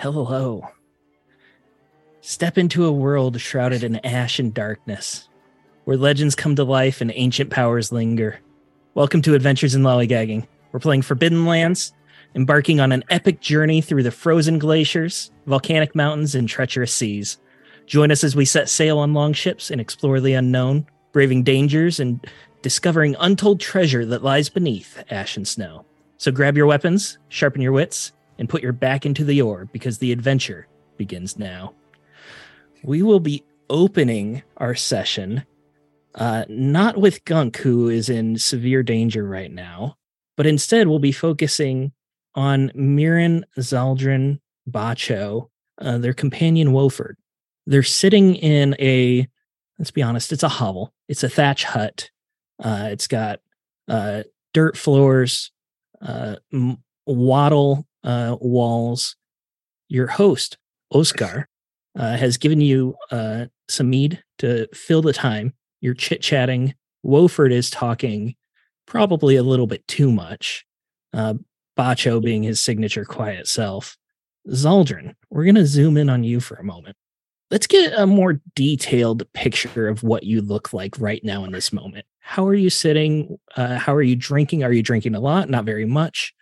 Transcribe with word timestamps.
Hello. 0.00 0.66
Step 2.22 2.56
into 2.56 2.86
a 2.86 2.90
world 2.90 3.38
shrouded 3.38 3.84
in 3.84 3.96
ash 3.96 4.38
and 4.38 4.54
darkness, 4.54 5.28
where 5.84 5.98
legends 5.98 6.34
come 6.34 6.56
to 6.56 6.64
life 6.64 7.02
and 7.02 7.12
ancient 7.14 7.50
powers 7.50 7.92
linger. 7.92 8.40
Welcome 8.94 9.20
to 9.20 9.34
Adventures 9.34 9.74
in 9.74 9.82
Lollygagging. 9.82 10.46
We're 10.72 10.80
playing 10.80 11.02
Forbidden 11.02 11.44
Lands, 11.44 11.92
embarking 12.34 12.80
on 12.80 12.92
an 12.92 13.04
epic 13.10 13.42
journey 13.42 13.82
through 13.82 14.04
the 14.04 14.10
frozen 14.10 14.58
glaciers, 14.58 15.30
volcanic 15.44 15.94
mountains, 15.94 16.34
and 16.34 16.48
treacherous 16.48 16.94
seas. 16.94 17.36
Join 17.84 18.10
us 18.10 18.24
as 18.24 18.34
we 18.34 18.46
set 18.46 18.70
sail 18.70 19.00
on 19.00 19.12
longships 19.12 19.70
and 19.70 19.82
explore 19.82 20.18
the 20.18 20.32
unknown, 20.32 20.86
braving 21.12 21.42
dangers 21.42 22.00
and 22.00 22.26
discovering 22.62 23.16
untold 23.20 23.60
treasure 23.60 24.06
that 24.06 24.24
lies 24.24 24.48
beneath 24.48 25.04
ash 25.10 25.36
and 25.36 25.46
snow. 25.46 25.84
So 26.16 26.32
grab 26.32 26.56
your 26.56 26.64
weapons, 26.64 27.18
sharpen 27.28 27.60
your 27.60 27.72
wits, 27.72 28.12
and 28.40 28.48
put 28.48 28.62
your 28.62 28.72
back 28.72 29.06
into 29.06 29.22
the 29.22 29.40
oar 29.40 29.68
because 29.72 29.98
the 29.98 30.10
adventure 30.10 30.66
begins 30.96 31.38
now. 31.38 31.74
We 32.82 33.02
will 33.02 33.20
be 33.20 33.44
opening 33.68 34.42
our 34.56 34.74
session 34.74 35.44
uh, 36.16 36.44
not 36.48 36.96
with 36.96 37.24
Gunk, 37.24 37.58
who 37.58 37.88
is 37.88 38.08
in 38.08 38.36
severe 38.36 38.82
danger 38.82 39.24
right 39.24 39.52
now, 39.52 39.96
but 40.36 40.46
instead 40.46 40.88
we'll 40.88 40.98
be 40.98 41.12
focusing 41.12 41.92
on 42.34 42.72
Mirren, 42.74 43.44
Zaldrun, 43.58 44.40
Bacho, 44.68 45.50
uh, 45.80 45.98
their 45.98 46.12
companion 46.12 46.68
Woford. 46.68 47.14
They're 47.66 47.84
sitting 47.84 48.34
in 48.34 48.74
a, 48.80 49.28
let's 49.78 49.92
be 49.92 50.02
honest, 50.02 50.32
it's 50.32 50.42
a 50.42 50.48
hovel. 50.48 50.92
It's 51.08 51.22
a 51.22 51.28
thatch 51.28 51.62
hut. 51.62 52.10
Uh, 52.58 52.88
it's 52.90 53.06
got 53.06 53.40
uh, 53.86 54.24
dirt 54.52 54.76
floors, 54.76 55.52
uh, 56.02 56.36
m- 56.52 56.82
wattle 57.06 57.86
uh, 58.04 58.36
walls. 58.40 59.16
Your 59.88 60.06
host, 60.06 60.56
Oscar, 60.90 61.48
uh, 61.98 62.16
has 62.16 62.36
given 62.36 62.60
you 62.60 62.94
uh, 63.10 63.46
some 63.68 63.90
mead 63.90 64.22
to 64.38 64.68
fill 64.74 65.02
the 65.02 65.12
time. 65.12 65.54
You're 65.80 65.94
chit 65.94 66.22
chatting. 66.22 66.74
Wofford 67.04 67.52
is 67.52 67.70
talking 67.70 68.36
probably 68.86 69.36
a 69.36 69.42
little 69.42 69.66
bit 69.66 69.86
too 69.88 70.12
much. 70.12 70.64
Uh, 71.12 71.34
Bacho 71.78 72.22
being 72.22 72.42
his 72.42 72.60
signature 72.60 73.04
quiet 73.04 73.48
self. 73.48 73.96
Zaldrun, 74.48 75.14
we're 75.30 75.44
going 75.44 75.54
to 75.54 75.66
zoom 75.66 75.96
in 75.96 76.10
on 76.10 76.24
you 76.24 76.40
for 76.40 76.56
a 76.56 76.64
moment. 76.64 76.96
Let's 77.50 77.66
get 77.66 77.92
a 77.98 78.06
more 78.06 78.40
detailed 78.54 79.30
picture 79.32 79.88
of 79.88 80.02
what 80.02 80.22
you 80.22 80.40
look 80.40 80.72
like 80.72 80.98
right 80.98 81.22
now 81.24 81.44
in 81.44 81.52
this 81.52 81.72
moment. 81.72 82.06
How 82.20 82.46
are 82.46 82.54
you 82.54 82.70
sitting? 82.70 83.38
Uh, 83.56 83.76
how 83.76 83.94
are 83.94 84.02
you 84.02 84.14
drinking? 84.14 84.62
Are 84.62 84.72
you 84.72 84.82
drinking 84.82 85.14
a 85.14 85.20
lot? 85.20 85.50
Not 85.50 85.64
very 85.64 85.84
much. 85.84 86.32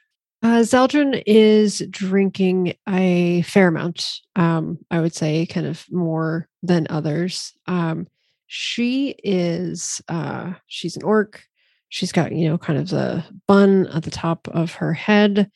Uh, 0.40 0.60
Zaldrun 0.60 1.20
is 1.26 1.82
drinking 1.90 2.74
a 2.88 3.42
fair 3.42 3.68
amount. 3.68 4.20
Um, 4.36 4.78
I 4.90 5.00
would 5.00 5.14
say 5.14 5.46
kind 5.46 5.66
of 5.66 5.84
more 5.90 6.48
than 6.62 6.86
others. 6.90 7.52
Um, 7.66 8.06
she 8.46 9.16
is 9.24 10.00
uh, 10.08 10.52
she's 10.68 10.96
an 10.96 11.02
orc. 11.02 11.42
She's 11.88 12.12
got 12.12 12.32
you 12.32 12.48
know 12.48 12.58
kind 12.58 12.78
of 12.78 12.88
the 12.88 13.24
bun 13.46 13.88
at 13.88 14.04
the 14.04 14.10
top 14.10 14.48
of 14.48 14.74
her 14.74 14.92
head. 14.92 15.50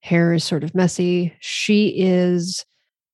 Hair 0.00 0.34
is 0.34 0.44
sort 0.44 0.64
of 0.64 0.74
messy. 0.74 1.34
She 1.40 1.88
is 1.96 2.64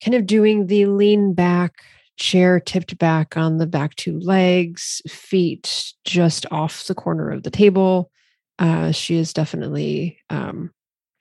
kind 0.05 0.15
of 0.15 0.27
doing 0.27 0.67
the 0.67 0.87
lean 0.87 1.35
back 1.35 1.75
chair 2.17 2.61
tipped 2.61 2.99
back 2.99 3.37
on 3.37 3.59
the 3.59 3.67
back 3.67 3.95
two 3.95 4.19
legs, 4.21 5.01
feet 5.09 5.93
just 6.05 6.47
off 6.51 6.87
the 6.87 6.95
corner 6.95 7.31
of 7.31 7.43
the 7.43 7.51
table. 7.51 8.11
Uh, 8.59 8.93
she 8.93 9.17
is 9.17 9.33
definitely 9.33 10.19
um, 10.29 10.71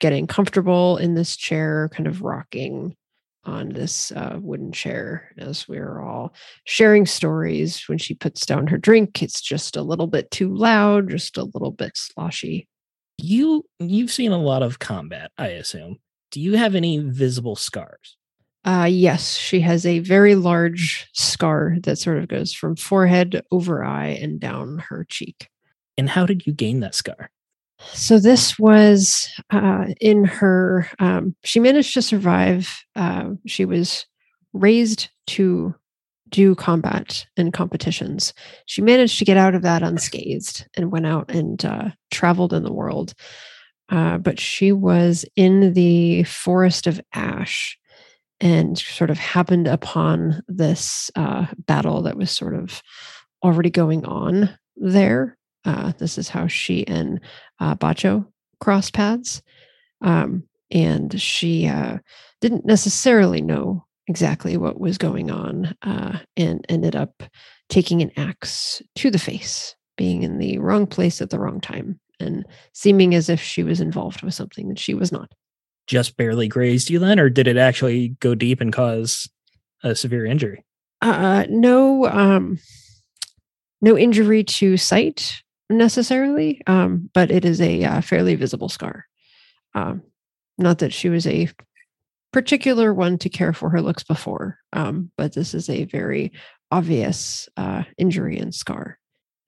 getting 0.02 0.26
comfortable 0.26 0.98
in 0.98 1.14
this 1.14 1.36
chair, 1.36 1.88
kind 1.94 2.08
of 2.08 2.22
rocking 2.22 2.96
on 3.44 3.68
this 3.68 4.10
uh, 4.12 4.36
wooden 4.40 4.72
chair 4.72 5.30
as 5.38 5.68
we're 5.68 6.00
all 6.00 6.34
sharing 6.64 7.06
stories. 7.06 7.84
When 7.88 7.98
she 7.98 8.14
puts 8.14 8.44
down 8.44 8.66
her 8.66 8.78
drink, 8.78 9.22
it's 9.22 9.40
just 9.40 9.76
a 9.76 9.82
little 9.82 10.08
bit 10.08 10.30
too 10.32 10.52
loud, 10.52 11.08
just 11.08 11.38
a 11.38 11.44
little 11.44 11.70
bit 11.70 11.92
sloshy. 11.94 12.66
You 13.18 13.64
you've 13.78 14.10
seen 14.10 14.32
a 14.32 14.38
lot 14.38 14.64
of 14.64 14.80
combat, 14.80 15.30
I 15.38 15.48
assume. 15.48 15.98
Do 16.32 16.40
you 16.40 16.56
have 16.56 16.74
any 16.74 16.98
visible 16.98 17.56
scars? 17.56 18.16
Uh, 18.64 18.88
yes, 18.90 19.36
she 19.36 19.60
has 19.60 19.86
a 19.86 20.00
very 20.00 20.34
large 20.34 21.08
scar 21.12 21.76
that 21.82 21.98
sort 21.98 22.18
of 22.18 22.28
goes 22.28 22.52
from 22.52 22.74
forehead 22.74 23.42
over 23.52 23.84
eye 23.84 24.18
and 24.20 24.40
down 24.40 24.78
her 24.88 25.04
cheek. 25.08 25.48
And 25.96 26.08
how 26.08 26.26
did 26.26 26.46
you 26.46 26.52
gain 26.52 26.80
that 26.80 26.94
scar? 26.94 27.30
So 27.92 28.18
this 28.18 28.58
was 28.58 29.28
uh, 29.50 29.86
in 30.00 30.24
her. 30.24 30.88
Um, 30.98 31.34
she 31.44 31.60
managed 31.60 31.94
to 31.94 32.02
survive. 32.02 32.84
Uh, 32.96 33.30
she 33.46 33.64
was 33.64 34.06
raised 34.52 35.08
to 35.28 35.74
do 36.28 36.54
combat 36.54 37.26
and 37.36 37.52
competitions. 37.52 38.32
She 38.66 38.80
managed 38.82 39.18
to 39.18 39.24
get 39.24 39.36
out 39.36 39.54
of 39.54 39.62
that 39.62 39.82
unscathed 39.82 40.66
and 40.76 40.90
went 40.90 41.06
out 41.06 41.30
and 41.30 41.62
uh, 41.64 41.90
traveled 42.10 42.52
in 42.52 42.64
the 42.64 42.72
world. 42.72 43.14
Uh, 43.90 44.16
but 44.18 44.40
she 44.40 44.72
was 44.72 45.24
in 45.36 45.74
the 45.74 46.24
forest 46.24 46.86
of 46.86 47.00
ash 47.12 47.78
and 48.40 48.78
sort 48.78 49.10
of 49.10 49.18
happened 49.18 49.68
upon 49.68 50.42
this 50.48 51.10
uh, 51.14 51.46
battle 51.58 52.02
that 52.02 52.16
was 52.16 52.30
sort 52.30 52.54
of 52.54 52.82
already 53.44 53.70
going 53.70 54.04
on 54.06 54.50
there 54.76 55.36
uh, 55.64 55.92
this 55.98 56.18
is 56.18 56.28
how 56.28 56.46
she 56.46 56.86
and 56.86 57.20
uh, 57.60 57.74
Bacho 57.74 58.26
crossed 58.60 58.92
paths. 58.92 59.42
Um, 60.00 60.44
and 60.70 61.20
she 61.20 61.66
uh, 61.66 61.98
didn't 62.40 62.64
necessarily 62.64 63.40
know 63.42 63.84
exactly 64.08 64.56
what 64.56 64.80
was 64.80 64.98
going 64.98 65.30
on 65.30 65.76
uh, 65.82 66.18
and 66.36 66.64
ended 66.68 66.96
up 66.96 67.22
taking 67.68 68.02
an 68.02 68.10
axe 68.16 68.82
to 68.96 69.10
the 69.10 69.18
face, 69.18 69.76
being 69.96 70.22
in 70.22 70.38
the 70.38 70.58
wrong 70.58 70.86
place 70.86 71.20
at 71.22 71.30
the 71.30 71.38
wrong 71.38 71.60
time 71.60 72.00
and 72.20 72.46
seeming 72.72 73.14
as 73.14 73.28
if 73.28 73.40
she 73.40 73.62
was 73.62 73.80
involved 73.80 74.22
with 74.22 74.34
something 74.34 74.68
that 74.68 74.78
she 74.78 74.94
was 74.94 75.12
not. 75.12 75.30
Just 75.86 76.16
barely 76.16 76.48
grazed 76.48 76.90
you 76.90 76.98
then, 76.98 77.18
or 77.18 77.28
did 77.28 77.48
it 77.48 77.56
actually 77.56 78.10
go 78.20 78.34
deep 78.34 78.60
and 78.60 78.72
cause 78.72 79.28
a 79.82 79.94
severe 79.94 80.24
injury? 80.24 80.64
Uh, 81.00 81.44
no, 81.48 82.06
um, 82.06 82.58
no 83.80 83.98
injury 83.98 84.44
to 84.44 84.76
sight, 84.76 85.42
necessarily, 85.78 86.62
um, 86.66 87.10
but 87.12 87.30
it 87.30 87.44
is 87.44 87.60
a 87.60 87.84
uh, 87.84 88.00
fairly 88.00 88.34
visible 88.34 88.68
scar. 88.68 89.06
Um, 89.74 90.02
not 90.58 90.78
that 90.78 90.92
she 90.92 91.08
was 91.08 91.26
a 91.26 91.48
particular 92.32 92.94
one 92.94 93.18
to 93.18 93.28
care 93.28 93.52
for 93.52 93.70
her 93.70 93.82
looks 93.82 94.04
before, 94.04 94.58
um, 94.72 95.10
but 95.16 95.34
this 95.34 95.54
is 95.54 95.68
a 95.68 95.84
very 95.84 96.32
obvious 96.70 97.48
uh, 97.56 97.82
injury 97.98 98.38
and 98.38 98.54
scar 98.54 98.98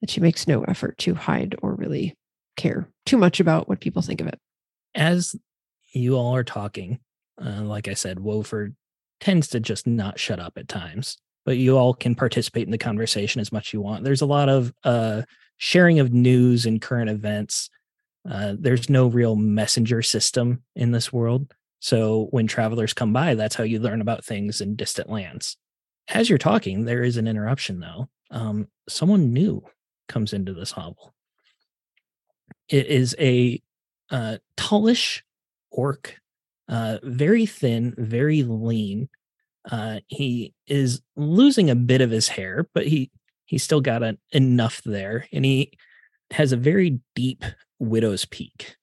that 0.01 0.09
she 0.09 0.21
makes 0.21 0.47
no 0.47 0.63
effort 0.63 0.97
to 0.99 1.15
hide 1.15 1.55
or 1.61 1.73
really 1.75 2.15
care 2.55 2.89
too 3.05 3.17
much 3.17 3.39
about 3.39 3.67
what 3.67 3.79
people 3.79 4.01
think 4.01 4.21
of 4.21 4.27
it. 4.27 4.39
As 4.93 5.35
you 5.93 6.15
all 6.15 6.35
are 6.35 6.43
talking, 6.43 6.99
uh, 7.43 7.61
like 7.61 7.87
I 7.87 7.93
said, 7.93 8.17
Wofford 8.17 8.75
tends 9.19 9.47
to 9.49 9.59
just 9.59 9.87
not 9.87 10.19
shut 10.19 10.39
up 10.39 10.57
at 10.57 10.67
times, 10.67 11.17
but 11.45 11.57
you 11.57 11.77
all 11.77 11.93
can 11.93 12.15
participate 12.15 12.67
in 12.67 12.71
the 12.71 12.77
conversation 12.77 13.41
as 13.41 13.51
much 13.51 13.69
as 13.69 13.73
you 13.73 13.81
want. 13.81 14.03
There's 14.03 14.21
a 14.21 14.27
lot 14.27 14.49
of 14.49 14.73
uh, 14.83 15.23
sharing 15.57 15.99
of 15.99 16.13
news 16.13 16.65
and 16.65 16.81
current 16.81 17.09
events. 17.09 17.69
Uh, 18.29 18.55
there's 18.57 18.89
no 18.89 19.07
real 19.07 19.35
messenger 19.35 20.01
system 20.01 20.63
in 20.75 20.91
this 20.91 21.13
world. 21.13 21.53
So 21.79 22.27
when 22.31 22.47
travelers 22.47 22.93
come 22.93 23.13
by, 23.13 23.35
that's 23.35 23.55
how 23.55 23.63
you 23.63 23.79
learn 23.79 24.01
about 24.01 24.25
things 24.25 24.61
in 24.61 24.75
distant 24.75 25.09
lands. 25.09 25.57
As 26.07 26.29
you're 26.29 26.37
talking, 26.37 26.85
there 26.85 27.03
is 27.03 27.17
an 27.17 27.27
interruption 27.27 27.79
though. 27.79 28.09
Um, 28.31 28.67
someone 28.89 29.33
new 29.33 29.63
comes 30.07 30.33
into 30.33 30.53
this 30.53 30.71
hovel. 30.71 31.13
It 32.69 32.87
is 32.87 33.15
a 33.19 33.61
uh, 34.09 34.37
tallish 34.57 35.21
orc, 35.71 36.15
uh, 36.67 36.97
very 37.03 37.45
thin, 37.45 37.93
very 37.97 38.43
lean. 38.43 39.09
Uh, 39.69 39.99
he 40.07 40.53
is 40.67 41.01
losing 41.15 41.69
a 41.69 41.75
bit 41.75 42.01
of 42.01 42.11
his 42.11 42.27
hair, 42.27 42.67
but 42.73 42.87
he 42.87 43.11
he's 43.45 43.63
still 43.63 43.81
got 43.81 44.03
a, 44.03 44.17
enough 44.31 44.81
there 44.83 45.27
and 45.31 45.45
he 45.45 45.71
has 46.31 46.51
a 46.51 46.57
very 46.57 46.99
deep 47.15 47.43
widow's 47.79 48.25
peak. 48.25 48.75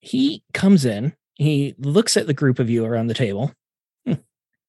He 0.00 0.42
comes 0.52 0.84
in 0.84 1.14
he 1.38 1.76
looks 1.78 2.16
at 2.16 2.26
the 2.26 2.34
group 2.34 2.58
of 2.58 2.68
you 2.68 2.84
around 2.84 3.06
the 3.06 3.14
table 3.14 3.52
hmm, 4.04 4.14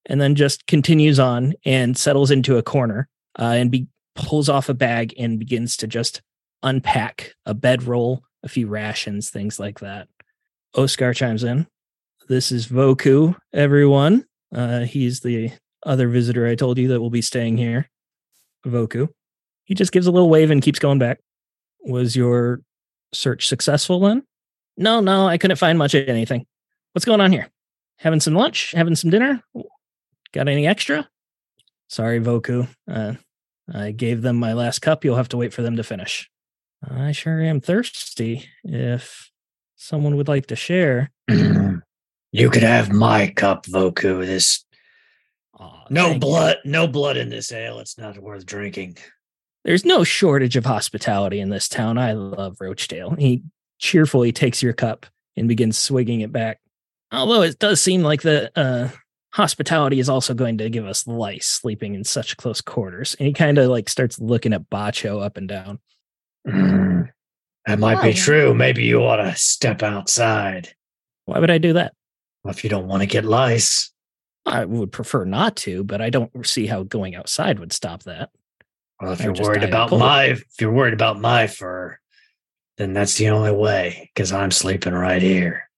and 0.05 0.21
then 0.21 0.35
just 0.35 0.67
continues 0.67 1.19
on 1.19 1.53
and 1.65 1.97
settles 1.97 2.31
into 2.31 2.57
a 2.57 2.63
corner 2.63 3.09
uh, 3.39 3.55
and 3.57 3.71
be, 3.71 3.87
pulls 4.15 4.49
off 4.49 4.69
a 4.69 4.73
bag 4.73 5.13
and 5.17 5.39
begins 5.39 5.75
to 5.77 5.87
just 5.87 6.21
unpack 6.61 7.33
a 7.45 7.53
bedroll 7.53 8.21
a 8.43 8.47
few 8.47 8.67
rations 8.67 9.29
things 9.29 9.59
like 9.59 9.79
that. 9.79 10.07
Oscar 10.75 11.13
chimes 11.13 11.43
in 11.43 11.67
this 12.27 12.51
is 12.51 12.67
voku 12.67 13.35
everyone. 13.51 14.25
Uh, 14.53 14.81
he's 14.81 15.19
the 15.21 15.51
other 15.85 16.07
visitor 16.07 16.47
i 16.47 16.55
told 16.55 16.77
you 16.77 16.89
that 16.89 17.01
will 17.01 17.09
be 17.09 17.21
staying 17.21 17.57
here. 17.57 17.89
Voku 18.65 19.09
he 19.69 19.75
just 19.75 19.93
gives 19.93 20.07
a 20.07 20.11
little 20.11 20.29
wave 20.29 20.51
and 20.51 20.61
keeps 20.61 20.79
going 20.79 20.99
back. 20.99 21.19
Was 21.85 22.17
your 22.17 22.59
search 23.13 23.47
successful 23.47 24.01
then? 24.01 24.23
No, 24.75 24.99
no, 24.99 25.27
I 25.27 25.37
couldn't 25.37 25.57
find 25.57 25.77
much 25.77 25.93
of 25.93 26.09
anything. 26.09 26.45
What's 26.91 27.05
going 27.05 27.21
on 27.21 27.31
here? 27.31 27.47
having 27.99 28.19
some 28.19 28.33
lunch, 28.33 28.71
having 28.71 28.95
some 28.95 29.09
dinner. 29.09 29.43
Got 30.31 30.47
any 30.47 30.65
extra? 30.65 31.07
Sorry, 31.87 32.19
Voku. 32.19 32.67
Uh, 32.89 33.13
I 33.71 33.91
gave 33.91 34.21
them 34.21 34.37
my 34.37 34.53
last 34.53 34.79
cup. 34.79 35.03
You'll 35.03 35.17
have 35.17 35.29
to 35.29 35.37
wait 35.37 35.53
for 35.53 35.61
them 35.61 35.75
to 35.75 35.83
finish. 35.83 36.29
I 36.83 37.11
sure 37.11 37.41
am 37.41 37.61
thirsty. 37.61 38.49
If 38.63 39.29
someone 39.75 40.15
would 40.15 40.27
like 40.27 40.47
to 40.47 40.55
share. 40.55 41.11
you 41.27 42.49
could 42.49 42.63
have 42.63 42.91
my 42.91 43.27
cup, 43.35 43.65
Voku. 43.65 44.25
This 44.25 44.65
Aw, 45.59 45.85
no 45.89 46.03
thank 46.03 46.13
you. 46.15 46.19
blood, 46.19 46.57
no 46.63 46.87
blood 46.87 47.17
in 47.17 47.29
this 47.29 47.51
ale. 47.51 47.79
It's 47.79 47.97
not 47.97 48.17
worth 48.17 48.45
drinking. 48.45 48.97
There's 49.65 49.85
no 49.85 50.03
shortage 50.03 50.55
of 50.55 50.65
hospitality 50.65 51.39
in 51.39 51.49
this 51.49 51.67
town. 51.67 51.97
I 51.97 52.13
love 52.13 52.57
Rochdale. 52.59 53.15
He 53.15 53.43
cheerfully 53.77 54.31
takes 54.31 54.63
your 54.63 54.73
cup 54.73 55.05
and 55.35 55.47
begins 55.47 55.77
swigging 55.77 56.21
it 56.21 56.31
back. 56.31 56.59
Although 57.11 57.41
it 57.41 57.59
does 57.59 57.81
seem 57.81 58.01
like 58.01 58.21
the 58.21 58.51
uh, 58.57 58.89
hospitality 59.33 59.99
is 59.99 60.09
also 60.09 60.33
going 60.33 60.57
to 60.59 60.69
give 60.69 60.85
us 60.85 61.07
lice 61.07 61.47
sleeping 61.47 61.95
in 61.95 62.03
such 62.03 62.37
close 62.37 62.61
quarters. 62.61 63.15
And 63.19 63.27
he 63.27 63.33
kind 63.33 63.57
of 63.57 63.69
like 63.69 63.89
starts 63.89 64.19
looking 64.19 64.53
at 64.53 64.69
Bacho 64.69 65.23
up 65.23 65.37
and 65.37 65.47
down. 65.47 65.79
Mm, 66.47 67.09
that 67.65 67.79
might 67.79 68.01
be 68.01 68.13
true. 68.13 68.53
Maybe 68.53 68.83
you 68.83 69.03
ought 69.03 69.17
to 69.17 69.35
step 69.35 69.83
outside 69.83 70.73
Why 71.25 71.39
would 71.39 71.51
I 71.51 71.57
do 71.57 71.73
that? 71.73 71.93
Well, 72.43 72.53
if 72.53 72.63
you 72.63 72.69
don't 72.69 72.87
want 72.87 73.01
to 73.01 73.07
get 73.07 73.25
lice. 73.25 73.91
I 74.45 74.65
would 74.65 74.91
prefer 74.91 75.25
not 75.25 75.55
to, 75.57 75.83
but 75.83 76.01
I 76.01 76.09
don't 76.09 76.31
see 76.47 76.65
how 76.65 76.83
going 76.83 77.13
outside 77.13 77.59
would 77.59 77.73
stop 77.73 78.03
that. 78.03 78.29
Well, 78.99 79.13
if 79.13 79.21
you're 79.21 79.33
worried 79.33 79.63
about 79.63 79.91
my, 79.91 80.25
if 80.25 80.43
you're 80.59 80.71
worried 80.71 80.93
about 80.93 81.21
my 81.21 81.47
fur, 81.47 81.97
then 82.77 82.93
that's 82.93 83.15
the 83.15 83.29
only 83.29 83.51
way. 83.51 84.09
Because 84.13 84.31
I'm 84.31 84.51
sleeping 84.51 84.93
right 84.93 85.21
here. 85.21 85.69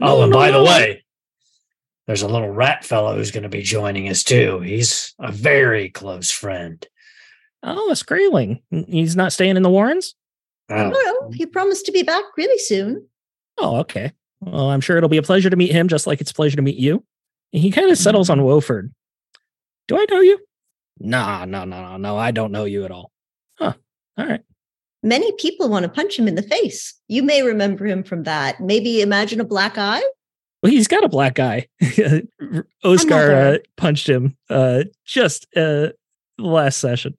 No, 0.00 0.06
oh, 0.08 0.22
and 0.22 0.32
no, 0.32 0.38
by 0.38 0.50
the 0.50 0.62
way, 0.62 1.04
there's 2.06 2.22
a 2.22 2.28
little 2.28 2.50
rat 2.50 2.84
fellow 2.84 3.14
who's 3.16 3.30
going 3.30 3.42
to 3.42 3.48
be 3.48 3.62
joining 3.62 4.08
us 4.08 4.22
too. 4.22 4.60
He's 4.60 5.14
a 5.18 5.30
very 5.30 5.90
close 5.90 6.30
friend. 6.30 6.86
Oh, 7.62 7.90
a 7.90 7.94
Skraeling. 7.94 8.62
He's 8.70 9.16
not 9.16 9.32
staying 9.32 9.56
in 9.56 9.62
the 9.62 9.70
Warrens? 9.70 10.14
Oh, 10.70 10.90
Well, 10.90 11.30
he 11.32 11.46
promised 11.46 11.86
to 11.86 11.92
be 11.92 12.02
back 12.02 12.24
really 12.36 12.58
soon. 12.58 13.06
Oh, 13.58 13.76
okay. 13.80 14.12
Well, 14.40 14.70
I'm 14.70 14.80
sure 14.80 14.96
it'll 14.96 15.08
be 15.08 15.18
a 15.18 15.22
pleasure 15.22 15.50
to 15.50 15.56
meet 15.56 15.70
him, 15.70 15.88
just 15.88 16.06
like 16.06 16.20
it's 16.20 16.30
a 16.30 16.34
pleasure 16.34 16.56
to 16.56 16.62
meet 16.62 16.76
you. 16.76 17.04
He 17.52 17.70
kind 17.70 17.90
of 17.90 17.98
settles 17.98 18.30
on 18.30 18.38
mm-hmm. 18.38 18.48
Woford. 18.48 18.92
Do 19.86 19.96
I 19.96 20.06
know 20.10 20.20
you? 20.20 20.38
Nah, 21.02 21.44
no, 21.44 21.64
no, 21.64 21.82
no, 21.82 21.96
no. 21.96 22.16
I 22.16 22.30
don't 22.30 22.52
know 22.52 22.64
you 22.64 22.84
at 22.84 22.90
all. 22.90 23.10
Huh. 23.58 23.74
All 24.16 24.26
right. 24.26 24.42
Many 25.02 25.32
people 25.32 25.68
want 25.68 25.82
to 25.82 25.88
punch 25.88 26.16
him 26.16 26.28
in 26.28 26.36
the 26.36 26.42
face. 26.42 26.94
You 27.08 27.24
may 27.24 27.42
remember 27.42 27.84
him 27.86 28.04
from 28.04 28.22
that. 28.22 28.60
Maybe 28.60 29.00
imagine 29.00 29.40
a 29.40 29.44
black 29.44 29.76
eye. 29.76 30.02
Well, 30.62 30.70
he's 30.70 30.86
got 30.86 31.02
a 31.02 31.08
black 31.08 31.40
eye. 31.40 31.66
Oscar 32.84 33.34
uh, 33.34 33.58
punched 33.76 34.08
him 34.08 34.36
uh, 34.48 34.84
just 35.04 35.48
uh, 35.56 35.88
last 36.38 36.78
session. 36.78 37.16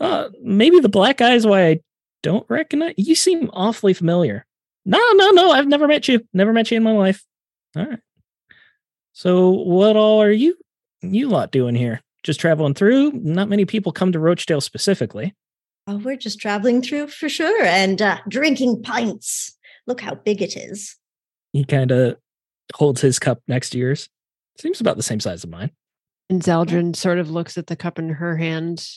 Uh, 0.00 0.30
maybe 0.42 0.80
the 0.80 0.88
black 0.88 1.20
eye 1.20 1.34
is 1.34 1.46
why 1.46 1.68
I 1.68 1.80
don't 2.24 2.44
recognize 2.48 2.94
you. 2.96 3.14
Seem 3.14 3.50
awfully 3.52 3.94
familiar. 3.94 4.44
No, 4.84 5.00
no, 5.12 5.30
no. 5.30 5.52
I've 5.52 5.68
never 5.68 5.86
met 5.86 6.08
you. 6.08 6.26
Never 6.32 6.52
met 6.52 6.72
you 6.72 6.76
in 6.76 6.82
my 6.82 6.90
life. 6.90 7.24
All 7.76 7.86
right. 7.86 8.00
So, 9.12 9.50
what 9.50 9.94
all 9.94 10.20
are 10.20 10.32
you, 10.32 10.56
you 11.02 11.28
lot 11.28 11.52
doing 11.52 11.76
here? 11.76 12.02
Just 12.24 12.40
traveling 12.40 12.74
through? 12.74 13.12
Not 13.12 13.48
many 13.48 13.66
people 13.66 13.92
come 13.92 14.10
to 14.12 14.18
Rochdale 14.18 14.62
specifically. 14.62 15.34
Oh, 15.86 15.98
we're 15.98 16.16
just 16.16 16.40
traveling 16.40 16.80
through 16.80 17.08
for 17.08 17.28
sure 17.28 17.64
and 17.64 18.00
uh, 18.00 18.18
drinking 18.28 18.82
pints. 18.82 19.56
Look 19.86 20.00
how 20.00 20.14
big 20.14 20.40
it 20.40 20.56
is. 20.56 20.96
He 21.52 21.64
kind 21.64 21.90
of 21.90 22.16
holds 22.74 23.02
his 23.02 23.18
cup 23.18 23.42
next 23.46 23.70
to 23.70 23.78
yours. 23.78 24.08
Seems 24.58 24.80
about 24.80 24.96
the 24.96 25.02
same 25.02 25.20
size 25.20 25.44
as 25.44 25.46
mine. 25.46 25.70
And 26.30 26.42
Zaldrun 26.42 26.96
sort 26.96 27.18
of 27.18 27.30
looks 27.30 27.58
at 27.58 27.66
the 27.66 27.76
cup 27.76 27.98
in 27.98 28.08
her 28.08 28.36
hand, 28.36 28.88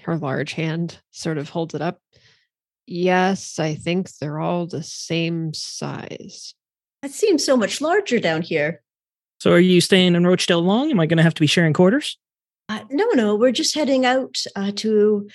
her 0.00 0.16
large 0.16 0.54
hand, 0.54 0.98
sort 1.10 1.36
of 1.36 1.50
holds 1.50 1.74
it 1.74 1.82
up. 1.82 2.00
Yes, 2.86 3.58
I 3.58 3.74
think 3.74 4.10
they're 4.16 4.40
all 4.40 4.66
the 4.66 4.82
same 4.82 5.52
size. 5.52 6.54
That 7.02 7.10
seems 7.10 7.44
so 7.44 7.56
much 7.56 7.80
larger 7.80 8.18
down 8.18 8.42
here. 8.42 8.82
So, 9.38 9.52
are 9.52 9.60
you 9.60 9.80
staying 9.80 10.14
in 10.14 10.26
Rochdale 10.26 10.62
long? 10.62 10.90
Am 10.90 11.00
I 11.00 11.06
going 11.06 11.18
to 11.18 11.22
have 11.22 11.34
to 11.34 11.40
be 11.40 11.46
sharing 11.46 11.72
quarters? 11.72 12.16
Uh, 12.68 12.84
no, 12.90 13.04
no, 13.14 13.34
we're 13.34 13.52
just 13.52 13.74
heading 13.74 14.06
out 14.06 14.38
uh, 14.56 14.72
to 14.76 15.28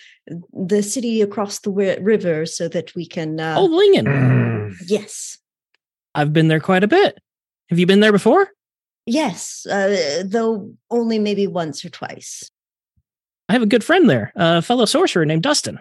the 0.54 0.82
city 0.82 1.22
across 1.22 1.60
the 1.60 1.70
wi- 1.70 1.98
river 2.02 2.46
so 2.46 2.68
that 2.68 2.96
we 2.96 3.06
can. 3.06 3.40
Uh, 3.40 3.56
oh, 3.58 3.66
Lingen. 3.66 4.06
mm, 4.06 4.76
yes, 4.88 5.38
I've 6.16 6.34
been 6.34 6.48
there 6.48 6.60
quite 6.60 6.84
a 6.84 6.88
bit. 6.88 7.18
Have 7.70 7.80
you 7.80 7.86
been 7.86 8.00
there 8.00 8.12
before? 8.12 8.50
yes, 9.10 9.66
uh, 9.68 10.22
though 10.26 10.74
only 10.92 11.18
maybe 11.20 11.48
once 11.48 11.86
or 11.86 11.90
twice. 11.90 12.50
I 13.48 13.54
have 13.54 13.62
a 13.62 13.68
good 13.68 13.84
friend 13.84 14.10
there, 14.10 14.34
a 14.36 14.62
fellow 14.62 14.84
sorcerer 14.86 15.26
named 15.26 15.44
Dustin. 15.44 15.80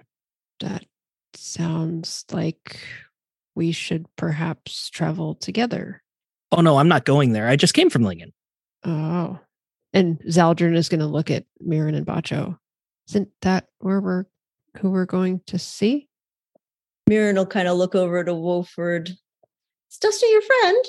That 0.60 0.84
sounds 1.34 2.24
like 2.30 2.78
we 3.56 3.72
should 3.72 4.06
perhaps 4.16 4.90
travel 4.90 5.34
together. 5.34 6.02
Oh 6.52 6.60
no, 6.60 6.76
I'm 6.78 6.88
not 6.88 7.04
going 7.04 7.32
there. 7.32 7.48
I 7.48 7.56
just 7.56 7.74
came 7.74 7.90
from 7.90 8.04
Lingen. 8.04 8.32
Oh. 8.84 9.40
And 9.96 10.18
Zaldrun 10.28 10.76
is 10.76 10.90
going 10.90 11.00
to 11.00 11.06
look 11.06 11.30
at 11.30 11.46
Mirren 11.58 11.94
and 11.94 12.06
Bacho. 12.06 12.58
Isn't 13.08 13.28
that 13.40 13.66
where 13.78 13.98
we're 14.00 14.24
who 14.78 14.90
we're 14.90 15.06
going 15.06 15.40
to 15.46 15.58
see? 15.58 16.06
Mirren 17.06 17.36
will 17.36 17.46
kind 17.46 17.66
of 17.66 17.78
look 17.78 17.94
over 17.94 18.22
to 18.22 18.34
Wolford. 18.34 19.08
Is 19.08 19.98
Dustin 19.98 20.28
your 20.30 20.42
friend? 20.42 20.84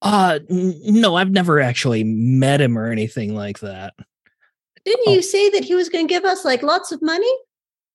Uh, 0.00 0.38
n- 0.48 0.74
no, 0.86 1.16
I've 1.16 1.30
never 1.32 1.60
actually 1.60 2.02
met 2.02 2.62
him 2.62 2.78
or 2.78 2.90
anything 2.90 3.34
like 3.34 3.58
that. 3.60 3.92
Didn't 4.86 5.04
Oh. 5.08 5.12
you 5.12 5.20
say 5.20 5.50
that 5.50 5.64
he 5.64 5.74
was 5.74 5.90
going 5.90 6.08
to 6.08 6.14
give 6.14 6.24
us 6.24 6.42
like 6.44 6.62
lots 6.62 6.92
of 6.92 7.02
money? 7.02 7.30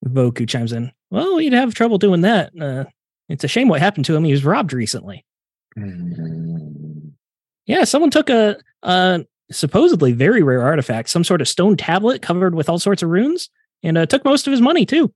Voku 0.05 0.47
chimes 0.47 0.71
in. 0.73 0.91
Well, 1.09 1.37
we'd 1.37 1.53
have 1.53 1.73
trouble 1.73 1.97
doing 1.97 2.21
that. 2.21 2.51
Uh, 2.61 2.85
it's 3.29 3.43
a 3.43 3.47
shame 3.47 3.67
what 3.69 3.81
happened 3.81 4.05
to 4.05 4.15
him. 4.15 4.23
He 4.23 4.31
was 4.31 4.45
robbed 4.45 4.73
recently. 4.73 5.25
mm. 5.75 7.13
Yeah, 7.65 7.83
someone 7.85 8.11
took 8.11 8.29
a, 8.29 8.57
a 8.83 9.25
supposedly 9.51 10.11
very 10.11 10.41
rare 10.41 10.61
artifact, 10.61 11.09
some 11.09 11.23
sort 11.23 11.41
of 11.41 11.47
stone 11.47 11.77
tablet 11.77 12.21
covered 12.21 12.55
with 12.55 12.69
all 12.69 12.79
sorts 12.79 13.03
of 13.03 13.09
runes, 13.09 13.49
and 13.83 13.97
uh, 13.97 14.05
took 14.05 14.25
most 14.25 14.47
of 14.47 14.51
his 14.51 14.61
money 14.61 14.85
too. 14.85 15.13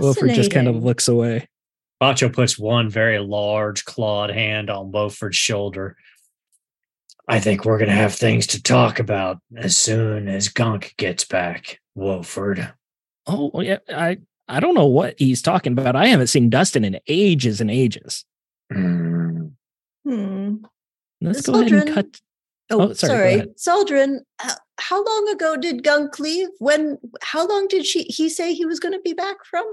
Wilford 0.00 0.34
just 0.34 0.50
kind 0.50 0.68
of 0.68 0.82
looks 0.82 1.08
away. 1.08 1.48
Bacho 2.02 2.32
puts 2.32 2.58
one 2.58 2.88
very 2.88 3.18
large 3.18 3.84
clawed 3.84 4.30
hand 4.30 4.70
on 4.70 4.90
Beauford's 4.90 5.36
shoulder. 5.36 5.96
I 7.26 7.40
think 7.40 7.64
we're 7.64 7.78
going 7.78 7.90
to 7.90 7.94
have 7.94 8.14
things 8.14 8.46
to 8.48 8.62
talk 8.62 9.00
about 9.00 9.38
as 9.56 9.76
soon 9.76 10.28
as 10.28 10.48
Gunk 10.48 10.94
gets 10.96 11.24
back, 11.24 11.80
Wolford. 11.94 12.72
Oh 13.26 13.60
yeah, 13.60 13.78
I 13.88 14.18
I 14.48 14.60
don't 14.60 14.74
know 14.74 14.86
what 14.86 15.16
he's 15.18 15.42
talking 15.42 15.72
about. 15.72 15.94
I 15.96 16.06
haven't 16.06 16.28
seen 16.28 16.48
Dustin 16.48 16.84
in 16.84 16.98
ages 17.06 17.60
and 17.60 17.70
ages. 17.70 18.24
Mm. 18.72 19.52
Hmm. 20.04 20.54
Let's 21.20 21.42
go 21.42 21.60
ahead 21.60 21.72
and 21.72 21.94
cut. 21.94 22.20
Oh, 22.70 22.90
Oh, 22.90 22.92
sorry, 22.92 22.92
go 22.92 22.94
sorry, 22.94 23.34
ahead. 23.34 23.56
Zaldrun. 23.56 24.18
How 24.78 25.04
long 25.04 25.28
ago 25.28 25.56
did 25.56 25.82
Gunk 25.82 26.18
leave? 26.18 26.48
When? 26.58 26.98
How 27.22 27.46
long 27.46 27.66
did 27.68 27.86
she? 27.86 28.02
He 28.04 28.28
say 28.28 28.54
he 28.54 28.66
was 28.66 28.80
going 28.80 28.92
to 28.94 29.00
be 29.00 29.12
back 29.14 29.36
from? 29.44 29.64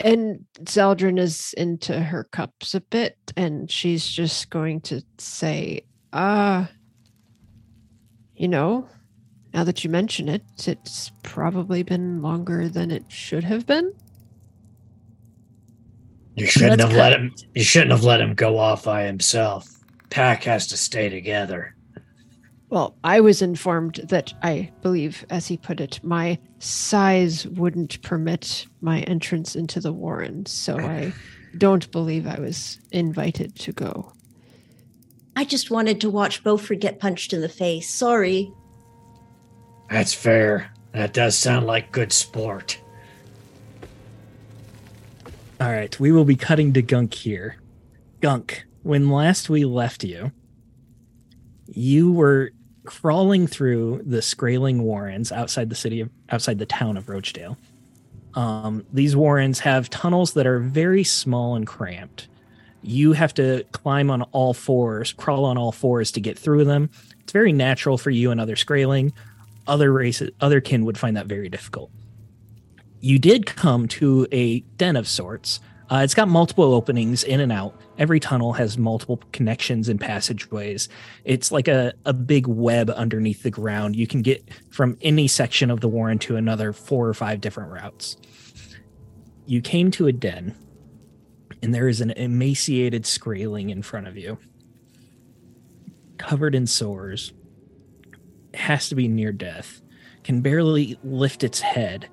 And 0.00 0.46
Zaldrun 0.62 1.18
is 1.18 1.52
into 1.58 2.00
her 2.00 2.24
cups 2.24 2.74
a 2.74 2.80
bit, 2.80 3.16
and 3.36 3.70
she's 3.70 4.06
just 4.06 4.48
going 4.48 4.80
to 4.82 5.02
say, 5.18 5.82
uh, 6.14 6.66
you 8.34 8.48
know, 8.48 8.88
now 9.52 9.64
that 9.64 9.84
you 9.84 9.90
mention 9.90 10.28
it, 10.28 10.42
it's 10.66 11.12
probably 11.22 11.82
been 11.82 12.22
longer 12.22 12.68
than 12.68 12.90
it 12.90 13.04
should 13.08 13.44
have 13.44 13.66
been. 13.66 13.92
You 16.36 16.46
shouldn't 16.46 16.78
That's 16.78 16.90
have 16.90 16.98
let 16.98 17.12
him. 17.12 17.34
You 17.54 17.62
shouldn't 17.62 17.90
have 17.90 18.04
let 18.04 18.20
him 18.20 18.34
go 18.34 18.56
off 18.58 18.84
by 18.84 19.02
himself. 19.04 19.68
Pack 20.08 20.44
has 20.44 20.66
to 20.68 20.76
stay 20.78 21.10
together. 21.10 21.74
Well, 22.70 22.96
I 23.02 23.18
was 23.18 23.42
informed 23.42 23.96
that 24.10 24.32
I 24.42 24.70
believe, 24.80 25.26
as 25.28 25.48
he 25.48 25.56
put 25.56 25.80
it, 25.80 25.98
my 26.04 26.38
size 26.60 27.44
wouldn't 27.48 28.00
permit 28.02 28.66
my 28.80 29.00
entrance 29.00 29.56
into 29.56 29.80
the 29.80 29.92
Warren, 29.92 30.46
so 30.46 30.78
I 30.78 31.12
don't 31.58 31.90
believe 31.90 32.28
I 32.28 32.38
was 32.38 32.78
invited 32.92 33.56
to 33.56 33.72
go. 33.72 34.12
I 35.34 35.44
just 35.44 35.72
wanted 35.72 36.00
to 36.02 36.10
watch 36.10 36.44
Beaufort 36.44 36.78
get 36.78 37.00
punched 37.00 37.32
in 37.32 37.40
the 37.40 37.48
face. 37.48 37.92
Sorry. 37.92 38.52
That's 39.90 40.14
fair. 40.14 40.72
That 40.92 41.12
does 41.12 41.36
sound 41.36 41.66
like 41.66 41.90
good 41.90 42.12
sport. 42.12 42.80
All 45.60 45.72
right, 45.72 45.98
we 45.98 46.12
will 46.12 46.24
be 46.24 46.36
cutting 46.36 46.72
to 46.74 46.82
Gunk 46.82 47.14
here. 47.14 47.56
Gunk, 48.20 48.64
when 48.84 49.10
last 49.10 49.50
we 49.50 49.64
left 49.64 50.04
you, 50.04 50.30
you 51.66 52.12
were 52.12 52.52
crawling 52.90 53.46
through 53.46 54.02
the 54.04 54.20
Skraeling 54.20 54.80
Warrens 54.80 55.30
outside 55.30 55.70
the 55.70 55.76
city 55.76 56.00
of 56.00 56.10
outside 56.28 56.58
the 56.58 56.66
town 56.66 56.96
of 56.96 57.08
Rochdale. 57.08 57.56
Um, 58.34 58.84
these 58.92 59.14
warrens 59.14 59.60
have 59.60 59.88
tunnels 59.90 60.32
that 60.32 60.44
are 60.44 60.58
very 60.58 61.04
small 61.04 61.54
and 61.54 61.64
cramped. 61.64 62.26
You 62.82 63.12
have 63.12 63.32
to 63.34 63.64
climb 63.70 64.10
on 64.10 64.22
all 64.32 64.54
fours, 64.54 65.12
crawl 65.12 65.44
on 65.44 65.56
all 65.56 65.70
fours 65.70 66.10
to 66.12 66.20
get 66.20 66.36
through 66.36 66.64
them. 66.64 66.90
It's 67.20 67.32
very 67.32 67.52
natural 67.52 67.96
for 67.96 68.10
you 68.10 68.32
and 68.32 68.40
other 68.40 68.56
Skraeling. 68.56 69.12
Other 69.68 69.92
races, 69.92 70.32
other 70.40 70.60
kin 70.60 70.84
would 70.84 70.98
find 70.98 71.16
that 71.16 71.26
very 71.26 71.48
difficult. 71.48 71.92
You 73.00 73.20
did 73.20 73.46
come 73.46 73.86
to 73.88 74.26
a 74.32 74.60
den 74.78 74.96
of 74.96 75.06
sorts. 75.06 75.60
Uh, 75.90 76.02
it's 76.04 76.14
got 76.14 76.28
multiple 76.28 76.72
openings 76.72 77.24
in 77.24 77.40
and 77.40 77.50
out. 77.50 77.74
Every 77.98 78.20
tunnel 78.20 78.52
has 78.52 78.78
multiple 78.78 79.20
connections 79.32 79.88
and 79.88 80.00
passageways. 80.00 80.88
It's 81.24 81.50
like 81.50 81.66
a, 81.66 81.92
a 82.06 82.12
big 82.12 82.46
web 82.46 82.90
underneath 82.90 83.42
the 83.42 83.50
ground. 83.50 83.96
You 83.96 84.06
can 84.06 84.22
get 84.22 84.48
from 84.70 84.96
any 85.02 85.26
section 85.26 85.68
of 85.68 85.80
the 85.80 85.88
Warren 85.88 86.20
to 86.20 86.36
another 86.36 86.72
four 86.72 87.08
or 87.08 87.14
five 87.14 87.40
different 87.40 87.72
routes. 87.72 88.16
You 89.46 89.60
came 89.60 89.90
to 89.92 90.06
a 90.06 90.12
den, 90.12 90.54
and 91.60 91.74
there 91.74 91.88
is 91.88 92.00
an 92.00 92.12
emaciated 92.12 93.02
Skraeling 93.02 93.70
in 93.70 93.82
front 93.82 94.06
of 94.06 94.16
you, 94.16 94.38
covered 96.18 96.54
in 96.54 96.68
sores. 96.68 97.32
Has 98.54 98.88
to 98.90 98.94
be 98.94 99.08
near 99.08 99.32
death. 99.32 99.82
Can 100.22 100.40
barely 100.40 100.98
lift 101.02 101.42
its 101.42 101.60
head, 101.60 102.08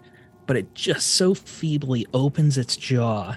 but 0.47 0.57
it 0.57 0.73
just 0.73 1.09
so 1.09 1.35
feebly 1.35 2.07
opens 2.11 2.57
its 2.57 2.75
jaw 2.75 3.35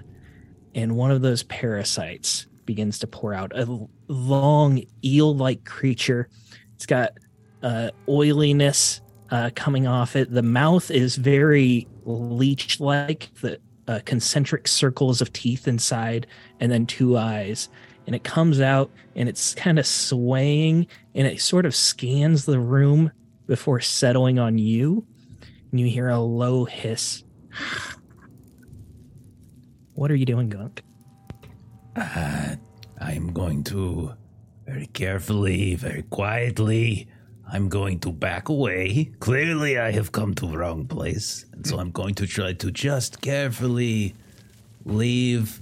and 0.75 0.97
one 0.97 1.11
of 1.11 1.23
those 1.23 1.43
parasites 1.45 2.47
begins 2.65 2.99
to 3.01 3.07
pour 3.07 3.35
out. 3.35 3.53
A 3.57 3.87
long 4.09 4.83
eel-like 5.05 5.65
creature. 5.65 6.29
It's 6.75 6.87
got 6.87 7.13
uh, 7.63 7.91
oiliness 8.09 9.01
uh, 9.31 9.51
coming 9.55 9.87
off 9.87 10.17
it. 10.17 10.33
The 10.33 10.43
mouth 10.43 10.91
is 10.91 11.17
very 11.17 11.89
leech-like. 12.05 13.31
The 13.41 13.59
uh, 13.89 14.01
concentric 14.05 14.69
circles 14.69 15.21
of 15.21 15.33
teeth 15.33 15.67
inside 15.67 16.27
and 16.61 16.71
then 16.71 16.87
two 16.87 17.17
eyes. 17.17 17.69
And 18.07 18.15
it 18.15 18.25
comes 18.25 18.61
out 18.61 18.91
and 19.17 19.29
it's 19.29 19.55
kind 19.55 19.79
of 19.79 19.87
swaying 19.87 20.87
and 21.15 21.27
it 21.27 21.41
sort 21.41 21.67
of 21.67 21.75
scans 21.75 22.45
the 22.45 22.61
room 22.61 23.11
before 23.47 23.81
settling 23.81 24.39
on 24.39 24.59
you. 24.59 25.05
And 25.71 25.81
you 25.81 25.87
hear 25.87 26.09
a 26.09 26.21
low 26.21 26.65
hiss 26.65 27.25
what 30.01 30.11
are 30.11 30.17
you 30.17 30.25
doing, 30.25 30.49
Gunk? 30.49 30.83
Uh, 31.95 32.57
I'm 33.03 33.35
going 33.35 33.63
to 33.65 34.15
very 34.65 34.87
carefully, 34.87 35.75
very 35.75 36.05
quietly. 36.05 37.07
I'm 37.53 37.69
going 37.69 38.01
to 38.01 38.11
back 38.11 38.49
away. 38.49 39.13
Clearly, 39.21 39.79
I 39.79 39.91
have 39.91 40.11
come 40.11 40.33
to 40.37 40.47
the 40.47 40.57
wrong 40.57 40.87
place. 40.87 41.45
And 41.53 41.67
so 41.67 41.79
I'm 41.79 41.91
going 41.91 42.15
to 42.15 42.27
try 42.27 42.55
to 42.55 42.71
just 42.71 43.21
carefully 43.21 44.15
leave, 44.87 45.61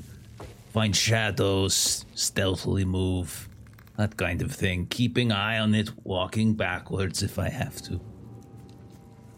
find 0.73 0.95
shadows, 0.95 2.05
stealthily 2.15 2.85
move, 2.85 3.49
that 3.97 4.17
kind 4.17 4.41
of 4.41 4.53
thing. 4.53 4.87
Keeping 4.87 5.33
eye 5.33 5.59
on 5.59 5.75
it, 5.75 5.91
walking 6.05 6.55
backwards 6.55 7.25
if 7.25 7.41
I 7.41 7.49
have 7.49 7.83
to. 7.83 8.01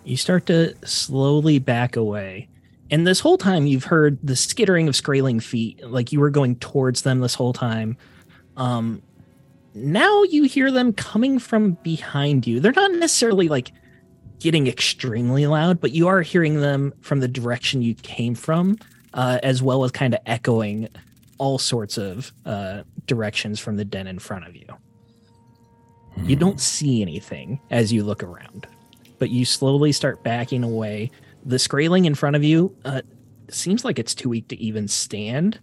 You 0.04 0.18
start 0.18 0.44
to 0.48 0.74
slowly 0.84 1.58
back 1.58 1.96
away. 1.96 2.50
And 2.90 3.06
this 3.06 3.20
whole 3.20 3.38
time, 3.38 3.66
you've 3.66 3.84
heard 3.84 4.18
the 4.22 4.34
skittering 4.34 4.88
of 4.88 4.94
Skraeling 4.94 5.42
feet, 5.42 5.84
like 5.86 6.12
you 6.12 6.20
were 6.20 6.30
going 6.30 6.56
towards 6.56 7.02
them 7.02 7.20
this 7.20 7.34
whole 7.34 7.52
time. 7.52 7.96
Um, 8.56 9.02
now 9.74 10.24
you 10.24 10.44
hear 10.44 10.70
them 10.70 10.92
coming 10.92 11.38
from 11.38 11.72
behind 11.82 12.46
you. 12.46 12.58
They're 12.58 12.72
not 12.72 12.92
necessarily 12.92 13.48
like 13.48 13.70
getting 14.40 14.66
extremely 14.66 15.46
loud, 15.46 15.80
but 15.80 15.92
you 15.92 16.08
are 16.08 16.22
hearing 16.22 16.60
them 16.60 16.92
from 17.00 17.20
the 17.20 17.28
direction 17.28 17.82
you 17.82 17.94
came 17.94 18.34
from, 18.34 18.76
uh, 19.14 19.38
as 19.42 19.62
well 19.62 19.84
as 19.84 19.92
kind 19.92 20.14
of 20.14 20.20
echoing 20.26 20.88
all 21.38 21.58
sorts 21.58 21.96
of 21.96 22.32
uh, 22.44 22.82
directions 23.06 23.60
from 23.60 23.76
the 23.76 23.84
den 23.84 24.06
in 24.06 24.18
front 24.18 24.46
of 24.46 24.56
you. 24.56 24.66
You 26.24 26.36
don't 26.36 26.60
see 26.60 27.02
anything 27.02 27.60
as 27.70 27.92
you 27.92 28.02
look 28.02 28.22
around, 28.22 28.66
but 29.18 29.30
you 29.30 29.44
slowly 29.44 29.92
start 29.92 30.22
backing 30.22 30.64
away 30.64 31.10
the 31.44 31.56
Skraeling 31.56 32.06
in 32.06 32.14
front 32.14 32.36
of 32.36 32.44
you 32.44 32.76
uh, 32.84 33.02
seems 33.48 33.84
like 33.84 33.98
it's 33.98 34.14
too 34.14 34.28
weak 34.28 34.48
to 34.48 34.56
even 34.60 34.88
stand, 34.88 35.60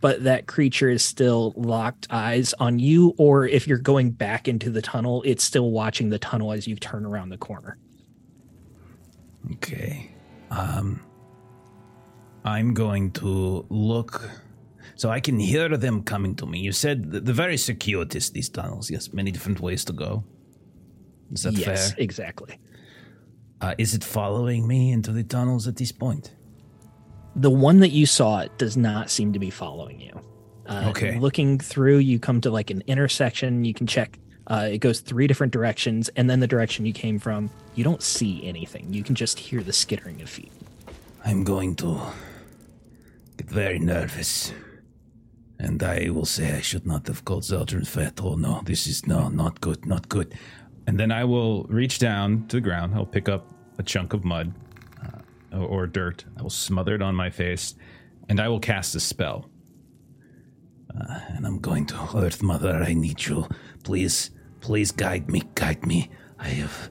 but 0.00 0.24
that 0.24 0.46
creature 0.46 0.88
is 0.88 1.04
still 1.04 1.52
locked 1.56 2.06
eyes 2.10 2.54
on 2.54 2.78
you. 2.78 3.14
Or 3.18 3.46
if 3.46 3.66
you're 3.66 3.78
going 3.78 4.10
back 4.10 4.48
into 4.48 4.70
the 4.70 4.82
tunnel, 4.82 5.22
it's 5.24 5.44
still 5.44 5.70
watching 5.70 6.10
the 6.10 6.18
tunnel 6.18 6.52
as 6.52 6.66
you 6.66 6.76
turn 6.76 7.04
around 7.04 7.30
the 7.30 7.38
corner. 7.38 7.78
Okay. 9.52 10.10
Um, 10.50 11.00
I'm 12.44 12.74
going 12.74 13.10
to 13.12 13.66
look. 13.68 14.30
So 14.96 15.10
I 15.10 15.20
can 15.20 15.38
hear 15.38 15.76
them 15.76 16.02
coming 16.02 16.36
to 16.36 16.46
me. 16.46 16.60
You 16.60 16.72
said 16.72 17.10
the, 17.10 17.20
the 17.20 17.32
very 17.32 17.56
circuitous, 17.56 18.30
these 18.30 18.48
tunnels. 18.48 18.90
Yes, 18.90 19.12
many 19.12 19.30
different 19.30 19.60
ways 19.60 19.84
to 19.86 19.92
go. 19.92 20.24
Is 21.32 21.42
that 21.42 21.54
yes, 21.54 21.92
fair? 21.92 22.02
exactly. 22.02 22.58
Uh, 23.60 23.74
is 23.78 23.94
it 23.94 24.04
following 24.04 24.66
me 24.66 24.92
into 24.92 25.12
the 25.12 25.22
tunnels 25.22 25.66
at 25.66 25.76
this 25.76 25.92
point? 25.92 26.32
The 27.36 27.50
one 27.50 27.80
that 27.80 27.90
you 27.90 28.06
saw 28.06 28.46
does 28.58 28.76
not 28.76 29.10
seem 29.10 29.32
to 29.32 29.38
be 29.38 29.50
following 29.50 30.00
you. 30.00 30.20
Uh, 30.66 30.86
Okay. 30.90 31.18
Looking 31.18 31.58
through, 31.58 31.98
you 31.98 32.18
come 32.18 32.40
to 32.42 32.50
like 32.50 32.70
an 32.70 32.82
intersection. 32.86 33.64
You 33.64 33.74
can 33.74 33.86
check. 33.86 34.18
Uh, 34.46 34.68
it 34.70 34.78
goes 34.78 35.00
three 35.00 35.26
different 35.26 35.52
directions, 35.52 36.10
and 36.16 36.28
then 36.28 36.40
the 36.40 36.46
direction 36.46 36.84
you 36.84 36.92
came 36.92 37.18
from, 37.18 37.50
you 37.74 37.82
don't 37.82 38.02
see 38.02 38.44
anything. 38.46 38.92
You 38.92 39.02
can 39.02 39.14
just 39.14 39.38
hear 39.38 39.62
the 39.62 39.72
skittering 39.72 40.20
of 40.20 40.28
feet. 40.28 40.52
I'm 41.24 41.44
going 41.44 41.74
to 41.76 41.98
get 43.38 43.48
very 43.48 43.78
nervous. 43.78 44.52
And 45.58 45.82
I 45.82 46.10
will 46.10 46.26
say 46.26 46.52
I 46.56 46.60
should 46.60 46.86
not 46.86 47.06
have 47.06 47.24
called 47.24 47.44
Zaldrun 47.44 47.86
fat. 47.86 48.20
Oh 48.22 48.34
no, 48.34 48.60
this 48.64 48.86
is 48.86 49.06
no, 49.06 49.28
not 49.28 49.60
good, 49.60 49.86
not 49.86 50.08
good. 50.08 50.34
And 50.86 50.98
then 50.98 51.10
I 51.10 51.24
will 51.24 51.64
reach 51.64 51.98
down 51.98 52.46
to 52.48 52.56
the 52.56 52.60
ground. 52.60 52.94
I'll 52.94 53.06
pick 53.06 53.28
up 53.28 53.46
a 53.78 53.82
chunk 53.82 54.12
of 54.12 54.24
mud 54.24 54.52
uh, 55.52 55.58
or, 55.58 55.86
dirt. 55.86 56.24
I 56.38 56.42
will 56.42 56.50
smother 56.50 56.94
it 56.94 57.02
on 57.02 57.14
my 57.14 57.30
face, 57.30 57.74
and 58.28 58.40
I 58.40 58.48
will 58.48 58.60
cast 58.60 58.94
a 58.94 59.00
spell. 59.00 59.48
Uh, 60.94 61.20
and 61.30 61.46
I'm 61.46 61.58
going 61.58 61.86
to 61.86 62.08
Earth 62.16 62.42
Mother. 62.42 62.82
I 62.86 62.94
need 62.94 63.24
you. 63.26 63.48
Please, 63.82 64.30
please 64.60 64.92
guide 64.92 65.30
me, 65.30 65.42
guide 65.54 65.86
me. 65.86 66.10
I 66.38 66.48
have 66.48 66.90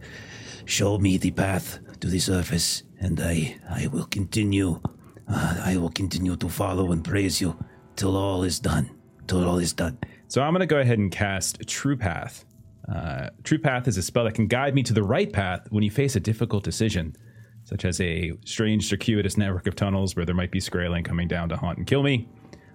show 0.66 0.98
me 0.98 1.18
the 1.18 1.32
path 1.32 1.80
to 2.00 2.08
the 2.08 2.20
surface, 2.20 2.84
and 3.00 3.20
I, 3.20 3.58
I 3.70 3.88
will 3.88 4.06
continue. 4.06 4.82
Uh, 5.28 5.62
I 5.64 5.78
will 5.78 5.90
continue 5.90 6.36
to 6.36 6.50
follow 6.50 6.92
and 6.92 7.04
praise 7.04 7.40
you 7.40 7.58
till 7.96 8.18
all 8.18 8.44
is 8.44 8.60
done. 8.60 8.90
Till 9.28 9.48
all 9.48 9.58
is 9.58 9.74
done. 9.74 9.98
So 10.28 10.42
I'm 10.42 10.52
going 10.52 10.62
to 10.62 10.66
go 10.66 10.80
ahead 10.80 11.00
and 11.00 11.12
cast 11.12 11.66
True 11.68 11.96
Path. 11.96 12.46
Uh, 12.92 13.30
True 13.44 13.60
Path 13.60 13.88
is 13.88 13.98
a 13.98 14.02
spell 14.02 14.24
that 14.26 14.34
can 14.34 14.48
guide 14.48 14.76
me 14.76 14.84
to 14.84 14.94
the 14.94 15.04
right 15.04 15.32
path 15.32 15.68
when 15.70 15.84
you 15.84 15.92
face 15.92 16.16
a 16.16 16.20
difficult 16.20 16.64
decision, 16.64 17.16
such 17.64 17.86
as 17.86 18.02
a 18.02 18.34
strange 18.46 18.88
circuitous 18.88 19.38
network 19.38 19.68
of 19.68 19.76
tunnels 19.76 20.16
where 20.16 20.26
there 20.26 20.36
might 20.36 20.52
be 20.52 20.60
Skraeling 20.60 21.06
coming 21.06 21.28
down 21.28 21.48
to 21.50 21.56
haunt 21.58 21.78
and 21.78 21.88
kill 21.88 22.04
me. 22.04 22.28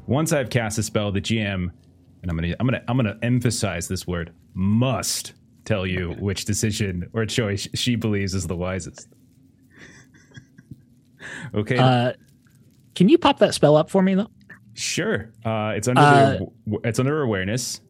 Once 0.07 0.33
I've 0.33 0.49
cast 0.49 0.79
a 0.79 0.83
spell, 0.83 1.13
the 1.13 1.21
GM, 1.21 1.71
and 2.23 2.31
I'm 2.31 2.37
gonna 2.37 2.55
I'm 2.59 2.67
gonna 2.67 2.83
I'm 2.89 2.97
gonna 2.97 3.19
emphasize 3.23 3.89
this 3.89 4.07
word, 4.07 4.33
must 4.55 5.35
tell 5.67 5.87
you 5.87 6.13
which 6.19 6.47
decision 6.47 7.11
or 7.13 7.27
choice 7.27 7.69
she 7.75 7.95
believes 7.95 8.35
is 8.35 8.47
the 8.47 8.57
wisest. 8.57 9.09
okay, 11.55 11.77
Uh, 11.77 12.13
can 12.95 13.09
you 13.11 13.19
pop 13.19 13.39
that 13.41 13.53
spell 13.55 13.77
up 13.77 13.91
for 13.91 14.03
me 14.03 14.15
though? 14.15 14.31
Sure. 14.75 15.31
Uh, 15.45 15.73
it's 15.77 15.87
under 15.89 16.01
Uh, 16.01 16.39
the, 16.67 16.79
it's 16.85 16.99
under 16.99 17.23
awareness. 17.23 17.81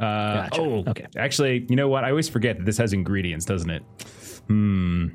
Uh, 0.00 0.34
Gotcha. 0.48 0.60
Oh, 0.62 0.84
Okay. 0.88 1.06
Actually, 1.16 1.66
you 1.68 1.76
know 1.76 1.88
what? 1.88 2.04
I 2.04 2.10
always 2.10 2.28
forget 2.28 2.56
that 2.58 2.64
this 2.64 2.78
has 2.78 2.92
ingredients, 2.92 3.44
doesn't 3.44 3.70
it? 3.70 3.82
Hmm. 4.48 5.08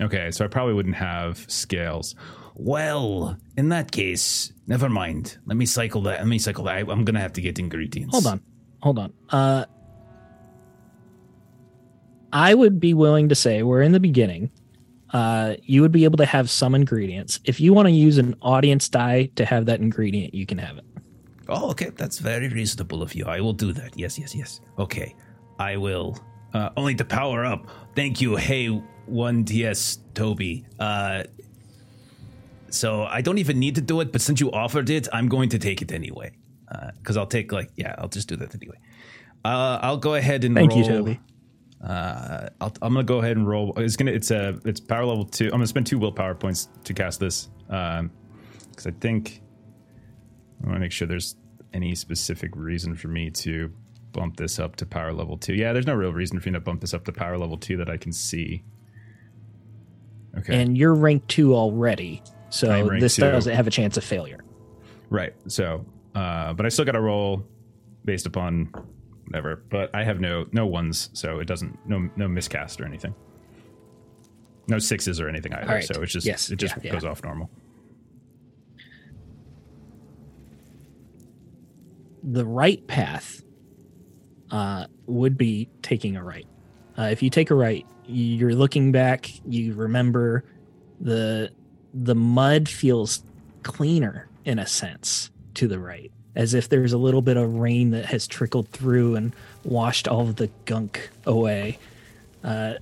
Okay, 0.00 0.30
so 0.30 0.44
I 0.44 0.48
probably 0.48 0.74
wouldn't 0.74 0.96
have 0.96 1.44
scales. 1.48 2.14
Well, 2.54 3.36
in 3.56 3.68
that 3.70 3.92
case, 3.92 4.52
never 4.66 4.88
mind. 4.88 5.38
Let 5.46 5.56
me 5.56 5.64
cycle 5.66 6.02
that. 6.02 6.18
Let 6.18 6.26
me 6.26 6.38
cycle 6.38 6.64
that. 6.64 6.74
I, 6.74 6.78
I'm 6.80 7.04
gonna 7.04 7.20
have 7.20 7.32
to 7.34 7.40
get 7.40 7.58
ingredients. 7.58 8.12
Hold 8.14 8.26
on. 8.26 8.40
Hold 8.82 8.98
on. 8.98 9.12
Uh 9.30 9.64
I 12.32 12.54
would 12.54 12.80
be 12.80 12.94
willing 12.94 13.28
to 13.28 13.34
say 13.34 13.62
we're 13.62 13.82
in 13.82 13.92
the 13.92 14.00
beginning. 14.00 14.50
Uh 15.12 15.54
you 15.62 15.82
would 15.82 15.92
be 15.92 16.04
able 16.04 16.16
to 16.18 16.26
have 16.26 16.50
some 16.50 16.74
ingredients. 16.74 17.38
If 17.44 17.60
you 17.60 17.72
want 17.74 17.86
to 17.88 17.92
use 17.92 18.18
an 18.18 18.34
audience 18.42 18.88
die 18.88 19.26
to 19.36 19.44
have 19.44 19.66
that 19.66 19.80
ingredient, 19.80 20.34
you 20.34 20.46
can 20.46 20.58
have 20.58 20.78
it. 20.78 20.84
Oh, 21.52 21.70
okay. 21.70 21.90
That's 21.90 22.18
very 22.18 22.48
reasonable 22.48 23.02
of 23.02 23.14
you. 23.14 23.26
I 23.26 23.40
will 23.40 23.52
do 23.52 23.72
that. 23.72 23.98
Yes, 23.98 24.18
yes, 24.18 24.34
yes. 24.34 24.60
Okay. 24.78 25.14
I 25.58 25.76
will. 25.76 26.18
Uh, 26.54 26.70
only 26.76 26.94
to 26.94 27.04
power 27.04 27.44
up. 27.44 27.66
Thank 27.94 28.20
you. 28.20 28.36
Hey, 28.36 28.68
1DS 29.10 29.98
Toby. 30.14 30.64
Uh, 30.78 31.24
so 32.70 33.04
I 33.04 33.20
don't 33.20 33.38
even 33.38 33.58
need 33.58 33.74
to 33.74 33.80
do 33.80 34.00
it, 34.00 34.12
but 34.12 34.20
since 34.20 34.40
you 34.40 34.50
offered 34.52 34.90
it, 34.90 35.08
I'm 35.12 35.28
going 35.28 35.48
to 35.50 35.58
take 35.58 35.82
it 35.82 35.92
anyway. 35.92 36.32
Because 36.98 37.18
I'll 37.18 37.26
take, 37.26 37.52
like, 37.52 37.70
yeah, 37.76 37.94
I'll 37.98 38.08
just 38.08 38.28
do 38.28 38.36
that 38.36 38.54
anyway. 38.54 38.78
Uh, 39.44 39.78
I'll 39.82 39.98
go 39.98 40.14
ahead 40.14 40.44
and 40.44 40.54
Thank 40.54 40.74
you, 40.74 40.84
Toby. 40.84 41.20
Uh, 41.84 42.48
I'll, 42.60 42.72
I'm 42.80 42.94
gonna 42.94 43.02
go 43.02 43.18
ahead 43.18 43.36
and 43.36 43.46
roll. 43.46 43.72
It's 43.76 43.96
gonna. 43.96 44.12
It's 44.12 44.30
a. 44.30 44.58
It's 44.64 44.78
power 44.78 45.04
level 45.04 45.24
two. 45.24 45.46
I'm 45.46 45.50
gonna 45.52 45.66
spend 45.66 45.86
two 45.86 45.98
willpower 45.98 46.34
points 46.34 46.68
to 46.84 46.94
cast 46.94 47.18
this. 47.18 47.48
Um, 47.68 48.10
because 48.70 48.86
I 48.86 48.92
think 48.92 49.42
I 50.62 50.66
want 50.66 50.76
to 50.76 50.80
make 50.80 50.92
sure 50.92 51.08
there's 51.08 51.36
any 51.72 51.94
specific 51.94 52.54
reason 52.54 52.94
for 52.96 53.08
me 53.08 53.30
to 53.30 53.72
bump 54.12 54.36
this 54.36 54.58
up 54.58 54.76
to 54.76 54.86
power 54.86 55.12
level 55.12 55.36
two. 55.38 55.54
Yeah, 55.54 55.72
there's 55.72 55.86
no 55.86 55.94
real 55.94 56.12
reason 56.12 56.38
for 56.40 56.48
me 56.50 56.52
to 56.54 56.60
bump 56.60 56.80
this 56.80 56.92
up 56.94 57.04
to 57.06 57.12
power 57.12 57.38
level 57.38 57.56
two 57.56 57.76
that 57.78 57.88
I 57.88 57.96
can 57.96 58.12
see. 58.12 58.62
Okay. 60.38 60.60
And 60.62 60.76
you're 60.76 60.94
rank 60.94 61.26
two 61.28 61.54
already, 61.54 62.22
so 62.50 62.88
this 62.98 63.16
two. 63.16 63.22
doesn't 63.22 63.54
have 63.54 63.66
a 63.66 63.70
chance 63.70 63.96
of 63.96 64.04
failure. 64.04 64.42
Right. 65.10 65.34
So, 65.46 65.84
uh, 66.14 66.52
but 66.54 66.64
I 66.64 66.68
still 66.70 66.84
got 66.86 66.92
to 66.92 67.00
roll 67.00 67.44
based 68.04 68.26
upon 68.26 68.72
whatever. 69.26 69.62
But 69.70 69.94
I 69.94 70.04
have 70.04 70.20
no 70.20 70.46
no 70.52 70.66
ones, 70.66 71.10
so 71.12 71.38
it 71.38 71.46
doesn't 71.46 71.78
no 71.86 72.08
no 72.16 72.28
miscast 72.28 72.80
or 72.80 72.86
anything. 72.86 73.14
No 74.68 74.78
sixes 74.78 75.20
or 75.20 75.28
anything 75.28 75.52
either. 75.52 75.66
Right. 75.66 75.84
So 75.84 76.00
it's 76.02 76.12
just 76.12 76.26
Yes. 76.26 76.50
it 76.50 76.56
just 76.56 76.76
Yeah, 76.76 76.82
yeah. 76.84 76.92
goes 76.92 77.04
off 77.04 77.22
normal. 77.24 77.50
The 82.22 82.44
right 82.44 82.84
path 82.86 83.42
uh, 84.50 84.86
would 85.06 85.36
be 85.36 85.68
taking 85.82 86.16
a 86.16 86.22
right. 86.22 86.46
Uh, 86.98 87.08
if 87.10 87.22
you 87.22 87.30
take 87.30 87.50
a 87.50 87.54
right, 87.54 87.86
you're 88.06 88.54
looking 88.54 88.92
back. 88.92 89.30
You 89.46 89.74
remember 89.74 90.44
the 91.00 91.50
the 91.94 92.14
mud 92.14 92.68
feels 92.68 93.22
cleaner 93.62 94.28
in 94.44 94.58
a 94.58 94.66
sense 94.66 95.30
to 95.54 95.68
the 95.68 95.78
right, 95.78 96.10
as 96.36 96.54
if 96.54 96.68
there's 96.68 96.92
a 96.92 96.98
little 96.98 97.22
bit 97.22 97.36
of 97.36 97.56
rain 97.56 97.90
that 97.90 98.06
has 98.06 98.26
trickled 98.26 98.68
through 98.68 99.16
and 99.16 99.34
washed 99.64 100.08
all 100.08 100.22
of 100.22 100.36
the 100.36 100.48
gunk 100.64 101.10
away. 101.26 101.78
Uh, 102.44 102.74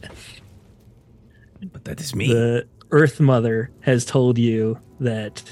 But 1.73 1.85
that 1.85 2.01
is 2.01 2.15
me. 2.15 2.33
the 2.33 2.67
Earth 2.91 3.21
Mother 3.21 3.71
has 3.81 4.05
told 4.05 4.39
you 4.39 4.79
that 5.01 5.43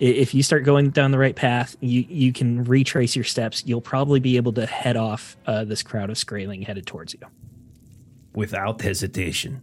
if 0.00 0.34
you 0.34 0.42
start 0.42 0.64
going 0.64 0.90
down 0.90 1.10
the 1.10 1.18
right 1.18 1.36
path, 1.36 1.76
you 1.80 2.04
you 2.08 2.32
can 2.32 2.64
retrace 2.64 3.14
your 3.14 3.24
steps. 3.24 3.64
You'll 3.66 3.80
probably 3.80 4.20
be 4.20 4.36
able 4.36 4.52
to 4.54 4.66
head 4.66 4.96
off 4.96 5.36
uh, 5.46 5.64
this 5.64 5.82
crowd 5.82 6.10
of 6.10 6.16
Skraeling 6.16 6.66
headed 6.66 6.86
towards 6.86 7.14
you. 7.14 7.20
Without 8.34 8.82
hesitation. 8.82 9.62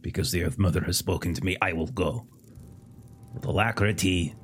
Because 0.00 0.30
the 0.30 0.44
Earth 0.44 0.58
Mother 0.58 0.82
has 0.84 0.96
spoken 0.96 1.34
to 1.34 1.44
me, 1.44 1.56
I 1.60 1.72
will 1.72 1.88
go. 1.88 2.26
With 3.34 3.44
alacrity, 3.44 4.34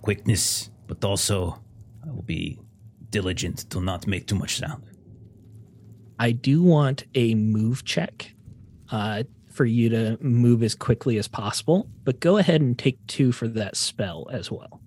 quickness, 0.00 0.70
but 0.86 1.04
also 1.04 1.62
I 2.02 2.10
will 2.10 2.22
be 2.22 2.58
diligent 3.10 3.70
to 3.70 3.80
not 3.80 4.06
make 4.06 4.26
too 4.26 4.36
much 4.36 4.56
sound. 4.56 4.84
I 6.18 6.32
do 6.32 6.62
want 6.62 7.04
a 7.14 7.34
move 7.34 7.84
check 7.84 8.34
uh, 8.90 9.24
for 9.58 9.64
you 9.64 9.88
to 9.88 10.16
move 10.22 10.62
as 10.62 10.76
quickly 10.76 11.18
as 11.18 11.26
possible, 11.26 11.88
but 12.04 12.20
go 12.20 12.36
ahead 12.38 12.60
and 12.60 12.78
take 12.78 13.04
two 13.08 13.32
for 13.32 13.48
that 13.48 13.76
spell 13.76 14.28
as 14.32 14.52
well. 14.52 14.80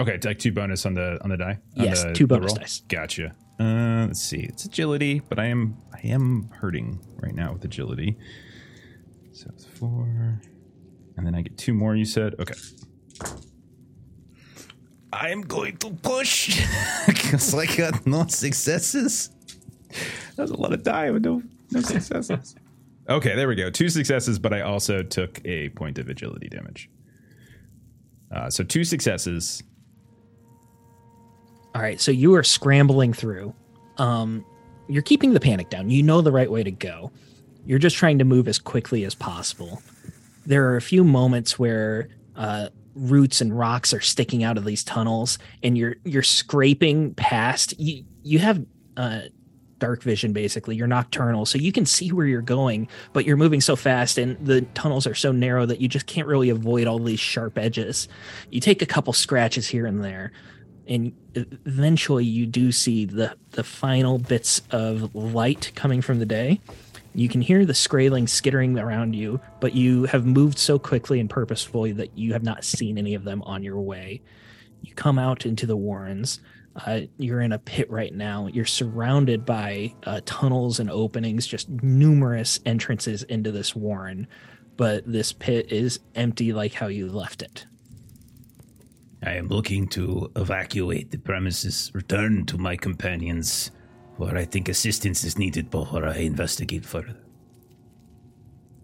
Okay, 0.00 0.18
like 0.24 0.38
two 0.38 0.50
bonus 0.50 0.86
on 0.86 0.94
the 0.94 1.22
on 1.22 1.28
the 1.28 1.36
die. 1.36 1.58
on 1.78 1.84
Yes, 1.84 2.02
the- 2.04 2.14
two 2.14 2.26
bonus 2.26 2.52
roll? 2.52 2.56
dice. 2.56 2.80
Gotcha. 2.88 3.34
Uh, 3.60 4.06
let's 4.06 4.22
see. 4.22 4.40
It's 4.40 4.64
agility, 4.64 5.20
but 5.28 5.38
I 5.38 5.44
am 5.48 5.76
I 5.92 6.00
am 6.08 6.48
hurting 6.54 7.00
right 7.16 7.34
now 7.34 7.52
with 7.52 7.62
agility. 7.66 8.16
So 9.32 9.50
it's 9.54 9.66
four, 9.66 10.40
and 11.18 11.26
then 11.26 11.34
I 11.34 11.42
get 11.42 11.58
two 11.58 11.74
more. 11.74 11.94
You 11.94 12.06
said 12.06 12.34
okay. 12.40 12.54
I 15.12 15.28
am 15.28 15.42
going 15.42 15.76
to 15.76 15.90
push 15.90 16.58
because 17.06 17.54
I 17.54 17.66
got 17.66 18.06
no 18.06 18.26
successes. 18.28 19.28
That's 20.36 20.50
a 20.50 20.56
lot 20.56 20.72
of 20.72 20.82
die 20.82 21.10
with 21.10 21.22
no 21.26 21.42
no 21.70 21.80
successes. 21.82 22.56
okay, 23.12 23.34
there 23.34 23.48
we 23.48 23.54
go. 23.54 23.70
Two 23.70 23.88
successes, 23.88 24.38
but 24.38 24.52
I 24.52 24.60
also 24.60 25.02
took 25.02 25.40
a 25.44 25.70
point 25.70 25.98
of 25.98 26.08
agility 26.08 26.48
damage. 26.48 26.90
Uh, 28.34 28.48
so 28.50 28.64
two 28.64 28.84
successes. 28.84 29.62
All 31.74 31.82
right, 31.82 32.00
so 32.00 32.10
you 32.10 32.34
are 32.34 32.42
scrambling 32.42 33.12
through. 33.12 33.54
Um, 33.98 34.44
you're 34.88 35.02
keeping 35.02 35.32
the 35.32 35.40
panic 35.40 35.70
down. 35.70 35.90
You 35.90 36.02
know 36.02 36.20
the 36.20 36.32
right 36.32 36.50
way 36.50 36.62
to 36.62 36.70
go. 36.70 37.10
You're 37.64 37.78
just 37.78 37.96
trying 37.96 38.18
to 38.18 38.24
move 38.24 38.48
as 38.48 38.58
quickly 38.58 39.04
as 39.04 39.14
possible. 39.14 39.82
There 40.44 40.68
are 40.70 40.76
a 40.76 40.82
few 40.82 41.04
moments 41.04 41.58
where 41.58 42.08
uh, 42.36 42.68
roots 42.94 43.40
and 43.40 43.56
rocks 43.56 43.94
are 43.94 44.00
sticking 44.00 44.42
out 44.44 44.58
of 44.58 44.64
these 44.64 44.82
tunnels, 44.82 45.38
and 45.62 45.78
you're 45.78 45.96
you're 46.04 46.22
scraping 46.22 47.14
past. 47.14 47.78
You 47.78 48.04
you 48.22 48.38
have 48.40 48.64
uh, 48.96 49.22
dark 49.82 50.02
vision 50.02 50.32
basically. 50.32 50.76
You're 50.76 50.86
nocturnal, 50.86 51.44
so 51.44 51.58
you 51.58 51.72
can 51.72 51.86
see 51.86 52.12
where 52.12 52.26
you're 52.26 52.40
going, 52.40 52.88
but 53.12 53.24
you're 53.24 53.36
moving 53.36 53.60
so 53.60 53.76
fast, 53.76 54.16
and 54.16 54.38
the 54.44 54.62
tunnels 54.74 55.06
are 55.06 55.14
so 55.14 55.32
narrow 55.32 55.66
that 55.66 55.80
you 55.80 55.88
just 55.88 56.06
can't 56.06 56.28
really 56.28 56.50
avoid 56.50 56.86
all 56.86 56.98
these 56.98 57.20
sharp 57.20 57.58
edges. 57.58 58.08
You 58.50 58.60
take 58.60 58.80
a 58.82 58.86
couple 58.86 59.12
scratches 59.12 59.68
here 59.68 59.86
and 59.86 60.02
there 60.04 60.32
and 60.88 61.12
eventually 61.34 62.24
you 62.24 62.46
do 62.46 62.72
see 62.72 63.04
the 63.04 63.36
the 63.52 63.64
final 63.64 64.18
bits 64.18 64.62
of 64.70 65.14
light 65.14 65.72
coming 65.74 66.02
from 66.02 66.18
the 66.18 66.26
day. 66.26 66.60
You 67.14 67.28
can 67.28 67.42
hear 67.42 67.66
the 67.66 67.74
Skraeling 67.74 68.28
skittering 68.28 68.78
around 68.78 69.14
you, 69.14 69.40
but 69.60 69.74
you 69.74 70.04
have 70.04 70.24
moved 70.24 70.58
so 70.58 70.78
quickly 70.78 71.20
and 71.20 71.28
purposefully 71.28 71.92
that 71.92 72.16
you 72.16 72.32
have 72.32 72.42
not 72.42 72.64
seen 72.64 72.96
any 72.96 73.14
of 73.14 73.24
them 73.24 73.42
on 73.42 73.62
your 73.62 73.80
way. 73.80 74.22
You 74.80 74.94
come 74.94 75.18
out 75.18 75.44
into 75.44 75.66
the 75.66 75.76
warrens. 75.76 76.40
Uh, 76.74 77.00
you're 77.18 77.40
in 77.42 77.52
a 77.52 77.58
pit 77.58 77.90
right 77.90 78.14
now. 78.14 78.46
You're 78.46 78.64
surrounded 78.64 79.44
by 79.44 79.94
uh, 80.04 80.20
tunnels 80.24 80.80
and 80.80 80.90
openings, 80.90 81.46
just 81.46 81.68
numerous 81.68 82.60
entrances 82.64 83.22
into 83.24 83.52
this 83.52 83.76
warren. 83.76 84.26
But 84.76 85.04
this 85.10 85.32
pit 85.32 85.70
is 85.70 86.00
empty 86.14 86.52
like 86.52 86.72
how 86.72 86.86
you 86.86 87.10
left 87.10 87.42
it. 87.42 87.66
I 89.24 89.34
am 89.34 89.48
looking 89.48 89.86
to 89.88 90.32
evacuate 90.34 91.10
the 91.10 91.18
premises, 91.18 91.90
return 91.94 92.46
to 92.46 92.58
my 92.58 92.76
companions, 92.76 93.70
where 94.16 94.36
I 94.36 94.44
think 94.44 94.68
assistance 94.68 95.24
is 95.24 95.38
needed 95.38 95.70
before 95.70 96.06
I 96.06 96.18
investigate 96.18 96.84
further. 96.84 97.16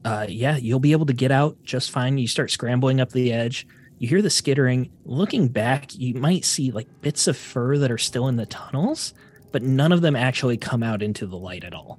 uh, 0.04 0.26
yeah, 0.28 0.56
you'll 0.56 0.80
be 0.80 0.92
able 0.92 1.06
to 1.06 1.12
get 1.12 1.30
out 1.30 1.56
just 1.64 1.90
fine. 1.90 2.18
You 2.18 2.28
start 2.28 2.50
scrambling 2.50 3.00
up 3.00 3.10
the 3.10 3.32
edge. 3.32 3.66
You 3.98 4.08
hear 4.08 4.22
the 4.22 4.30
skittering. 4.30 4.90
Looking 5.04 5.48
back, 5.48 5.94
you 5.94 6.14
might 6.14 6.44
see 6.44 6.70
like 6.70 6.86
bits 7.02 7.26
of 7.26 7.36
fur 7.36 7.78
that 7.78 7.90
are 7.90 7.98
still 7.98 8.28
in 8.28 8.36
the 8.36 8.46
tunnels, 8.46 9.12
but 9.52 9.62
none 9.62 9.92
of 9.92 10.00
them 10.02 10.14
actually 10.14 10.56
come 10.56 10.82
out 10.82 11.02
into 11.02 11.26
the 11.26 11.36
light 11.36 11.64
at 11.64 11.74
all. 11.74 11.98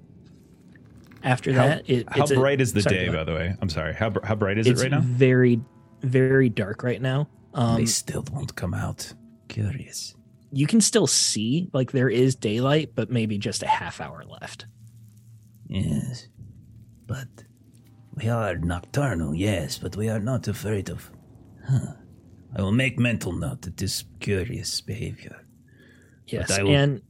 After 1.23 1.51
How, 1.51 1.65
that, 1.67 1.89
it, 1.89 2.07
how 2.09 2.21
it's 2.21 2.31
a- 2.31 2.35
bright 2.35 2.61
is 2.61 2.71
the 2.71 2.81
sorry, 2.81 2.95
day, 2.95 3.09
by 3.09 3.25
the 3.25 3.33
way? 3.33 3.53
I'm 3.61 3.69
sorry. 3.69 3.93
How, 3.93 4.13
how 4.23 4.35
bright 4.35 4.57
is 4.57 4.67
it's 4.67 4.79
it 4.79 4.83
right 4.85 4.91
now? 4.91 5.01
very, 5.01 5.59
very 6.01 6.47
dark 6.47 6.81
right 6.83 7.01
now. 7.01 7.27
Um, 7.53 7.75
they 7.75 7.85
still 7.85 8.23
won't 8.31 8.55
come 8.55 8.73
out. 8.73 9.13
Curious. 9.49 10.15
you 10.51 10.67
can 10.67 10.79
still 10.79 11.07
see 11.07 11.69
like 11.73 11.91
there 11.91 12.07
is 12.09 12.35
daylight, 12.35 12.91
but 12.95 13.09
maybe 13.09 13.37
just 13.37 13.63
a 13.63 13.67
half 13.67 13.99
hour 13.99 14.23
left. 14.25 14.65
Yes. 15.67 16.27
But 17.07 17.27
we 18.15 18.29
are 18.29 18.55
nocturnal, 18.55 19.33
yes, 19.35 19.77
but 19.77 19.97
we 19.97 20.07
are 20.07 20.19
not 20.19 20.47
afraid 20.47 20.89
of. 20.89 21.11
Huh. 21.69 21.93
I 22.57 22.61
will 22.61 22.71
make 22.71 22.97
mental 22.97 23.31
note 23.31 23.67
of 23.67 23.75
this 23.75 24.03
curious 24.19 24.81
behavior. 24.81 25.45
Yes, 26.27 26.57
will- 26.59 26.69
and 26.69 27.01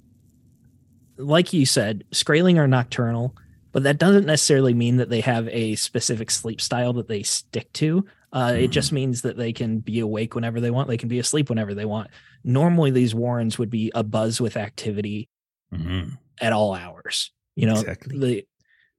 like 1.18 1.54
you 1.54 1.66
said, 1.66 2.04
Skraeling 2.12 2.58
are 2.58 2.68
nocturnal, 2.68 3.36
but 3.72 3.84
that 3.84 3.98
doesn't 4.00 4.26
necessarily 4.26 4.74
mean 4.74 4.98
that 4.98 5.10
they 5.10 5.22
have 5.22 5.48
a 5.50 5.76
specific 5.76 6.32
sleep 6.32 6.60
style 6.62 6.94
that 6.94 7.08
they 7.08 7.24
stick 7.24 7.72
to. 7.74 8.06
Uh, 8.32 8.54
It 8.58 8.70
Mhm. 8.70 8.74
just 8.74 8.92
means 8.92 9.22
that 9.24 9.38
they 9.38 9.52
can 9.54 9.80
be 9.80 10.00
awake 10.00 10.36
whenever 10.36 10.60
they 10.62 10.72
want. 10.72 10.88
They 10.88 10.98
can 10.98 11.10
be 11.10 11.20
asleep 11.20 11.50
whenever 11.50 11.74
they 11.74 11.86
want. 11.86 12.10
Normally, 12.44 12.92
these 12.92 13.16
warrens 13.16 13.58
would 13.58 13.70
be 13.70 13.92
abuzz 13.96 14.40
with 14.40 14.56
activity 14.58 15.30
hmm 15.72 16.10
at 16.42 16.54
all 16.54 16.74
hours. 16.74 17.32
You 17.56 17.66
know, 17.68 17.80
Exactly. 17.80 18.18
they 18.18 18.46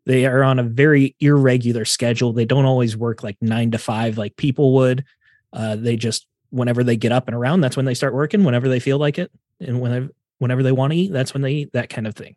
they 0.07 0.27
are 0.27 0.42
on 0.42 0.59
a 0.59 0.62
very 0.64 1.14
irregular 1.20 1.85
schedule. 1.85 2.33
They 2.33 2.44
don't 2.44 2.64
always 2.64 2.96
work 2.96 3.23
like 3.23 3.37
nine 3.40 3.70
to 3.73 3.79
five 3.79 4.18
like 4.18 4.37
people 4.37 4.75
would. 4.75 5.05
Uh, 5.52 5.76
they 5.76 5.96
just 5.96 6.26
whenever 6.50 6.82
they 6.82 6.96
get 6.96 7.12
up 7.12 7.28
and 7.28 7.36
around, 7.36 7.60
that's 7.60 7.76
when 7.76 7.86
they 7.86 7.94
start 7.94 8.14
working. 8.14 8.44
Whenever 8.44 8.68
they 8.68 8.80
feel 8.80 8.98
like 8.98 9.18
it, 9.18 9.30
and 9.60 9.80
whenever 9.80 10.08
whenever 10.38 10.62
they 10.62 10.72
want 10.72 10.92
to 10.92 10.98
eat, 10.98 11.12
that's 11.12 11.34
when 11.34 11.42
they 11.42 11.52
eat. 11.52 11.72
That 11.72 11.88
kind 11.88 12.06
of 12.06 12.14
thing. 12.14 12.36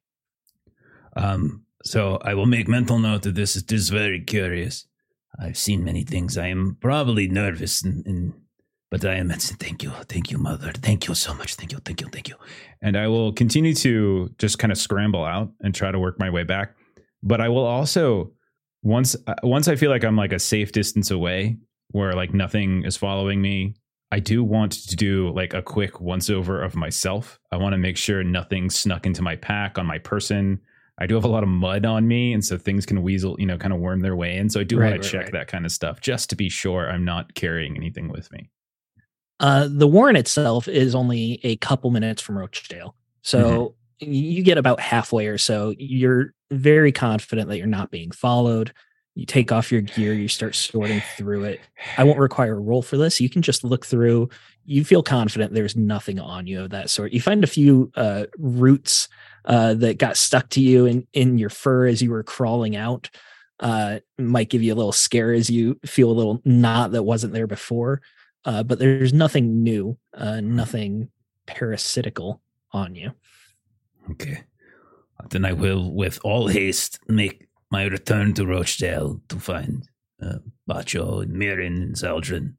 Um, 1.15 1.63
so 1.83 2.17
I 2.23 2.33
will 2.33 2.45
make 2.45 2.67
mental 2.67 2.99
note 2.99 3.25
of 3.25 3.35
this. 3.35 3.55
Is 3.55 3.89
very 3.89 4.21
curious. 4.21 4.85
I've 5.39 5.57
seen 5.57 5.83
many 5.83 6.03
things. 6.03 6.37
I 6.37 6.47
am 6.47 6.77
probably 6.79 7.27
nervous, 7.27 7.83
and, 7.83 8.05
and 8.05 8.33
but 8.89 9.03
I 9.05 9.15
am. 9.15 9.29
Thank 9.29 9.83
you, 9.83 9.91
thank 10.07 10.29
you, 10.29 10.37
mother. 10.37 10.71
Thank 10.71 11.07
you 11.07 11.15
so 11.15 11.33
much. 11.33 11.55
Thank 11.55 11.71
you, 11.71 11.79
thank 11.83 12.01
you, 12.01 12.07
thank 12.09 12.29
you. 12.29 12.35
and 12.81 12.95
I 12.95 13.07
will 13.07 13.33
continue 13.33 13.73
to 13.75 14.29
just 14.37 14.59
kind 14.59 14.71
of 14.71 14.77
scramble 14.77 15.25
out 15.25 15.49
and 15.61 15.73
try 15.73 15.91
to 15.91 15.97
work 15.97 16.19
my 16.19 16.29
way 16.29 16.43
back. 16.43 16.75
But 17.23 17.41
I 17.41 17.49
will 17.49 17.65
also 17.65 18.33
once 18.83 19.15
uh, 19.27 19.33
once 19.41 19.67
I 19.67 19.75
feel 19.75 19.89
like 19.89 20.03
I'm 20.03 20.15
like 20.15 20.33
a 20.33 20.39
safe 20.39 20.71
distance 20.71 21.09
away, 21.09 21.57
where 21.91 22.13
like 22.13 22.33
nothing 22.33 22.83
is 22.85 22.97
following 22.97 23.41
me. 23.41 23.75
I 24.11 24.19
do 24.19 24.43
want 24.43 24.73
to 24.73 24.95
do 24.95 25.31
like 25.31 25.53
a 25.53 25.61
quick 25.61 25.99
once 25.99 26.29
over 26.29 26.61
of 26.61 26.75
myself. 26.75 27.39
I 27.51 27.57
want 27.57 27.73
to 27.73 27.77
make 27.79 27.97
sure 27.97 28.23
nothing 28.23 28.69
snuck 28.69 29.05
into 29.05 29.21
my 29.23 29.35
pack 29.35 29.77
on 29.79 29.85
my 29.87 29.97
person. 29.97 30.59
I 30.99 31.07
do 31.07 31.15
have 31.15 31.23
a 31.23 31.29
lot 31.29 31.41
of 31.41 31.49
mud 31.49 31.85
on 31.85 32.07
me, 32.07 32.33
and 32.33 32.45
so 32.45 32.55
things 32.55 32.85
can 32.85 33.01
weasel, 33.01 33.35
you 33.39 33.47
know, 33.47 33.57
kind 33.57 33.73
of 33.73 33.79
worm 33.79 34.01
their 34.01 34.15
way 34.15 34.37
in. 34.37 34.49
So 34.51 34.59
I 34.59 34.63
do 34.63 34.77
Right, 34.77 34.91
want 34.91 35.01
to 35.01 35.07
right, 35.07 35.11
check 35.11 35.21
right. 35.23 35.31
that 35.33 35.47
kind 35.47 35.65
of 35.65 35.71
stuff 35.71 36.01
just 36.01 36.29
to 36.29 36.35
be 36.35 36.49
sure 36.49 36.87
I'm 36.89 37.03
not 37.03 37.33
carrying 37.33 37.75
anything 37.75 38.09
with 38.09 38.31
me. 38.31 38.51
Uh, 39.39 39.67
the 39.69 39.87
warren 39.87 40.15
itself 40.15 40.67
is 40.67 40.93
only 40.93 41.39
a 41.43 41.55
couple 41.57 41.89
minutes 41.89 42.21
from 42.21 42.37
Rochdale. 42.37 42.95
So 43.23 43.75
you 43.99 44.43
get 44.43 44.57
about 44.59 44.79
halfway 44.79 45.27
or 45.27 45.37
so. 45.39 45.73
You're 45.77 46.33
very 46.51 46.91
confident 46.91 47.49
that 47.49 47.57
you're 47.57 47.65
not 47.67 47.89
being 47.89 48.11
followed. 48.11 48.71
You 49.15 49.25
take 49.27 49.51
off 49.51 49.71
your 49.71 49.81
gear, 49.81 50.13
you 50.13 50.27
start 50.27 50.55
sorting 50.55 51.01
through 51.15 51.43
it. 51.43 51.61
I 51.97 52.03
won't 52.03 52.17
require 52.17 52.57
a 52.57 52.59
roll 52.59 52.81
for 52.81 52.97
this. 52.97 53.21
You 53.21 53.29
can 53.29 53.43
just 53.43 53.63
look 53.63 53.85
through. 53.85 54.29
You 54.65 54.83
feel 54.83 55.03
confident 55.03 55.53
there's 55.53 55.75
nothing 55.75 56.19
on 56.19 56.47
you 56.47 56.63
of 56.63 56.71
that 56.71 56.89
sort. 56.89 57.13
You 57.13 57.21
find 57.21 57.43
a 57.43 57.47
few 57.47 57.91
uh, 57.95 58.25
roots 58.37 59.07
uh, 59.45 59.75
that 59.75 59.99
got 59.99 60.17
stuck 60.17 60.49
to 60.49 60.61
you 60.61 60.85
in, 60.87 61.07
in 61.13 61.37
your 61.37 61.51
fur 61.51 61.85
as 61.85 62.01
you 62.01 62.09
were 62.09 62.23
crawling 62.23 62.75
out. 62.75 63.11
Uh, 63.59 63.99
might 64.17 64.49
give 64.49 64.63
you 64.63 64.73
a 64.73 64.75
little 64.75 64.91
scare 64.91 65.31
as 65.31 65.49
you 65.49 65.79
feel 65.85 66.09
a 66.09 66.13
little 66.13 66.41
knot 66.43 66.91
that 66.91 67.03
wasn't 67.03 67.33
there 67.33 67.47
before. 67.47 68.01
Uh, 68.45 68.63
but 68.63 68.79
there's 68.79 69.13
nothing 69.13 69.63
new, 69.63 69.97
uh, 70.17 70.41
nothing 70.41 71.09
parasitical 71.45 72.41
on 72.71 72.95
you. 72.95 73.11
Okay. 74.11 74.43
Then 75.29 75.45
I 75.45 75.53
will, 75.53 75.93
with 75.93 76.19
all 76.23 76.47
haste, 76.47 76.99
make 77.07 77.47
my 77.73 77.85
return 77.85 78.35
to 78.35 78.45
Rochdale 78.45 79.19
to 79.29 79.39
find 79.39 79.83
uh, 80.21 80.37
Bacho 80.69 81.23
and 81.23 81.33
Mirren 81.33 81.81
and 81.81 81.95
Zaldrun. 81.95 82.53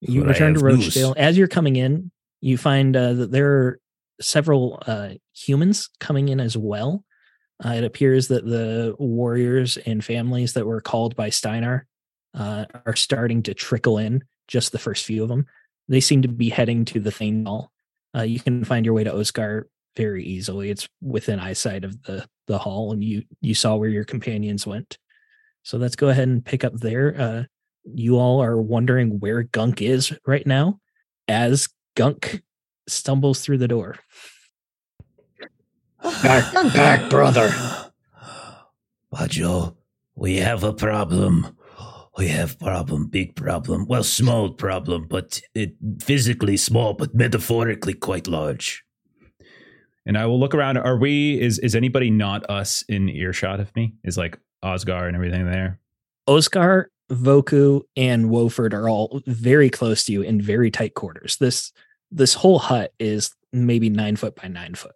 You 0.00 0.22
But 0.22 0.30
return 0.30 0.54
to 0.54 0.66
have 0.66 0.78
news. 0.78 0.86
Rochdale. 0.88 1.14
As 1.16 1.38
you're 1.38 1.46
coming 1.46 1.76
in, 1.76 2.10
you 2.40 2.58
find 2.58 2.96
uh, 2.96 3.12
that 3.14 3.30
there 3.30 3.52
are 3.52 3.80
several 4.20 4.82
uh, 4.84 5.10
humans 5.32 5.90
coming 6.00 6.28
in 6.28 6.40
as 6.40 6.56
well. 6.56 7.04
Uh, 7.64 7.74
it 7.74 7.84
appears 7.84 8.28
that 8.28 8.44
the 8.44 8.96
warriors 8.98 9.76
and 9.76 10.04
families 10.04 10.54
that 10.54 10.66
were 10.66 10.80
called 10.80 11.14
by 11.14 11.28
Steinar 11.30 11.86
uh, 12.34 12.64
are 12.84 12.96
starting 12.96 13.44
to 13.44 13.54
trickle 13.54 13.98
in. 13.98 14.24
Just 14.48 14.72
the 14.72 14.78
first 14.78 15.04
few 15.04 15.22
of 15.22 15.28
them. 15.28 15.46
They 15.86 16.00
seem 16.00 16.22
to 16.22 16.28
be 16.28 16.48
heading 16.48 16.84
to 16.86 17.00
the 17.00 17.12
Thane 17.12 17.46
Hall. 17.46 17.70
Uh, 18.16 18.22
you 18.22 18.40
can 18.40 18.64
find 18.64 18.84
your 18.84 18.94
way 18.94 19.04
to 19.04 19.16
Oscar 19.16 19.68
very 19.96 20.24
easily. 20.24 20.70
It's 20.70 20.88
within 21.00 21.38
eyesight 21.38 21.84
of 21.84 22.02
the 22.02 22.26
the 22.48 22.58
hall, 22.58 22.92
and 22.92 23.04
you 23.04 23.22
you 23.40 23.54
saw 23.54 23.76
where 23.76 23.88
your 23.88 24.04
companions 24.04 24.66
went. 24.66 24.98
So 25.62 25.78
let's 25.78 25.96
go 25.96 26.08
ahead 26.08 26.28
and 26.28 26.44
pick 26.44 26.64
up 26.64 26.74
there. 26.74 27.14
Uh, 27.16 27.44
you 27.94 28.18
all 28.18 28.42
are 28.42 28.60
wondering 28.60 29.20
where 29.20 29.44
Gunk 29.44 29.80
is 29.80 30.12
right 30.26 30.46
now 30.46 30.80
as 31.28 31.68
Gunk 31.94 32.42
stumbles 32.88 33.40
through 33.40 33.58
the 33.58 33.68
door. 33.68 33.96
Back, 36.22 36.52
back, 36.74 37.10
brother. 37.10 37.50
Bacho, 39.12 39.76
we 40.14 40.36
have 40.36 40.62
a 40.62 40.72
problem. 40.72 41.56
We 42.16 42.28
have 42.28 42.58
problem, 42.58 43.06
big 43.08 43.34
problem. 43.36 43.86
Well, 43.86 44.04
small 44.04 44.50
problem, 44.50 45.06
but 45.08 45.40
it 45.54 45.74
physically 46.00 46.56
small, 46.56 46.94
but 46.94 47.14
metaphorically 47.14 47.94
quite 47.94 48.26
large. 48.26 48.84
And 50.08 50.18
I 50.18 50.26
will 50.26 50.40
look 50.40 50.54
around. 50.54 50.78
Are 50.78 50.96
we? 50.96 51.38
Is 51.40 51.58
is 51.60 51.76
anybody 51.76 52.10
not 52.10 52.48
us 52.50 52.82
in 52.88 53.08
earshot 53.10 53.60
of 53.60 53.74
me? 53.76 53.94
Is 54.02 54.16
like 54.16 54.38
Oscar 54.62 55.06
and 55.06 55.14
everything 55.14 55.44
there? 55.44 55.78
Oscar, 56.26 56.90
Voku, 57.12 57.82
and 57.94 58.26
Woford 58.30 58.72
are 58.72 58.88
all 58.88 59.20
very 59.26 59.68
close 59.70 60.04
to 60.06 60.12
you 60.12 60.22
in 60.22 60.40
very 60.40 60.70
tight 60.70 60.94
quarters. 60.94 61.36
This 61.36 61.72
this 62.10 62.32
whole 62.34 62.58
hut 62.58 62.92
is 62.98 63.30
maybe 63.52 63.90
nine 63.90 64.16
foot 64.16 64.34
by 64.34 64.48
nine 64.48 64.74
foot. 64.74 64.94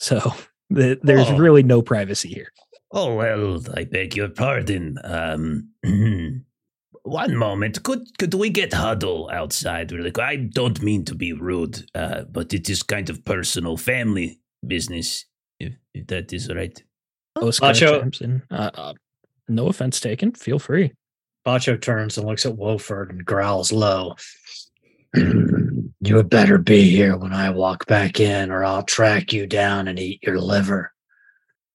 So 0.00 0.18
the, 0.70 0.98
there's 1.02 1.28
Oh. 1.30 1.36
really 1.38 1.62
no 1.62 1.80
privacy 1.80 2.28
here. 2.28 2.48
Oh 2.90 3.14
well, 3.14 3.62
I 3.74 3.84
beg 3.84 4.16
your 4.16 4.28
pardon. 4.28 4.98
Um, 5.04 5.68
one 7.02 7.36
moment. 7.36 7.82
Could 7.82 8.06
could 8.18 8.34
we 8.34 8.50
get 8.50 8.72
huddle 8.72 9.30
outside? 9.32 9.92
Really, 9.92 10.10
quick? 10.10 10.24
I 10.24 10.36
don't 10.36 10.82
mean 10.82 11.04
to 11.06 11.14
be 11.14 11.32
rude, 11.32 11.84
uh, 11.94 12.22
but 12.30 12.54
it 12.54 12.70
is 12.70 12.82
kind 12.82 13.10
of 13.10 13.24
personal, 13.24 13.76
family 13.76 14.38
business. 14.66 15.26
If, 15.58 15.74
if 15.94 16.06
that 16.08 16.32
is 16.32 16.52
right. 16.52 16.80
Oscar 17.40 17.66
Macho- 17.66 18.00
chimes 18.00 18.20
in. 18.20 18.42
Uh, 18.50 18.70
uh, 18.74 18.94
no 19.48 19.68
offense 19.68 20.00
taken. 20.00 20.32
Feel 20.32 20.58
free. 20.58 20.92
Bacho 21.46 21.80
turns 21.80 22.16
and 22.16 22.26
looks 22.26 22.46
at 22.46 22.56
Wolford 22.56 23.10
and 23.10 23.24
growls 23.24 23.72
low. 23.72 24.14
you 25.14 26.16
had 26.16 26.30
better 26.30 26.58
be 26.58 26.88
here 26.88 27.16
when 27.16 27.32
I 27.32 27.50
walk 27.50 27.86
back 27.86 28.20
in, 28.20 28.50
or 28.50 28.64
I'll 28.64 28.84
track 28.84 29.32
you 29.32 29.46
down 29.46 29.88
and 29.88 29.98
eat 29.98 30.20
your 30.22 30.40
liver. 30.40 30.92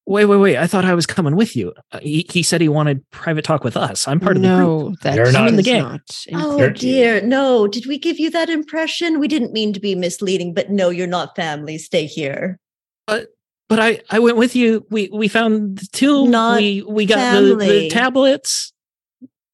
Wait, 0.08 0.24
wait, 0.24 0.38
wait. 0.38 0.56
I 0.56 0.66
thought 0.66 0.86
I 0.86 0.94
was 0.94 1.04
coming 1.04 1.36
with 1.36 1.54
you. 1.54 1.74
Uh, 1.92 1.98
he, 1.98 2.24
he 2.30 2.42
said 2.42 2.62
he 2.62 2.68
wanted 2.70 3.04
private 3.10 3.44
talk 3.44 3.62
with 3.62 3.76
us. 3.76 4.08
I'm 4.08 4.18
part 4.18 4.36
of 4.38 4.42
the 4.42 4.48
group. 4.48 4.58
no, 4.58 4.94
that's 5.02 5.16
You're 5.16 5.32
not 5.32 5.48
in 5.48 5.56
the 5.56 5.62
game. 5.62 5.82
not 5.82 6.00
Oh 6.32 6.70
dear, 6.70 7.20
no. 7.20 7.68
Did 7.68 7.84
we 7.84 7.98
give 7.98 8.18
you 8.18 8.30
that 8.30 8.48
impression? 8.48 9.20
We 9.20 9.28
didn't 9.28 9.52
mean 9.52 9.74
to 9.74 9.80
be 9.80 9.94
misleading, 9.94 10.54
but 10.54 10.70
no, 10.70 10.88
you're 10.88 11.06
not 11.06 11.36
family. 11.36 11.76
Stay 11.76 12.06
here. 12.06 12.58
But 13.06 13.26
but 13.68 13.80
I, 13.80 14.00
I 14.08 14.18
went 14.18 14.38
with 14.38 14.56
you. 14.56 14.86
We 14.88 15.10
we 15.12 15.28
found 15.28 15.76
the 15.76 15.86
tomb. 15.92 16.30
Not 16.30 16.56
we 16.56 16.82
we 16.88 17.04
got 17.04 17.34
the, 17.34 17.56
the 17.56 17.90
tablets. 17.90 18.72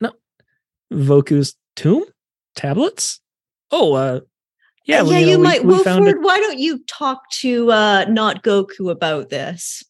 No, 0.00 0.12
Voku's 0.92 1.56
tomb 1.74 2.04
tablets. 2.54 3.20
Oh, 3.72 3.94
uh, 3.94 4.20
yeah, 4.86 4.98
yeah, 4.98 5.02
well, 5.02 5.20
you, 5.20 5.26
know, 5.32 5.38
we- 5.38 5.42
might. 5.42 5.64
we 5.64 5.82
found 5.82 6.04
Wilford, 6.04 6.20
it- 6.20 6.24
why 6.24 6.38
don't 6.38 6.60
you 6.60 6.78
talk 6.86 7.28
to 7.40 7.72
uh 7.72 8.04
not 8.08 8.44
Voku 8.44 8.88
about 8.88 9.30
this? 9.30 9.82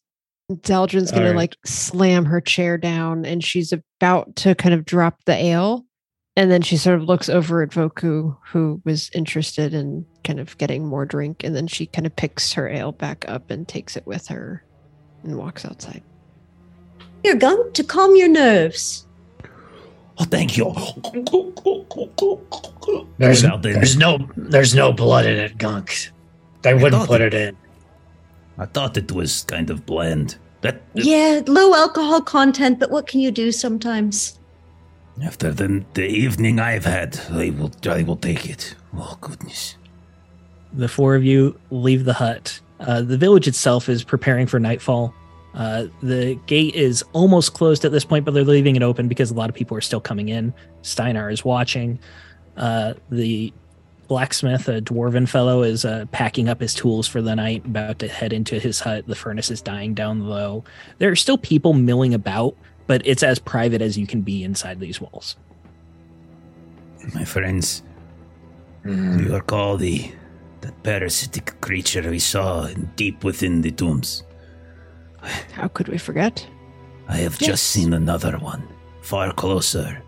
Zaldrun's 0.51 1.11
gonna 1.11 1.25
Alright. 1.27 1.35
like 1.37 1.55
slam 1.65 2.25
her 2.25 2.39
chair 2.39 2.77
down 2.77 3.25
and 3.25 3.43
she's 3.43 3.73
about 3.73 4.35
to 4.37 4.53
kind 4.55 4.73
of 4.75 4.85
drop 4.85 5.19
the 5.25 5.33
ale. 5.33 5.85
And 6.37 6.51
then 6.51 6.61
she 6.61 6.75
sort 6.77 6.99
of 6.99 7.05
looks 7.07 7.29
over 7.29 7.63
at 7.63 7.69
Voku, 7.69 8.35
who 8.47 8.81
was 8.83 9.09
interested 9.13 9.73
in 9.73 10.05
kind 10.25 10.39
of 10.39 10.57
getting 10.57 10.85
more 10.85 11.05
drink. 11.05 11.43
And 11.45 11.55
then 11.55 11.65
she 11.65 11.85
kind 11.85 12.05
of 12.05 12.13
picks 12.15 12.51
her 12.53 12.67
ale 12.67 12.91
back 12.91 13.23
up 13.27 13.49
and 13.49 13.65
takes 13.67 13.95
it 13.95 14.05
with 14.05 14.27
her 14.27 14.63
and 15.23 15.37
walks 15.37 15.63
outside. 15.65 16.03
Here, 17.23 17.35
Gunk, 17.35 17.73
to 17.75 17.83
calm 17.85 18.15
your 18.17 18.27
nerves. 18.27 19.07
Oh, 20.17 20.25
thank 20.25 20.57
you. 20.57 20.73
There's, 23.17 23.43
Well, 23.43 23.57
there's 23.57 23.97
no 23.97 24.29
there's 24.35 24.75
no 24.75 24.91
blood 24.93 25.25
in 25.25 25.37
it, 25.37 25.57
Gunk. 25.57 26.11
They 26.61 26.73
wouldn't 26.73 27.07
put 27.07 27.21
it- 27.21 27.33
it 27.33 27.47
in. 27.49 27.57
I 28.57 28.65
thought 28.65 28.97
it 28.97 29.11
was 29.11 29.43
kind 29.43 29.69
of 29.69 29.85
bland. 29.85 30.37
That 30.61 30.81
Yeah, 30.93 31.41
low 31.47 31.73
alcohol 31.75 32.21
content, 32.21 32.79
but 32.79 32.89
what 32.91 33.07
can 33.07 33.19
you 33.19 33.31
do 33.31 33.51
sometimes? 33.51 34.39
after 35.23 35.49
the 35.53 35.83
the 35.93 36.05
evening 36.05 36.59
I've 36.59 36.83
had, 36.85 37.17
I 37.31 37.49
will 37.51 37.71
I 37.87 38.03
will 38.03 38.17
take 38.17 38.49
it. 38.49 38.75
Oh 38.97 39.17
goodness. 39.21 39.77
the 40.73 40.87
four 40.89 41.15
of 41.15 41.23
you 41.23 41.57
leave 41.71 42.03
the 42.05 42.13
hut. 42.13 42.59
Uh, 42.81 43.01
the 43.01 43.17
village 43.17 43.47
itself 43.47 43.87
is 43.87 44.03
preparing 44.03 44.45
for 44.47 44.59
nightfall. 44.59 45.13
Uh, 45.53 45.85
the 46.03 46.35
gate 46.47 46.75
is 46.75 47.01
almost 47.13 47.53
closed 47.53 47.85
at 47.85 47.93
this 47.93 48.03
point, 48.03 48.25
but 48.25 48.33
they're 48.33 48.43
leaving 48.43 48.75
it 48.75 48.83
open 48.83 49.07
because 49.07 49.31
a 49.31 49.33
lot 49.33 49.47
of 49.49 49.55
people 49.55 49.77
are 49.77 49.81
still 49.81 50.01
coming 50.01 50.27
in. 50.27 50.53
Steinar 50.81 51.29
is 51.31 51.45
watching. 51.45 51.97
Uh, 52.57 52.93
the 53.09 53.53
blacksmith, 54.07 54.67
a 54.69 54.81
dwarven 54.81 55.27
fellow, 55.27 55.63
is 55.63 55.85
uh, 55.85 56.05
packing 56.11 56.47
up 56.49 56.59
his 56.61 56.73
tools 56.73 57.07
for 57.07 57.21
the 57.21 57.35
night, 57.35 57.65
about 57.65 57.99
to 57.99 58.07
head 58.07 58.33
into 58.33 58.59
his 58.59 58.79
hut. 58.79 59.05
The 59.07 59.15
furnace 59.15 59.51
is 59.51 59.61
dying 59.61 59.93
down 59.93 60.27
low. 60.27 60.63
There 60.99 61.11
are 61.11 61.15
still 61.15 61.37
people 61.37 61.73
milling 61.73 62.13
about, 62.13 62.55
but 62.87 63.01
it's 63.05 63.23
as 63.23 63.39
private 63.39 63.81
as 63.81 63.97
you 63.97 64.07
can 64.07 64.21
be 64.21 64.43
inside 64.43 64.79
these 64.79 65.01
walls. 65.01 65.35
My 67.13 67.25
friends, 67.25 67.83
Mm. 68.85 69.25
you 69.25 69.33
recall 69.33 69.77
the 69.77 70.11
that 70.61 70.81
parasitic 70.83 71.59
creature 71.61 72.07
we 72.09 72.19
saw 72.19 72.67
deep 72.95 73.23
within 73.23 73.61
the 73.61 73.71
tombs? 73.71 74.23
How 75.53 75.67
could 75.67 75.87
we 75.87 75.97
forget? 75.97 76.45
I 77.07 77.17
have 77.17 77.39
Yes. 77.41 77.49
just 77.49 77.63
seen 77.65 77.93
another 77.93 78.37
one, 78.39 78.63
far 79.01 79.31
closer 79.33 80.01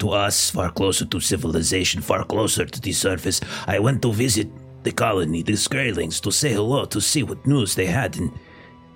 to 0.00 0.10
us, 0.10 0.50
far 0.50 0.70
closer 0.70 1.04
to 1.06 1.20
civilization, 1.20 2.00
far 2.00 2.24
closer 2.24 2.64
to 2.66 2.80
the 2.80 2.92
surface. 2.92 3.40
I 3.66 3.78
went 3.78 4.02
to 4.02 4.12
visit 4.12 4.48
the 4.82 4.92
colony, 4.92 5.42
the 5.42 5.52
Skraelings, 5.52 6.20
to 6.22 6.32
say 6.32 6.52
hello, 6.52 6.84
to 6.86 7.00
see 7.00 7.22
what 7.22 7.46
news 7.46 7.74
they 7.74 7.86
had, 7.86 8.16
and, 8.16 8.32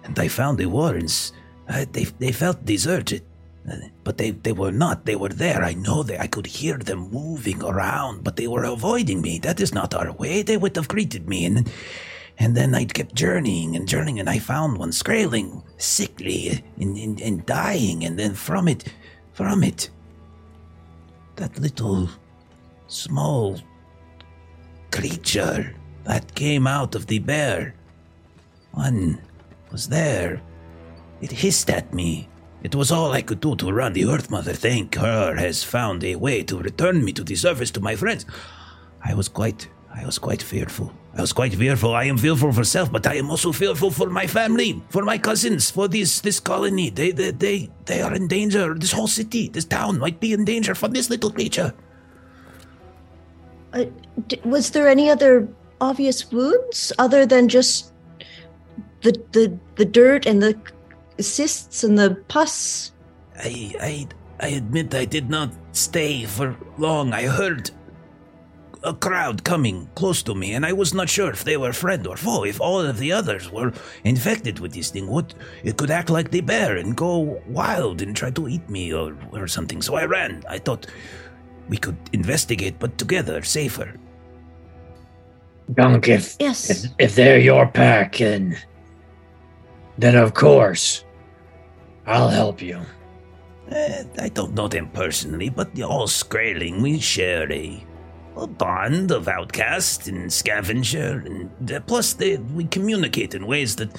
and 0.03 0.19
I 0.19 0.29
found 0.29 0.59
the 0.59 0.67
Warrens. 0.67 1.33
Uh, 1.69 1.85
they, 1.93 2.05
they 2.05 2.33
felt 2.33 2.65
deserted, 2.65 3.23
but 4.03 4.19
they, 4.19 4.33
they 4.33 4.53
were 4.53 4.73
not. 4.73 5.07
They 5.07 5.17
were 5.17 5.31
there. 5.31 5.63
I 5.63 5.75
know 5.75 6.03
that 6.03 6.21
I 6.21 6.27
could 6.27 6.47
hear 6.47 6.77
them 6.77 7.11
moving 7.11 7.63
around, 7.63 8.25
but 8.25 8.37
they 8.37 8.49
were 8.49 8.65
avoiding 8.65 9.23
me. 9.23 9.39
That 9.39 9.61
is 9.61 9.73
not 9.73 9.95
our 9.95 10.13
way. 10.13 10.43
They 10.43 10.57
would 10.57 10.77
have 10.77 10.89
greeted 10.89 11.29
me, 11.29 11.45
and 11.47 11.71
and 12.37 12.57
then 12.57 12.75
I 12.75 12.85
kept 12.85 13.15
journeying 13.15 13.77
and 13.77 13.87
journeying, 13.89 14.19
and 14.19 14.29
I 14.29 14.39
found 14.39 14.79
one 14.79 14.91
Skraeling, 14.91 15.63
sickly 15.79 16.65
and, 16.81 16.97
and, 16.97 17.21
and 17.21 17.47
dying, 17.47 18.05
and 18.05 18.19
then 18.19 18.35
from 18.35 18.67
it, 18.67 18.93
from 19.33 19.63
it, 19.63 19.89
that 21.37 21.59
little 21.59 22.09
small 22.87 23.59
creature 24.91 25.75
that 26.05 26.35
came 26.35 26.67
out 26.67 26.95
of 26.95 27.07
the 27.07 27.19
bear. 27.19 27.75
One 28.73 29.21
was 29.73 29.89
there. 29.89 30.41
It 31.21 31.33
hissed 31.33 31.71
at 31.71 31.93
me. 31.95 32.29
It 32.63 32.75
was 32.75 32.91
all 32.91 33.13
I 33.13 33.23
could 33.23 33.41
do 33.41 33.57
to 33.57 33.73
run. 33.73 33.93
The 33.93 34.07
Earth 34.07 34.31
Mother, 34.31 34.53
thank 34.53 34.95
her, 34.95 35.37
has 35.37 35.63
found 35.63 36.03
a 36.05 36.17
way 36.17 36.43
to 36.45 36.59
return 36.59 37.05
me 37.05 37.13
to 37.13 37.25
the 37.25 37.35
surface 37.35 37.71
to 37.73 37.81
my 37.81 37.97
friends. 37.97 38.25
I 39.03 39.15
was 39.15 39.29
quite, 39.29 39.69
I 39.93 40.07
was 40.07 40.19
quite 40.19 40.43
fearful. 40.43 40.93
I 41.17 41.21
was 41.21 41.33
quite 41.33 41.55
fearful. 41.55 41.95
I 41.95 42.05
am 42.05 42.19
fearful 42.19 42.53
for 42.53 42.65
self, 42.65 42.91
but 42.91 43.07
I 43.07 43.15
am 43.15 43.31
also 43.31 43.53
fearful 43.53 43.93
for 43.93 44.11
my 44.11 44.27
family, 44.27 44.83
for 44.89 45.03
my 45.03 45.17
cousins, 45.17 45.71
for 45.71 45.87
this 45.87 46.21
this 46.21 46.41
colony. 46.41 46.91
They 46.91 47.13
they 47.13 47.31
they, 47.31 47.71
they 47.87 48.03
are 48.03 48.13
in 48.13 48.27
danger. 48.27 48.75
This 48.75 48.91
whole 48.91 49.07
city, 49.07 49.49
this 49.49 49.65
town 49.65 49.99
might 49.99 50.19
be 50.19 50.33
in 50.33 50.45
danger 50.45 50.75
from 50.75 50.91
this 50.91 51.11
little 51.11 51.31
creature. 51.31 51.73
Uh, 53.73 53.85
d- 54.27 54.41
was 54.45 54.71
there 54.71 54.89
any 54.89 55.09
other 55.09 55.47
obvious 55.81 56.31
wounds 56.33 56.93
other 56.99 57.27
than 57.27 57.49
just 57.49 57.93
the 59.03 59.15
the 59.31 59.57
the 59.77 59.85
dirt 59.85 60.27
and 60.27 60.43
the 60.43 60.59
cysts 61.23 61.85
and 61.85 61.97
the 61.97 62.19
pus? 62.27 62.91
I 63.39 63.75
I 63.79 64.09
I 64.41 64.49
admit 64.49 64.95
I 64.95 65.05
did 65.05 65.31
not 65.31 65.55
stay 65.71 66.25
for 66.25 66.57
long. 66.77 67.13
I 67.13 67.27
heard 67.31 67.71
a 68.85 68.95
crowd 68.95 69.45
coming 69.45 69.89
close 69.95 70.23
to 70.25 70.35
me, 70.35 70.53
and 70.53 70.65
I 70.67 70.73
was 70.73 70.93
not 70.95 71.09
sure 71.09 71.31
if 71.31 71.45
they 71.45 71.57
were 71.57 71.73
friend 71.73 72.07
or 72.07 72.17
foe. 72.17 72.45
If 72.45 72.61
all 72.61 72.81
of 72.81 72.99
the 72.99 73.13
others 73.13 73.51
were 73.51 73.73
infected 74.05 74.59
with 74.59 74.73
this 74.73 74.91
thing, 74.91 75.07
what 75.07 75.35
it 75.63 75.77
could 75.77 75.91
act 75.91 76.11
like 76.11 76.31
the 76.31 76.41
bear 76.41 76.77
and 76.77 76.97
go 76.97 77.41
wild 77.49 78.03
and 78.03 78.15
try 78.17 78.31
to 78.31 78.49
eat 78.49 78.69
me 78.69 78.93
or, 78.93 79.17
or 79.33 79.47
something. 79.49 79.83
So 79.83 79.95
I 79.97 80.05
ran. 80.05 80.43
I 80.49 80.59
thought 80.59 80.87
we 81.69 81.77
could 81.77 81.97
investigate, 82.13 82.79
but 82.79 82.99
together, 82.99 83.43
safer. 83.43 83.95
Gunk, 85.75 86.09
if, 86.09 86.37
Yes. 86.39 86.69
if 86.71 86.91
if 86.99 87.15
they're 87.15 87.39
your 87.39 87.67
pack, 87.67 88.17
then 88.19 88.57
then 89.97 90.15
of 90.15 90.35
course 90.35 91.05
I'll 92.07 92.29
help 92.29 92.61
you. 92.61 92.81
Eh, 93.71 94.05
I 94.21 94.29
don't 94.29 94.53
know 94.55 94.69
them 94.69 94.91
personally, 94.91 95.49
but 95.49 95.81
all 95.81 96.07
Skraeling, 96.07 96.83
we 96.83 97.01
share 97.01 97.51
a, 97.51 97.83
a 98.37 98.47
bond 98.47 99.11
of 99.11 99.29
outcast 99.29 100.09
and 100.09 100.33
scavenger, 100.33 101.23
and 101.27 101.73
uh, 101.73 101.81
plus 101.81 102.15
they, 102.15 102.37
we 102.37 102.65
communicate 102.65 103.35
in 103.35 103.47
ways 103.47 103.77
that 103.77 103.91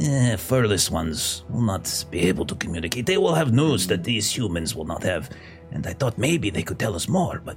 eh, 0.00 0.36
furless 0.36 0.90
ones 0.90 1.44
will 1.48 1.62
not 1.62 2.04
be 2.10 2.20
able 2.20 2.44
to 2.46 2.54
communicate. 2.54 3.06
They 3.06 3.18
will 3.18 3.34
have 3.34 3.52
news 3.52 3.86
that 3.86 4.04
these 4.04 4.30
humans 4.30 4.74
will 4.74 4.84
not 4.84 5.02
have, 5.02 5.30
and 5.72 5.86
I 5.86 5.92
thought 5.94 6.18
maybe 6.18 6.50
they 6.50 6.62
could 6.62 6.78
tell 6.78 6.94
us 6.94 7.08
more, 7.08 7.40
but 7.44 7.56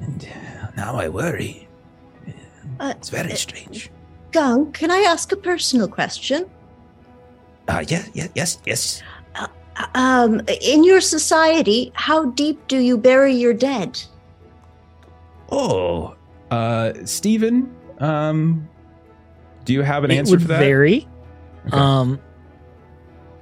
and 0.00 0.28
now 0.76 0.94
I 0.94 1.08
worry. 1.08 1.68
Uh, 2.80 2.94
It's 2.96 3.10
very 3.10 3.34
strange. 3.36 3.90
Gunk, 4.32 4.74
can 4.74 4.90
I 4.90 4.98
ask 4.98 5.30
a 5.32 5.36
personal 5.36 5.88
question? 5.88 6.48
Ah, 7.68 7.82
yeah, 7.86 8.04
yeah, 8.14 8.28
yes, 8.34 8.58
yes. 8.66 9.02
Um, 9.94 10.40
in 10.60 10.84
your 10.84 11.00
society, 11.00 11.92
how 11.94 12.26
deep 12.26 12.66
do 12.68 12.78
you 12.78 12.98
bury 12.98 13.34
your 13.34 13.54
dead? 13.54 14.02
Oh, 15.52 16.16
uh, 16.50 16.94
Steven, 17.04 17.74
um, 17.98 18.68
do 19.64 19.74
you 19.74 19.82
have 19.82 20.02
an 20.02 20.10
it 20.10 20.16
answer 20.16 20.32
would 20.32 20.42
for 20.42 20.48
that? 20.48 20.60
vary. 20.60 21.06
Okay. 21.66 21.76
Um, 21.76 22.18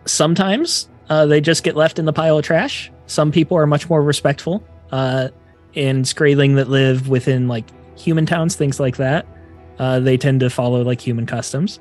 sometimes 0.07 0.89
uh, 1.09 1.27
they 1.27 1.41
just 1.41 1.63
get 1.63 1.77
left 1.77 1.99
in 2.01 2.05
the 2.05 2.13
pile 2.13 2.37
of 2.37 2.45
trash. 2.45 2.91
Some 3.07 3.31
people 3.31 3.57
are 3.57 3.67
much 3.67 3.89
more 3.89 4.03
respectful. 4.03 4.63
Uh, 4.91 5.29
in 5.75 6.03
Skraeling 6.03 6.57
that 6.57 6.69
live 6.69 7.09
within 7.09 7.47
like 7.47 7.65
human 7.97 8.27
towns, 8.27 8.57
things 8.57 8.81
like 8.81 8.97
that, 8.97 9.25
uh, 9.79 10.01
they 10.01 10.17
tend 10.17 10.41
to 10.41 10.51
follow 10.51 10.83
like 10.83 11.01
human 11.01 11.27
customs. 11.27 11.79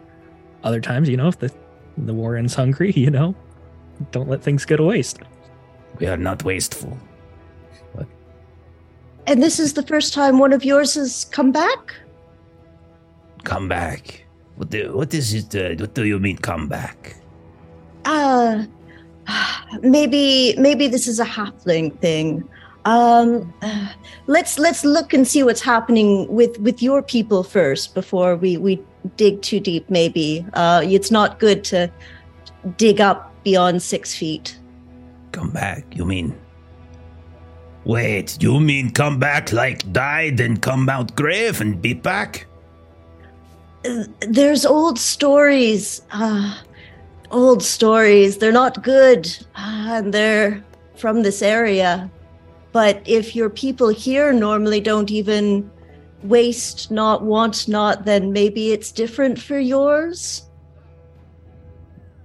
Other 0.63 0.80
times, 0.80 1.10
you 1.10 1.18
know, 1.18 1.28
if 1.28 1.39
the 1.39 1.52
the 1.98 2.13
Warren's 2.13 2.54
hungry, 2.54 2.92
you 2.96 3.10
know, 3.10 3.36
don't 4.12 4.30
let 4.30 4.44
things 4.44 4.63
go 4.63 4.78
to 4.78 4.84
waste. 4.84 5.20
We 5.98 6.06
are 6.06 6.18
not 6.18 6.44
wasteful. 6.44 6.98
And 9.30 9.44
this 9.44 9.60
is 9.60 9.74
the 9.74 9.84
first 9.84 10.12
time 10.12 10.39
one 10.39 10.54
of 10.54 10.65
yours 10.65 10.96
has 10.96 11.26
come 11.26 11.52
back? 11.52 11.94
Come 13.44 13.68
back. 13.68 14.26
What 14.56 14.72
do, 14.72 14.92
what 14.98 15.13
is 15.13 15.36
it? 15.36 15.54
Uh, 15.54 15.76
what 15.80 15.94
do 15.94 16.04
you 16.04 16.18
mean, 16.18 16.38
come 16.39 16.68
back? 16.68 17.15
Uh 18.06 18.65
maybe 19.84 20.56
maybe 20.58 20.88
this 20.88 21.08
is 21.08 21.20
a 21.20 21.26
halfling 21.26 21.96
thing. 22.00 22.44
Um 22.86 23.54
uh, 23.62 23.94
let's 24.26 24.58
let's 24.58 24.84
look 24.84 25.13
and 25.13 25.28
see 25.28 25.44
what's 25.44 25.62
happening 25.62 26.28
with 26.28 26.60
with 26.60 26.82
your 26.82 27.04
people 27.04 27.44
first 27.44 27.94
before 27.94 28.36
we 28.36 28.58
we 28.58 28.82
dig 29.15 29.44
too 29.44 29.60
deep 29.60 29.88
maybe. 29.92 30.44
Uh 30.54 30.82
it's 30.84 31.12
not 31.12 31.38
good 31.38 31.63
to 31.65 31.92
dig 32.78 33.00
up 33.00 33.32
beyond 33.44 33.84
6 33.84 34.15
feet. 34.15 34.58
Come 35.32 35.52
back, 35.52 35.86
you 35.96 36.04
mean? 36.04 36.36
Wait, 37.89 38.38
you 38.39 38.60
mean 38.60 38.91
come 38.91 39.17
back 39.17 39.52
like 39.52 39.91
died 39.91 40.39
and 40.39 40.62
come 40.62 40.88
out 40.89 41.15
grave 41.15 41.60
and 41.60 41.82
be 41.82 41.95
back? 41.95 42.45
there's 44.19 44.63
old 44.63 44.99
stories 44.99 46.04
uh 46.12 46.56
old 47.32 47.63
stories. 47.63 48.38
They're 48.38 48.52
not 48.52 48.84
good 48.84 49.25
uh, 49.56 49.97
and 49.97 50.13
they're 50.13 50.63
from 50.97 51.23
this 51.23 51.41
area. 51.41 52.12
But 52.73 53.02
if 53.08 53.36
your 53.36 53.49
people 53.49 53.88
here 53.89 54.34
normally 54.34 54.82
don't 54.82 55.10
even 55.10 55.71
waste 56.21 56.91
not 56.91 57.23
want 57.23 57.67
not 57.67 58.06
then 58.06 58.32
maybe 58.32 58.71
it's 58.71 58.91
different 58.91 59.39
for 59.39 59.58
yours 59.58 60.48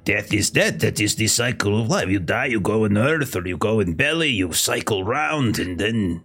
Death 0.04 0.32
is 0.34 0.50
death. 0.50 0.78
That 0.80 1.00
is 1.00 1.16
the 1.16 1.26
cycle 1.26 1.80
of 1.80 1.88
life. 1.88 2.08
You 2.08 2.18
die, 2.20 2.46
you 2.46 2.60
go 2.60 2.84
in 2.84 2.96
earth, 2.98 3.34
or 3.36 3.46
you 3.46 3.56
go 3.56 3.80
in 3.80 3.94
belly, 3.94 4.28
you 4.28 4.52
cycle 4.52 5.02
round, 5.04 5.58
and 5.58 5.78
then 5.78 6.22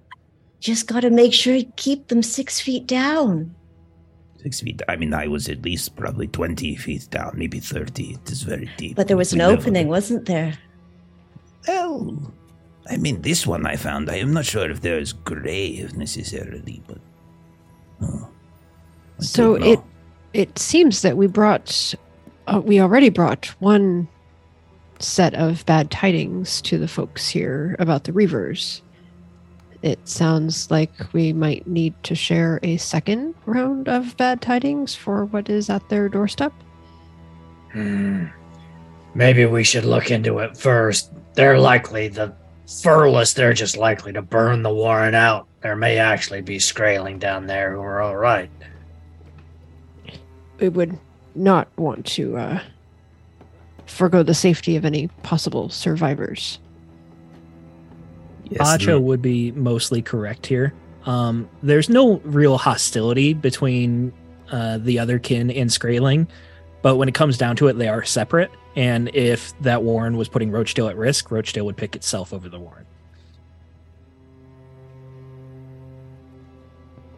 just 0.60 0.88
got 0.88 1.02
to 1.02 1.10
make 1.10 1.34
sure 1.34 1.56
you 1.56 1.72
keep 1.78 2.08
them 2.10 2.22
six 2.22 2.60
feet 2.60 2.86
down 2.88 3.56
six 4.42 4.62
feet. 4.62 4.82
I 4.88 4.96
mean, 4.96 5.14
I 5.14 5.28
was 5.28 5.50
at 5.50 5.64
least 5.64 5.98
probably 5.98 6.28
20 6.28 6.76
feet 6.78 7.08
down, 7.12 7.34
maybe 7.36 7.60
30. 7.60 8.14
It 8.14 8.32
is 8.32 8.44
very 8.44 8.70
deep. 8.78 8.96
but 8.96 9.10
there 9.10 9.18
was 9.18 9.34
We 9.34 9.40
an 9.42 9.50
never- 9.50 9.62
opening 9.62 9.90
wasn't 9.90 10.26
there 10.28 10.54
Well, 11.68 12.32
I 12.90 12.96
mean, 12.96 13.22
this 13.22 13.46
one 13.46 13.66
I 13.66 13.76
found. 13.76 14.10
I 14.10 14.16
am 14.16 14.32
not 14.32 14.46
sure 14.46 14.72
if 14.72 14.80
there 14.80 14.98
is 14.98 15.12
grave 15.12 15.98
necessarily, 15.98 16.82
but. 16.88 17.00
oh, 18.02 18.30
So 19.20 19.56
it 19.56 19.80
it 20.32 20.58
seems 20.58 21.02
that 21.02 21.18
we 21.18 21.28
brought 21.28 21.94
uh, 22.50 22.60
we 22.60 22.82
already 22.82 23.10
brought 23.10 23.46
one 23.60 24.08
set 25.00 25.34
of 25.36 25.66
bad 25.66 25.92
tidings 25.92 26.62
to 26.64 26.78
the 26.78 26.88
folks 26.88 27.30
here 27.30 27.76
about 27.80 28.04
the 28.04 28.12
Reavers. 28.12 28.82
It 29.82 30.08
sounds 30.08 30.70
like 30.70 30.92
we 31.14 31.32
might 31.32 31.66
need 31.68 31.94
to 32.04 32.16
share 32.16 32.60
a 32.64 32.78
second 32.78 33.34
round 33.46 33.88
of 33.88 34.18
bad 34.18 34.42
tidings 34.42 34.94
for 34.94 35.26
what 35.26 35.50
is 35.50 35.70
at 35.70 35.88
their 35.88 36.10
doorstep. 36.10 36.52
Hmm. 37.72 38.26
Maybe 39.14 39.46
we 39.46 39.64
should 39.64 39.86
look 39.86 40.12
into 40.12 40.40
it 40.40 40.58
first. 40.58 41.12
They're 41.34 41.60
likely 41.60 42.10
the 42.10 42.34
furless. 42.82 43.34
They're 43.34 43.54
just 43.54 43.78
likely 43.78 44.12
to 44.14 44.22
burn 44.22 44.64
the 44.64 44.74
warren 44.74 45.16
out. 45.16 45.48
There 45.62 45.76
may 45.76 45.98
actually 45.98 46.42
be 46.42 46.58
Skraeling 46.58 47.20
down 47.20 47.48
there 47.48 47.74
who 47.74 47.82
are 47.82 48.02
all 48.02 48.18
right. 48.18 48.50
We 50.60 50.70
would 50.70 51.00
not 51.40 51.68
want 51.78 52.06
to 52.06 52.38
uh, 52.38 52.62
forego 53.86 54.24
the 54.24 54.34
safety 54.34 54.76
of 54.76 54.86
any 54.86 55.08
possible 55.24 55.70
survivors. 55.70 56.60
Yes, 58.50 58.62
Acho 58.62 59.00
mm, 59.00 59.02
would 59.04 59.22
be 59.22 59.52
mostly 59.52 60.02
correct 60.02 60.46
here. 60.46 60.74
Um, 61.06 61.50
there's 61.64 61.90
no 61.90 62.18
real 62.20 62.58
hostility 62.58 63.34
between 63.34 64.12
uh, 64.52 64.80
the 64.80 65.00
other 65.00 65.20
kin 65.20 65.50
and 65.52 65.70
Skraeling, 65.70 66.28
but 66.82 66.98
when 66.98 67.08
it 67.08 67.16
comes 67.16 67.38
down 67.38 67.56
to 67.58 67.68
it, 67.68 67.74
they 67.74 67.88
are 67.88 68.04
separate. 68.04 68.52
And 68.76 69.14
if 69.14 69.58
that 69.62 69.84
Warren 69.84 70.18
was 70.18 70.30
putting 70.30 70.52
Rochdale 70.52 70.88
at 70.88 70.98
risk, 70.98 71.32
Rochdale 71.32 71.66
would 71.66 71.78
pick 71.78 71.96
itself 71.96 72.34
over 72.34 72.50
the 72.50 72.60
Warren. 72.60 72.86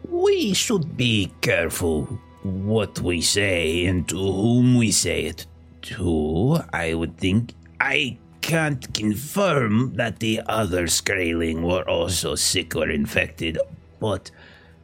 We 0.08 0.52
should 0.52 0.96
be 0.96 1.32
careful 1.40 2.20
what 2.42 3.00
we 3.00 3.20
say 3.20 3.86
and 3.86 4.08
to 4.08 4.16
whom 4.16 4.76
we 4.76 4.90
say 4.90 5.24
it 5.24 5.46
to. 5.82 6.58
I 6.72 6.94
would 6.94 7.16
think. 7.18 7.54
I 7.80 8.18
can't 8.40 8.92
confirm 8.94 9.94
that 9.94 10.18
the 10.18 10.42
other 10.46 10.86
Skraeling 10.86 11.62
were 11.62 11.88
also 11.88 12.34
sick 12.34 12.74
or 12.76 12.90
infected, 12.90 13.58
but 14.00 14.30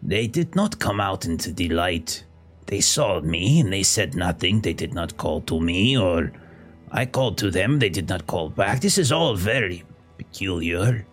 they 0.02 0.26
did 0.26 0.54
not 0.54 0.78
come 0.78 1.00
out 1.00 1.24
into 1.24 1.52
the 1.52 1.68
light. 1.68 2.24
They 2.66 2.80
saw 2.80 3.20
me 3.20 3.60
and 3.60 3.72
they 3.72 3.82
said 3.82 4.14
nothing. 4.14 4.60
They 4.60 4.74
did 4.74 4.94
not 4.94 5.16
call 5.16 5.40
to 5.42 5.60
me, 5.60 5.96
or 5.96 6.32
I 6.92 7.06
called 7.06 7.38
to 7.38 7.50
them. 7.50 7.78
They 7.78 7.88
did 7.88 8.08
not 8.08 8.26
call 8.26 8.50
back. 8.50 8.80
This 8.80 8.98
is 8.98 9.10
all 9.10 9.34
very 9.34 9.84
peculiar. 10.16 11.06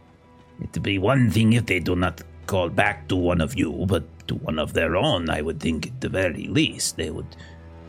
It'd 0.62 0.84
be 0.84 1.00
one 1.00 1.30
thing 1.32 1.54
if 1.54 1.66
they 1.66 1.80
do 1.80 1.96
not 1.96 2.22
call 2.46 2.70
back 2.70 3.08
to 3.08 3.16
one 3.16 3.42
of 3.42 3.58
you, 3.58 3.86
but 3.88 4.04
to 4.28 4.36
one 4.36 4.60
of 4.60 4.74
their 4.74 4.96
own, 4.96 5.30
I 5.30 5.42
would 5.42 5.60
think 5.60 5.88
at 5.88 6.02
the 6.02 6.10
very 6.10 6.48
least 6.48 6.98
they 6.98 7.10
would 7.10 7.36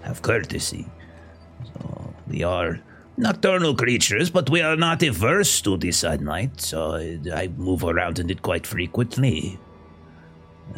have 0.02 0.22
courtesy. 0.22 0.86
So 1.64 2.14
we 2.28 2.42
are 2.42 2.80
nocturnal 3.16 3.74
creatures, 3.74 4.30
but 4.30 4.50
we 4.50 4.60
are 4.60 4.76
not 4.76 5.02
averse 5.02 5.60
to 5.62 5.76
the 5.76 5.92
sunlight, 5.92 6.60
so 6.60 6.94
I, 7.32 7.48
move 7.56 7.84
around 7.84 8.18
in 8.18 8.30
it 8.30 8.42
quite 8.42 8.66
frequently. 8.66 9.58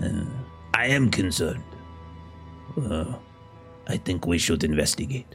Uh, 0.01 0.25
I 0.75 0.87
am 0.87 1.11
concerned. 1.11 1.65
Uh, 2.81 3.15
I 3.89 3.97
think 3.97 4.27
we 4.27 4.39
should 4.39 4.63
investigate. 4.63 5.35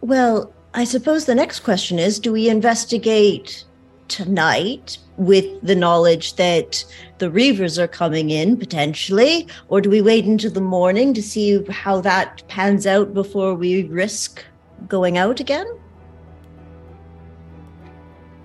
Well, 0.00 0.52
I 0.74 0.84
suppose 0.84 1.24
the 1.24 1.34
next 1.34 1.60
question 1.60 1.98
is 1.98 2.18
do 2.18 2.32
we 2.32 2.48
investigate 2.48 3.64
tonight 4.08 4.98
with 5.16 5.44
the 5.62 5.74
knowledge 5.74 6.34
that 6.36 6.84
the 7.18 7.30
Reavers 7.30 7.78
are 7.78 7.88
coming 7.88 8.30
in 8.30 8.56
potentially, 8.56 9.46
or 9.68 9.80
do 9.80 9.90
we 9.90 10.02
wait 10.02 10.24
into 10.24 10.50
the 10.50 10.60
morning 10.60 11.14
to 11.14 11.22
see 11.22 11.64
how 11.70 12.00
that 12.00 12.42
pans 12.48 12.86
out 12.86 13.14
before 13.14 13.54
we 13.54 13.84
risk 13.84 14.44
going 14.88 15.18
out 15.18 15.40
again? 15.40 15.66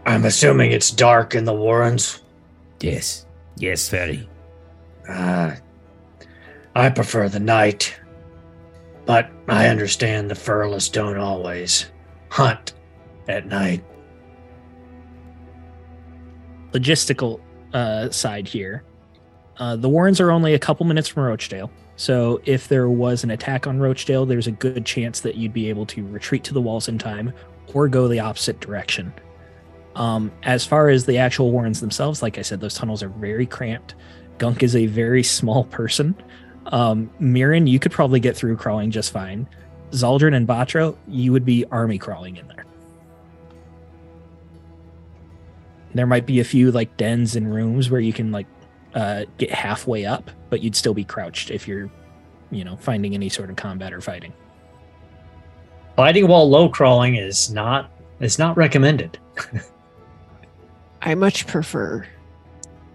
I'm 0.06 0.26
assuming 0.26 0.72
it's 0.72 0.92
dark 0.92 1.36
in 1.36 1.46
the 1.46 1.54
Warrens. 1.54 2.22
Yes. 2.80 3.26
Yes, 3.58 3.90
very. 3.90 4.28
Uh, 5.08 5.56
I 6.76 6.90
prefer 6.90 7.30
the 7.30 7.40
night, 7.40 8.00
but 9.06 9.30
I 9.48 9.68
understand 9.68 10.30
the 10.30 10.36
Furless 10.36 10.90
don't 10.90 11.18
always 11.18 11.88
hunt 12.30 12.74
at 13.28 13.48
night. 13.48 13.84
Logistical 16.74 17.40
uh, 17.74 18.10
side 18.10 18.48
here, 18.48 18.84
uh, 19.58 19.76
the 19.76 19.90
Warrens 19.90 20.20
are 20.20 20.32
only 20.32 20.54
a 20.54 20.60
couple 20.60 20.86
minutes 20.86 21.08
from 21.08 21.24
Rochdale. 21.24 21.72
So 21.96 22.42
if 22.46 22.70
there 22.70 22.90
was 22.90 23.24
an 23.24 23.32
attack 23.32 23.68
on 23.68 23.80
Rochdale, 23.80 24.26
there's 24.26 24.48
a 24.48 24.52
good 24.52 24.86
chance 24.86 25.20
that 25.22 25.36
you'd 25.36 25.54
be 25.54 25.70
able 25.70 25.86
to 25.88 26.06
retreat 26.08 26.46
to 26.46 26.54
the 26.54 26.62
walls 26.62 26.88
in 26.88 26.98
time 26.98 27.34
or 27.74 27.90
go 27.90 28.08
the 28.08 28.22
opposite 28.22 28.62
direction. 28.62 29.14
Um, 29.96 30.32
as 30.44 30.66
far 30.66 30.90
as 30.90 31.06
the 31.06 31.18
actual 31.18 31.52
Warrens 31.52 31.82
themselves, 31.82 32.22
like 32.22 32.38
I 32.38 32.42
said, 32.42 32.62
those 32.62 32.74
tunnels 32.74 33.04
are 33.04 33.10
very 33.10 33.46
cramped. 33.46 33.96
Gunk 34.38 34.64
is 34.64 34.76
a 34.76 34.86
very 34.86 35.24
small 35.24 35.66
person. 35.66 36.16
Um, 36.68 37.12
Mirren, 37.20 37.68
you 37.68 37.80
could 37.80 37.92
probably 37.92 38.22
get 38.22 38.38
through 38.38 38.56
crawling 38.56 38.92
just 38.92 39.12
fine. 39.12 39.48
Zaldrun 39.92 40.36
and 40.36 40.48
Bacho, 40.48 40.96
you 41.08 41.32
would 41.34 41.44
be 41.44 41.66
army 41.66 41.98
crawling 41.98 42.38
in 42.38 42.48
there. 42.48 42.66
There 45.94 46.08
might 46.08 46.26
be 46.26 46.40
a 46.40 46.44
few 46.44 46.72
like 46.72 46.96
dens 46.98 47.36
and 47.36 47.54
rooms 47.54 47.90
where 47.90 48.02
you 48.02 48.14
can 48.14 48.32
like 48.32 48.48
uh, 48.94 49.26
get 49.38 49.52
halfway 49.52 50.06
up, 50.06 50.30
but 50.50 50.62
you'd 50.62 50.76
still 50.76 50.94
be 50.94 51.04
crouched 51.04 51.52
if 51.52 51.68
you're, 51.68 51.90
you 52.52 52.64
know, 52.64 52.76
finding 52.78 53.14
any 53.14 53.30
sort 53.30 53.50
of 53.50 53.56
combat 53.56 53.94
or 53.94 54.02
fighting. 54.02 54.34
Fighting 55.96 56.28
while 56.28 56.50
low 56.50 56.70
crawling 56.70 57.16
is 57.16 57.52
not 57.52 57.92
is 58.20 58.40
not 58.40 58.56
recommended. 58.58 59.18
I 61.02 61.16
much 61.16 61.48
prefer 61.48 62.06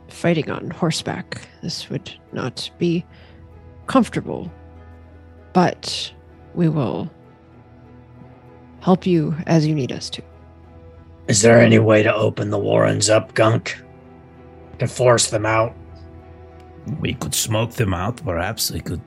fighting 0.08 0.50
on 0.50 0.70
horseback. 0.70 1.48
This 1.62 1.90
would 1.90 2.12
not 2.32 2.70
be 2.78 3.04
comfortable, 3.86 4.50
but 5.52 6.12
we 6.54 6.68
will 6.68 7.10
help 8.80 9.06
you 9.06 9.34
as 9.46 9.66
you 9.66 9.74
need 9.74 9.92
us 9.92 10.08
to. 10.10 10.22
Is 11.28 11.40
there 11.42 11.58
any 11.60 11.78
way 11.78 12.02
to 12.02 12.14
open 12.14 12.50
the 12.50 12.58
Warrens 12.58 13.08
up, 13.08 13.34
Gunk? 13.34 13.80
To 14.78 14.86
force 14.86 15.30
them 15.30 15.46
out? 15.46 15.74
We 17.00 17.14
could 17.14 17.34
smoke 17.34 17.72
them 17.72 17.94
out, 17.94 18.22
perhaps. 18.24 18.70
We 18.70 18.80
could. 18.80 19.00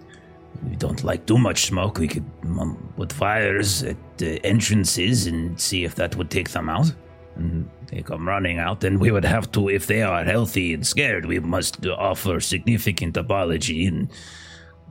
We 0.68 0.76
don't 0.76 1.04
like 1.04 1.28
too 1.28 1.38
much 1.38 1.66
smoke. 1.66 2.00
We 2.00 2.08
could 2.08 2.26
um, 2.44 2.92
put 2.98 3.14
fires 3.14 3.84
at 3.84 3.98
the 4.18 4.44
entrances 4.44 5.28
and 5.28 5.60
see 5.62 5.84
if 5.84 5.94
that 5.96 6.16
would 6.16 6.32
take 6.32 6.50
them 6.50 6.68
out. 6.70 6.92
And 7.36 7.70
they 7.92 8.02
come 8.02 8.28
running 8.28 8.58
out, 8.58 8.84
and 8.84 9.00
we 9.00 9.12
would 9.12 9.26
have 9.26 9.52
to, 9.52 9.70
if 9.70 9.86
they 9.86 10.02
are 10.02 10.24
healthy 10.24 10.74
and 10.74 10.86
scared, 10.88 11.28
we 11.28 11.40
must 11.40 11.86
offer 11.86 12.40
significant 12.40 13.16
apology 13.16 13.86
and 13.86 14.10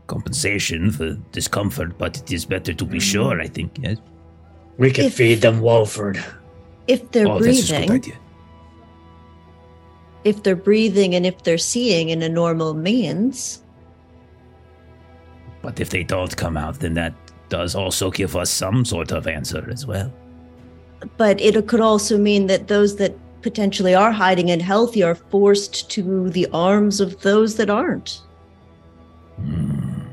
compensation 0.06 0.92
for 0.92 1.14
discomfort. 1.32 1.98
But 1.98 2.18
it 2.18 2.30
is 2.30 2.44
better 2.46 2.72
to 2.72 2.84
be 2.84 3.00
sure, 3.00 3.40
I 3.40 3.48
think. 3.48 3.76
Yes. 3.82 3.96
We 4.78 4.92
could 4.92 5.06
If- 5.06 5.14
feed 5.14 5.40
them 5.40 5.60
Wolford. 5.60 6.22
If 6.86 7.10
they're 7.12 7.28
oh, 7.28 7.40
this 7.40 7.58
is 7.58 7.70
a 7.70 7.74
good 7.74 7.86
breathing, 7.86 7.92
idea. 7.92 8.14
if 10.24 10.42
they're 10.42 10.56
breathing 10.56 11.14
and 11.14 11.26
if 11.26 11.42
they're 11.42 11.58
seeing 11.58 12.10
in 12.10 12.22
a 12.22 12.28
normal 12.28 12.74
means, 12.74 13.62
But 15.62 15.80
if 15.80 15.90
they 15.90 16.04
don't 16.04 16.36
come 16.36 16.56
out, 16.56 16.78
then 16.80 16.94
that 16.94 17.14
does 17.48 17.74
also 17.74 18.10
give 18.10 18.36
us 18.36 18.50
some 18.50 18.84
sort 18.84 19.12
of 19.12 19.26
answer 19.26 19.68
as 19.70 19.86
well. 19.86 20.12
but 21.16 21.40
it 21.40 21.66
could 21.68 21.80
also 21.80 22.16
mean 22.18 22.46
that 22.46 22.68
those 22.68 22.96
that 22.96 23.14
potentially 23.42 23.94
are 23.94 24.10
hiding 24.12 24.50
and 24.50 24.62
healthy 24.62 25.02
are 25.02 25.14
forced 25.14 25.90
to 25.90 26.30
the 26.30 26.46
arms 26.52 27.00
of 27.00 27.20
those 27.22 27.56
that 27.56 27.70
aren't. 27.70 28.22
Hmm. 29.36 30.08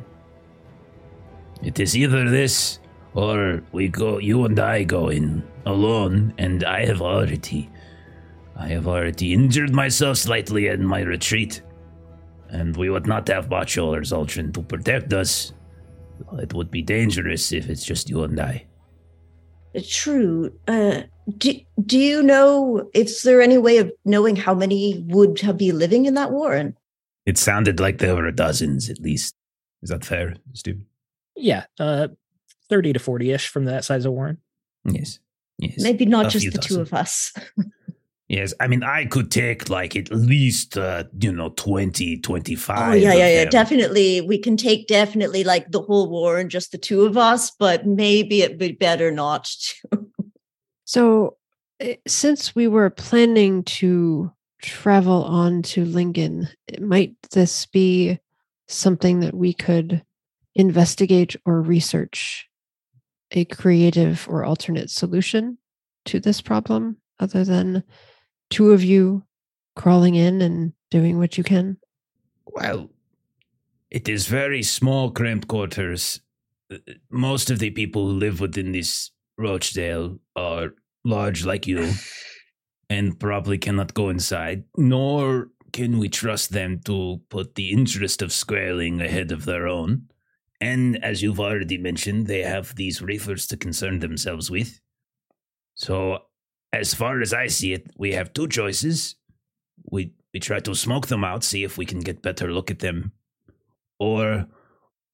It 1.63 1.79
is 1.79 1.95
either 1.95 2.29
this 2.29 2.79
or 3.15 3.61
we 3.71 3.87
go 3.87 4.17
you 4.17 4.45
and 4.45 4.59
I 4.59 4.83
go 4.83 5.09
in 5.09 5.43
alone 5.65 6.33
and 6.37 6.63
I 6.63 6.85
have 6.85 7.01
already 7.01 7.69
I 8.55 8.67
have 8.67 8.87
already 8.87 9.33
injured 9.33 9.73
myself 9.73 10.17
slightly 10.17 10.67
in 10.67 10.85
my 10.85 11.01
retreat. 11.01 11.61
And 12.49 12.77
we 12.77 12.89
would 12.89 13.07
not 13.07 13.27
have 13.29 13.49
Bacho 13.49 13.87
or 13.87 14.01
Zaldrun 14.01 14.53
to 14.53 14.61
protect 14.61 15.11
us. 15.11 15.53
It 16.37 16.53
would 16.53 16.69
be 16.69 16.83
dangerous 16.83 17.51
if 17.51 17.67
it's 17.67 17.83
just 17.83 18.09
you 18.09 18.23
and 18.23 18.39
I. 18.39 18.67
True. 19.89 20.53
Uh, 20.67 21.01
do, 21.37 21.59
do 21.83 21.97
you 21.97 22.21
know, 22.21 22.89
is 22.93 23.23
there 23.23 23.41
any 23.41 23.57
way 23.57 23.77
of 23.77 23.91
knowing 24.05 24.35
how 24.35 24.53
many 24.53 25.03
would 25.07 25.39
have 25.39 25.57
be 25.57 25.71
living 25.71 26.05
in 26.05 26.13
that 26.13 26.31
warren? 26.31 26.77
It 27.25 27.39
sounded 27.39 27.79
like 27.79 27.97
there 27.97 28.15
were 28.15 28.31
dozens 28.31 28.89
at 28.89 28.99
least. 28.99 29.33
Is 29.81 29.89
that 29.89 30.05
fair, 30.05 30.35
Stu? 30.53 30.81
Yeah, 31.35 31.65
uh, 31.79 32.09
30 32.69 32.93
to 32.93 32.99
40 32.99 33.31
ish 33.31 33.47
from 33.47 33.65
that 33.65 33.85
size 33.85 34.05
of 34.05 34.13
Warren. 34.13 34.37
Yes. 34.85 35.19
Yes. 35.57 35.75
Maybe 35.77 36.05
not 36.05 36.27
A 36.27 36.29
just 36.29 36.43
few 36.43 36.51
the 36.51 36.59
two 36.59 36.81
of 36.81 36.93
us. 36.93 37.33
Yes, 38.29 38.51
I 38.59 38.67
mean, 38.67 38.83
I 38.83 39.05
could 39.05 39.29
take 39.29 39.69
like 39.69 39.95
at 39.95 40.09
least, 40.11 40.75
uh, 40.75 41.03
you 41.19 41.31
know, 41.31 41.49
20, 41.49 42.17
25. 42.19 42.77
Oh, 42.79 42.93
yeah, 42.93 43.13
yeah, 43.13 43.27
yeah. 43.27 43.41
them. 43.43 43.49
Definitely. 43.51 44.21
We 44.21 44.39
can 44.39 44.57
take 44.57 44.87
definitely 44.87 45.43
like 45.43 45.69
the 45.69 45.81
whole 45.81 46.09
warren, 46.09 46.49
just 46.49 46.71
the 46.71 46.79
two 46.79 47.03
of 47.05 47.15
us, 47.15 47.51
but 47.51 47.85
maybe 47.85 48.41
it'd 48.41 48.57
be 48.57 48.71
better 48.71 49.11
not 49.11 49.43
to. 49.89 50.07
So, 50.85 51.37
eh, 51.79 51.97
since 52.07 52.55
we 52.55 52.67
were 52.67 52.89
planning 52.89 53.63
to 53.65 54.31
travel 54.61 55.23
on 55.25 55.61
to 55.63 55.85
Lingen, 55.85 56.49
it- 56.67 56.81
might 56.81 57.15
this 57.31 57.65
be 57.67 58.19
something 58.67 59.19
that 59.19 59.35
we 59.35 59.53
could 59.53 60.03
investigate 60.55 61.35
or 61.45 61.61
research 61.61 62.47
a 63.33 63.45
creative 63.45 64.27
or 64.29 64.43
alternate 64.43 64.89
solution 64.89 65.57
to 66.05 66.19
this 66.19 66.41
problem 66.41 66.97
other 67.19 67.43
than 67.43 67.83
two 68.49 68.71
of 68.71 68.83
you 68.83 69.23
crawling 69.75 70.15
in 70.15 70.41
and 70.41 70.73
doing 70.91 71.17
what 71.17 71.37
you 71.37 71.43
can? 71.43 71.77
Well, 72.45 72.89
it 73.89 74.09
is 74.09 74.27
very 74.27 74.63
small, 74.63 75.11
cramped 75.11 75.47
quarters. 75.47 76.21
Uh, 76.71 76.77
Most 77.09 77.49
of 77.49 77.59
the 77.59 77.71
people 77.71 78.07
who 78.07 78.13
live 78.13 78.39
within 78.39 78.71
this 78.71 79.11
Rochdale 79.37 80.19
are 80.35 80.73
large 81.03 81.45
like 81.45 81.65
you 81.67 81.93
and 82.89 83.19
probably 83.19 83.57
cannot 83.57 83.93
go 83.93 84.09
inside, 84.09 84.63
nor 84.77 85.49
can 85.71 85.97
we 85.97 86.07
trust 86.07 86.51
them 86.51 86.79
to 86.85 87.19
put 87.29 87.55
the 87.55 87.71
interest 87.71 88.21
of 88.21 88.31
squaring 88.31 89.01
ahead 89.01 89.31
of 89.31 89.45
their 89.45 89.67
own. 89.67 90.07
And 90.63 91.03
as 91.03 91.21
you've 91.21 91.41
already 91.41 91.77
mentioned, 91.77 92.27
they 92.27 92.41
have 92.41 92.73
these 92.75 93.01
Reavers 93.01 93.49
to 93.49 93.57
concern 93.57 93.99
themselves 93.99 94.49
with. 94.49 94.79
So, 95.75 96.19
as 96.71 96.93
far 96.93 97.19
as 97.19 97.33
I 97.33 97.47
see 97.47 97.73
it, 97.73 97.91
we 97.97 98.13
have 98.13 98.31
two 98.31 98.47
choices. 98.47 99.15
We 99.91 100.13
we 100.33 100.39
try 100.39 100.61
to 100.61 100.73
smoke 100.73 101.07
them 101.07 101.25
out, 101.25 101.43
see 101.43 101.65
if 101.65 101.77
we 101.77 101.85
can 101.85 101.99
get 101.99 102.21
better 102.21 102.49
look 102.49 102.71
at 102.71 102.79
them, 102.79 103.11
or 103.99 104.47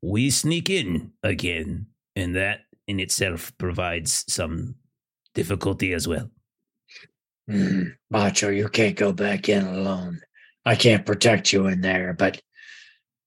we 0.04 0.30
sneak 0.30 0.70
in 0.70 1.14
again, 1.24 1.88
and 2.16 2.36
that 2.36 2.60
in 2.88 3.00
itself 3.00 3.52
provides 3.58 4.32
some 4.32 4.76
difficulty 5.34 5.94
as 5.94 6.08
well. 6.08 6.30
Hmm, 7.50 7.98
Macho, 8.12 8.50
you 8.50 8.70
can't 8.70 8.96
go 8.96 9.14
back 9.14 9.50
in 9.50 9.66
alone. 9.66 10.22
I 10.64 10.76
can't 10.76 11.08
protect 11.08 11.52
you 11.52 11.66
in 11.66 11.82
there, 11.82 12.14
but 12.14 12.40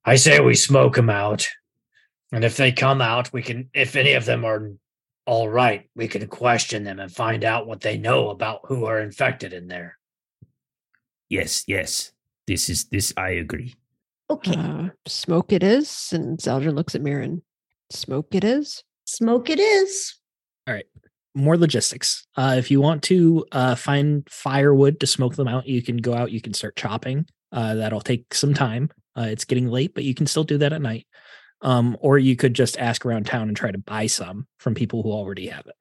I 0.05 0.14
say 0.14 0.38
we 0.38 0.55
smoke 0.55 0.94
them 0.94 1.11
out. 1.11 1.49
And 2.33 2.45
if 2.45 2.57
they 2.57 2.72
come 2.72 3.01
out, 3.01 3.33
we 3.33 3.43
can, 3.43 3.68
if 3.74 3.95
any 3.95 4.14
of 4.14 4.24
them 4.24 4.45
are 4.45 4.72
all 5.26 5.49
right, 5.49 5.89
we 5.95 6.09
can 6.09 6.26
question 6.26 6.83
them 6.83 6.99
and 6.99 7.12
find 7.12 7.45
out 7.45 7.66
what 7.66 7.83
they 7.83 7.99
know 7.99 8.30
about 8.30 8.61
who 8.64 8.87
are 8.87 9.01
infected 9.01 9.53
in 9.53 9.68
there. 9.68 9.99
Yes, 11.28 11.64
yes, 11.66 12.12
this 12.47 12.68
is 12.68 12.87
this. 12.87 13.12
I 13.16 13.30
agree. 13.30 13.74
Okay. 14.30 14.57
Uh, 14.57 14.89
smoke 15.07 15.53
it 15.53 15.62
is. 15.62 16.09
And 16.12 16.39
Zaldrun 16.39 16.74
looks 16.74 16.95
at 16.95 17.03
Mirren. 17.03 17.43
Smoke 17.91 18.35
it 18.35 18.45
is. 18.45 18.83
Smoke 19.05 19.51
it 19.51 19.61
is. 19.61 20.14
All 20.66 20.74
right. 20.74 20.87
More 21.35 21.57
logistics. 21.57 22.26
Uh, 22.37 22.57
if 22.59 22.70
you 22.70 22.80
want 22.80 23.03
to 23.05 23.45
uh, 23.53 23.74
find 23.74 24.26
firewood 24.30 25.01
to 25.01 25.07
smoke 25.07 25.37
them 25.37 25.49
out, 25.49 25.66
you 25.66 25.83
can 25.83 25.99
go 25.99 26.14
out, 26.14 26.33
you 26.33 26.41
can 26.41 26.55
start 26.55 26.76
chopping. 26.76 27.26
Uh, 27.51 27.74
that'll 27.74 28.01
take 28.01 28.35
some 28.35 28.55
time. 28.55 28.91
Uh, 29.16 29.26
it's 29.28 29.45
getting 29.45 29.68
late, 29.68 29.95
but 29.95 30.05
you 30.05 30.14
can 30.14 30.26
still 30.26 30.45
do 30.45 30.59
that 30.59 30.72
at 30.72 30.80
night. 30.80 31.07
Um, 31.62 31.96
or 32.00 32.18
you 32.18 32.34
could 32.36 32.54
just 32.54 32.76
ask 32.78 33.06
around 33.06 33.26
town 33.26 33.48
and 33.48 33.56
try 33.56 33.70
to 33.70 33.78
buy 33.78 34.06
some 34.08 34.46
from 34.58 34.74
people 34.74 35.02
who 35.02 35.12
already 35.12 35.46
have 35.46 35.66
it. 35.66 35.76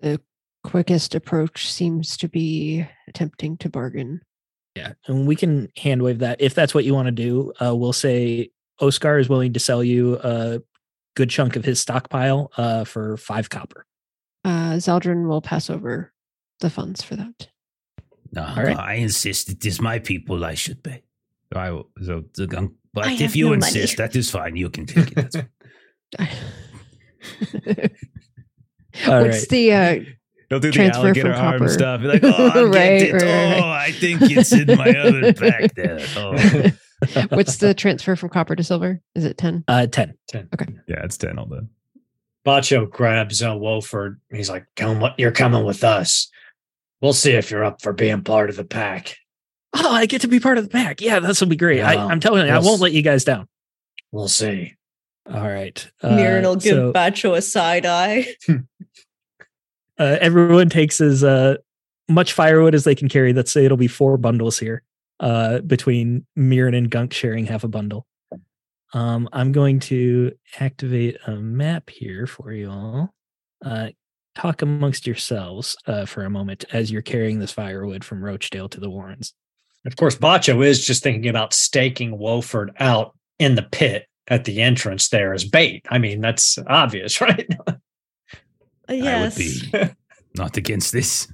The 0.00 0.20
quickest 0.64 1.14
approach 1.14 1.70
seems 1.72 2.16
to 2.18 2.28
be 2.28 2.86
attempting 3.08 3.56
to 3.58 3.68
bargain. 3.68 4.20
Yeah, 4.76 4.92
and 5.06 5.26
we 5.26 5.34
can 5.36 5.68
hand 5.76 6.02
wave 6.02 6.20
that 6.20 6.40
if 6.40 6.54
that's 6.54 6.74
what 6.74 6.84
you 6.84 6.94
want 6.94 7.06
to 7.06 7.12
do. 7.12 7.52
Uh, 7.60 7.74
we'll 7.74 7.92
say 7.92 8.50
Oscar 8.80 9.18
is 9.18 9.28
willing 9.28 9.52
to 9.54 9.60
sell 9.60 9.82
you 9.82 10.18
a 10.22 10.60
good 11.16 11.28
chunk 11.30 11.56
of 11.56 11.64
his 11.64 11.80
stockpile 11.80 12.52
uh, 12.56 12.84
for 12.84 13.16
five 13.16 13.50
copper. 13.50 13.84
Uh, 14.44 14.74
Zaldrun 14.74 15.26
will 15.26 15.42
pass 15.42 15.68
over 15.70 16.12
the 16.60 16.70
funds 16.70 17.02
for 17.02 17.16
that. 17.16 17.48
No, 18.32 18.42
All 18.44 18.62
right. 18.62 18.76
no, 18.76 18.82
I 18.82 18.94
insist. 18.94 19.48
It 19.50 19.66
is 19.66 19.80
my 19.80 19.98
people. 19.98 20.44
I 20.44 20.54
should 20.54 20.82
pay. 20.84 21.02
So 21.52 21.58
I 21.58 21.70
will. 21.72 21.90
So 22.02 22.24
The 22.36 22.46
gun- 22.46 22.76
But 22.92 23.20
if 23.20 23.36
you 23.36 23.48
no 23.48 23.52
insist, 23.54 23.98
money. 23.98 24.08
that 24.08 24.16
is 24.16 24.30
fine. 24.30 24.56
You 24.56 24.70
can 24.70 24.86
take 24.86 25.12
it. 25.12 25.14
That's 25.14 25.36
fine. 25.36 25.48
All 29.06 29.20
What's 29.22 29.38
right. 29.40 29.48
the 29.48 29.72
uh, 29.72 29.94
he'll 30.48 30.60
do 30.60 30.68
the 30.68 30.72
Transfer 30.72 31.00
alligator 31.06 31.32
from 31.34 31.44
arm 31.44 31.58
copper. 31.60 31.72
stuff. 31.72 32.00
Be 32.00 32.06
like, 32.08 32.24
oh, 32.24 32.50
I'll 32.54 32.64
Right, 32.66 32.98
get 32.98 33.02
it. 33.08 33.12
right, 33.12 33.22
right. 33.22 33.60
Oh, 33.62 33.68
I 33.68 33.92
think 33.92 34.20
it's 34.22 34.52
in 34.52 34.66
my 34.76 34.90
other 34.96 35.32
pack 35.32 35.74
there. 35.74 36.72
Oh. 37.16 37.22
what's 37.30 37.56
the 37.56 37.72
transfer 37.72 38.14
from 38.14 38.28
copper 38.28 38.54
to 38.54 38.62
silver? 38.62 39.00
Is 39.14 39.24
it 39.24 39.38
ten? 39.38 39.64
Uh, 39.66 39.86
10. 39.86 40.12
yeah, 40.34 40.42
it's 41.02 41.16
ten 41.16 41.38
all 41.38 41.46
done. 41.46 41.70
Bacho 42.46 42.90
grabs 42.90 43.42
uh, 43.42 43.56
Wolford. 43.56 44.20
He's 44.30 44.50
like, 44.50 44.66
"Come, 44.76 44.96
wi- 44.96 45.14
you're 45.16 45.32
coming 45.32 45.64
with 45.64 45.82
us. 45.82 46.28
We'll 47.00 47.14
see 47.14 47.32
if 47.32 47.50
you're 47.50 47.64
up 47.64 47.80
for 47.80 47.94
being 47.94 48.22
part 48.22 48.50
of 48.50 48.56
the 48.56 48.66
pack. 48.66 49.16
Oh, 49.72 49.92
I 49.92 50.06
get 50.06 50.22
to 50.22 50.28
be 50.28 50.40
part 50.40 50.58
of 50.58 50.64
the 50.64 50.70
pack. 50.70 51.00
Yeah, 51.00 51.20
this 51.20 51.40
will 51.40 51.48
be 51.48 51.56
great. 51.56 51.80
I, 51.80 51.96
Wow. 51.96 52.08
I'm 52.08 52.20
telling 52.20 52.46
you, 52.46 52.52
I 52.52 52.58
won't 52.58 52.80
let 52.80 52.92
you 52.92 53.02
guys 53.02 53.24
down. 53.24 53.48
We'll 54.10 54.28
see." 54.28 54.74
All 55.32 55.48
right. 55.48 55.90
Mirren 56.02 56.44
will 56.44 56.56
give 56.56 56.74
so, 56.74 56.92
Bacho 56.92 57.36
a 57.36 57.42
side 57.42 57.86
eye. 57.86 58.26
uh, 58.48 58.58
everyone 60.20 60.68
takes 60.68 61.00
as 61.00 61.22
uh, 61.22 61.56
much 62.08 62.32
firewood 62.32 62.74
as 62.74 62.84
they 62.84 62.94
can 62.94 63.08
carry. 63.08 63.32
Let's 63.32 63.52
say 63.52 63.64
it'll 63.64 63.76
be 63.76 63.86
four 63.86 64.16
bundles 64.16 64.58
here 64.58 64.82
uh, 65.20 65.60
between 65.60 66.26
Mirren 66.34 66.74
and 66.74 66.90
Gunk 66.90 67.12
sharing 67.12 67.46
half 67.46 67.62
a 67.62 67.68
bundle. 67.68 68.06
Um, 68.92 69.28
I'm 69.32 69.52
going 69.52 69.78
to 69.80 70.32
activate 70.58 71.16
a 71.26 71.36
map 71.36 71.90
here 71.90 72.26
for 72.26 72.52
you 72.52 72.68
all. 72.68 73.14
Uh, 73.64 73.90
talk 74.34 74.62
amongst 74.62 75.06
yourselves 75.06 75.76
uh, 75.86 76.06
for 76.06 76.24
a 76.24 76.30
moment 76.30 76.64
as 76.72 76.90
you're 76.90 77.02
carrying 77.02 77.38
this 77.38 77.52
firewood 77.52 78.04
from 78.04 78.24
Rochdale 78.24 78.68
to 78.70 78.80
the 78.80 78.90
Warrens. 78.90 79.34
Of 79.86 79.96
course, 79.96 80.16
Bacho 80.16 80.64
is 80.64 80.84
just 80.84 81.02
thinking 81.02 81.28
about 81.30 81.54
staking 81.54 82.18
Wolford 82.18 82.72
out 82.78 83.16
in 83.38 83.54
the 83.54 83.62
pit 83.62 84.06
at 84.28 84.44
the 84.44 84.60
entrance 84.60 85.08
there 85.08 85.32
as 85.32 85.44
bait. 85.44 85.84
I 85.90 85.98
mean, 85.98 86.20
that's 86.20 86.58
obvious, 86.66 87.20
right? 87.26 87.48
Uh, 87.66 87.72
yes. 88.88 89.36
I 89.72 89.78
would 89.78 89.88
be 89.88 89.94
not 90.36 90.56
against 90.56 90.92
this. 90.92 91.28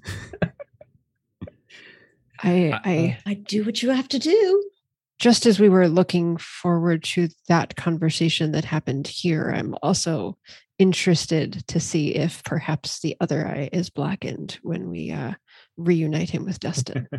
I, 2.42 2.68
Uh, 2.70 2.78
I 2.84 3.18
I 3.26 3.34
do 3.34 3.64
what 3.64 3.82
you 3.82 3.90
have 3.90 4.08
to 4.08 4.18
do. 4.18 4.70
just 5.18 5.46
as 5.46 5.58
we 5.58 5.68
were 5.70 5.88
looking 5.88 6.36
forward 6.36 7.02
to 7.02 7.28
that 7.48 7.74
conversation 7.76 8.52
that 8.52 8.64
happened 8.66 9.08
here, 9.08 9.50
I'm 9.50 9.74
also 9.82 10.36
interested 10.78 11.66
to 11.68 11.80
see 11.80 12.14
if 12.14 12.44
perhaps 12.44 13.00
the 13.00 13.16
other 13.20 13.46
eye 13.48 13.70
is 13.72 13.88
blackened 13.88 14.58
when 14.62 14.90
we 14.90 15.10
uh, 15.10 15.32
reunite 15.78 16.28
him 16.30 16.44
with 16.44 16.60
Dustin. 16.60 17.08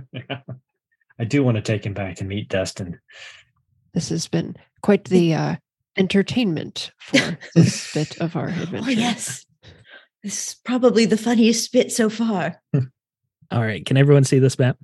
I 1.20 1.26
do 1.26 1.44
want 1.44 1.56
to 1.56 1.62
take 1.62 1.86
him 1.86 1.94
back 1.94 2.20
and 2.20 2.30
meet 2.30 2.50
Dustin. 2.50 3.00
this 3.94 4.10
has 4.10 4.28
been 4.28 4.56
quite 4.82 5.06
the 5.06 5.34
uh, 5.34 5.56
entertainment 5.98 6.92
for 7.00 7.38
this 7.56 7.94
bit 7.94 8.20
of 8.22 8.36
our 8.36 8.48
adventure. 8.48 8.86
Oh, 8.86 8.90
yes. 8.90 9.46
This 10.24 10.50
is 10.50 10.56
probably 10.64 11.06
the 11.06 11.18
funniest 11.18 11.72
bit 11.72 11.92
so 11.92 12.10
far. 12.10 12.62
All 13.52 13.62
right. 13.62 13.86
Can 13.86 13.98
everyone 13.98 14.24
see 14.24 14.40
this 14.40 14.60
map? 14.60 14.78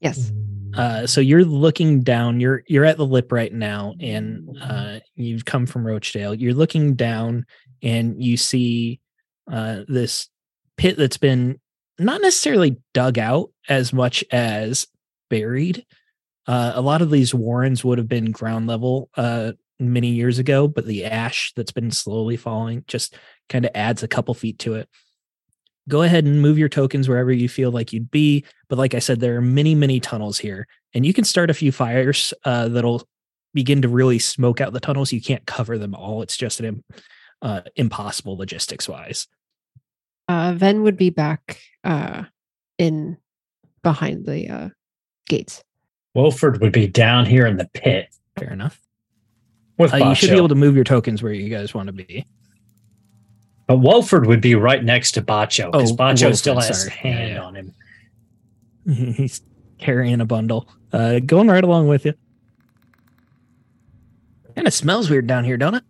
Yes. 0.00 0.32
Uh, 0.74 1.06
so 1.06 1.20
you're 1.20 1.44
looking 1.44 2.02
down. 2.02 2.40
You're 2.40 2.62
you're 2.68 2.84
at 2.84 2.98
the 2.98 3.06
lip 3.06 3.32
right 3.32 3.52
now, 3.52 3.94
and 4.00 4.48
uh, 4.62 5.00
you've 5.16 5.44
come 5.44 5.66
from 5.66 5.86
Rochdale. 5.86 6.34
You're 6.34 6.54
looking 6.54 6.94
down, 6.94 7.46
and 7.82 8.22
you 8.22 8.36
see 8.36 9.00
uh, 9.50 9.80
this 9.88 10.28
pit 10.76 10.96
that's 10.96 11.16
been 11.16 11.58
not 11.98 12.20
necessarily 12.20 12.76
dug 12.94 13.18
out 13.18 13.50
as 13.68 13.92
much 13.92 14.22
as 14.30 14.86
buried. 15.28 15.84
Uh, 16.46 16.72
a 16.74 16.80
lot 16.80 17.02
of 17.02 17.10
these 17.10 17.34
warrens 17.34 17.84
would 17.84 17.98
have 17.98 18.08
been 18.08 18.32
ground 18.32 18.66
level 18.66 19.10
uh, 19.16 19.52
many 19.78 20.08
years 20.08 20.38
ago, 20.38 20.66
but 20.66 20.86
the 20.86 21.04
ash 21.04 21.52
that's 21.54 21.72
been 21.72 21.90
slowly 21.90 22.36
falling 22.36 22.84
just 22.86 23.16
kind 23.48 23.64
of 23.64 23.70
adds 23.74 24.02
a 24.02 24.08
couple 24.08 24.34
feet 24.34 24.58
to 24.60 24.74
it. 24.74 24.88
Go 25.88 26.02
ahead 26.02 26.24
and 26.24 26.42
move 26.42 26.58
your 26.58 26.68
tokens 26.68 27.08
wherever 27.08 27.32
you 27.32 27.48
feel 27.48 27.70
like 27.70 27.92
you'd 27.92 28.10
be. 28.10 28.44
But 28.68 28.78
like 28.78 28.94
I 28.94 28.98
said, 28.98 29.20
there 29.20 29.36
are 29.36 29.42
many, 29.42 29.74
many 29.74 30.00
tunnels 30.00 30.38
here, 30.38 30.66
and 30.94 31.04
you 31.04 31.14
can 31.14 31.24
start 31.24 31.50
a 31.50 31.54
few 31.54 31.72
fires 31.72 32.34
uh, 32.44 32.68
that'll 32.68 33.06
begin 33.54 33.82
to 33.82 33.88
really 33.88 34.18
smoke 34.18 34.60
out 34.60 34.72
the 34.72 34.80
tunnels. 34.80 35.12
You 35.12 35.22
can't 35.22 35.46
cover 35.46 35.78
them 35.78 35.94
all. 35.94 36.22
It's 36.22 36.36
just 36.36 36.60
an 36.60 36.84
uh, 37.40 37.62
impossible 37.76 38.36
logistics 38.36 38.88
wise. 38.88 39.26
Uh, 40.28 40.52
Ven 40.56 40.82
would 40.82 40.96
be 40.96 41.10
back 41.10 41.58
uh, 41.84 42.24
in 42.76 43.16
behind 43.82 44.26
the 44.26 44.48
uh, 44.48 44.68
gates. 45.28 45.62
Wolford 46.14 46.60
would 46.60 46.72
be 46.72 46.86
down 46.88 47.26
here 47.26 47.46
in 47.46 47.56
the 47.56 47.68
pit 47.74 48.08
Fair 48.38 48.52
enough. 48.52 48.80
with 49.78 49.92
Uh, 49.94 49.98
you 50.08 50.14
should 50.14 50.30
be 50.30 50.36
able 50.36 50.48
to 50.48 50.54
move 50.54 50.74
your 50.74 50.84
tokens 50.84 51.22
where 51.22 51.32
you 51.32 51.48
guys 51.48 51.74
want 51.74 51.86
to 51.88 51.92
be. 51.92 52.26
But 53.66 53.78
Wolford 53.78 54.26
would 54.26 54.40
be 54.40 54.54
right 54.54 54.82
next 54.82 55.12
to 55.12 55.22
Bacho 55.22 55.70
because 55.70 55.92
Oh, 55.92 55.96
Bacho 55.96 56.22
Wolford, 56.22 56.38
still 56.38 56.58
has 56.58 56.82
sorry. 56.84 56.88
a 56.88 56.96
hand 56.96 57.28
yeah. 57.34 57.42
on 57.42 57.54
him. 57.54 57.74
He's 59.14 59.42
carrying 59.78 60.20
a 60.20 60.24
bundle, 60.24 60.68
uh, 60.92 61.18
going 61.20 61.48
right 61.48 61.62
along 61.62 61.86
with 61.88 62.06
you. 62.06 62.14
Kind 64.54 64.66
of 64.66 64.72
smells 64.74 65.08
weird 65.10 65.26
down 65.26 65.44
here, 65.44 65.56
don't 65.56 65.74
it? 65.74 65.84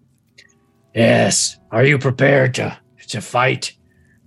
Yes. 0.95 1.59
Are 1.70 1.84
you 1.84 1.99
prepared 1.99 2.55
to 2.55 2.76
to 3.09 3.20
fight 3.20 3.74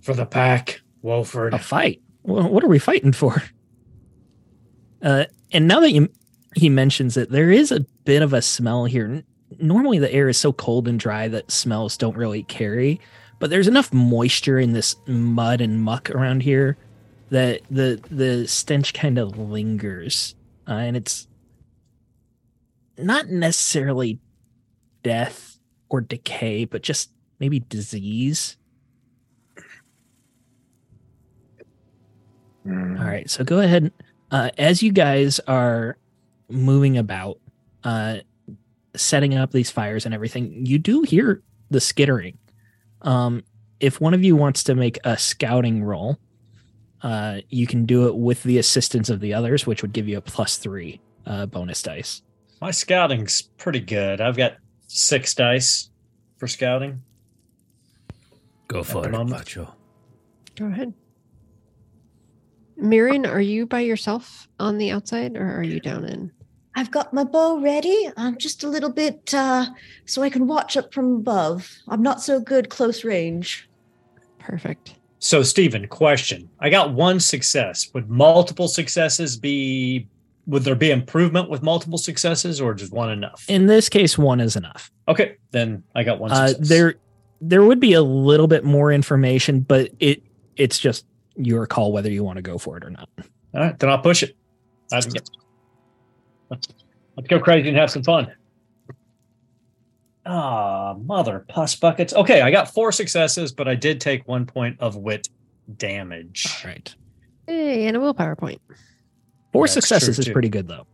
for 0.00 0.14
the 0.14 0.26
pack, 0.26 0.80
Wolford? 1.02 1.54
A 1.54 1.58
fight. 1.58 2.00
What 2.22 2.64
are 2.64 2.68
we 2.68 2.78
fighting 2.78 3.12
for? 3.12 3.42
Uh, 5.02 5.24
and 5.52 5.66
now 5.66 5.80
that 5.80 5.90
you 5.90 6.08
he 6.54 6.68
mentions 6.68 7.16
it, 7.16 7.30
there 7.30 7.50
is 7.50 7.72
a 7.72 7.80
bit 8.04 8.22
of 8.22 8.32
a 8.32 8.42
smell 8.42 8.84
here. 8.84 9.22
Normally, 9.58 9.98
the 9.98 10.12
air 10.12 10.28
is 10.28 10.38
so 10.38 10.52
cold 10.52 10.86
and 10.86 10.98
dry 10.98 11.28
that 11.28 11.50
smells 11.50 11.96
don't 11.96 12.16
really 12.16 12.42
carry, 12.44 13.00
but 13.38 13.50
there's 13.50 13.68
enough 13.68 13.92
moisture 13.92 14.58
in 14.58 14.72
this 14.72 14.96
mud 15.06 15.60
and 15.60 15.82
muck 15.82 16.10
around 16.10 16.42
here 16.42 16.76
that 17.30 17.62
the 17.70 18.00
the 18.10 18.46
stench 18.46 18.92
kind 18.92 19.18
of 19.18 19.38
lingers, 19.38 20.34
uh, 20.68 20.72
and 20.72 20.96
it's 20.96 21.26
not 22.98 23.28
necessarily 23.28 24.18
death 25.02 25.58
or 25.88 26.00
decay, 26.00 26.64
but 26.64 26.82
just 26.82 27.10
maybe 27.40 27.60
disease. 27.60 28.56
Mm. 32.66 33.00
All 33.00 33.06
right, 33.06 33.28
so 33.28 33.42
go 33.44 33.60
ahead. 33.60 33.90
Uh, 34.32 34.50
as 34.56 34.82
you 34.82 34.90
guys 34.90 35.38
are 35.40 35.98
moving 36.48 36.96
about, 36.96 37.38
uh, 37.84 38.16
setting 38.96 39.34
up 39.34 39.52
these 39.52 39.70
fires 39.70 40.06
and 40.06 40.14
everything, 40.14 40.64
you 40.64 40.78
do 40.78 41.02
hear 41.02 41.42
the 41.70 41.80
skittering. 41.80 42.38
Um, 43.02 43.44
if 43.78 44.00
one 44.00 44.14
of 44.14 44.24
you 44.24 44.34
wants 44.34 44.64
to 44.64 44.74
make 44.74 44.98
a 45.04 45.18
scouting 45.18 45.84
roll, 45.84 46.18
uh, 47.02 47.40
you 47.50 47.66
can 47.66 47.84
do 47.84 48.06
it 48.06 48.16
with 48.16 48.42
the 48.42 48.58
assistance 48.58 49.10
of 49.10 49.20
the 49.20 49.34
others, 49.34 49.66
which 49.66 49.82
would 49.82 49.92
give 49.92 50.08
you 50.08 50.16
a 50.16 50.22
plus 50.22 50.56
three 50.56 51.00
uh, 51.26 51.46
bonus 51.46 51.82
dice. 51.82 52.22
My 52.60 52.70
scouting's 52.70 53.42
pretty 53.42 53.80
good. 53.80 54.20
I've 54.20 54.36
got 54.36 54.56
six 54.86 55.34
dice 55.34 55.90
for 56.38 56.46
scouting. 56.46 57.02
Go 58.68 58.82
for 58.82 59.06
it, 59.06 59.10
moment. 59.10 59.44
Bacho. 59.44 59.72
Go 60.54 60.66
ahead. 60.66 60.94
Mirren, 62.82 63.24
are 63.26 63.40
you 63.40 63.66
by 63.66 63.80
yourself 63.80 64.48
on 64.58 64.78
the 64.78 64.90
outside 64.90 65.36
or 65.36 65.56
are 65.56 65.62
you 65.62 65.80
down 65.80 66.04
in? 66.04 66.32
I've 66.74 66.90
got 66.90 67.12
my 67.12 67.24
bow 67.24 67.60
ready. 67.60 68.10
I'm 68.16 68.38
just 68.38 68.64
a 68.64 68.68
little 68.68 68.90
bit 68.90 69.32
uh, 69.34 69.66
so 70.06 70.22
I 70.22 70.30
can 70.30 70.46
watch 70.46 70.76
up 70.76 70.92
from 70.92 71.16
above. 71.16 71.70
I'm 71.88 72.02
not 72.02 72.20
so 72.22 72.40
good 72.40 72.70
close 72.70 73.04
range. 73.04 73.68
Perfect. 74.38 74.94
So, 75.18 75.42
Steven, 75.42 75.86
question. 75.86 76.48
I 76.58 76.70
got 76.70 76.92
one 76.92 77.20
success. 77.20 77.90
Would 77.94 78.10
multiple 78.10 78.66
successes 78.66 79.36
be, 79.36 80.08
would 80.46 80.64
there 80.64 80.74
be 80.74 80.90
improvement 80.90 81.48
with 81.48 81.62
multiple 81.62 81.98
successes 81.98 82.60
or 82.60 82.74
just 82.74 82.92
one 82.92 83.10
enough? 83.10 83.44
In 83.48 83.66
this 83.66 83.88
case, 83.88 84.18
one 84.18 84.40
is 84.40 84.56
enough. 84.56 84.90
okay, 85.06 85.36
then 85.52 85.84
I 85.94 86.02
got 86.02 86.18
one 86.18 86.32
Uh, 86.32 86.54
there, 86.58 86.96
there 87.40 87.62
would 87.62 87.78
be 87.80 87.92
a 87.92 88.02
little 88.02 88.48
bit 88.48 88.64
more 88.64 88.90
information, 88.92 89.60
but 89.60 89.90
it 90.00 90.22
it's 90.56 90.78
just 90.78 91.06
your 91.36 91.66
call 91.66 91.92
whether 91.92 92.10
you 92.10 92.24
want 92.24 92.36
to 92.36 92.42
go 92.42 92.58
for 92.58 92.76
it 92.76 92.84
or 92.84 92.90
not. 92.90 93.08
All 93.18 93.60
right, 93.60 93.78
then 93.78 93.90
I'll 93.90 93.98
push 93.98 94.22
it. 94.22 94.36
I- 94.92 95.00
Let's 96.50 97.28
go 97.28 97.38
crazy 97.40 97.68
and 97.68 97.76
have 97.76 97.90
some 97.90 98.02
fun. 98.02 98.32
Ah, 100.24 100.94
mother 101.02 101.44
puss 101.48 101.74
buckets. 101.74 102.14
Okay, 102.14 102.40
I 102.42 102.50
got 102.50 102.72
four 102.72 102.92
successes, 102.92 103.52
but 103.52 103.66
I 103.68 103.74
did 103.74 104.00
take 104.00 104.26
one 104.28 104.46
point 104.46 104.76
of 104.80 104.96
wit 104.96 105.28
damage. 105.76 106.46
All 106.64 106.70
right. 106.70 106.94
Hey, 107.46 107.86
and 107.86 107.96
a 107.96 108.00
willpower 108.00 108.36
point. 108.36 108.60
Four 109.52 109.64
That's 109.64 109.74
successes 109.74 110.18
is 110.18 110.28
pretty 110.28 110.48
good, 110.48 110.68
though. 110.68 110.86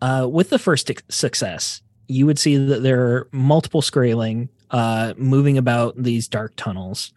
Uh, 0.00 0.26
with 0.30 0.50
the 0.50 0.58
first 0.58 0.90
success, 1.08 1.82
you 2.08 2.24
would 2.26 2.38
see 2.38 2.56
that 2.56 2.82
there 2.82 3.00
are 3.02 3.28
multiple 3.32 3.82
Skraeling 3.82 4.48
uh, 4.70 5.12
moving 5.16 5.58
about 5.58 6.02
these 6.02 6.26
dark 6.26 6.54
tunnels. 6.56 7.12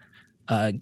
Uh, 0.48 0.74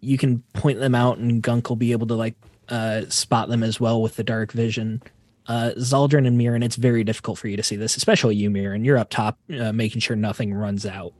you 0.00 0.18
can 0.18 0.42
point 0.54 0.78
them 0.80 0.94
out, 0.94 1.18
and 1.18 1.42
Gunk 1.42 1.68
will 1.68 1.76
be 1.76 1.92
able 1.92 2.06
to 2.08 2.14
like 2.14 2.36
uh, 2.68 3.02
spot 3.08 3.48
them 3.48 3.62
as 3.62 3.80
well 3.80 4.02
with 4.02 4.16
the 4.16 4.24
dark 4.24 4.52
vision. 4.52 5.02
Uh, 5.46 5.72
Zaldrun 5.78 6.26
and 6.26 6.36
Mirren, 6.36 6.62
it's 6.62 6.76
very 6.76 7.04
difficult 7.04 7.38
for 7.38 7.48
you 7.48 7.56
to 7.56 7.62
see 7.62 7.76
this, 7.76 7.96
especially 7.96 8.36
you, 8.36 8.50
Mirren. 8.50 8.84
You're 8.84 8.98
up 8.98 9.08
top, 9.08 9.38
uh, 9.58 9.72
making 9.72 10.00
sure 10.00 10.16
nothing 10.16 10.52
runs 10.52 10.84
out. 10.84 11.14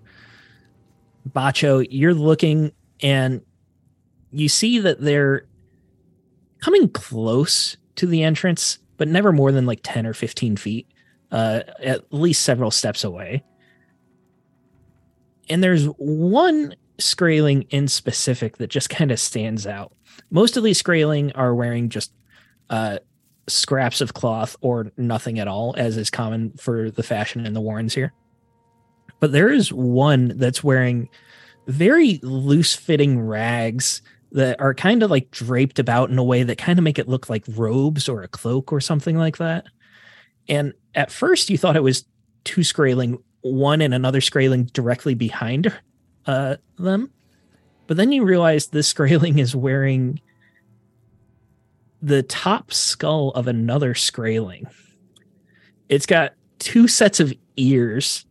Bacho, 1.31 1.87
you're 1.91 2.15
looking, 2.15 2.73
and 3.01 3.41
you 4.31 4.49
see 4.49 4.79
that 4.81 5.01
they're 5.01 5.47
coming 6.61 6.89
close 6.91 7.77
to 7.97 8.07
the 8.07 8.23
entrance, 8.23 8.79
but 8.97 9.09
never 9.09 9.33
more 9.33 9.51
than 9.51 9.67
like 9.67 9.81
10 9.83 10.07
or 10.07 10.13
15 10.13 10.57
feet, 10.57 10.87
uh, 11.33 11.61
at 11.83 12.13
least 12.13 12.45
several 12.45 12.71
steps 12.71 13.05
away. 13.05 13.43
And 15.49 15.65
there's 15.65 15.87
one 15.87 16.75
Skraeling 17.01 17.67
in 17.71 17.89
specific 17.89 18.59
that 18.59 18.69
just 18.69 18.91
kind 18.91 19.11
of 19.11 19.21
stands 19.21 19.67
out. 19.67 19.93
Most 20.31 20.57
of 20.57 20.65
these 20.65 20.83
Skraeling 20.83 21.33
are 21.35 21.55
wearing 21.55 21.89
just 21.89 22.13
uh, 22.71 22.99
scraps 23.47 24.01
of 24.01 24.15
cloth 24.15 24.57
or 24.61 24.93
nothing 24.97 25.39
at 25.39 25.49
all, 25.49 25.75
as 25.77 25.97
is 25.97 26.11
common 26.11 26.53
for 26.59 26.91
the 26.91 27.03
fashion 27.03 27.47
in 27.47 27.55
the 27.55 27.61
Warrens 27.61 27.95
here. 27.95 28.13
But 29.21 29.33
there 29.33 29.51
is 29.51 29.73
one 29.73 30.33
that's 30.37 30.63
wearing 30.63 31.09
very 31.67 32.21
loose 32.23 32.75
fitting 32.75 33.21
rags 33.21 34.03
that 34.33 34.61
are 34.61 34.75
kind 34.75 35.03
of 35.03 35.11
like 35.11 35.31
draped 35.31 35.79
about 35.79 36.11
in 36.11 36.19
a 36.19 36.25
way 36.25 36.43
that 36.43 36.59
kind 36.59 36.79
of 36.79 36.83
make 36.83 36.99
it 36.99 37.09
look 37.09 37.29
like 37.31 37.45
robes 37.49 38.09
or 38.09 38.23
a 38.23 38.29
cloak 38.29 38.73
or 38.73 38.81
something 38.81 39.17
like 39.17 39.39
that. 39.39 39.67
And 40.49 40.73
at 40.95 41.11
first, 41.11 41.51
you 41.51 41.59
thought 41.59 41.77
it 41.77 41.83
was 41.83 42.05
two 42.45 42.63
Skraeling, 42.63 43.23
one 43.41 43.81
and 43.81 43.95
another 43.95 44.21
Skraeling 44.21 44.73
directly 44.73 45.15
behind 45.15 45.73
uh, 46.29 46.57
them. 46.79 47.11
But 47.89 47.97
then 47.97 48.13
you 48.13 48.25
realize 48.25 48.69
this 48.69 48.93
Skraeling 48.93 49.39
is 49.39 49.57
wearing 49.57 50.21
the 52.01 52.23
top 52.23 52.73
skull 52.73 53.31
of 53.31 53.49
another 53.49 53.95
Skraeling. 53.95 54.71
It's 55.89 56.07
got 56.07 56.35
two 56.61 56.87
sets 56.87 57.19
of 57.19 57.33
ears, 57.57 58.25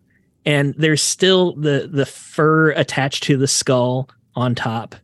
and 0.46 0.74
there's 0.78 1.02
still 1.02 1.54
the 1.56 1.90
the 1.92 2.06
fur 2.06 2.72
attached 2.72 3.24
to 3.24 3.38
the 3.38 3.48
skull 3.48 4.10
on 4.36 4.56
top 4.56 4.96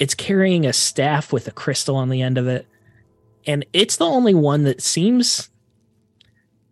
it's 0.00 0.14
carrying 0.14 0.64
a 0.66 0.72
staff 0.72 1.32
with 1.32 1.46
a 1.46 1.52
crystal 1.52 1.94
on 1.96 2.08
the 2.08 2.22
end 2.22 2.38
of 2.38 2.48
it 2.48 2.66
and 3.46 3.64
it's 3.72 3.96
the 3.96 4.04
only 4.04 4.34
one 4.34 4.64
that 4.64 4.80
seems 4.80 5.50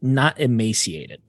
not 0.01 0.39
emaciated 0.41 1.21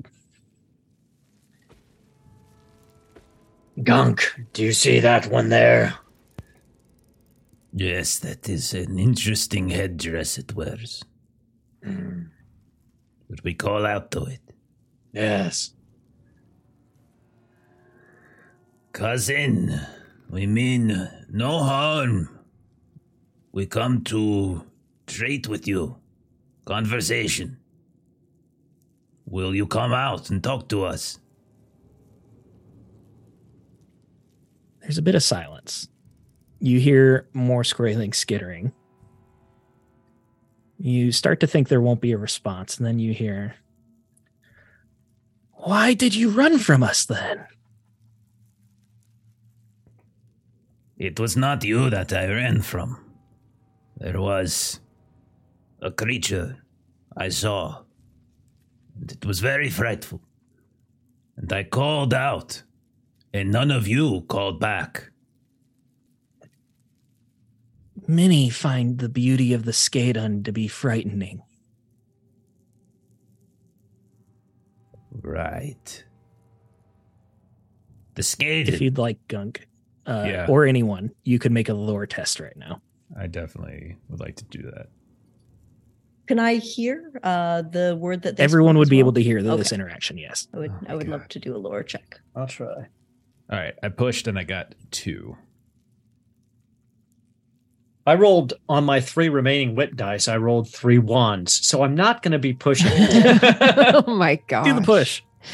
Gunk, 3.83 4.21
do 4.53 4.63
you 4.63 4.73
see 4.73 4.99
that 4.99 5.27
one 5.27 5.49
there? 5.49 5.95
Yes, 7.71 8.19
that 8.19 8.49
is 8.49 8.73
an 8.73 8.97
interesting 8.99 9.69
headdress 9.69 10.37
it 10.37 10.53
wears. 10.55 11.03
Hmm, 11.83 12.23
Would 13.29 13.43
we 13.43 13.53
call 13.53 13.85
out 13.85 14.11
to 14.11 14.25
it? 14.25 14.41
Yes. 15.13 15.71
Cousin, 18.91 19.79
we 20.29 20.45
mean 20.47 21.09
no 21.29 21.59
harm. 21.59 22.39
We 23.51 23.65
come 23.65 24.03
to 24.05 24.65
trade 25.07 25.47
with 25.47 25.67
you. 25.67 25.97
Conversation. 26.65 27.57
Will 29.25 29.55
you 29.55 29.67
come 29.67 29.93
out 29.93 30.29
and 30.29 30.43
talk 30.43 30.67
to 30.69 30.83
us? 30.85 31.18
There's 34.89 34.97
a 34.97 35.03
bit 35.03 35.13
of 35.13 35.21
silence 35.21 35.87
you 36.59 36.79
hear 36.79 37.29
more 37.33 37.63
squealing 37.63 38.11
skittering 38.11 38.73
you 40.79 41.11
start 41.11 41.39
to 41.39 41.45
think 41.45 41.67
there 41.67 41.79
won't 41.79 42.01
be 42.01 42.11
a 42.11 42.17
response 42.17 42.79
and 42.79 42.87
then 42.87 42.97
you 42.97 43.13
hear 43.13 43.53
why 45.51 45.93
did 45.93 46.15
you 46.15 46.31
run 46.31 46.57
from 46.57 46.81
us 46.81 47.05
then 47.05 47.45
It 50.99 51.17
was 51.17 51.37
not 51.37 51.63
you 51.63 51.89
that 51.89 52.11
I 52.11 52.27
ran 52.27 52.61
from. 52.61 52.99
There 53.95 54.19
was 54.19 54.81
a 55.81 55.91
creature 55.91 56.57
I 57.15 57.29
saw, 57.29 57.83
and 58.99 59.09
it 59.09 59.25
was 59.25 59.39
very 59.39 59.69
frightful. 59.69 60.21
And 61.37 61.51
I 61.53 61.63
called 61.63 62.13
out, 62.13 62.63
and 63.33 63.51
none 63.51 63.71
of 63.71 63.87
you 63.87 64.21
called 64.27 64.59
back. 64.59 65.11
Many 68.07 68.49
find 68.49 68.97
the 68.97 69.09
beauty 69.09 69.53
of 69.53 69.65
the 69.65 69.71
Skadon 69.71 70.43
to 70.45 70.51
be 70.51 70.67
frightening. 70.67 71.41
Right. 75.11 76.03
The 78.15 78.21
Skadun. 78.21 78.67
If 78.67 78.81
you'd 78.81 78.97
like 78.97 79.19
Gunk 79.27 79.67
uh, 80.07 80.25
Yeah. 80.27 80.45
or 80.49 80.65
anyone, 80.65 81.11
you 81.23 81.39
could 81.39 81.51
make 81.51 81.69
a 81.69 81.73
lore 81.73 82.05
test 82.07 82.39
right 82.39 82.55
now. 82.57 82.81
I 83.17 83.27
definitely 83.27 83.97
would 84.09 84.19
like 84.19 84.35
to 84.37 84.45
do 84.45 84.63
that. 84.63 84.87
Can 86.27 86.37
I 86.37 86.55
hear 86.55 87.11
uh, 87.23 87.63
the 87.63 87.97
word 87.99 88.21
that 88.21 88.39
Everyone 88.39 88.77
would 88.77 88.89
be 88.89 88.97
well? 88.97 89.07
able 89.07 89.13
to 89.13 89.23
hear 89.23 89.41
the, 89.41 89.55
this 89.55 89.71
interaction. 89.71 90.17
Yes. 90.17 90.47
I 90.53 90.57
would. 90.59 90.71
Oh 90.71 90.79
I 90.85 90.89
my 90.89 90.95
would 90.95 91.07
love 91.07 91.27
to 91.29 91.39
do 91.39 91.55
a 91.55 91.57
lore 91.57 91.81
check. 91.81 92.19
I'll 92.35 92.45
try. 92.47 92.87
All 93.51 93.57
right, 93.57 93.73
I 93.81 93.89
pushed 93.89 94.27
and 94.27 94.37
I 94.37 94.43
got 94.43 94.75
two. 94.91 95.35
I 98.05 98.15
rolled 98.15 98.53
on 98.67 98.85
my 98.85 99.01
three 99.01 99.29
remaining 99.29 99.75
wit 99.75 99.95
dice. 99.95 100.27
I 100.27 100.37
rolled 100.37 100.69
three 100.69 100.97
wands, 100.97 101.65
so 101.65 101.83
I'm 101.83 101.95
not 101.95 102.21
going 102.21 102.31
to 102.31 102.39
be 102.39 102.53
pushing. 102.53 102.91
oh 102.93 104.03
my 104.07 104.39
god. 104.47 104.65
Do 104.65 104.73
the 104.73 104.81
push. 104.81 105.21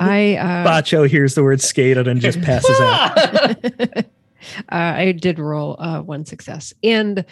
I 0.00 0.36
uh, 0.36 0.66
Bacho 0.66 1.08
hears 1.08 1.34
the 1.34 1.42
word 1.42 1.60
skated 1.60 2.08
and 2.08 2.20
just 2.20 2.40
passes 2.42 2.80
out. 2.80 3.18
uh, 3.18 4.02
I 4.68 5.12
did 5.12 5.38
roll 5.38 5.76
uh, 5.78 6.00
one 6.00 6.24
success, 6.24 6.72
and 6.82 7.24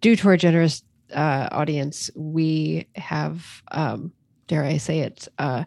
due 0.00 0.16
to 0.16 0.28
our 0.28 0.36
generous 0.36 0.82
uh, 1.14 1.48
audience, 1.52 2.10
we 2.14 2.86
have, 2.96 3.62
um, 3.70 4.12
dare 4.46 4.64
I 4.64 4.78
say 4.78 5.00
it, 5.00 5.28
uh, 5.38 5.64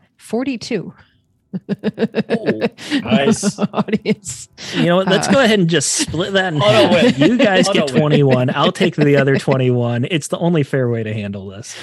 forty-two. 1.68 3.00
nice. 3.02 3.60
audience. 3.60 4.50
You 4.76 4.86
know 4.86 4.98
what? 4.98 5.08
Let's 5.08 5.28
Uh, 5.28 5.32
go 5.34 5.44
ahead 5.44 5.60
and 5.60 5.70
just 5.70 5.92
split 5.94 6.34
that 6.34 6.54
in 6.54 6.60
half. 6.62 7.18
You 7.20 7.38
guys 7.38 7.68
get 7.70 7.88
21. 7.88 8.50
I'll 8.56 8.72
take 8.72 8.96
the 8.96 9.16
other 9.18 9.38
21. 9.38 10.06
It's 10.12 10.28
the 10.28 10.38
only 10.38 10.64
fair 10.64 10.90
way 10.90 11.04
to 11.04 11.14
handle 11.14 11.48
this. 11.48 11.76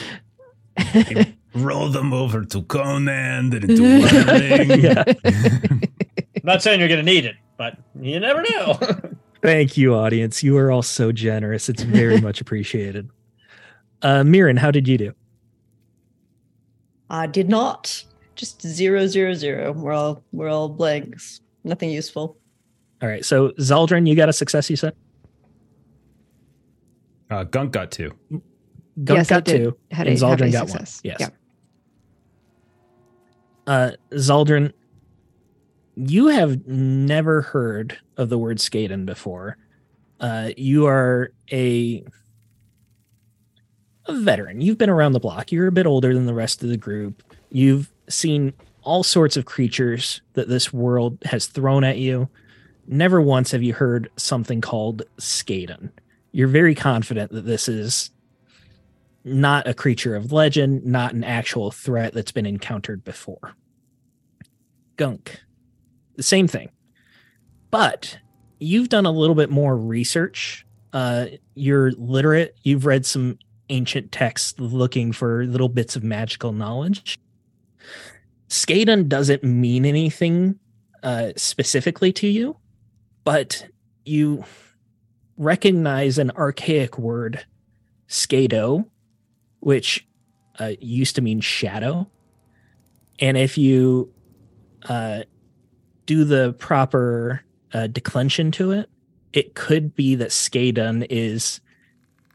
Roll 1.54 1.88
them 1.88 2.12
over 2.12 2.44
to 2.44 2.62
Conan, 2.62 3.50
then 3.50 3.70
into 3.70 3.82
Whirling. 3.82 4.80
Yeah. 4.80 5.04
I'm 5.24 5.80
not 6.44 6.62
saying 6.62 6.80
you're 6.80 6.88
going 6.88 7.04
to 7.04 7.12
need 7.12 7.24
it, 7.24 7.36
but 7.56 7.78
you 8.00 8.20
never 8.20 8.42
know. 8.42 8.78
Thank 9.42 9.76
you, 9.76 9.94
audience. 9.94 10.42
You 10.42 10.56
are 10.58 10.70
all 10.70 10.82
so 10.82 11.12
generous. 11.12 11.68
It's 11.68 11.82
very 11.82 12.20
much 12.20 12.40
appreciated. 12.40 13.08
Uh, 14.02 14.22
Mirren, 14.22 14.56
how 14.58 14.70
did 14.70 14.86
you 14.86 14.98
do? 14.98 15.12
I 17.08 17.26
did 17.26 17.48
not. 17.48 18.04
Just 18.37 18.62
zero 18.62 19.07
zero 19.07 19.34
zero. 19.34 19.72
We're 19.72 19.93
all 19.93 20.22
we're 20.32 20.49
all 20.49 20.68
blanks. 20.68 21.41
Nothing 21.64 21.91
useful. 21.91 22.37
All 23.03 23.09
right. 23.09 23.24
So, 23.24 23.51
Zaldrun, 23.59 24.07
you 24.09 24.14
got 24.14 24.28
a 24.28 24.32
success, 24.32 24.70
you 24.70 24.76
said? 24.76 24.95
Uh, 27.30 27.45
Gunk 27.45 27.72
got 27.72 27.91
two. 27.91 28.12
Gunk 28.30 29.18
Yes, 29.18 29.30
I 29.30 29.34
got 29.37 29.45
did. 29.45 29.57
two. 29.59 29.76
Had 29.91 30.07
and 30.07 30.16
a, 30.22 30.26
have 30.28 30.39
Zaldrun 30.39 30.53
got 30.53 30.68
success. 30.68 31.01
one. 31.05 31.11
Yes. 31.12 31.16
Yeah. 31.20 31.28
Uh, 33.66 33.91
Zaldrun, 34.12 34.72
you 35.97 36.28
have 36.28 36.66
never 36.66 37.43
heard 37.43 37.99
of 38.16 38.28
the 38.28 38.39
word 38.39 38.59
Skaden 38.59 39.05
before. 39.07 39.57
Uh, 40.20 40.51
you 40.57 40.87
are 40.87 41.32
a 41.53 42.05
a 44.07 44.14
veteran. 44.20 44.61
You've 44.61 44.78
been 44.78 44.89
around 44.91 45.12
the 45.12 45.20
block. 45.20 45.51
You're 45.51 45.66
a 45.66 45.72
bit 45.72 45.87
older 45.87 46.14
than 46.14 46.26
the 46.26 46.34
rest 46.34 46.62
of 46.62 46.68
the 46.68 46.76
group. 46.76 47.22
You've 47.51 47.91
seen 48.09 48.52
all 48.82 49.02
sorts 49.02 49.36
of 49.36 49.44
creatures 49.44 50.20
that 50.34 50.48
this 50.48 50.72
world 50.72 51.18
has 51.24 51.46
thrown 51.46 51.84
at 51.84 51.98
you. 51.98 52.28
Never 52.86 53.20
once 53.20 53.50
have 53.50 53.62
you 53.62 53.74
heard 53.74 54.11
something 54.16 54.61
called 54.61 55.02
Skaden. 55.18 55.90
You're 56.30 56.48
very 56.48 56.74
confident 56.74 57.32
that 57.32 57.44
this 57.44 57.68
is 57.68 58.11
not 59.24 59.66
a 59.66 59.74
creature 59.74 60.14
of 60.14 60.30
legend, 60.30 60.86
not 60.86 61.12
an 61.12 61.24
actual 61.24 61.72
threat 61.72 62.14
that's 62.14 62.30
been 62.30 62.46
encountered 62.46 63.02
before. 63.02 63.54
Gunk, 64.96 65.40
the 66.14 66.22
same 66.22 66.46
thing. 66.46 66.70
But 67.72 68.18
you've 68.61 68.88
done 68.88 69.04
a 69.04 69.11
little 69.11 69.34
bit 69.34 69.50
more 69.50 69.76
research. 69.76 70.64
Uh, 70.92 71.26
you're 71.54 71.90
literate. 71.92 72.57
You've 72.62 72.86
read 72.86 73.04
some 73.04 73.38
ancient 73.68 74.12
texts 74.12 74.54
looking 74.59 75.11
for 75.11 75.44
little 75.44 75.68
bits 75.68 75.96
of 75.96 76.04
magical 76.04 76.52
knowledge. 76.52 77.18
Skaden 78.49 79.09
doesn't 79.09 79.43
mean 79.43 79.84
anything 79.84 80.59
uh, 81.03 81.32
specifically 81.37 82.12
to 82.12 82.26
you, 82.26 82.57
but 83.24 83.66
you 84.05 84.45
recognize 85.37 86.18
an 86.18 86.30
archaic 86.32 86.99
word, 86.99 87.45
skado, 88.09 88.89
which 89.61 90.07
uh, 90.59 90.72
used 90.80 91.16
to 91.16 91.22
mean 91.22 91.41
shadow. 91.41 92.09
And 93.18 93.37
if 93.37 93.59
you 93.59 94.12
uh, 94.89 95.22
do 96.07 96.24
the 96.24 96.55
proper 96.59 97.43
uh, 97.72 97.89
declension 97.89 98.51
to 98.53 98.70
it, 98.72 98.89
it 99.32 99.55
could 99.55 99.95
be 99.95 100.14
that 100.14 100.30
Skadun 100.30 101.07
is 101.11 101.61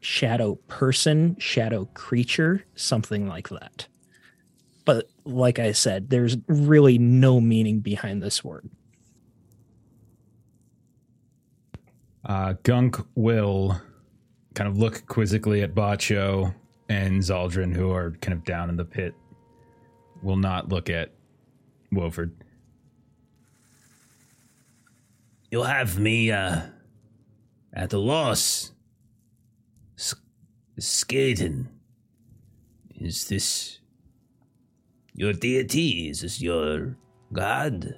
shadow 0.01 0.55
person, 0.67 1.35
shadow 1.39 1.85
creature, 1.93 2.65
something 2.75 3.27
like 3.27 3.49
that. 3.49 3.87
But 4.85 5.09
like 5.25 5.59
I 5.59 5.71
said, 5.71 6.09
there's 6.09 6.37
really 6.47 6.97
no 6.97 7.39
meaning 7.39 7.79
behind 7.79 8.21
this 8.21 8.43
word. 8.43 8.69
Uh, 12.23 12.53
Gunk 12.63 12.97
will 13.15 13.81
kind 14.53 14.69
of 14.69 14.77
look 14.77 15.05
quizzically 15.07 15.61
at 15.63 15.73
Bacho 15.73 16.53
and 16.89 17.21
Zaldrun, 17.21 17.73
who 17.73 17.91
are 17.91 18.11
kind 18.21 18.33
of 18.33 18.43
down 18.43 18.69
in 18.69 18.77
the 18.77 18.85
pit. 18.85 19.15
Will 20.21 20.37
not 20.37 20.69
look 20.69 20.89
at 20.89 21.13
Wolford. 21.91 22.31
You'll 25.49 25.63
have 25.63 25.99
me 25.99 26.31
uh, 26.31 26.61
at 27.73 27.91
a 27.91 27.97
loss. 27.97 28.71
S- 29.97 30.15
Skaden. 30.79 31.67
Is 32.95 33.27
this 33.27 33.80
your 35.21 35.33
deity? 35.33 36.09
Is 36.09 36.21
this 36.21 36.41
your 36.41 36.97
god? 37.31 37.95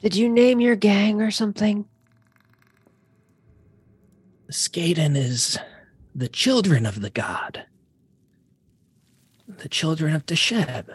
Did 0.00 0.16
you 0.16 0.26
name 0.30 0.58
your 0.58 0.74
gang 0.74 1.20
or 1.20 1.30
something? 1.30 1.84
Skaden 4.50 5.16
is 5.16 5.58
the 6.14 6.28
children 6.28 6.86
of 6.86 7.02
the 7.02 7.10
god, 7.10 7.66
the 9.48 9.68
children 9.68 10.14
of 10.14 10.24
Desheb. 10.24 10.86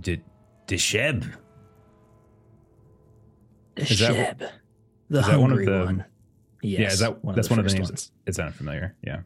Did 0.00 0.22
Desheb? 0.68 1.32
Is 3.76 3.98
that- 3.98 4.38
Desheb, 4.38 4.50
the 5.10 5.18
is 5.20 5.26
that 5.26 5.40
one 5.40 5.50
of 5.50 5.58
hungry 5.58 5.64
the- 5.66 5.84
one. 5.84 6.04
Yes, 6.62 6.80
yeah, 6.80 6.86
is 6.88 6.98
that 7.00 7.34
that's 7.34 7.50
one 7.50 7.58
of 7.58 7.66
the 7.66 7.74
names? 7.74 7.90
ones. 7.90 8.12
It's 8.26 8.38
not 8.38 8.52
familiar. 8.54 8.94
Yeah. 9.02 9.20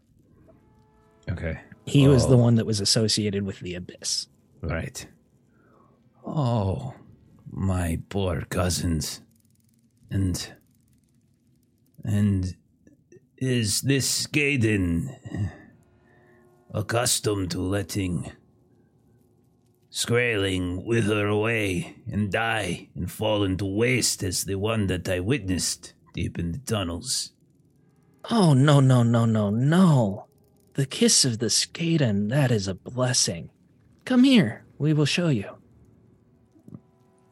Okay. 1.30 1.60
He 1.90 2.06
was 2.08 2.26
the 2.26 2.36
Oh. 2.36 2.42
one 2.42 2.54
that 2.56 2.66
was 2.66 2.80
associated 2.80 3.42
with 3.44 3.60
the 3.60 3.74
abyss. 3.74 4.28
Right. 4.62 5.06
Oh, 6.24 6.94
my 7.50 8.00
poor 8.08 8.42
cousins. 8.42 9.20
And. 10.10 10.52
And. 12.04 12.56
Is 13.38 13.80
this 13.80 14.26
Gaiden 14.26 15.50
accustomed 16.74 17.50
to 17.52 17.60
letting 17.60 18.32
Skraeling 19.90 20.84
wither 20.84 21.26
away 21.26 21.96
and 22.06 22.30
die 22.30 22.90
and 22.94 23.10
fall 23.10 23.42
into 23.42 23.64
waste 23.64 24.22
as 24.22 24.44
the 24.44 24.56
one 24.56 24.86
that 24.88 25.08
I 25.08 25.20
witnessed 25.20 25.94
deep 26.12 26.38
in 26.38 26.52
the 26.52 26.58
tunnels? 26.58 27.32
Oh 28.30 28.52
no 28.52 28.78
no 28.78 29.02
no 29.02 29.24
no 29.24 29.48
no! 29.50 30.26
The 30.80 30.86
kiss 30.86 31.26
of 31.26 31.40
the 31.40 31.48
Skaden, 31.48 32.30
that 32.30 32.50
is 32.50 32.66
a 32.66 32.72
blessing. 32.72 33.50
Come 34.06 34.24
here, 34.24 34.64
we 34.78 34.94
will 34.94 35.04
show 35.04 35.28
you. 35.28 35.58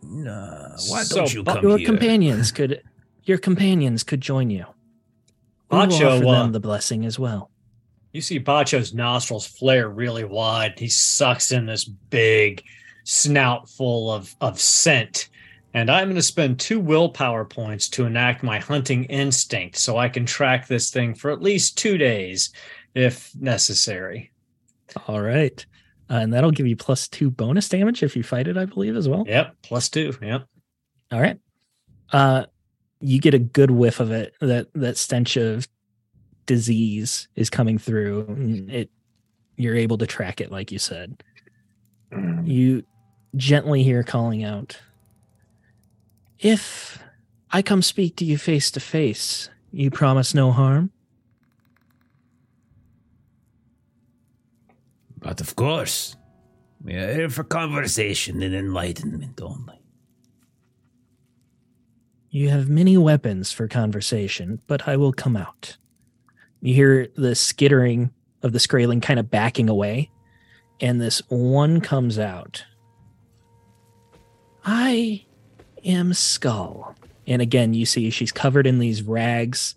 Nah, 0.03 0.72
why 0.88 1.03
So, 1.03 1.16
don't 1.16 1.32
you 1.32 1.42
but 1.42 1.55
come 1.55 1.62
your 1.62 1.78
here? 1.78 1.86
companions 1.86 2.53
could 2.53 2.82
your 3.24 3.38
companions 3.38 4.03
could 4.03 4.20
join 4.20 4.51
you. 4.51 4.66
We 5.70 5.78
will 5.78 5.84
offer 5.94 6.26
uh, 6.26 6.42
them 6.42 6.53
the 6.53 6.61
blessing 6.61 7.07
as 7.07 7.18
well. 7.18 7.51
You 8.12 8.20
see 8.20 8.38
Bacho's 8.38 8.92
nostrils 8.92 9.46
flare 9.46 9.88
really 9.88 10.24
wide. 10.24 10.78
He 10.78 10.90
sucks 10.90 11.51
in 11.51 11.64
this 11.64 11.84
big 11.86 12.62
snout 13.05 13.70
full 13.70 14.12
of, 14.12 14.36
of 14.42 14.61
scent. 14.61 15.30
And 15.72 15.90
I'm 15.90 16.09
going 16.09 16.16
to 16.16 16.22
spend 16.22 16.61
two 16.61 16.80
willpower 16.80 17.46
points 17.46 17.88
to 17.90 18.05
enact 18.05 18.42
my 18.42 18.59
hunting 18.59 19.05
instinct 19.05 19.78
so 19.78 19.96
I 19.96 20.11
can 20.11 20.26
track 20.26 20.66
this 20.66 20.90
thing 20.90 21.14
for 21.14 21.30
at 21.30 21.40
least 21.40 21.78
two 21.78 21.96
days 21.96 22.53
if 22.99 23.34
necessary. 23.36 24.30
All 25.07 25.20
right. 25.20 25.64
Uh, 26.11 26.14
and 26.14 26.32
that'll 26.32 26.51
give 26.51 26.66
you 26.66 26.76
plus 26.76 27.07
two 27.07 27.30
bonus 27.30 27.68
damage 27.68 28.03
if 28.03 28.16
you 28.16 28.22
fight 28.22 28.49
it, 28.49 28.57
I 28.57 28.64
believe, 28.64 28.96
as 28.96 29.09
well. 29.09 29.24
Yep, 29.26 29.57
plus 29.62 29.88
two. 29.88 30.16
Yep. 30.20 30.46
All 31.12 31.20
right. 31.20 31.38
Uh 32.12 32.44
you 33.01 33.20
get 33.20 33.34
a 33.34 33.38
good 33.38 33.70
whiff 33.70 34.01
of 34.01 34.11
it. 34.11 34.34
That 34.40 34.68
that 34.74 34.96
stench 34.96 35.36
of 35.36 35.68
disease 36.46 37.28
is 37.36 37.51
coming 37.51 37.78
through. 37.78 38.66
It 38.70 38.90
you're 39.57 39.76
able 39.76 39.99
to 39.99 40.07
track 40.07 40.40
it 40.40 40.51
like 40.51 40.72
you 40.72 40.78
said. 40.78 41.22
You 42.44 42.84
gently 43.36 43.82
hear 43.82 44.03
calling 44.03 44.42
out. 44.42 44.78
If 46.38 46.99
I 47.51 47.62
come 47.62 47.82
speak 47.82 48.16
to 48.16 48.24
you 48.24 48.38
face 48.38 48.70
to 48.72 48.80
face, 48.80 49.51
you 49.70 49.90
promise 49.90 50.34
no 50.34 50.53
harm? 50.53 50.90
But 55.21 55.41
of 55.41 55.57
course, 55.57 56.16
we 56.83 56.95
are 56.95 57.12
here 57.12 57.29
for 57.29 57.45
conversation 57.45 58.43
and 58.43 58.55
enlightenment 58.55 59.41
only. 59.41 59.81
You 62.31 62.51
have 62.51 62.69
many 62.69 62.97
weapons 62.97 63.53
for 63.53 63.69
conversation, 63.69 64.61
but 64.66 64.87
I 64.87 64.97
will 64.97 65.12
come 65.12 65.37
out. 65.37 65.77
You 66.61 66.75
hear 66.75 67.09
the 67.16 67.35
skittering 67.35 68.11
of 68.43 68.53
the 68.53 68.59
Skraeling 68.59 69.01
kind 69.01 69.19
of 69.19 69.31
backing 69.31 69.69
away, 69.69 70.11
and 70.81 71.01
this 71.01 71.23
one 71.29 71.81
comes 71.81 72.19
out. 72.19 72.64
I 74.64 75.25
am 75.85 76.12
Skull. 76.12 76.95
And 77.27 77.43
again, 77.43 77.75
you 77.75 77.87
see 77.87 78.11
she's 78.11 78.33
covered 78.33 78.66
in 78.66 78.79
these 78.79 79.03
rags. 79.03 79.75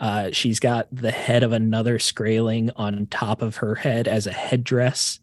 Uh, 0.00 0.30
she's 0.32 0.60
got 0.60 0.86
the 0.92 1.10
head 1.10 1.42
of 1.42 1.52
another 1.52 1.98
Skraeling 1.98 2.70
on 2.76 3.06
top 3.06 3.42
of 3.42 3.56
her 3.56 3.74
head 3.74 4.06
as 4.06 4.26
a 4.26 4.32
headdress. 4.32 5.20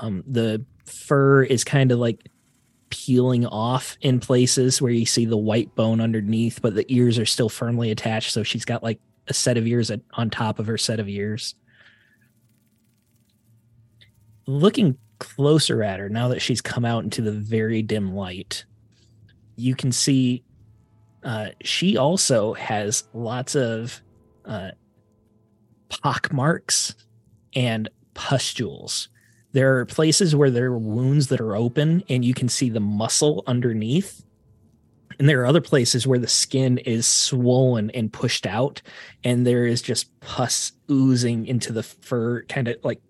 Um, 0.00 0.22
the 0.26 0.64
fur 0.86 1.42
is 1.42 1.64
kind 1.64 1.90
of 1.90 1.98
like 1.98 2.28
peeling 2.90 3.46
off 3.46 3.96
in 4.00 4.20
places 4.20 4.80
where 4.80 4.92
you 4.92 5.04
see 5.04 5.24
the 5.24 5.36
white 5.36 5.74
bone 5.74 6.00
underneath, 6.00 6.62
but 6.62 6.74
the 6.74 6.86
ears 6.92 7.18
are 7.18 7.26
still 7.26 7.48
firmly 7.48 7.90
attached. 7.90 8.32
So 8.32 8.42
she's 8.42 8.64
got 8.64 8.82
like 8.82 9.00
a 9.26 9.34
set 9.34 9.56
of 9.56 9.66
ears 9.66 9.90
on 10.14 10.30
top 10.30 10.58
of 10.58 10.66
her 10.66 10.78
set 10.78 11.00
of 11.00 11.08
ears. 11.08 11.54
Looking 14.46 14.96
closer 15.18 15.82
at 15.82 15.98
her 15.98 16.08
now 16.08 16.28
that 16.28 16.40
she's 16.40 16.60
come 16.60 16.84
out 16.84 17.04
into 17.04 17.20
the 17.20 17.32
very 17.32 17.82
dim 17.82 18.14
light, 18.14 18.64
you 19.56 19.74
can 19.74 19.92
see 19.92 20.44
uh, 21.22 21.48
she 21.62 21.96
also 21.96 22.54
has 22.54 23.04
lots 23.12 23.54
of 23.54 24.00
uh, 24.44 24.70
pock 25.88 26.32
marks 26.32 26.94
and 27.54 27.88
pustules. 28.14 29.08
There 29.52 29.78
are 29.78 29.86
places 29.86 30.36
where 30.36 30.50
there 30.50 30.66
are 30.66 30.78
wounds 30.78 31.28
that 31.28 31.40
are 31.40 31.56
open 31.56 32.04
and 32.08 32.24
you 32.24 32.34
can 32.34 32.48
see 32.48 32.68
the 32.68 32.80
muscle 32.80 33.42
underneath. 33.46 34.24
And 35.18 35.28
there 35.28 35.40
are 35.42 35.46
other 35.46 35.60
places 35.60 36.06
where 36.06 36.18
the 36.18 36.28
skin 36.28 36.78
is 36.78 37.06
swollen 37.06 37.90
and 37.90 38.12
pushed 38.12 38.46
out 38.46 38.82
and 39.24 39.46
there 39.46 39.66
is 39.66 39.82
just 39.82 40.20
pus 40.20 40.72
oozing 40.90 41.46
into 41.46 41.72
the 41.72 41.82
fur 41.82 42.42
kind 42.44 42.68
of 42.68 42.76
like 42.84 43.00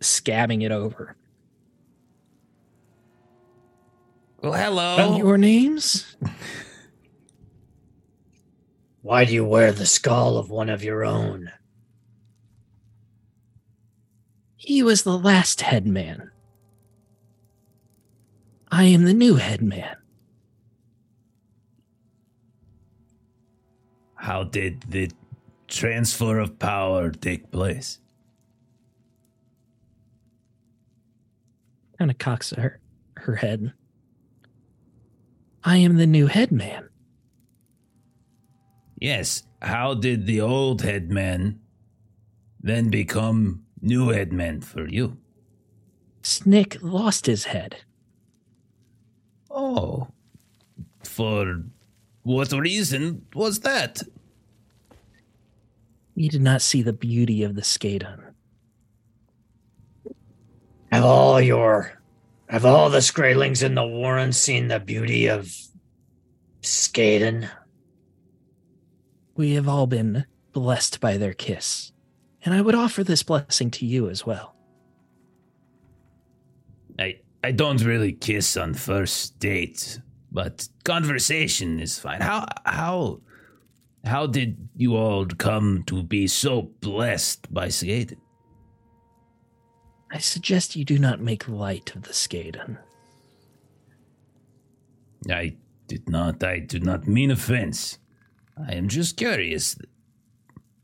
scabbing 0.00 0.62
it 0.64 0.72
over. 0.72 1.16
Well, 4.40 4.52
hello. 4.52 5.16
your 5.16 5.36
names 5.36 6.16
Why 9.08 9.24
do 9.24 9.32
you 9.32 9.42
wear 9.42 9.72
the 9.72 9.86
skull 9.86 10.36
of 10.36 10.50
one 10.50 10.68
of 10.68 10.84
your 10.84 11.02
own? 11.02 11.50
he 14.60 14.82
was 14.82 15.02
the 15.02 15.16
last 15.16 15.62
headman 15.62 16.30
i 18.70 18.84
am 18.84 19.04
the 19.04 19.14
new 19.14 19.36
headman 19.36 19.96
How 24.14 24.44
did 24.44 24.82
the 24.82 25.10
transfer 25.68 26.38
of 26.38 26.58
power 26.58 27.10
take 27.10 27.50
place? 27.50 27.98
Kind 31.98 32.10
of 32.10 32.18
cocks 32.18 32.50
her 32.50 32.78
her 33.16 33.36
head. 33.36 33.72
I 35.64 35.78
am 35.78 35.96
the 35.96 36.06
new 36.06 36.26
headman. 36.26 36.90
Yes. 39.00 39.44
How 39.62 39.94
did 39.94 40.26
the 40.26 40.40
old 40.40 40.82
headman 40.82 41.60
then 42.60 42.90
become 42.90 43.64
new 43.80 44.08
headman 44.08 44.60
for 44.60 44.88
you? 44.88 45.16
Snick 46.22 46.78
lost 46.82 47.26
his 47.26 47.44
head. 47.44 47.76
Oh. 49.50 50.08
For 51.04 51.62
what 52.22 52.52
reason 52.52 53.26
was 53.34 53.60
that? 53.60 54.02
He 56.14 56.28
did 56.28 56.42
not 56.42 56.62
see 56.62 56.82
the 56.82 56.92
beauty 56.92 57.42
of 57.44 57.54
the 57.54 57.62
Skaden. 57.62 58.20
Have 60.90 61.04
all 61.04 61.40
your 61.40 61.92
have 62.48 62.64
all 62.64 62.88
the 62.90 62.98
Skraelings 62.98 63.62
in 63.62 63.74
the 63.74 63.86
Warren 63.86 64.32
seen 64.32 64.68
the 64.68 64.80
beauty 64.80 65.26
of 65.26 65.54
Skaden? 66.62 67.48
We 69.38 69.54
have 69.54 69.68
all 69.68 69.86
been 69.86 70.26
blessed 70.52 70.98
by 70.98 71.16
their 71.16 71.32
kiss, 71.32 71.92
and 72.44 72.52
I 72.52 72.60
would 72.60 72.74
offer 72.74 73.04
this 73.04 73.22
blessing 73.22 73.70
to 73.70 73.86
you 73.86 74.10
as 74.10 74.26
well. 74.26 74.56
I 76.98 77.20
I 77.44 77.52
don't 77.52 77.84
really 77.84 78.12
kiss 78.12 78.56
on 78.56 78.74
first 78.74 79.38
date, 79.38 80.00
but 80.32 80.68
conversation 80.82 81.78
is 81.78 82.00
fine. 82.00 82.20
How 82.20 82.46
how 82.66 83.20
how 84.04 84.26
did 84.26 84.70
you 84.76 84.96
all 84.96 85.24
come 85.26 85.84
to 85.86 86.02
be 86.02 86.26
so 86.26 86.62
blessed 86.80 87.54
by 87.54 87.68
Skaden? 87.68 88.18
I 90.10 90.18
suggest 90.18 90.74
you 90.74 90.84
do 90.84 90.98
not 90.98 91.20
make 91.20 91.48
light 91.48 91.94
of 91.94 92.02
the 92.02 92.12
Skaden. 92.12 92.76
I 95.30 95.54
did 95.86 96.08
not. 96.08 96.42
I 96.42 96.58
do 96.58 96.80
not 96.80 97.06
mean 97.06 97.30
offense. 97.30 98.00
I 98.66 98.74
am 98.74 98.88
just 98.88 99.16
curious. 99.16 99.76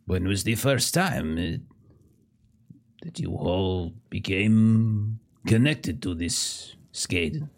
When 0.07 0.29
was 0.29 0.45
the 0.45 0.55
first 0.55 0.95
time 0.95 1.39
uh, 1.39 2.77
that 3.03 3.19
you 3.19 3.35
all 3.35 3.95
became 4.11 5.19
connected 5.47 6.03
to 6.03 6.15
this 6.15 6.77
Skaden? 6.93 7.49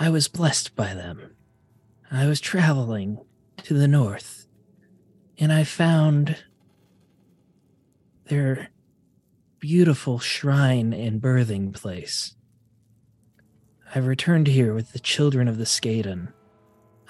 I 0.00 0.10
was 0.10 0.28
blessed 0.28 0.74
by 0.74 0.94
them. 0.94 1.34
I 2.10 2.26
was 2.26 2.40
traveling 2.40 3.18
to 3.64 3.74
the 3.74 3.88
north, 3.88 4.46
and 5.38 5.52
I 5.52 5.64
found 5.64 6.36
their 8.26 8.68
beautiful 9.58 10.18
shrine 10.18 10.92
and 10.92 11.20
birthing 11.20 11.74
place. 11.74 12.34
I 13.94 13.98
returned 13.98 14.46
here 14.46 14.72
with 14.72 14.92
the 14.92 14.98
children 14.98 15.48
of 15.48 15.58
the 15.58 15.64
Skaden. 15.64 16.32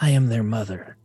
I 0.00 0.10
am 0.10 0.28
their 0.28 0.42
mother. 0.42 0.96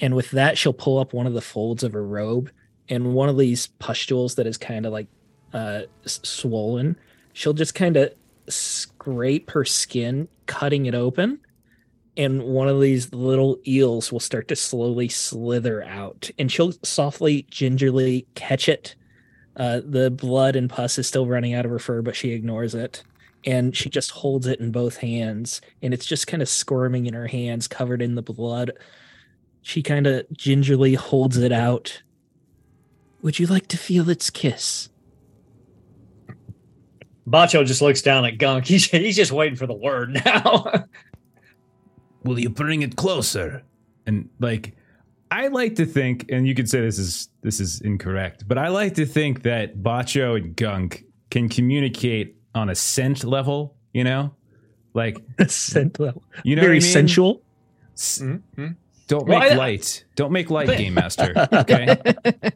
And 0.00 0.16
with 0.16 0.30
that, 0.32 0.58
she'll 0.58 0.72
pull 0.72 0.98
up 0.98 1.12
one 1.12 1.26
of 1.26 1.34
the 1.34 1.40
folds 1.40 1.82
of 1.82 1.92
her 1.92 2.06
robe, 2.06 2.50
and 2.88 3.14
one 3.14 3.28
of 3.28 3.38
these 3.38 3.66
pustules 3.66 4.34
that 4.34 4.46
is 4.46 4.56
kind 4.56 4.86
of 4.86 4.92
like 4.92 5.06
uh, 5.52 5.82
swollen, 6.04 6.96
she'll 7.32 7.52
just 7.52 7.74
kind 7.74 7.96
of 7.96 8.12
scrape 8.48 9.50
her 9.50 9.64
skin, 9.64 10.28
cutting 10.46 10.86
it 10.86 10.94
open, 10.94 11.38
and 12.16 12.42
one 12.42 12.68
of 12.68 12.80
these 12.80 13.12
little 13.12 13.58
eels 13.66 14.12
will 14.12 14.20
start 14.20 14.48
to 14.48 14.56
slowly 14.56 15.08
slither 15.08 15.82
out, 15.84 16.30
and 16.38 16.50
she'll 16.50 16.72
softly, 16.82 17.46
gingerly 17.50 18.26
catch 18.34 18.68
it. 18.68 18.94
Uh, 19.56 19.80
the 19.84 20.10
blood 20.10 20.56
and 20.56 20.68
pus 20.68 20.98
is 20.98 21.06
still 21.06 21.26
running 21.26 21.54
out 21.54 21.64
of 21.64 21.70
her 21.70 21.78
fur, 21.78 22.02
but 22.02 22.16
she 22.16 22.30
ignores 22.30 22.74
it. 22.74 23.02
And 23.44 23.76
she 23.76 23.90
just 23.90 24.10
holds 24.10 24.46
it 24.46 24.60
in 24.60 24.70
both 24.70 24.98
hands, 24.98 25.60
and 25.82 25.92
it's 25.92 26.06
just 26.06 26.26
kind 26.26 26.42
of 26.42 26.48
squirming 26.48 27.06
in 27.06 27.14
her 27.14 27.26
hands, 27.26 27.66
covered 27.66 28.00
in 28.00 28.14
the 28.14 28.22
blood. 28.22 28.72
She 29.62 29.82
kind 29.82 30.06
of 30.06 30.26
gingerly 30.32 30.94
holds 30.94 31.36
it 31.36 31.52
out. 31.52 32.02
Would 33.22 33.38
you 33.38 33.46
like 33.46 33.66
to 33.68 33.76
feel 33.76 34.08
its 34.08 34.30
kiss? 34.30 34.88
Bacho 37.28 37.64
just 37.64 37.82
looks 37.82 38.02
down 38.02 38.24
at 38.24 38.38
Gunk. 38.38 38.64
He's 38.66 38.86
he's 38.86 39.16
just 39.16 39.32
waiting 39.32 39.56
for 39.56 39.66
the 39.66 39.74
word 39.74 40.20
now. 40.24 40.86
Will 42.24 42.38
you 42.38 42.50
bring 42.50 42.82
it 42.82 42.96
closer? 42.96 43.64
and 44.06 44.28
like 44.40 44.74
I 45.30 45.48
like 45.48 45.76
to 45.76 45.86
think, 45.86 46.26
and 46.28 46.46
you 46.46 46.54
could 46.54 46.68
say 46.68 46.80
this 46.80 46.98
is 46.98 47.28
this 47.42 47.60
is 47.60 47.80
incorrect, 47.80 48.46
but 48.46 48.58
I 48.58 48.68
like 48.68 48.94
to 48.94 49.06
think 49.06 49.42
that 49.42 49.78
Bacho 49.78 50.36
and 50.36 50.54
Gunk 50.54 51.04
can 51.30 51.48
communicate 51.48 52.36
on 52.54 52.68
a 52.70 52.74
scent 52.74 53.24
level. 53.24 53.74
You 53.92 54.04
know, 54.04 54.34
like 54.94 55.18
Scent 55.48 55.98
level. 56.00 56.22
you 56.44 56.56
know 56.56 56.62
Very 56.62 56.76
what 56.76 56.82
I 56.82 56.86
mean? 56.86 56.92
sensual. 56.92 57.42
S- 57.94 58.20
Mm-hmm. 58.22 58.66
Don't 59.08 59.26
Well, 59.28 59.40
make 59.40 59.52
I- 59.52 59.56
light. 59.56 60.04
Don't 60.16 60.32
make 60.32 60.48
light, 60.50 60.66
But- 60.68 60.78
game 60.78 60.94
master. 60.94 61.34
Okay. 61.52 61.96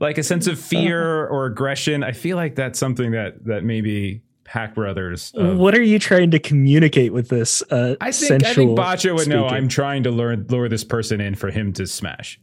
like 0.00 0.16
a 0.16 0.22
sense 0.22 0.46
of 0.46 0.58
fear 0.58 1.26
or 1.26 1.44
aggression. 1.46 2.02
I 2.02 2.12
feel 2.12 2.36
like 2.36 2.54
that's 2.54 2.78
something 2.78 3.10
that 3.10 3.44
that 3.44 3.64
maybe 3.64 4.22
Pack 4.44 4.74
Brothers. 4.74 5.32
of- 5.34 5.58
what 5.58 5.74
are 5.74 5.82
you 5.82 5.98
trying 5.98 6.30
to 6.30 6.38
communicate 6.38 7.12
with 7.12 7.28
this? 7.28 7.62
Uh, 7.70 7.96
I 8.00 8.12
think 8.12 8.44
I 8.46 8.54
think 8.54 8.78
Bacho 8.78 9.14
would 9.14 9.28
know. 9.28 9.42
speaking? 9.42 9.56
I'm 9.56 9.68
trying 9.68 10.04
to 10.04 10.10
learn 10.10 10.46
lure 10.48 10.68
this 10.70 10.84
person 10.84 11.20
in 11.20 11.34
for 11.34 11.50
him 11.50 11.74
to 11.74 11.86
smash. 11.86 12.40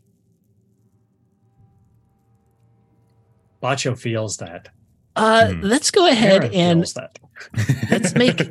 Bacho 3.64 3.97
feels 3.97 4.38
that. 4.38 4.70
Uh, 5.16 5.49
Hmm. 5.49 5.61
let's 5.61 5.91
go 5.91 6.07
ahead 6.07 6.43
Aaron 6.43 6.53
and. 6.53 6.93
Let's 7.91 8.16
make- 8.16 8.41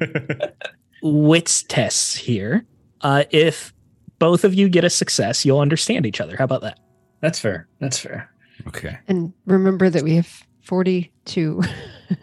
wits 1.02 1.62
tests 1.64 2.14
here. 2.14 2.64
Uh, 3.00 3.24
if 3.30 3.72
both 4.18 4.44
of 4.44 4.54
you 4.54 4.68
get 4.68 4.84
a 4.84 4.90
success, 4.90 5.44
you'll 5.44 5.60
understand 5.60 6.06
each 6.06 6.20
other. 6.20 6.36
How 6.36 6.44
about 6.44 6.60
that? 6.62 6.78
That's 7.20 7.38
fair. 7.40 7.68
That's 7.80 7.98
fair. 7.98 8.30
okay. 8.68 8.98
And 9.08 9.32
remember 9.46 9.88
that 9.90 10.02
we 10.04 10.14
have 10.16 10.28
42 10.62 11.62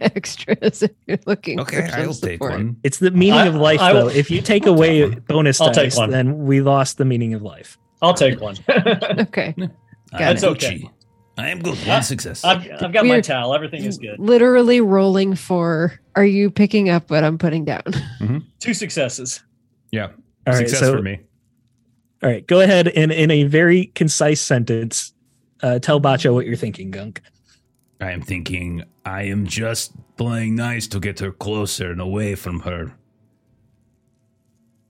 extras 0.00 0.82
if 0.82 0.90
you're 1.06 1.18
looking 1.26 1.58
Okay, 1.60 1.88
for 1.88 1.96
I'll 1.96 2.12
some 2.12 2.28
take 2.28 2.34
support. 2.38 2.52
one. 2.52 2.76
It's 2.84 2.98
the 2.98 3.10
meaning 3.10 3.40
I- 3.40 3.46
of 3.46 3.54
life, 3.54 3.80
I 3.80 3.92
will- 3.92 4.02
though. 4.02 4.08
If 4.08 4.30
you 4.30 4.40
take 4.42 4.66
away 4.66 5.02
one. 5.08 5.20
bonus 5.26 5.60
I'll 5.60 5.68
take 5.68 5.84
dice, 5.84 5.96
one. 5.96 6.10
then 6.10 6.44
we 6.46 6.60
lost 6.60 6.98
the 6.98 7.04
meaning 7.04 7.34
of 7.34 7.42
life. 7.42 7.78
I'll 8.02 8.14
take 8.14 8.40
one. 8.40 8.56
Okay. 8.68 9.54
Got 9.56 9.58
am 9.58 9.66
it. 9.66 9.70
That's 10.18 10.44
okay. 10.44 10.88
Gucci. 11.36 11.42
I 11.42 11.48
am 11.48 11.60
good. 11.62 11.78
One 11.86 12.02
success. 12.02 12.44
I've, 12.44 12.60
I've 12.82 12.92
got 12.92 13.04
my 13.04 13.10
We're- 13.10 13.22
towel. 13.22 13.54
Everything 13.54 13.84
is 13.84 13.98
good. 13.98 14.18
Literally 14.18 14.80
rolling 14.80 15.34
for 15.34 15.98
are 16.14 16.24
you 16.24 16.50
picking 16.50 16.90
up 16.90 17.10
what 17.10 17.24
I'm 17.24 17.38
putting 17.38 17.64
down? 17.64 17.82
Two 18.60 18.74
successes. 18.74 19.42
Yeah. 19.90 20.08
All 20.46 20.54
right, 20.54 20.68
Success 20.68 20.80
so 20.80 20.96
for 20.96 21.02
me. 21.02 21.20
all 22.22 22.28
right, 22.30 22.44
go 22.46 22.60
ahead 22.60 22.88
and 22.88 23.12
in 23.12 23.30
a 23.30 23.44
very 23.44 23.86
concise 23.94 24.40
sentence, 24.40 25.12
uh, 25.62 25.78
tell 25.78 26.00
Bacho 26.00 26.34
what 26.34 26.46
you're 26.46 26.56
thinking, 26.56 26.90
Gunk. 26.90 27.22
I 28.00 28.10
am 28.10 28.20
thinking 28.22 28.82
I 29.06 29.22
am 29.22 29.46
just 29.46 29.92
playing 30.16 30.56
nice 30.56 30.88
to 30.88 30.98
get 30.98 31.20
her 31.20 31.30
closer 31.30 31.92
and 31.92 32.00
away 32.00 32.34
from 32.34 32.60
her. 32.60 32.94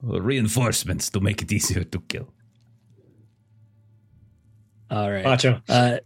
Reinforcements 0.03 1.11
to 1.11 1.21
make 1.21 1.43
it 1.43 1.53
easier 1.53 1.85
to 1.85 2.01
kill. 2.09 2.29
All 4.91 5.11
right. 5.11 5.25
Bacho. 5.25 5.61
Uh, 5.69 5.99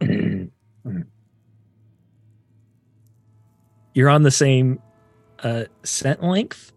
you're 3.94 4.08
on 4.08 4.22
the 4.22 4.30
same 4.30 4.80
uh, 5.42 5.64
scent 5.82 6.22
length, 6.22 6.72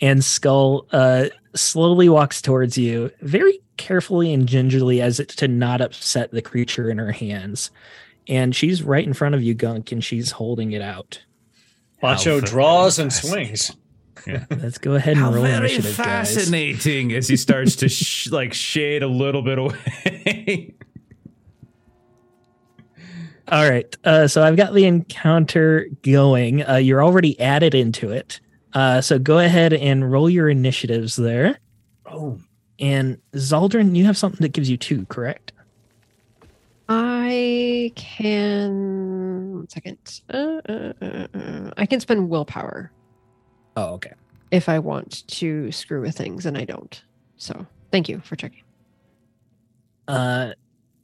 and 0.00 0.24
Skull 0.24 0.86
uh, 0.92 1.26
slowly 1.54 2.08
walks 2.08 2.42
towards 2.42 2.76
you, 2.76 3.10
very 3.20 3.60
carefully 3.76 4.32
and 4.32 4.48
gingerly, 4.48 5.00
as 5.00 5.20
if 5.20 5.28
to 5.36 5.48
not 5.48 5.80
upset 5.80 6.30
the 6.32 6.42
creature 6.42 6.90
in 6.90 6.98
her 6.98 7.12
hands. 7.12 7.70
And 8.28 8.54
she's 8.56 8.82
right 8.82 9.06
in 9.06 9.14
front 9.14 9.34
of 9.34 9.42
you, 9.42 9.54
Gunk, 9.54 9.92
and 9.92 10.02
she's 10.02 10.32
holding 10.32 10.72
it 10.72 10.82
out. 10.82 11.22
Bacho 12.02 12.40
How 12.40 12.46
draws 12.46 12.98
and 12.98 13.12
fascinating. 13.12 13.56
swings. 13.56 13.76
Let's 14.50 14.78
go 14.78 14.94
ahead 14.94 15.16
and 15.16 15.20
How 15.20 15.32
roll 15.32 15.44
very 15.44 15.56
initiative, 15.58 15.96
guys. 15.96 16.34
Fascinating 16.34 17.12
as 17.12 17.28
he 17.28 17.36
starts 17.36 17.76
to 17.76 17.88
sh- 17.88 18.30
like 18.30 18.52
shade 18.52 19.02
a 19.02 19.06
little 19.06 19.42
bit 19.42 19.58
away. 19.58 20.74
All 23.48 23.68
right. 23.68 23.96
Uh, 24.04 24.26
so 24.28 24.42
I've 24.42 24.56
got 24.56 24.74
the 24.74 24.84
encounter 24.86 25.86
going. 26.02 26.68
Uh, 26.68 26.76
you're 26.76 27.04
already 27.04 27.38
added 27.40 27.74
into 27.74 28.10
it. 28.10 28.40
Uh, 28.72 29.00
so 29.00 29.18
go 29.18 29.38
ahead 29.38 29.72
and 29.72 30.10
roll 30.10 30.28
your 30.28 30.48
initiatives 30.48 31.14
there. 31.16 31.58
Oh, 32.06 32.38
And 32.78 33.18
Zaldrun, 33.34 33.94
you 33.96 34.04
have 34.04 34.16
something 34.16 34.40
that 34.42 34.52
gives 34.52 34.68
you 34.68 34.76
two, 34.76 35.06
correct? 35.06 35.52
I 36.88 37.92
can 37.96 39.54
one 39.56 39.68
second. 39.68 39.98
Uh, 40.32 40.60
uh, 40.68 40.92
uh, 41.02 41.26
uh, 41.34 41.70
I 41.76 41.86
can 41.86 42.00
spend 42.00 42.28
willpower 42.28 42.92
Oh, 43.76 43.94
okay. 43.94 44.12
if 44.50 44.68
I 44.68 44.78
want 44.78 45.26
to 45.28 45.72
screw 45.72 46.00
with 46.02 46.16
things, 46.16 46.46
and 46.46 46.56
I 46.56 46.64
don't. 46.64 47.02
So 47.36 47.66
Thank 47.90 48.08
you 48.08 48.20
for 48.20 48.36
checking. 48.36 48.62
uh, 50.08 50.52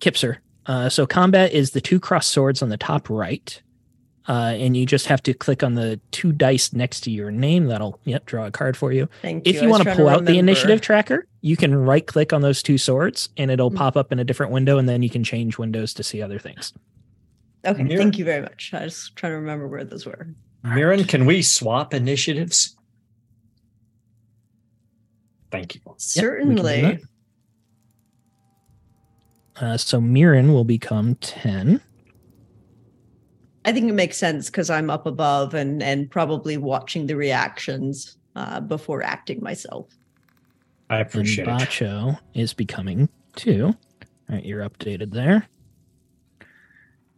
Kipser. 0.01 0.39
Uh, 0.67 0.89
so 0.89 1.07
combat 1.07 1.53
is 1.53 1.71
the 1.73 1.81
two 1.81 1.99
crossed 1.99 2.31
swords 2.31 2.63
on 2.63 2.69
the 2.69 2.77
top 2.77 3.11
right. 3.11 3.61
Uh, 4.29 4.55
and 4.57 4.77
you 4.77 4.87
just 4.87 5.07
have 5.07 5.21
to 5.25 5.35
click 5.35 5.65
on 5.65 5.75
the 5.75 5.99
two 6.13 6.31
dice 6.31 6.73
next 6.73 7.01
to 7.01 7.11
your 7.11 7.33
name. 7.33 7.67
That'll 7.67 7.99
yep 8.05 8.25
draw 8.25 8.47
a 8.47 8.53
card 8.53 8.77
for 8.77 8.93
you. 8.93 9.09
Thank 9.21 9.45
you. 9.49 9.53
If 9.53 9.61
I 9.61 9.65
you 9.65 9.69
want 9.71 9.83
to 9.83 9.95
pull 9.97 10.09
out 10.09 10.25
the 10.27 10.39
initiative 10.39 10.81
tracker, 10.81 11.27
you 11.41 11.57
can 11.57 11.75
right 11.75 12.07
click 12.07 12.33
on 12.33 12.41
those 12.41 12.63
two 12.63 12.79
swords 12.79 13.31
and 13.37 13.51
it'll 13.51 13.73
Mm. 13.73 13.77
pop 13.77 13.97
up 13.97 14.13
in 14.13 14.21
a 14.21 14.25
different 14.25 14.53
window, 14.53 14.79
and 14.79 14.89
then 14.89 15.03
you 15.03 15.11
can 15.11 15.25
change 15.25 15.59
windows 15.59 15.93
to 15.95 16.05
see 16.05 16.23
other 16.23 16.39
things. 16.39 16.73
Okay, 17.67 17.85
Here. 17.85 17.99
thank 17.99 18.17
you 18.17 18.25
very 18.25 18.43
much. 18.43 18.71
I 18.73 18.85
was 18.85 19.11
trying 19.17 19.33
to 19.33 19.37
remember 19.39 19.67
where 19.67 19.83
those 19.83 20.07
were. 20.07 20.29
Mirren, 20.63 21.03
can 21.03 21.27
we 21.27 21.43
swap 21.43 21.93
initiatives? 21.93 22.77
Thank 25.51 25.75
you. 25.75 25.81
Certainly. 25.97 26.81
that. 26.83 27.01
Uh, 29.61 29.77
so 29.77 30.01
Mirren 30.01 30.53
will 30.53 30.65
become 30.65 31.15
ten. 31.17 31.81
I 33.65 33.73
think 33.73 33.89
it 33.89 33.95
makes 33.95 34.17
sense 34.17 34.47
because 34.51 34.71
I'm 34.71 34.91
up 34.91 35.07
above 35.07 35.55
and 35.55 35.83
and 35.83 36.11
probably 36.11 36.57
watching 36.57 37.07
the 37.07 37.17
reactions 37.17 38.17
uh, 38.35 38.61
before 38.61 39.03
acting 39.03 39.43
myself. 39.43 39.89
I 40.91 40.99
And 40.99 41.07
appreciate 41.07 41.49
it. 41.49 41.51
Bacho 41.51 42.19
is 42.35 42.53
becoming 42.53 43.09
two. 43.37 43.67
All 44.29 44.37
right, 44.37 44.45
you're 44.45 44.69
updated 44.69 45.13
there. 45.13 45.49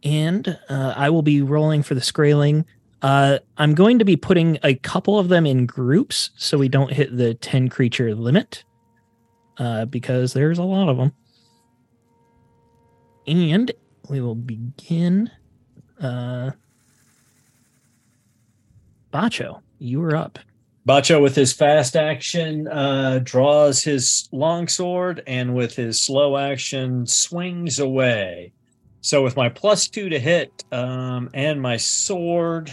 And 0.03 0.59
uh, 0.69 0.93
I 0.95 1.09
will 1.09 1.23
be 1.23 1.41
rolling 1.41 1.81
for 1.83 1.95
the 1.95 2.01
Skraeling. 2.01 2.65
Uh, 3.01 3.39
I'm 3.57 3.73
going 3.73 3.99
to 3.99 4.05
be 4.05 4.15
putting 4.15 4.59
a 4.63 4.75
couple 4.75 5.19
of 5.19 5.29
them 5.29 5.45
in 5.45 5.65
groups 5.65 6.29
so 6.37 6.57
we 6.57 6.69
don't 6.69 6.91
hit 6.91 7.15
the 7.15 7.33
10 7.33 7.69
creature 7.69 8.13
limit 8.15 8.63
uh, 9.57 9.85
because 9.85 10.33
there's 10.33 10.59
a 10.59 10.63
lot 10.63 10.89
of 10.89 10.97
them. 10.97 11.11
And 13.27 13.71
we 14.09 14.21
will 14.21 14.35
begin. 14.35 15.31
Uh, 15.99 16.51
Bacho, 19.11 19.61
you 19.79 20.03
are 20.03 20.15
up. 20.15 20.39
Bacho, 20.87 21.19
with 21.21 21.35
his 21.35 21.51
fast 21.51 21.95
action, 21.95 22.67
uh, 22.67 23.19
draws 23.23 23.83
his 23.83 24.29
longsword 24.31 25.23
and 25.25 25.55
with 25.55 25.75
his 25.75 25.99
slow 25.99 26.37
action, 26.37 27.07
swings 27.07 27.79
away. 27.79 28.51
So, 29.01 29.23
with 29.23 29.35
my 29.35 29.49
plus 29.49 29.87
two 29.87 30.09
to 30.09 30.19
hit 30.19 30.63
um, 30.71 31.29
and 31.33 31.59
my 31.59 31.77
sword 31.77 32.71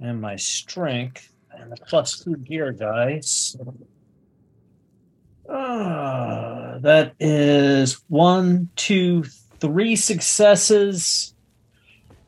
and 0.00 0.20
my 0.20 0.36
strength 0.36 1.30
and 1.50 1.70
the 1.70 1.76
plus 1.76 2.18
two 2.18 2.36
gear 2.36 2.72
dice, 2.72 3.56
uh, 5.48 6.78
that 6.78 7.14
is 7.20 8.00
one, 8.08 8.70
two, 8.76 9.24
three 9.62 9.96
successes. 9.96 11.34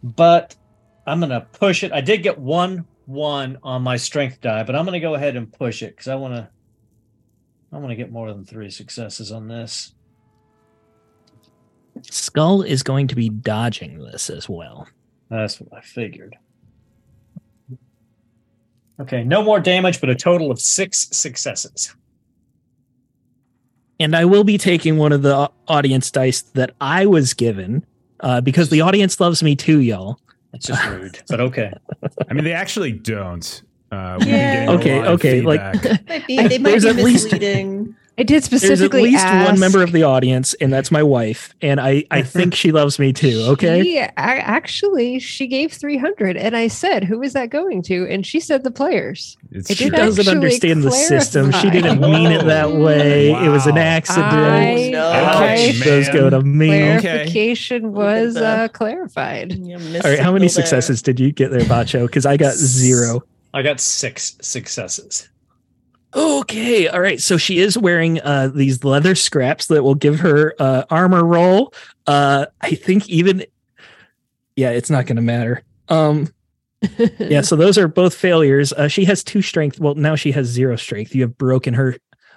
But 0.03 0.57
I'm 1.07 1.20
going 1.20 1.30
to 1.30 1.43
push 1.53 1.85
it. 1.85 1.93
I 1.93 2.01
did 2.01 2.22
get 2.22 2.39
one 2.39 2.87
one 3.07 3.59
on 3.62 3.82
my 3.82 3.97
strength 3.99 4.41
die, 4.41 4.62
but 4.62 4.74
I'm 4.74 4.87
going 4.87 4.95
to 4.95 5.01
go 5.01 5.14
ahead 5.14 5.37
and 5.37 5.53
push 5.53 5.82
it 5.82 5.91
because 5.91 6.09
I 6.09 6.14
want 6.14 6.35
to. 6.35 6.49
I 7.72 7.78
want 7.78 7.91
to 7.91 7.97
get 7.97 8.12
more 8.12 8.32
than 8.32 8.45
three 8.45 8.70
successes 8.70 9.32
on 9.32 9.49
this. 9.49 9.93
Skull 12.03 12.62
is 12.62 12.85
going 12.85 13.09
to 13.09 13.16
be 13.16 13.28
dodging 13.28 13.99
this 13.99 14.30
as 14.30 14.49
well. 14.49 14.87
That's 15.28 15.61
what 15.61 15.76
I 15.76 15.80
figured. 15.80 16.37
Okay, 19.01 19.24
no 19.24 19.43
more 19.43 19.59
damage, 19.59 20.01
but 20.01 20.09
a 20.09 20.14
total 20.14 20.53
of 20.53 20.61
six 20.61 21.09
successes. 21.11 21.97
And 24.01 24.14
I 24.16 24.24
will 24.24 24.45
be 24.45 24.59
taking 24.59 24.97
one 24.99 25.12
of 25.12 25.22
the 25.22 25.51
audience 25.68 26.11
dice 26.11 26.42
that 26.55 26.74
I 26.80 27.07
was 27.07 27.34
given 27.34 27.84
uh, 28.20 28.40
because 28.40 28.70
the 28.70 28.80
audience 28.80 29.20
loves 29.20 29.42
me 29.42 29.55
too, 29.57 29.80
y'all. 29.80 30.18
It's 30.53 30.66
just 30.66 30.84
rude, 30.86 31.20
but 31.28 31.40
okay. 31.40 31.72
I 32.30 32.32
mean, 32.34 32.45
they 32.45 32.53
actually 32.53 32.92
don't. 32.92 33.62
Uh, 33.90 34.18
Yeah. 34.24 34.66
getting 34.66 34.68
Okay, 34.70 34.99
lot 34.99 35.09
okay, 35.09 35.40
like- 35.40 35.84
Might 36.09 36.26
be, 36.26 36.36
they 36.36 36.59
might 36.59 36.70
there's 36.70 36.84
be 36.84 36.90
at 36.90 36.97
least- 36.97 37.24
misleading. 37.24 37.97
I 38.16 38.22
did 38.22 38.44
specifically. 38.44 39.10
There's 39.10 39.14
at 39.14 39.18
specifically 39.20 39.42
least 39.42 39.48
one 39.50 39.58
member 39.60 39.82
of 39.82 39.90
the 39.90 40.04
audience, 40.04 40.54
and 40.54 40.72
that's 40.72 40.92
my 40.92 41.02
wife, 41.02 41.52
and 41.60 41.80
I 41.80 42.04
I 42.12 42.22
think 42.22 42.54
she 42.54 42.70
loves 42.70 42.98
me 43.00 43.12
too. 43.12 43.44
Okay, 43.48 43.82
She, 43.82 43.98
a- 43.98 44.12
actually, 44.16 45.18
she 45.18 45.48
gave 45.48 45.72
300, 45.72 46.36
and 46.36 46.56
I 46.56 46.68
said, 46.68 47.02
"Who 47.02 47.22
is 47.22 47.32
that 47.32 47.50
going 47.50 47.82
to?" 47.82 48.06
And 48.08 48.24
she 48.24 48.38
said, 48.38 48.62
"The 48.62 48.70
players." 48.70 49.36
It's 49.50 49.74
she 49.74 49.90
doesn't 49.90 50.20
actually 50.28 50.30
understand 50.36 50.82
the 50.84 50.92
system. 50.92 51.50
She 51.52 51.70
didn't 51.70 52.00
mean 52.00 52.30
it 52.30 52.44
that 52.44 52.70
way. 52.72 53.32
It 53.32 53.48
was 53.48 53.66
an 53.66 53.78
accident. 53.78 54.26
I, 54.32 54.90
no. 54.90 55.08
I 55.08 55.34
Okay, 55.34 55.72
Those 55.80 56.06
man. 56.08 56.16
go 56.16 56.30
to 56.30 56.40
me. 56.42 56.68
clarification 56.68 57.90
Look 57.92 58.04
at 58.06 58.22
was 58.24 58.34
that. 58.34 58.60
uh, 58.60 58.68
clarified. 58.68 59.52
All 59.60 59.68
right, 59.68 60.18
how 60.20 60.32
many 60.32 60.44
missignal 60.44 60.48
there. 60.48 60.48
successes 60.48 61.02
did 61.02 61.18
you 61.18 61.32
get 61.32 61.50
there, 61.50 61.60
Bacho? 61.62 62.06
Because 62.06 62.26
I 62.26 62.36
got 62.36 62.54
zero. 62.54 63.22
I 63.52 63.62
got 63.62 63.80
six 63.80 64.36
successes. 64.40 65.28
Okay, 66.14 66.88
all 66.88 67.00
right. 67.00 67.20
So 67.20 67.36
she 67.36 67.58
is 67.58 67.76
wearing 67.76 68.20
uh, 68.20 68.48
these 68.48 68.84
leather 68.84 69.14
scraps 69.14 69.66
that 69.66 69.82
will 69.82 69.94
give 69.94 70.20
her 70.20 70.54
uh, 70.58 70.84
armor 70.90 71.24
roll. 71.24 71.74
Uh, 72.06 72.46
I 72.60 72.74
think 72.74 73.08
even, 73.08 73.44
yeah, 74.56 74.70
it's 74.70 74.90
not 74.90 75.06
going 75.06 75.16
to 75.16 75.22
matter. 75.22 75.62
Um, 75.88 76.32
yeah, 77.18 77.40
so 77.40 77.56
those 77.56 77.78
are 77.78 77.88
both 77.88 78.14
failures. 78.14 78.72
Uh, 78.72 78.88
she 78.88 79.04
has 79.06 79.24
two 79.24 79.42
strength. 79.42 79.80
Well, 79.80 79.94
now 79.94 80.14
she 80.14 80.32
has 80.32 80.46
zero 80.46 80.76
strength. 80.76 81.14
You 81.14 81.22
have 81.22 81.36
broken 81.36 81.74
her. 81.74 81.96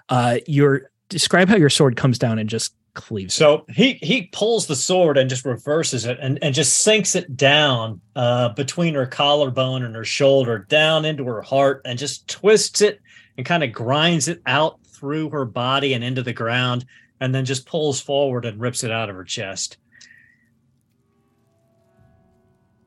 Uh, 0.09 0.37
your 0.47 0.89
describe 1.09 1.49
how 1.49 1.55
your 1.55 1.69
sword 1.69 1.95
comes 1.95 2.17
down 2.17 2.39
and 2.39 2.49
just 2.49 2.73
cleaves. 2.93 3.37
her. 3.37 3.43
So 3.43 3.65
he 3.69 3.93
he 4.01 4.23
pulls 4.31 4.67
the 4.67 4.75
sword 4.75 5.17
and 5.17 5.29
just 5.29 5.45
reverses 5.45 6.05
it 6.05 6.17
and, 6.21 6.39
and 6.41 6.55
just 6.55 6.79
sinks 6.79 7.15
it 7.15 7.35
down 7.35 8.01
uh, 8.15 8.49
between 8.49 8.95
her 8.95 9.05
collarbone 9.05 9.83
and 9.83 9.95
her 9.95 10.05
shoulder, 10.05 10.59
down 10.69 11.05
into 11.05 11.23
her 11.25 11.41
heart, 11.41 11.81
and 11.85 11.99
just 11.99 12.27
twists 12.27 12.81
it 12.81 13.01
and 13.37 13.45
kind 13.45 13.63
of 13.63 13.71
grinds 13.71 14.27
it 14.27 14.41
out 14.45 14.79
through 14.85 15.29
her 15.29 15.45
body 15.45 15.93
and 15.93 16.03
into 16.03 16.23
the 16.23 16.33
ground, 16.33 16.85
and 17.19 17.33
then 17.33 17.45
just 17.45 17.65
pulls 17.65 18.01
forward 18.01 18.45
and 18.45 18.59
rips 18.59 18.83
it 18.83 18.91
out 18.91 19.09
of 19.09 19.15
her 19.15 19.23
chest. 19.23 19.77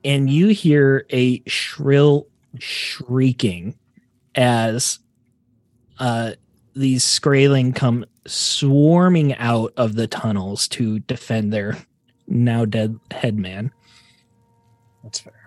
and 0.05 0.31
you 0.31 0.49
hear 0.49 1.07
a 1.11 1.43
shrill 1.47 2.27
shrieking 2.59 3.77
as 4.35 4.99
uh, 5.99 6.33
these 6.75 7.05
Skraeling 7.05 7.75
come 7.75 8.05
swarming 8.27 9.35
out 9.37 9.73
of 9.77 9.95
the 9.95 10.07
tunnels 10.07 10.69
to 10.69 11.01
defend 11.01 11.53
their 11.53 11.77
now 12.27 12.65
dead 12.65 12.99
headman. 13.11 13.73
That's 15.03 15.21
fair. 15.21 15.39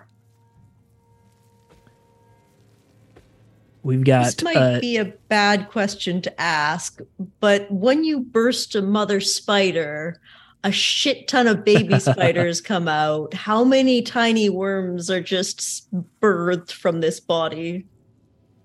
We've 3.84 4.02
got 4.02 4.24
This 4.24 4.42
might 4.42 4.56
uh, 4.56 4.80
be 4.80 4.96
a 4.96 5.04
bad 5.04 5.68
question 5.70 6.22
to 6.22 6.40
ask, 6.40 7.00
but 7.38 7.70
when 7.70 8.02
you 8.02 8.20
burst 8.20 8.74
a 8.74 8.80
mother 8.80 9.20
spider, 9.20 10.18
a 10.64 10.72
shit 10.72 11.28
ton 11.28 11.46
of 11.46 11.66
baby 11.66 12.00
spiders 12.00 12.62
come 12.62 12.88
out. 12.88 13.34
How 13.34 13.62
many 13.62 14.00
tiny 14.00 14.48
worms 14.48 15.10
are 15.10 15.20
just 15.20 15.86
birthed 16.20 16.72
from 16.72 17.02
this 17.02 17.20
body? 17.20 17.84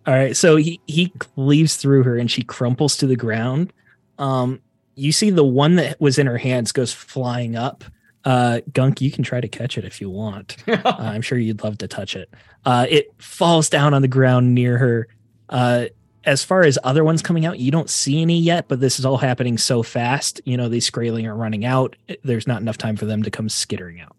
All 0.08 0.14
right, 0.14 0.38
so 0.38 0.56
he 0.56 0.80
he 0.88 1.10
cleaves 1.20 1.76
through 1.76 2.04
her 2.04 2.18
and 2.18 2.32
she 2.32 2.42
crumples 2.42 2.96
to 2.98 3.06
the 3.06 3.18
ground. 3.18 3.74
Um, 4.20 4.62
you 4.96 5.12
see 5.12 5.32
the 5.32 5.44
one 5.44 5.76
that 5.76 6.00
was 6.00 6.18
in 6.18 6.28
her 6.28 6.38
hands 6.38 6.72
goes 6.72 6.94
flying 6.94 7.58
up. 7.58 7.84
Uh, 8.30 8.62
Gunk, 8.74 9.02
you 9.02 9.10
can 9.10 9.24
try 9.24 9.42
to 9.42 9.48
catch 9.48 9.76
it 9.76 9.86
if 9.86 10.00
you 10.00 10.10
want. 10.10 10.58
Uh, 10.70 10.96
I'm 11.00 11.22
sure 11.22 11.38
you'd 11.38 11.64
love 11.64 11.80
to 11.80 11.88
touch 11.88 12.16
it. 12.16 12.30
Uh, 12.64 12.86
it 12.88 13.12
falls 13.18 13.70
down 13.70 13.94
on 13.94 14.04
the 14.04 14.08
ground 14.08 14.54
near 14.54 14.78
her. 14.78 15.08
Uh, 15.50 15.86
as 16.26 16.44
far 16.44 16.62
as 16.62 16.78
other 16.84 17.04
ones 17.04 17.24
coming 17.24 17.46
out, 17.46 17.58
you 17.58 17.72
don't 17.72 17.90
see 17.90 18.22
any 18.22 18.38
yet, 18.38 18.68
but 18.68 18.80
this 18.80 19.00
is 19.00 19.06
all 19.06 19.18
happening 19.18 19.58
so 19.58 19.82
fast. 19.82 20.42
You 20.46 20.58
know, 20.58 20.70
these 20.70 20.90
Skraeling 20.90 21.26
are 21.26 21.36
running 21.36 21.66
out. 21.66 21.96
There's 22.24 22.46
not 22.46 22.62
enough 22.62 22.78
time 22.78 22.96
for 22.96 23.06
them 23.06 23.24
to 23.24 23.32
come 23.32 23.50
skittering 23.50 24.00
out. 24.00 24.16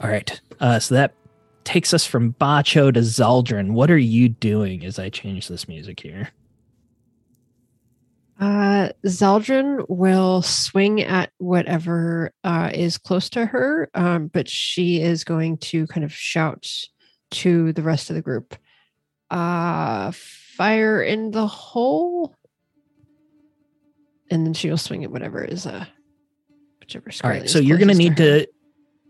All 0.00 0.08
right. 0.08 0.40
Uh, 0.58 0.78
so 0.78 0.94
that 0.94 1.14
takes 1.64 1.92
us 1.92 2.06
from 2.06 2.32
Bacho 2.34 2.92
to 2.92 3.00
Zaldrun. 3.00 3.72
What 3.72 3.90
are 3.90 3.98
you 3.98 4.30
doing 4.30 4.84
as 4.86 4.98
I 4.98 5.10
change 5.10 5.48
this 5.48 5.68
music 5.68 6.00
here? 6.00 6.30
Uh, 8.40 8.90
Zaldrun 9.04 9.84
will 9.88 10.42
swing 10.42 11.02
at 11.02 11.32
whatever 11.38 12.32
uh, 12.44 12.70
is 12.72 12.96
close 12.96 13.28
to 13.30 13.44
her, 13.44 13.90
um, 13.94 14.28
but 14.28 14.48
she 14.48 15.00
is 15.00 15.24
going 15.24 15.58
to 15.58 15.86
kind 15.88 16.04
of 16.04 16.12
shout 16.12 16.70
to 17.30 17.72
the 17.72 17.82
rest 17.82 18.10
of 18.10 18.16
the 18.16 18.22
group. 18.22 18.54
Uh, 19.30 20.12
fire 20.12 21.02
in 21.02 21.32
the 21.32 21.46
hole. 21.46 22.34
And 24.30 24.46
then 24.46 24.54
she'll 24.54 24.76
swing 24.76 25.04
at 25.04 25.10
whatever 25.10 25.42
is 25.42 25.66
uh 25.66 25.86
whichever 26.80 27.10
All 27.24 27.30
right. 27.30 27.48
So 27.48 27.58
you're 27.58 27.78
going 27.78 27.88
to 27.88 27.94
need 27.94 28.18
her. 28.18 28.40
to. 28.40 28.46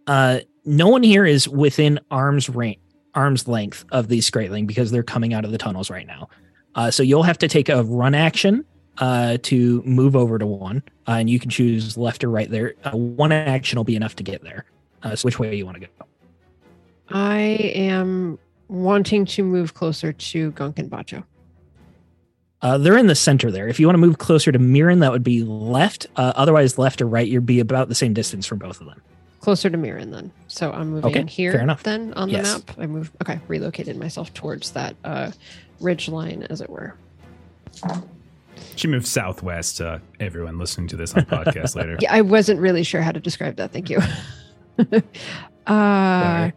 Uh, 0.07 0.41
no 0.64 0.89
one 0.89 1.03
here 1.03 1.26
is 1.26 1.49
within 1.49 2.01
arm's 2.11 2.49
range, 2.49 2.79
arm's 3.14 3.47
length 3.47 3.85
of 3.91 4.09
these 4.09 4.31
Skraeling 4.31 4.66
because 4.66 4.91
they're 4.91 5.03
coming 5.03 5.35
out 5.35 5.45
of 5.45 5.51
the 5.51 5.59
tunnels 5.59 5.91
right 5.91 6.07
now. 6.07 6.29
Uh, 6.74 6.91
so 6.91 7.03
you'll 7.03 7.22
have 7.22 7.39
to 7.39 7.49
take 7.49 7.68
a 7.68 7.83
run 7.85 8.14
action 8.14 8.64
uh, 9.01 9.39
to 9.43 9.83
move 9.85 10.17
over 10.17 10.39
to 10.39 10.47
one, 10.47 10.83
uh, 11.07 11.13
and 11.13 11.31
you 11.31 11.39
can 11.39 11.51
choose 11.51 11.97
left 11.97 12.25
or 12.25 12.31
right 12.31 12.51
there. 12.51 12.75
Uh, 12.85 12.91
one 12.97 13.33
action 13.33 13.77
will 13.79 13.85
be 13.85 13.97
enough 13.97 14.17
to 14.17 14.23
get 14.23 14.43
there. 14.43 14.65
Uh, 15.03 15.15
so 15.15 15.27
which 15.27 15.39
way 15.39 15.55
you 15.55 15.65
want 15.65 15.81
to 15.81 15.87
go? 15.87 16.07
I 17.11 17.39
am 17.75 18.39
wanting 18.69 19.25
to 19.27 19.43
move 19.43 19.75
closer 19.75 20.13
to 20.13 20.51
Gunk 20.53 20.79
and 20.79 20.91
Bacho. 20.91 21.25
Uh, 22.61 22.77
they're 22.77 22.99
in 22.99 23.07
the 23.07 23.15
center 23.15 23.51
there. 23.53 23.69
If 23.69 23.79
you 23.79 23.87
want 23.87 23.95
to 23.95 24.01
move 24.01 24.19
closer 24.19 24.51
to 24.51 24.59
Mirren, 24.59 24.99
that 24.99 25.13
would 25.13 25.23
be 25.23 25.45
left. 25.45 26.09
Uh, 26.17 26.33
otherwise, 26.35 26.77
left 26.77 27.01
or 27.01 27.07
right, 27.07 27.27
you'd 27.27 27.47
be 27.47 27.61
about 27.61 27.89
the 27.89 27.95
same 27.95 28.13
distance 28.13 28.47
from 28.47 28.59
both 28.59 28.81
of 28.81 28.89
them. 28.89 29.01
Closer 29.41 29.71
to 29.71 29.77
Mirren 29.79 30.11
then. 30.11 30.33
So 30.49 30.73
I'm 30.73 30.91
moving 30.91 31.11
Okay, 31.17 31.25
here 31.31 31.53
fair 31.53 31.61
enough. 31.63 31.85
then 31.85 32.13
on 32.15 32.29
Yes. 32.29 32.55
the 32.55 32.59
map. 32.67 32.79
I 32.81 32.87
moved 32.87 33.13
okay, 33.23 33.39
relocated 33.47 33.97
myself 33.97 34.35
towards 34.35 34.73
that 34.73 34.97
uh 35.05 35.31
ridge 35.81 36.09
line 36.09 36.43
as 36.51 36.61
it 36.61 36.69
were. 36.69 36.97
She 38.77 38.89
moved 38.89 39.07
southwest. 39.07 39.81
Uh, 39.81 39.99
everyone 40.21 40.59
listening 40.59 40.89
to 40.89 40.97
this 40.97 41.15
on 41.15 41.25
podcast 41.25 41.75
later. 41.75 41.97
Yeah, 42.01 42.13
I 42.13 42.21
wasn't 42.21 42.61
really 42.61 42.83
sure 42.83 43.03
how 43.03 43.13
to 43.13 43.21
describe 43.21 43.57
that. 43.57 43.73
Thank 43.73 43.91
you. 43.91 43.99
uh 45.67 46.51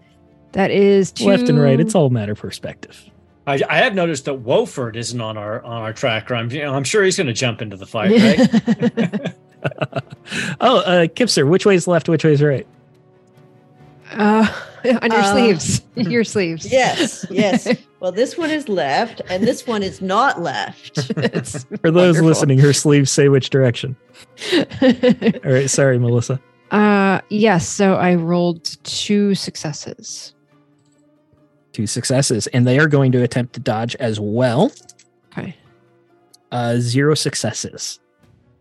that 0.54 0.72
is 0.72 1.12
two 1.12 1.26
Left 1.26 1.50
and 1.50 1.60
right, 1.60 1.80
it's 1.80 1.96
all 1.96 2.10
matter 2.10 2.34
of 2.34 2.40
perspective. 2.40 3.10
I, 3.48 3.62
I 3.68 3.78
have 3.78 3.96
noticed 3.96 4.26
that 4.26 4.36
Wolford 4.36 4.96
isn't 4.96 5.20
on 5.20 5.38
our 5.38 5.64
on 5.64 5.82
our 5.82 5.94
tracker. 5.94 6.36
I'm 6.36 6.52
you 6.52 6.62
know, 6.62 6.74
I'm 6.76 6.84
sure 6.84 7.04
he's 7.04 7.18
going 7.18 7.28
to 7.28 7.34
jump 7.34 7.62
into 7.62 7.78
the 7.78 7.86
fight, 7.88 8.12
right? 8.12 9.34
oh, 10.62 10.80
uh, 10.80 11.08
Kipser, 11.08 11.48
which 11.48 11.66
way 11.66 11.76
is 11.76 11.88
left? 11.88 12.08
Which 12.08 12.24
way 12.24 12.34
is 12.34 12.42
right? 12.44 12.68
uh 14.12 14.48
on 15.02 15.12
your 15.12 15.20
Uh, 15.22 15.32
sleeves. 15.34 15.82
Your 15.96 16.24
sleeves. 16.24 16.72
Yes, 16.72 17.26
yes. 17.30 17.68
Well, 18.00 18.12
this 18.12 18.38
one 18.38 18.50
is 18.50 18.68
left, 18.70 19.22
and 19.30 19.46
this 19.46 19.68
one 19.68 19.84
is 19.84 20.02
not 20.02 20.42
left. 20.42 21.10
It's 21.18 21.64
For 21.82 21.92
those 21.92 22.16
wonderful. 22.16 22.28
listening, 22.28 22.60
her 22.60 22.74
sleeves 22.74 23.12
say 23.12 23.28
which 23.30 23.50
direction. 23.50 23.96
All 24.54 24.64
right, 25.44 25.70
sorry, 25.70 26.00
Melissa. 26.00 26.40
uh 26.72 27.20
yes, 27.30 27.68
so 27.68 27.96
I 27.96 28.16
rolled 28.16 28.64
two 28.84 29.36
successes. 29.36 30.34
Two 31.74 31.86
successes, 31.88 32.48
and 32.48 32.66
they 32.66 32.80
are 32.80 32.88
going 32.88 33.12
to 33.14 33.22
attempt 33.24 33.54
to 33.54 33.60
dodge 33.60 33.96
as 33.96 34.20
well. 34.20 34.72
Okay. 35.38 35.56
Uh, 36.52 36.78
zero 36.80 37.14
successes. 37.16 38.00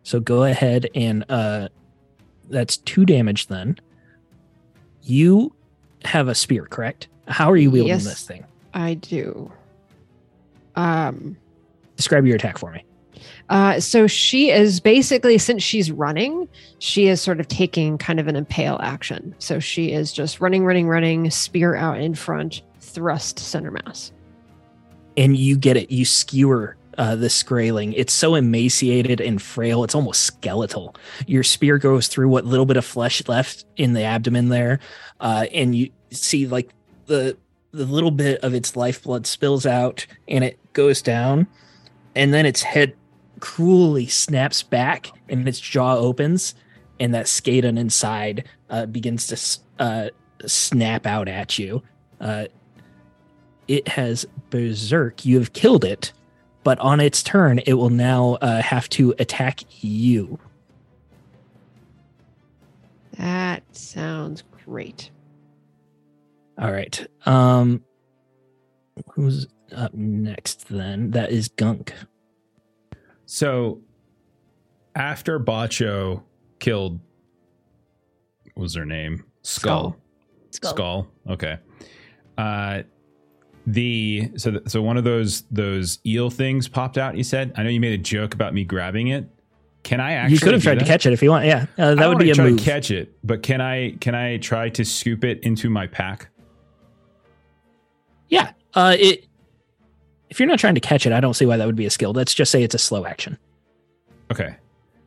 So 0.04 0.20
go 0.20 0.44
ahead 0.44 0.88
and 0.94 1.24
uh, 1.28 1.68
that's 2.48 2.76
two 2.76 3.04
damage. 3.04 3.46
Then 3.48 3.78
you 5.02 5.52
have 6.04 6.28
a 6.28 6.34
spear, 6.34 6.66
correct? 6.66 7.08
How 7.28 7.50
are 7.50 7.56
you 7.56 7.70
wielding 7.70 7.88
Yes. 7.92 8.04
this 8.04 8.26
thing? 8.26 8.44
I 8.74 8.94
do. 8.94 9.50
Um 10.76 11.36
Describe 11.96 12.26
your 12.26 12.36
attack 12.36 12.56
for 12.58 12.70
me. 12.72 12.84
Uh, 13.50 13.78
so 13.80 14.06
she 14.06 14.50
is 14.50 14.80
basically, 14.80 15.36
since 15.36 15.62
she's 15.62 15.90
running, 15.90 16.48
she 16.78 17.08
is 17.08 17.20
sort 17.20 17.40
of 17.40 17.48
taking 17.48 17.98
kind 17.98 18.18
of 18.18 18.26
an 18.28 18.36
impale 18.36 18.78
action. 18.80 19.34
So 19.38 19.58
she 19.58 19.92
is 19.92 20.12
just 20.12 20.40
running, 20.40 20.64
running, 20.64 20.88
running, 20.88 21.28
spear 21.30 21.74
out 21.74 22.00
in 22.00 22.14
front, 22.14 22.62
thrust 22.80 23.38
center 23.38 23.70
mass. 23.72 24.12
and 25.16 25.36
you 25.36 25.56
get 25.58 25.76
it. 25.76 25.90
You 25.90 26.04
skewer 26.06 26.76
uh, 27.00 27.16
the 27.16 27.28
Skraeling. 27.28 27.94
It's 27.96 28.12
so 28.12 28.34
emaciated 28.34 29.22
and 29.22 29.40
frail. 29.40 29.82
It's 29.84 29.94
almost 29.94 30.22
skeletal. 30.22 30.94
Your 31.26 31.42
spear 31.42 31.78
goes 31.78 32.08
through 32.08 32.28
what 32.28 32.44
little 32.44 32.66
bit 32.66 32.76
of 32.76 32.84
flesh 32.84 33.26
left 33.26 33.64
in 33.78 33.94
the 33.94 34.02
abdomen 34.02 34.50
there, 34.50 34.80
uh, 35.18 35.46
and 35.50 35.74
you 35.74 35.90
see 36.10 36.46
like 36.46 36.70
the 37.06 37.38
the 37.72 37.86
little 37.86 38.10
bit 38.10 38.38
of 38.42 38.52
its 38.52 38.76
lifeblood 38.76 39.26
spills 39.26 39.64
out, 39.64 40.06
and 40.28 40.44
it 40.44 40.58
goes 40.74 41.00
down, 41.00 41.46
and 42.14 42.34
then 42.34 42.44
its 42.44 42.62
head 42.62 42.94
cruelly 43.40 44.06
snaps 44.06 44.62
back, 44.62 45.10
and 45.30 45.48
its 45.48 45.58
jaw 45.58 45.96
opens, 45.96 46.54
and 47.00 47.14
that 47.14 47.24
Skaden 47.24 47.78
inside 47.78 48.46
uh, 48.68 48.84
begins 48.84 49.26
to 49.28 49.82
uh, 49.82 50.10
snap 50.44 51.06
out 51.06 51.28
at 51.28 51.58
you. 51.58 51.82
Uh, 52.20 52.44
it 53.68 53.88
has 53.88 54.26
berserk. 54.50 55.24
You 55.24 55.38
have 55.38 55.54
killed 55.54 55.84
it, 55.84 56.12
but 56.62 56.78
on 56.80 57.00
its 57.00 57.22
turn, 57.22 57.60
it 57.60 57.74
will 57.74 57.90
now 57.90 58.34
uh, 58.40 58.62
have 58.62 58.88
to 58.90 59.14
attack 59.18 59.60
you. 59.82 60.38
That 63.18 63.62
sounds 63.72 64.42
great. 64.64 65.10
All 66.58 66.72
right. 66.72 67.06
Um, 67.26 67.82
who's 69.12 69.46
up 69.74 69.94
next? 69.94 70.68
Then 70.68 71.10
that 71.12 71.30
is 71.30 71.48
Gunk. 71.48 71.94
So 73.26 73.80
after 74.94 75.38
Bacho 75.38 76.22
killed, 76.58 77.00
what 78.54 78.62
was 78.62 78.74
her 78.74 78.84
name? 78.84 79.24
Skull. 79.42 79.96
Skull. 80.50 80.72
Skull. 80.72 81.08
Okay. 81.28 81.58
Uh, 82.36 82.82
the 83.66 84.30
so 84.36 84.52
th- 84.52 84.68
so 84.68 84.82
one 84.82 84.96
of 84.96 85.04
those 85.04 85.42
those 85.50 85.98
eel 86.06 86.30
things 86.30 86.68
popped 86.68 86.98
out. 86.98 87.16
You 87.16 87.24
said. 87.24 87.52
I 87.56 87.62
know 87.62 87.70
you 87.70 87.80
made 87.80 87.92
a 87.92 88.02
joke 88.02 88.34
about 88.34 88.54
me 88.54 88.64
grabbing 88.64 89.08
it. 89.08 89.28
Can 89.82 90.00
I 90.00 90.12
actually? 90.12 90.34
you 90.34 90.40
could 90.40 90.52
have 90.52 90.62
tried 90.62 90.78
to 90.78 90.84
catch 90.84 91.06
it 91.06 91.12
if 91.12 91.22
you 91.22 91.30
want. 91.30 91.46
Yeah, 91.46 91.66
uh, 91.78 91.94
that 91.94 92.08
would 92.08 92.18
be 92.18 92.30
a 92.30 92.34
try 92.34 92.50
move. 92.50 92.58
to 92.58 92.64
catch 92.64 92.90
it, 92.90 93.16
but 93.24 93.42
can 93.42 93.60
I 93.60 93.92
can 94.00 94.14
I 94.14 94.38
try 94.38 94.68
to 94.70 94.84
scoop 94.84 95.24
it 95.24 95.40
into 95.42 95.70
my 95.70 95.86
pack? 95.86 96.28
yeah. 98.28 98.52
Uh, 98.74 98.96
it. 98.98 99.26
If 100.28 100.38
you're 100.38 100.48
not 100.48 100.60
trying 100.60 100.76
to 100.76 100.80
catch 100.80 101.06
it, 101.06 101.12
I 101.12 101.18
don't 101.18 101.34
see 101.34 101.44
why 101.44 101.56
that 101.56 101.66
would 101.66 101.76
be 101.76 101.86
a 101.86 101.90
skill. 101.90 102.12
Let's 102.12 102.32
just 102.32 102.52
say 102.52 102.62
it's 102.62 102.74
a 102.74 102.78
slow 102.78 103.04
action. 103.04 103.36
Okay. 104.30 104.54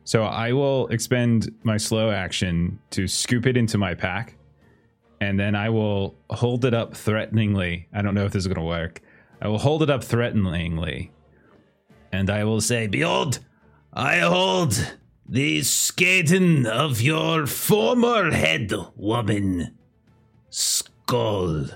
So 0.04 0.24
I 0.24 0.52
will 0.52 0.86
expend 0.88 1.50
my 1.62 1.78
slow 1.78 2.10
action 2.10 2.78
to 2.90 3.08
scoop 3.08 3.46
it 3.46 3.56
into 3.56 3.78
my 3.78 3.94
pack, 3.94 4.36
and 5.24 5.40
then 5.40 5.54
I 5.54 5.70
will 5.70 6.16
hold 6.30 6.64
it 6.64 6.74
up 6.74 6.94
threateningly. 6.94 7.88
I 7.92 8.02
don't 8.02 8.14
know 8.14 8.26
if 8.26 8.32
this 8.32 8.42
is 8.42 8.46
going 8.46 8.60
to 8.60 8.62
work. 8.62 9.00
I 9.40 9.48
will 9.48 9.58
hold 9.58 9.82
it 9.82 9.90
up 9.90 10.04
threateningly, 10.04 11.10
and 12.12 12.28
I 12.30 12.44
will 12.44 12.60
say, 12.60 12.86
Behold, 12.86 13.38
I 13.92 14.18
hold 14.18 14.94
the 15.26 15.62
skeleton 15.62 16.66
of 16.66 17.00
your 17.00 17.46
former 17.46 18.30
head 18.30 18.72
woman, 18.96 19.76
Skull. 20.50 21.66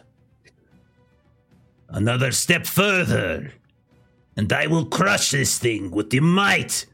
Another 1.89 2.33
step 2.33 2.67
further, 2.67 3.55
and 4.37 4.53
I 4.53 4.67
will 4.67 4.85
crush 4.85 5.31
this 5.31 5.59
thing 5.59 5.91
with 5.91 6.11
the 6.11 6.21
might 6.21 6.85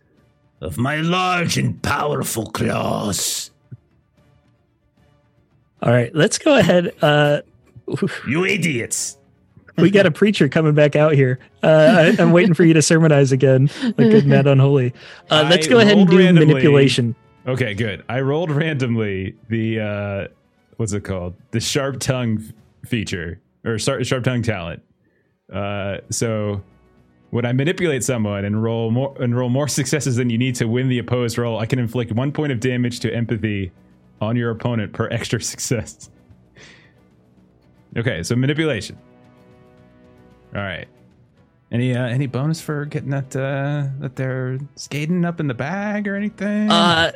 of 0.61 0.79
my 0.79 0.97
large 0.97 1.59
and 1.59 1.83
powerful 1.83 2.47
claws. 2.47 3.51
All 5.85 5.93
right, 5.93 6.15
let's 6.15 6.39
go 6.39 6.57
ahead. 6.57 6.95
Uh, 7.03 7.43
You 8.27 8.45
idiots! 8.47 9.19
we 9.77 9.91
got 9.91 10.07
a 10.07 10.11
preacher 10.11 10.49
coming 10.49 10.73
back 10.73 10.97
out 10.97 11.13
here. 11.13 11.39
Uh, 11.63 12.13
I, 12.19 12.23
I'm 12.23 12.33
waiting 12.33 12.55
for 12.55 12.65
you 12.65 12.73
to 12.73 12.81
sermonize 12.83 13.33
again, 13.33 13.69
like 13.83 13.97
good 13.97 14.27
Mad 14.27 14.47
Unholy. 14.47 14.95
Uh, 15.31 15.47
let's 15.51 15.67
go 15.67 15.81
ahead 15.81 15.99
and 15.99 16.09
do 16.09 16.19
randomly. 16.19 16.47
manipulation. 16.47 17.15
Okay, 17.47 17.75
good. 17.75 18.03
I 18.09 18.21
rolled 18.21 18.51
randomly 18.51 19.37
the 19.51 19.81
uh 19.81 20.29
what's 20.79 20.95
it 20.95 21.03
called? 21.05 21.35
The 21.51 21.61
sharp 21.61 22.01
tongue 22.01 22.43
feature 22.87 23.41
or 23.65 23.79
sharp, 23.79 24.05
sharp 24.07 24.25
tongue 24.25 24.41
talent. 24.43 24.83
Uh 25.53 25.99
so 26.09 26.63
when 27.29 27.45
I 27.45 27.53
manipulate 27.53 28.03
someone 28.03 28.47
and 28.47 28.63
roll 28.63 28.91
more 28.91 29.15
and 29.21 29.37
roll 29.37 29.51
more 29.51 29.69
successes 29.81 30.17
than 30.17 30.31
you 30.31 30.39
need 30.39 30.55
to 30.55 30.65
win 30.67 30.89
the 30.89 30.99
opposed 30.99 31.37
roll, 31.37 31.59
I 31.59 31.67
can 31.67 31.79
inflict 31.79 32.13
one 32.13 32.33
point 32.33 32.53
of 32.53 32.61
damage 32.61 33.01
to 33.01 33.15
empathy 33.15 33.73
on 34.25 34.37
your 34.37 34.51
opponent 34.51 34.93
per 34.93 35.09
extra 35.11 35.41
success. 35.41 36.11
Okay, 37.97 38.23
so 38.23 38.35
manipulation. 38.35 38.99
All 40.55 40.63
right. 40.63 40.89
Any 41.71 41.97
uh, 41.97 42.07
any 42.07 42.27
bonus 42.27 42.61
for 42.61 42.85
getting 42.85 43.11
that 43.11 43.35
uh, 43.35 43.89
that 43.99 44.17
they're 44.17 44.59
skating 44.77 45.25
up 45.25 45.41
in 45.41 45.49
the 45.49 45.55
bag 45.55 46.07
or 46.07 46.15
anything? 46.15 46.71
Uh, 46.71 47.13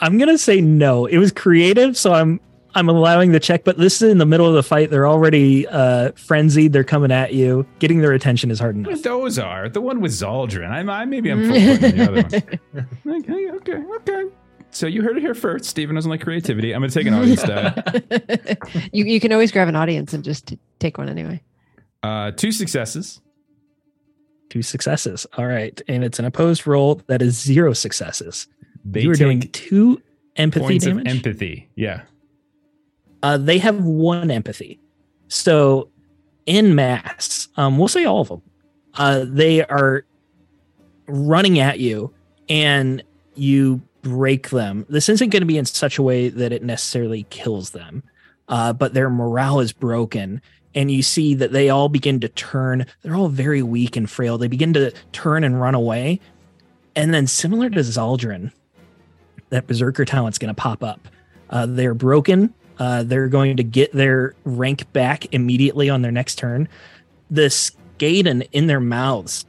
I'm 0.00 0.16
gonna 0.16 0.38
say 0.38 0.60
no. 0.60 1.06
It 1.06 1.18
was 1.18 1.32
creative, 1.32 1.96
so 1.96 2.14
I'm 2.14 2.40
I'm 2.74 2.88
allowing 2.88 3.32
the 3.32 3.40
check. 3.40 3.64
But 3.64 3.76
this 3.76 4.00
is 4.00 4.10
in 4.10 4.18
the 4.18 4.24
middle 4.24 4.46
of 4.46 4.54
the 4.54 4.62
fight. 4.62 4.90
They're 4.90 5.06
already 5.06 5.66
uh, 5.66 6.12
frenzied. 6.12 6.72
They're 6.72 6.84
coming 6.84 7.12
at 7.12 7.34
you. 7.34 7.66
Getting 7.78 8.00
their 8.00 8.12
attention 8.12 8.50
is 8.50 8.58
hard 8.58 8.76
enough. 8.76 9.02
Those 9.02 9.38
are 9.38 9.68
the 9.68 9.82
one 9.82 10.00
with 10.00 10.12
Zaldrun. 10.12 10.70
I'm, 10.70 10.88
I 10.88 11.04
maybe 11.04 11.30
I'm 11.30 11.44
full 11.46 11.52
the 11.54 12.02
other 12.02 12.86
one. 13.04 13.20
Okay, 13.20 13.50
okay, 13.50 13.84
okay. 13.96 14.24
So 14.70 14.86
you 14.86 15.02
heard 15.02 15.16
it 15.16 15.20
here 15.20 15.34
first. 15.34 15.64
Steven 15.64 15.94
doesn't 15.94 16.10
like 16.10 16.20
creativity. 16.20 16.72
I'm 16.74 16.80
gonna 16.80 16.92
take 16.92 17.06
an 17.06 17.14
audience 17.14 17.42
die. 17.44 18.56
you 18.92 19.04
you 19.04 19.20
can 19.20 19.32
always 19.32 19.50
grab 19.52 19.68
an 19.68 19.76
audience 19.76 20.12
and 20.14 20.22
just 20.24 20.54
take 20.78 20.98
one 20.98 21.08
anyway. 21.08 21.42
Uh, 22.02 22.30
two 22.30 22.52
successes. 22.52 23.20
Two 24.48 24.62
successes. 24.62 25.26
All 25.36 25.46
right, 25.46 25.80
and 25.88 26.02
it's 26.04 26.18
an 26.18 26.24
opposed 26.24 26.66
roll 26.66 27.02
that 27.06 27.22
is 27.22 27.38
zero 27.38 27.72
successes. 27.72 28.48
They 28.84 29.02
you 29.02 29.10
are 29.10 29.14
doing 29.14 29.40
two 29.40 30.00
empathy 30.36 30.64
points 30.64 30.84
damage. 30.86 31.06
of 31.06 31.16
empathy. 31.16 31.68
Yeah. 31.76 32.02
uh, 33.22 33.36
they 33.36 33.58
have 33.58 33.84
one 33.84 34.30
empathy. 34.30 34.80
So, 35.28 35.88
in 36.46 36.74
mass, 36.74 37.48
um, 37.56 37.78
we'll 37.78 37.88
say 37.88 38.04
all 38.04 38.22
of 38.22 38.28
them, 38.28 38.42
uh, 38.94 39.24
they 39.28 39.64
are 39.64 40.04
running 41.06 41.58
at 41.60 41.78
you 41.78 42.12
and 42.48 43.02
you 43.36 43.80
break 44.02 44.50
them. 44.50 44.86
This 44.88 45.08
isn't 45.08 45.30
going 45.30 45.42
to 45.42 45.46
be 45.46 45.58
in 45.58 45.64
such 45.64 45.98
a 45.98 46.02
way 46.02 46.28
that 46.28 46.52
it 46.52 46.62
necessarily 46.62 47.24
kills 47.30 47.70
them, 47.70 48.02
uh, 48.48 48.72
but 48.72 48.94
their 48.94 49.10
morale 49.10 49.60
is 49.60 49.72
broken. 49.72 50.40
And 50.74 50.90
you 50.90 51.02
see 51.02 51.34
that 51.34 51.52
they 51.52 51.68
all 51.68 51.88
begin 51.88 52.20
to 52.20 52.28
turn. 52.28 52.86
They're 53.02 53.16
all 53.16 53.28
very 53.28 53.62
weak 53.62 53.96
and 53.96 54.08
frail. 54.08 54.38
They 54.38 54.46
begin 54.48 54.72
to 54.74 54.92
turn 55.12 55.42
and 55.42 55.60
run 55.60 55.74
away. 55.74 56.20
And 56.94 57.12
then, 57.12 57.26
similar 57.26 57.68
to 57.70 57.80
Zaldrun, 57.80 58.52
that 59.48 59.66
Berserker 59.66 60.04
talent's 60.04 60.38
going 60.38 60.54
to 60.54 60.60
pop 60.60 60.84
up. 60.84 61.08
Uh, 61.48 61.66
they're 61.66 61.94
broken. 61.94 62.54
Uh, 62.78 63.02
they're 63.02 63.28
going 63.28 63.56
to 63.56 63.64
get 63.64 63.92
their 63.92 64.34
rank 64.44 64.90
back 64.92 65.32
immediately 65.34 65.90
on 65.90 66.02
their 66.02 66.12
next 66.12 66.36
turn. 66.36 66.68
The 67.30 67.46
Skaden 67.46 68.48
in 68.52 68.68
their 68.68 68.80
mouths 68.80 69.44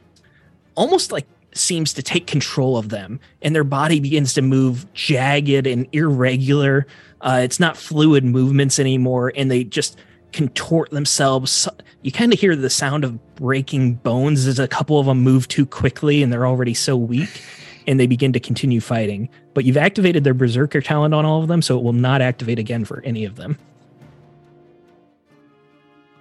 almost 0.74 1.12
like 1.12 1.26
seems 1.54 1.92
to 1.94 2.02
take 2.02 2.26
control 2.26 2.76
of 2.76 2.88
them, 2.88 3.20
and 3.42 3.54
their 3.54 3.64
body 3.64 4.00
begins 4.00 4.34
to 4.34 4.42
move 4.42 4.92
jagged 4.94 5.66
and 5.66 5.86
irregular. 5.92 6.86
Uh, 7.20 7.40
it's 7.42 7.60
not 7.60 7.76
fluid 7.76 8.24
movements 8.24 8.78
anymore, 8.78 9.32
and 9.36 9.50
they 9.50 9.64
just 9.64 9.98
contort 10.32 10.90
themselves. 10.90 11.68
You 12.02 12.10
kind 12.12 12.32
of 12.32 12.40
hear 12.40 12.56
the 12.56 12.70
sound 12.70 13.04
of 13.04 13.34
breaking 13.36 13.94
bones 13.94 14.46
as 14.46 14.58
a 14.58 14.66
couple 14.68 14.98
of 14.98 15.06
them 15.06 15.20
move 15.20 15.48
too 15.48 15.66
quickly, 15.66 16.22
and 16.22 16.32
they're 16.32 16.46
already 16.46 16.74
so 16.74 16.96
weak, 16.96 17.42
and 17.86 18.00
they 18.00 18.06
begin 18.06 18.32
to 18.32 18.40
continue 18.40 18.80
fighting. 18.80 19.28
But 19.54 19.64
you've 19.64 19.76
activated 19.76 20.24
their 20.24 20.34
berserker 20.34 20.80
talent 20.80 21.14
on 21.14 21.24
all 21.24 21.42
of 21.42 21.48
them, 21.48 21.62
so 21.62 21.78
it 21.78 21.84
will 21.84 21.92
not 21.92 22.22
activate 22.22 22.58
again 22.58 22.84
for 22.84 23.02
any 23.02 23.24
of 23.24 23.36
them. 23.36 23.58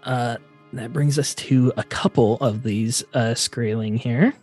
Uh, 0.03 0.37
that 0.73 0.93
brings 0.93 1.19
us 1.19 1.35
to 1.35 1.71
a 1.77 1.83
couple 1.83 2.37
of 2.37 2.63
these 2.63 3.03
uh, 3.13 3.35
here. 3.97 4.33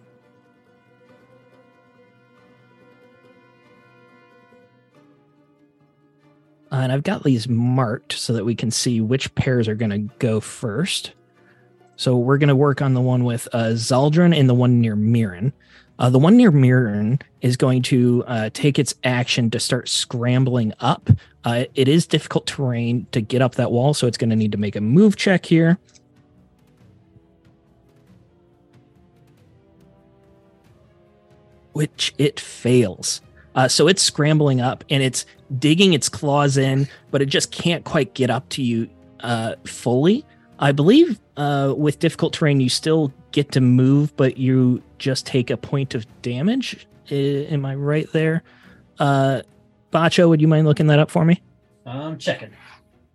Uh, 6.70 6.76
and 6.76 6.92
I've 6.92 7.02
got 7.02 7.24
these 7.24 7.48
marked 7.48 8.12
so 8.12 8.32
that 8.34 8.44
we 8.44 8.54
can 8.54 8.70
see 8.70 9.00
which 9.00 9.34
pairs 9.34 9.68
are 9.68 9.74
going 9.74 9.90
to 9.90 10.14
go 10.18 10.40
first. 10.40 11.12
So 11.96 12.16
we're 12.16 12.38
going 12.38 12.48
to 12.48 12.56
work 12.56 12.82
on 12.82 12.94
the 12.94 13.00
one 13.00 13.24
with 13.24 13.48
uh, 13.52 13.72
Zaldrun 13.72 14.38
and 14.38 14.48
the 14.48 14.54
one 14.54 14.80
near 14.80 14.94
Mirren. 14.94 15.52
Uh, 15.98 16.10
the 16.10 16.18
one 16.18 16.36
near 16.36 16.52
Mirren 16.52 17.18
is 17.40 17.56
going 17.56 17.82
to 17.82 18.22
uh, 18.26 18.50
take 18.52 18.78
its 18.78 18.94
action 19.02 19.50
to 19.50 19.58
start 19.58 19.88
scrambling 19.88 20.72
up. 20.78 21.10
Uh, 21.44 21.64
it 21.74 21.88
is 21.88 22.06
difficult 22.06 22.46
terrain 22.46 23.06
to 23.10 23.20
get 23.20 23.42
up 23.42 23.56
that 23.56 23.72
wall, 23.72 23.94
so 23.94 24.06
it's 24.06 24.18
going 24.18 24.30
to 24.30 24.36
need 24.36 24.52
to 24.52 24.58
make 24.58 24.76
a 24.76 24.80
move 24.80 25.16
check 25.16 25.46
here. 25.46 25.78
Which 31.72 32.14
it 32.18 32.38
fails. 32.38 33.20
Uh, 33.58 33.66
so 33.66 33.88
it's 33.88 34.00
scrambling 34.00 34.60
up 34.60 34.84
and 34.88 35.02
it's 35.02 35.26
digging 35.58 35.92
its 35.92 36.08
claws 36.08 36.56
in, 36.56 36.86
but 37.10 37.20
it 37.20 37.26
just 37.26 37.50
can't 37.50 37.84
quite 37.84 38.14
get 38.14 38.30
up 38.30 38.48
to 38.50 38.62
you 38.62 38.88
uh, 39.18 39.56
fully. 39.64 40.24
I 40.60 40.70
believe 40.70 41.18
uh, 41.36 41.74
with 41.76 41.98
difficult 41.98 42.34
terrain, 42.34 42.60
you 42.60 42.68
still 42.68 43.12
get 43.32 43.50
to 43.50 43.60
move, 43.60 44.16
but 44.16 44.36
you 44.36 44.80
just 44.98 45.26
take 45.26 45.50
a 45.50 45.56
point 45.56 45.96
of 45.96 46.06
damage. 46.22 46.86
I, 47.10 47.14
am 47.50 47.66
I 47.66 47.74
right 47.74 48.08
there? 48.12 48.44
Uh, 49.00 49.42
Bacho, 49.92 50.28
would 50.28 50.40
you 50.40 50.46
mind 50.46 50.64
looking 50.64 50.86
that 50.86 51.00
up 51.00 51.10
for 51.10 51.24
me? 51.24 51.42
I'm 51.84 52.16
checking. 52.16 52.50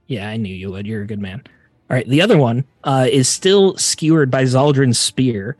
Yeah, 0.08 0.28
I 0.28 0.36
knew 0.36 0.54
you 0.54 0.72
would. 0.72 0.86
You're 0.86 1.04
a 1.04 1.08
good 1.08 1.22
man. 1.22 1.42
All 1.90 1.96
right, 1.96 2.08
the 2.10 2.22
other 2.22 2.38
one 2.38 2.66
uh, 2.84 3.08
is 3.10 3.30
still 3.30 3.78
skewered 3.78 4.30
by 4.30 4.44
Zaldrun's 4.44 5.00
spear, 5.00 5.56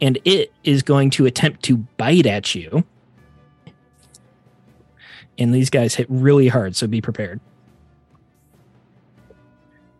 and 0.00 0.16
it 0.24 0.52
is 0.62 0.84
going 0.84 1.10
to 1.10 1.26
attempt 1.26 1.64
to 1.64 1.78
bite 1.96 2.26
at 2.26 2.54
you. 2.54 2.84
And 5.38 5.54
these 5.54 5.70
guys 5.70 5.94
hit 5.94 6.06
really 6.08 6.48
hard, 6.48 6.74
so 6.76 6.86
be 6.86 7.00
prepared. 7.00 7.40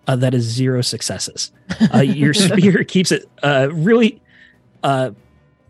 Uh, 0.06 0.16
that 0.16 0.34
is 0.34 0.44
zero 0.44 0.80
successes. 0.80 1.52
Uh, 1.94 1.98
your 1.98 2.34
spear 2.34 2.82
keeps 2.82 3.12
it 3.12 3.28
uh, 3.42 3.68
really 3.70 4.20
uh, 4.82 5.10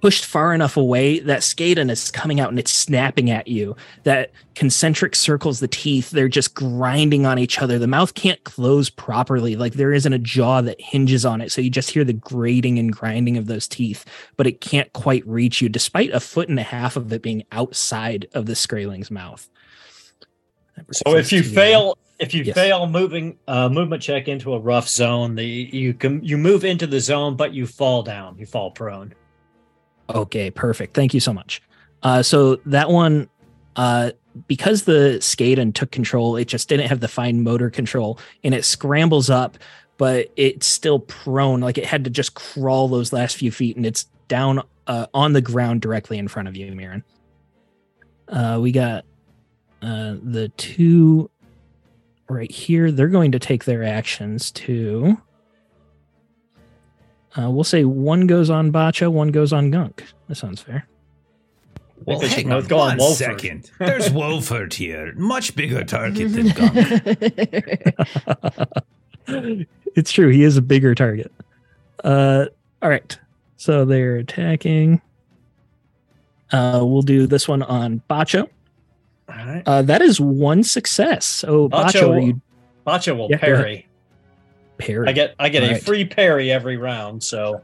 pushed 0.01 0.25
far 0.25 0.55
enough 0.55 0.77
away 0.77 1.19
that 1.21 1.41
Skaden 1.41 1.91
is 1.91 2.11
coming 2.11 2.41
out 2.41 2.51
and 2.51 2.59
it's 2.59 2.71
snapping 2.71 3.31
at 3.31 3.49
you. 3.49 3.77
That 4.05 4.31
concentric 4.55 5.17
circles 5.17 5.61
the 5.61 5.69
teeth, 5.69 6.11
they're 6.11 6.29
just 6.29 6.55
grinding 6.55 7.27
on 7.27 7.39
each 7.39 7.61
other. 7.61 7.79
The 7.79 7.87
mouth 7.87 8.15
can't 8.15 8.43
close 8.45 8.91
properly. 8.91 9.57
Like 9.57 9.75
there 9.75 9.93
isn't 9.93 10.13
a 10.13 10.19
jaw 10.19 10.61
that 10.63 10.81
hinges 10.81 11.25
on 11.25 11.41
it. 11.41 11.51
So 11.51 11.61
you 11.61 11.71
just 11.71 11.91
hear 11.91 12.05
the 12.05 12.13
grating 12.13 12.79
and 12.79 12.93
grinding 12.93 13.37
of 13.37 13.47
those 13.47 13.67
teeth, 13.67 14.05
but 14.37 14.47
it 14.47 14.61
can't 14.61 14.93
quite 14.93 15.27
reach 15.27 15.61
you, 15.61 15.69
despite 15.69 16.11
a 16.13 16.21
foot 16.21 16.49
and 16.49 16.59
a 16.59 16.65
half 16.65 16.97
of 16.97 17.13
it 17.13 17.23
being 17.23 17.45
outside 17.53 18.29
of 18.35 18.47
the 18.47 18.55
Skraeling's 18.55 19.11
mouth. 19.11 19.49
So 20.93 21.17
if 21.17 21.33
you 21.33 21.43
fail, 21.43 21.97
if 22.19 22.35
you 22.35 22.45
Yes. 22.45 22.55
fail 22.55 22.87
moving 22.87 23.39
uh, 23.47 23.69
movement 23.69 24.03
check 24.03 24.29
into 24.29 24.55
a 24.55 24.59
rough 24.59 24.89
zone, 24.89 25.35
the 25.35 25.45
you 25.45 25.95
can 25.95 26.23
you 26.23 26.37
move 26.37 26.65
into 26.65 26.87
the 26.87 27.01
zone, 27.01 27.37
but 27.37 27.55
you 27.55 27.67
fall 27.67 28.03
down. 28.03 28.37
You 28.39 28.47
fall 28.47 28.71
prone. 28.71 29.15
Okay, 30.11 30.51
perfect. 30.51 30.95
Thank 30.95 31.15
you 31.15 31.21
so 31.21 31.33
much. 31.33 31.61
Uh, 32.03 32.23
so 32.23 32.57
that 32.67 32.89
one, 32.91 33.29
uh, 33.77 34.13
because 34.47 34.85
the 34.85 35.19
Skaden 35.21 35.75
took 35.75 35.91
control, 35.91 36.37
it 36.37 36.47
just 36.47 36.69
didn't 36.69 36.89
have 36.89 37.01
the 37.01 37.09
fine 37.09 37.43
motor 37.43 37.71
control, 37.71 38.19
and 38.43 38.55
it 38.55 38.65
scrambles 38.65 39.31
up, 39.31 39.59
but 39.99 40.29
it's 40.37 40.67
still 40.67 41.01
prone. 41.01 41.61
Like 41.61 41.77
it 41.79 41.85
had 41.85 42.05
to 42.05 42.11
just 42.11 42.35
crawl 42.35 42.89
those 42.89 43.13
last 43.13 43.37
few 43.37 43.51
feet, 43.51 43.77
and 43.77 43.85
it's 43.85 44.05
down 44.29 44.63
uh, 44.87 45.07
on 45.13 45.33
the 45.33 45.41
ground 45.41 45.83
directly 45.83 46.19
in 46.19 46.29
front 46.29 46.49
of 46.49 46.57
you, 46.57 46.73
Mirren. 46.73 47.05
Uh, 48.29 48.59
we 48.61 48.73
got 48.73 49.05
uh, 49.83 50.17
the 50.23 50.49
two 50.57 51.31
right 52.29 52.51
here. 52.51 52.91
They're 52.91 53.09
going 53.09 53.33
to 53.33 53.39
take 53.39 53.65
their 53.65 53.83
actions 53.83 54.51
to. 54.53 55.21
Uh, 57.39 57.51
we'll 57.51 57.65
say 57.65 57.85
one 57.85 58.27
goes 58.27 58.51
on 58.51 58.73
Bacho, 58.73 59.11
one 59.13 59.29
goes 59.29 59.53
on 59.53 59.71
Gunk. 59.71 60.05
That 60.29 60.35
sounds 60.37 60.61
fair. 60.61 60.87
Well, 62.05 62.19
they 62.19 62.29
should 62.29 62.37
hang 62.45 62.53
on 62.53 62.65
go 62.67 62.79
on 62.79 62.89
one 62.89 62.99
Wolford. 62.99 63.17
second. 63.17 63.71
There's 63.79 64.11
Wolford 64.11 64.73
here, 64.75 65.13
much 65.17 65.55
bigger 65.55 65.85
target 65.85 66.33
than 66.33 66.49
Gunk. 66.49 66.77
it's 69.95 70.13
true. 70.13 70.29
He 70.31 70.43
is 70.43 70.57
a 70.57 70.63
bigger 70.63 70.95
target. 70.95 71.33
Uh, 72.03 72.47
all 72.83 72.89
right. 72.89 73.19
So 73.57 73.85
they're 73.85 74.17
attacking. 74.17 75.03
Uh, 76.53 76.81
we'll 76.83 77.03
do 77.03 77.27
this 77.27 77.49
one 77.49 77.63
on 77.63 78.01
Bacho. 78.09 78.49
All 79.29 79.35
right. 79.47 79.63
Uh, 79.67 79.83
that 79.83 80.01
is 80.03 80.21
one 80.21 80.63
success. 80.63 81.27
So 81.27 81.69
Bacho, 81.69 81.91
Bacho- 81.93 82.27
you 82.27 82.41
Bacho 82.87 83.17
will 83.17 83.29
Yeah, 83.31 83.39
parry. 83.39 83.87
parry? 84.79 85.09
I 85.09 85.13
get 85.13 85.35
I 85.39 85.49
get 85.49 85.63
a 85.63 85.67
Alright. 85.67 85.83
free 85.83 86.05
parry 86.05 86.51
every 86.51 86.77
round. 86.77 87.23
So 87.23 87.61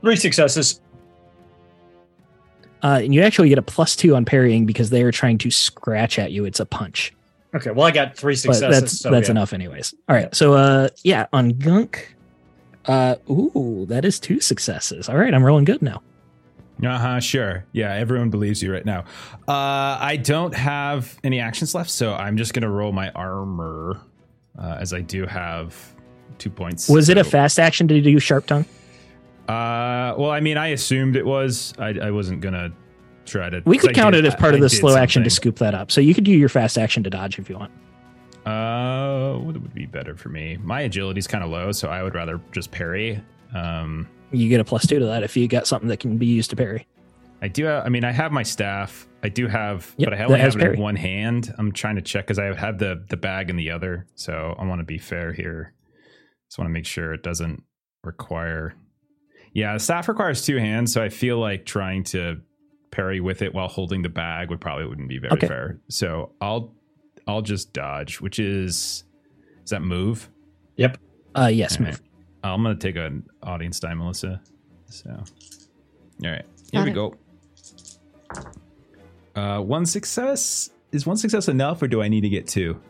three 0.00 0.16
successes. 0.16 0.80
Uh, 2.82 3.00
and 3.02 3.14
you 3.14 3.22
actually 3.22 3.48
get 3.48 3.58
a 3.58 3.62
plus 3.62 3.96
two 3.96 4.14
on 4.14 4.24
parrying 4.24 4.64
because 4.66 4.90
they 4.90 5.02
are 5.02 5.10
trying 5.10 5.38
to 5.38 5.50
scratch 5.50 6.18
at 6.18 6.30
you. 6.30 6.44
It's 6.44 6.60
a 6.60 6.66
punch. 6.66 7.12
Okay, 7.54 7.70
well 7.70 7.86
I 7.86 7.90
got 7.90 8.16
three 8.16 8.34
But 8.34 8.38
successes. 8.38 8.80
that's 8.80 9.00
so 9.00 9.10
that's 9.10 9.28
yeah. 9.28 9.32
enough, 9.32 9.52
anyways. 9.52 9.94
All 10.08 10.16
right. 10.16 10.34
So 10.34 10.54
uh, 10.54 10.88
yeah, 11.04 11.26
on 11.32 11.50
Gunk. 11.50 12.14
Uh, 12.84 13.16
ooh, 13.28 13.84
that 13.88 14.04
is 14.04 14.20
two 14.20 14.40
successes. 14.40 15.08
All 15.08 15.16
right, 15.16 15.34
I'm 15.34 15.42
rolling 15.42 15.64
good 15.64 15.82
now. 15.82 16.02
Uh 16.84 16.98
huh. 16.98 17.20
Sure. 17.20 17.64
Yeah. 17.72 17.94
Everyone 17.94 18.28
believes 18.30 18.62
you 18.62 18.72
right 18.72 18.84
now. 18.84 19.00
Uh, 19.48 19.96
I 20.00 20.18
don't 20.22 20.54
have 20.54 21.18
any 21.24 21.40
actions 21.40 21.74
left, 21.74 21.90
so 21.90 22.14
I'm 22.14 22.36
just 22.36 22.52
gonna 22.54 22.70
roll 22.70 22.92
my 22.92 23.10
armor, 23.10 23.98
uh, 24.58 24.76
as 24.78 24.92
I 24.92 25.00
do 25.00 25.24
have 25.26 25.74
two 26.38 26.50
points. 26.50 26.88
Was 26.88 27.08
it 27.08 27.16
a 27.16 27.24
fast 27.24 27.58
action 27.58 27.88
to 27.88 28.00
do 28.00 28.18
sharp 28.18 28.46
tongue? 28.46 28.66
Uh, 29.48 30.14
well, 30.18 30.30
I 30.30 30.40
mean, 30.40 30.56
I 30.58 30.68
assumed 30.68 31.16
it 31.16 31.24
was. 31.24 31.72
I, 31.78 31.90
I 32.02 32.10
wasn't 32.10 32.40
gonna 32.40 32.72
try 33.24 33.48
to. 33.48 33.62
We 33.64 33.78
could 33.78 33.90
I 33.90 33.92
count 33.94 34.14
did- 34.14 34.24
it 34.24 34.28
as 34.28 34.34
part 34.34 34.52
I 34.52 34.56
of 34.56 34.60
the 34.62 34.68
did 34.68 34.76
slow 34.76 34.96
action 34.96 35.22
to 35.22 35.30
something. 35.30 35.36
scoop 35.52 35.58
that 35.60 35.74
up. 35.74 35.90
So 35.90 36.00
you 36.00 36.14
could 36.14 36.24
do 36.24 36.32
your 36.32 36.48
fast 36.48 36.76
action 36.76 37.02
to 37.04 37.10
dodge 37.10 37.38
if 37.38 37.48
you 37.48 37.56
want. 37.56 37.72
Uh, 38.44 39.34
what 39.38 39.54
would 39.60 39.74
be 39.74 39.86
better 39.86 40.14
for 40.16 40.28
me? 40.28 40.56
My 40.62 40.82
agility's 40.82 41.26
kind 41.26 41.42
of 41.42 41.50
low, 41.50 41.72
so 41.72 41.88
I 41.88 42.02
would 42.02 42.14
rather 42.14 42.40
just 42.52 42.70
parry. 42.70 43.20
Um, 43.54 44.08
You 44.32 44.48
get 44.48 44.60
a 44.60 44.64
plus 44.64 44.86
two 44.86 44.98
to 44.98 45.06
that 45.06 45.22
if 45.22 45.36
you 45.36 45.46
got 45.48 45.66
something 45.66 45.88
that 45.88 46.00
can 46.00 46.18
be 46.18 46.26
used 46.26 46.50
to 46.50 46.56
parry. 46.56 46.86
I 47.42 47.48
do. 47.48 47.64
Have, 47.66 47.84
I 47.86 47.88
mean, 47.90 48.04
I 48.04 48.12
have 48.12 48.32
my 48.32 48.42
staff. 48.42 49.06
I 49.22 49.28
do 49.28 49.46
have, 49.46 49.92
Yep, 49.98 50.10
but 50.10 50.18
I 50.20 50.24
only 50.24 50.38
have 50.40 50.56
it 50.56 50.62
in 50.74 50.80
one 50.80 50.96
hand. 50.96 51.52
I'm 51.58 51.70
trying 51.72 51.96
to 51.96 52.02
check 52.02 52.24
because 52.26 52.38
I 52.38 52.54
have 52.54 52.78
the 52.78 53.04
the 53.08 53.16
bag 53.16 53.50
in 53.50 53.56
the 53.56 53.70
other, 53.70 54.06
so 54.14 54.54
I 54.58 54.64
want 54.64 54.80
to 54.80 54.84
be 54.84 54.98
fair 54.98 55.32
here. 55.32 55.72
Just 56.48 56.58
want 56.58 56.68
to 56.68 56.72
make 56.72 56.86
sure 56.86 57.12
it 57.12 57.22
doesn't 57.22 57.62
require. 58.04 58.74
Yeah, 59.52 59.74
the 59.74 59.80
staff 59.80 60.08
requires 60.08 60.42
two 60.42 60.58
hands, 60.58 60.92
so 60.92 61.02
I 61.02 61.08
feel 61.08 61.38
like 61.38 61.66
trying 61.66 62.04
to 62.04 62.40
parry 62.90 63.20
with 63.20 63.42
it 63.42 63.52
while 63.52 63.68
holding 63.68 64.02
the 64.02 64.08
bag 64.08 64.48
would 64.50 64.60
probably 64.60 64.86
wouldn't 64.86 65.08
be 65.08 65.18
very 65.18 65.32
Okay. 65.34 65.46
fair. 65.46 65.78
So 65.88 66.32
I'll 66.40 66.74
I'll 67.26 67.42
just 67.42 67.72
dodge, 67.72 68.20
which 68.20 68.38
is 68.38 69.04
is 69.64 69.70
that 69.70 69.82
move? 69.82 70.30
Yep. 70.76 70.98
Uh, 71.34 71.46
yes, 71.52 71.78
move. 71.80 72.00
Right. 72.48 72.54
I'm 72.54 72.62
gonna 72.62 72.76
take 72.76 72.96
an 72.96 73.26
audience 73.42 73.80
die, 73.80 73.94
Melissa. 73.94 74.40
So, 74.88 75.10
all 75.10 76.30
right, 76.30 76.44
here 76.72 76.80
Got 76.80 76.84
we 76.84 76.90
it. 76.90 76.94
go. 76.94 77.14
Uh, 79.34 79.60
one 79.60 79.84
success 79.84 80.70
is 80.92 81.06
one 81.06 81.16
success 81.16 81.48
enough, 81.48 81.82
or 81.82 81.88
do 81.88 82.02
I 82.02 82.08
need 82.08 82.22
to 82.22 82.28
get 82.28 82.46
two? 82.46 82.80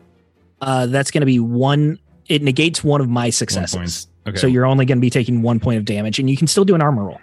Uh, 0.61 0.85
that's 0.85 1.11
going 1.11 1.21
to 1.21 1.25
be 1.25 1.39
one. 1.39 1.99
It 2.27 2.41
negates 2.41 2.83
one 2.83 3.01
of 3.01 3.09
my 3.09 3.29
successes. 3.29 4.07
Okay. 4.27 4.37
So 4.37 4.47
you're 4.47 4.65
only 4.65 4.85
going 4.85 4.97
to 4.97 5.01
be 5.01 5.09
taking 5.09 5.41
one 5.41 5.59
point 5.59 5.77
of 5.77 5.85
damage, 5.85 6.19
and 6.19 6.29
you 6.29 6.37
can 6.37 6.47
still 6.47 6.65
do 6.65 6.75
an 6.75 6.81
armor 6.81 7.05
roll. 7.05 7.19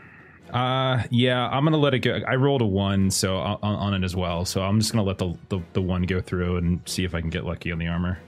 Uh, 0.52 1.02
yeah, 1.10 1.48
I'm 1.48 1.64
gonna 1.64 1.78
let 1.78 1.94
it 1.94 1.98
go. 1.98 2.20
I 2.28 2.36
rolled 2.36 2.62
a 2.62 2.66
one, 2.66 3.10
so 3.10 3.38
on, 3.38 3.58
on 3.60 3.92
it 3.94 4.04
as 4.04 4.14
well. 4.14 4.44
So 4.44 4.62
I'm 4.62 4.78
just 4.78 4.92
gonna 4.92 5.02
let 5.02 5.18
the, 5.18 5.36
the 5.48 5.58
the 5.72 5.82
one 5.82 6.02
go 6.02 6.20
through 6.20 6.58
and 6.58 6.80
see 6.86 7.02
if 7.02 7.12
I 7.12 7.20
can 7.20 7.28
get 7.28 7.44
lucky 7.44 7.72
on 7.72 7.78
the 7.78 7.88
armor. 7.88 8.20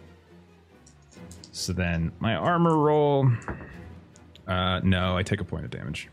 So 1.52 1.72
then 1.72 2.10
my 2.18 2.34
armor 2.34 2.76
roll. 2.76 3.30
Uh, 4.46 4.80
no, 4.82 5.16
I 5.16 5.22
take 5.22 5.40
a 5.40 5.44
point 5.44 5.64
of 5.64 5.70
damage. 5.70 6.08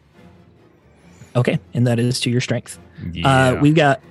Okay, 1.35 1.59
and 1.73 1.87
that 1.87 1.99
is 1.99 2.19
to 2.21 2.29
your 2.29 2.41
strength. 2.41 2.79
Yeah. 3.11 3.27
Uh, 3.55 3.61
we've 3.61 3.75
got 3.75 4.01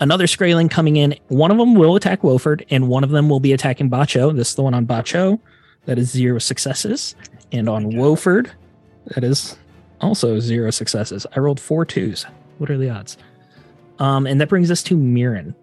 another 0.00 0.26
Skraeling 0.26 0.70
coming 0.70 0.96
in. 0.96 1.14
One 1.28 1.50
of 1.50 1.58
them 1.58 1.74
will 1.74 1.96
attack 1.96 2.24
Wolford, 2.24 2.64
and 2.70 2.88
one 2.88 3.04
of 3.04 3.10
them 3.10 3.28
will 3.28 3.40
be 3.40 3.52
attacking 3.52 3.90
Bacho. 3.90 4.34
This 4.34 4.50
is 4.50 4.54
the 4.54 4.62
one 4.62 4.74
on 4.74 4.86
Bacho. 4.86 5.38
That 5.86 5.98
is 5.98 6.10
zero 6.10 6.38
successes. 6.38 7.14
And 7.50 7.68
on 7.68 7.96
Wolford, 7.96 8.50
that 9.06 9.24
is 9.24 9.56
also 10.00 10.38
zero 10.38 10.70
successes. 10.70 11.26
I 11.36 11.40
rolled 11.40 11.60
four 11.60 11.84
twos. 11.84 12.24
What 12.58 12.70
are 12.70 12.78
the 12.78 12.88
odds? 12.88 13.18
Um, 13.98 14.26
and 14.26 14.40
that 14.40 14.48
brings 14.48 14.70
us 14.70 14.82
to 14.84 14.96
Mirren. 14.96 15.54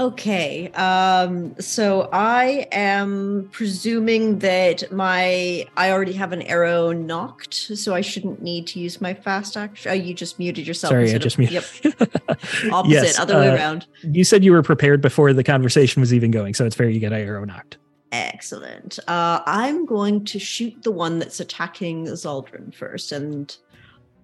Okay. 0.00 0.70
Um, 0.72 1.54
so 1.60 2.08
I 2.10 2.66
am 2.72 3.50
presuming 3.52 4.38
that 4.38 4.90
my 4.90 5.66
I 5.76 5.90
already 5.92 6.14
have 6.14 6.32
an 6.32 6.40
arrow 6.42 6.92
nocked, 6.92 7.52
so 7.52 7.94
I 7.94 8.00
shouldn't 8.00 8.40
need 8.40 8.66
to 8.68 8.80
use 8.80 9.02
my 9.02 9.12
fast 9.12 9.58
action. 9.58 9.90
Oh, 9.90 9.94
you 9.94 10.14
just 10.14 10.38
muted 10.38 10.66
yourself. 10.66 10.92
Sorry, 10.92 11.14
I 11.14 11.18
just 11.18 11.36
of- 11.36 11.40
muted. 11.40 11.64
Yep. 11.84 12.20
Opposite, 12.72 12.90
Yes, 12.90 13.18
other 13.18 13.36
way 13.36 13.50
uh, 13.50 13.56
around. 13.56 13.86
You 14.02 14.24
said 14.24 14.42
you 14.42 14.52
were 14.52 14.62
prepared 14.62 15.02
before 15.02 15.34
the 15.34 15.44
conversation 15.44 16.00
was 16.00 16.14
even 16.14 16.30
going, 16.30 16.54
so 16.54 16.64
it's 16.64 16.74
fair 16.74 16.88
you 16.88 16.98
get 16.98 17.12
arrow 17.12 17.44
nocked. 17.44 17.76
Excellent. 18.10 18.98
Uh, 19.06 19.40
I'm 19.44 19.84
going 19.84 20.24
to 20.24 20.38
shoot 20.38 20.82
the 20.82 20.90
one 20.90 21.18
that's 21.18 21.40
attacking 21.40 22.06
Zaldrun 22.06 22.74
first, 22.74 23.12
and 23.12 23.54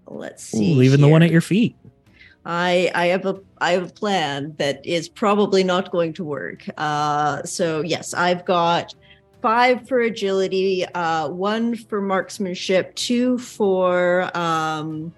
let's 0.07 0.55
Ooh, 0.55 0.59
see. 0.59 0.75
leaving 0.75 1.03
the 1.03 1.09
one 1.09 1.23
at 1.23 1.31
your 1.31 1.43
feet. 1.43 1.77
I 2.47 2.91
I 2.95 3.07
have 3.07 3.27
a 3.27 3.41
I 3.61 3.73
have 3.73 3.91
a 3.91 3.93
plan 3.93 4.55
that 4.59 4.87
is 4.87 5.09
probably 5.09 5.65
not 5.65 5.91
going 5.91 6.13
to 6.15 6.25
work. 6.25 6.65
Uh, 6.79 7.43
so 7.43 7.83
yes, 7.83 8.15
I've 8.15 8.45
got 8.45 8.95
five 9.43 9.87
for 9.89 10.01
agility, 10.01 10.87
uh, 10.87 11.29
one 11.29 11.75
for 11.75 12.01
marksmanship, 12.01 12.95
two 12.95 13.37
for 13.39 14.31
um, 14.37 15.13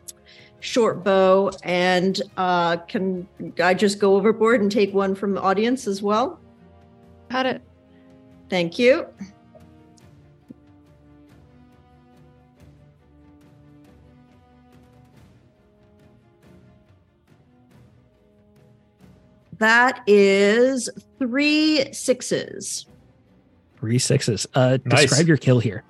short 0.60 1.05
bow, 1.05 1.50
and 1.62 2.20
uh, 2.38 2.78
can 2.78 3.28
I 3.62 3.74
just 3.74 3.98
go 3.98 4.16
overboard 4.16 4.62
and 4.62 4.72
take 4.72 4.94
one 4.94 5.14
from 5.14 5.34
the 5.34 5.42
audience 5.42 5.86
as 5.86 6.02
well? 6.02 6.40
Got 7.30 7.44
it. 7.44 7.62
Thank 8.48 8.78
you. 8.78 9.06
That 19.59 20.02
is 20.06 20.89
three 21.18 21.93
sixes. 21.93 22.86
Three 23.78 23.98
sixes. 23.98 24.47
Uh, 24.55 24.78
Nice. 24.85 25.02
Describe 25.02 25.28
your 25.28 25.36
kill 25.36 25.60
here. 25.60 25.85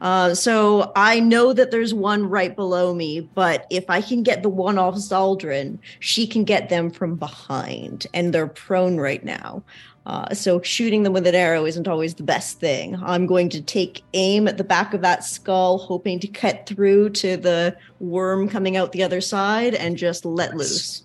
Uh, 0.00 0.34
so 0.34 0.92
I 0.96 1.18
know 1.20 1.54
that 1.54 1.70
there's 1.70 1.94
one 1.94 2.28
right 2.28 2.54
below 2.54 2.92
me, 2.92 3.20
but 3.20 3.66
if 3.70 3.88
I 3.88 4.02
can 4.02 4.22
get 4.22 4.42
the 4.42 4.50
one 4.50 4.76
off 4.76 4.96
Zaldrun, 4.96 5.78
she 5.98 6.26
can 6.26 6.44
get 6.44 6.68
them 6.68 6.90
from 6.90 7.16
behind, 7.16 8.06
and 8.12 8.34
they're 8.34 8.46
prone 8.46 8.98
right 8.98 9.24
now. 9.24 9.62
Uh, 10.04 10.34
so 10.34 10.60
shooting 10.60 11.04
them 11.04 11.14
with 11.14 11.26
an 11.26 11.34
arrow 11.34 11.64
isn't 11.64 11.88
always 11.88 12.14
the 12.16 12.22
best 12.22 12.60
thing. 12.60 12.96
I'm 13.02 13.26
going 13.26 13.48
to 13.50 13.62
take 13.62 14.02
aim 14.12 14.46
at 14.46 14.58
the 14.58 14.64
back 14.64 14.92
of 14.92 15.00
that 15.00 15.24
skull, 15.24 15.78
hoping 15.78 16.20
to 16.20 16.28
cut 16.28 16.66
through 16.66 17.10
to 17.10 17.38
the 17.38 17.74
worm 18.00 18.48
coming 18.48 18.76
out 18.76 18.92
the 18.92 19.02
other 19.02 19.22
side 19.22 19.74
and 19.74 19.96
just 19.96 20.26
let 20.26 20.54
loose. 20.54 21.04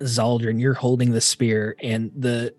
Zaldrun, 0.00 0.60
you're 0.60 0.74
holding 0.74 1.12
the 1.12 1.20
spear, 1.20 1.76
and 1.82 2.10
the 2.16 2.54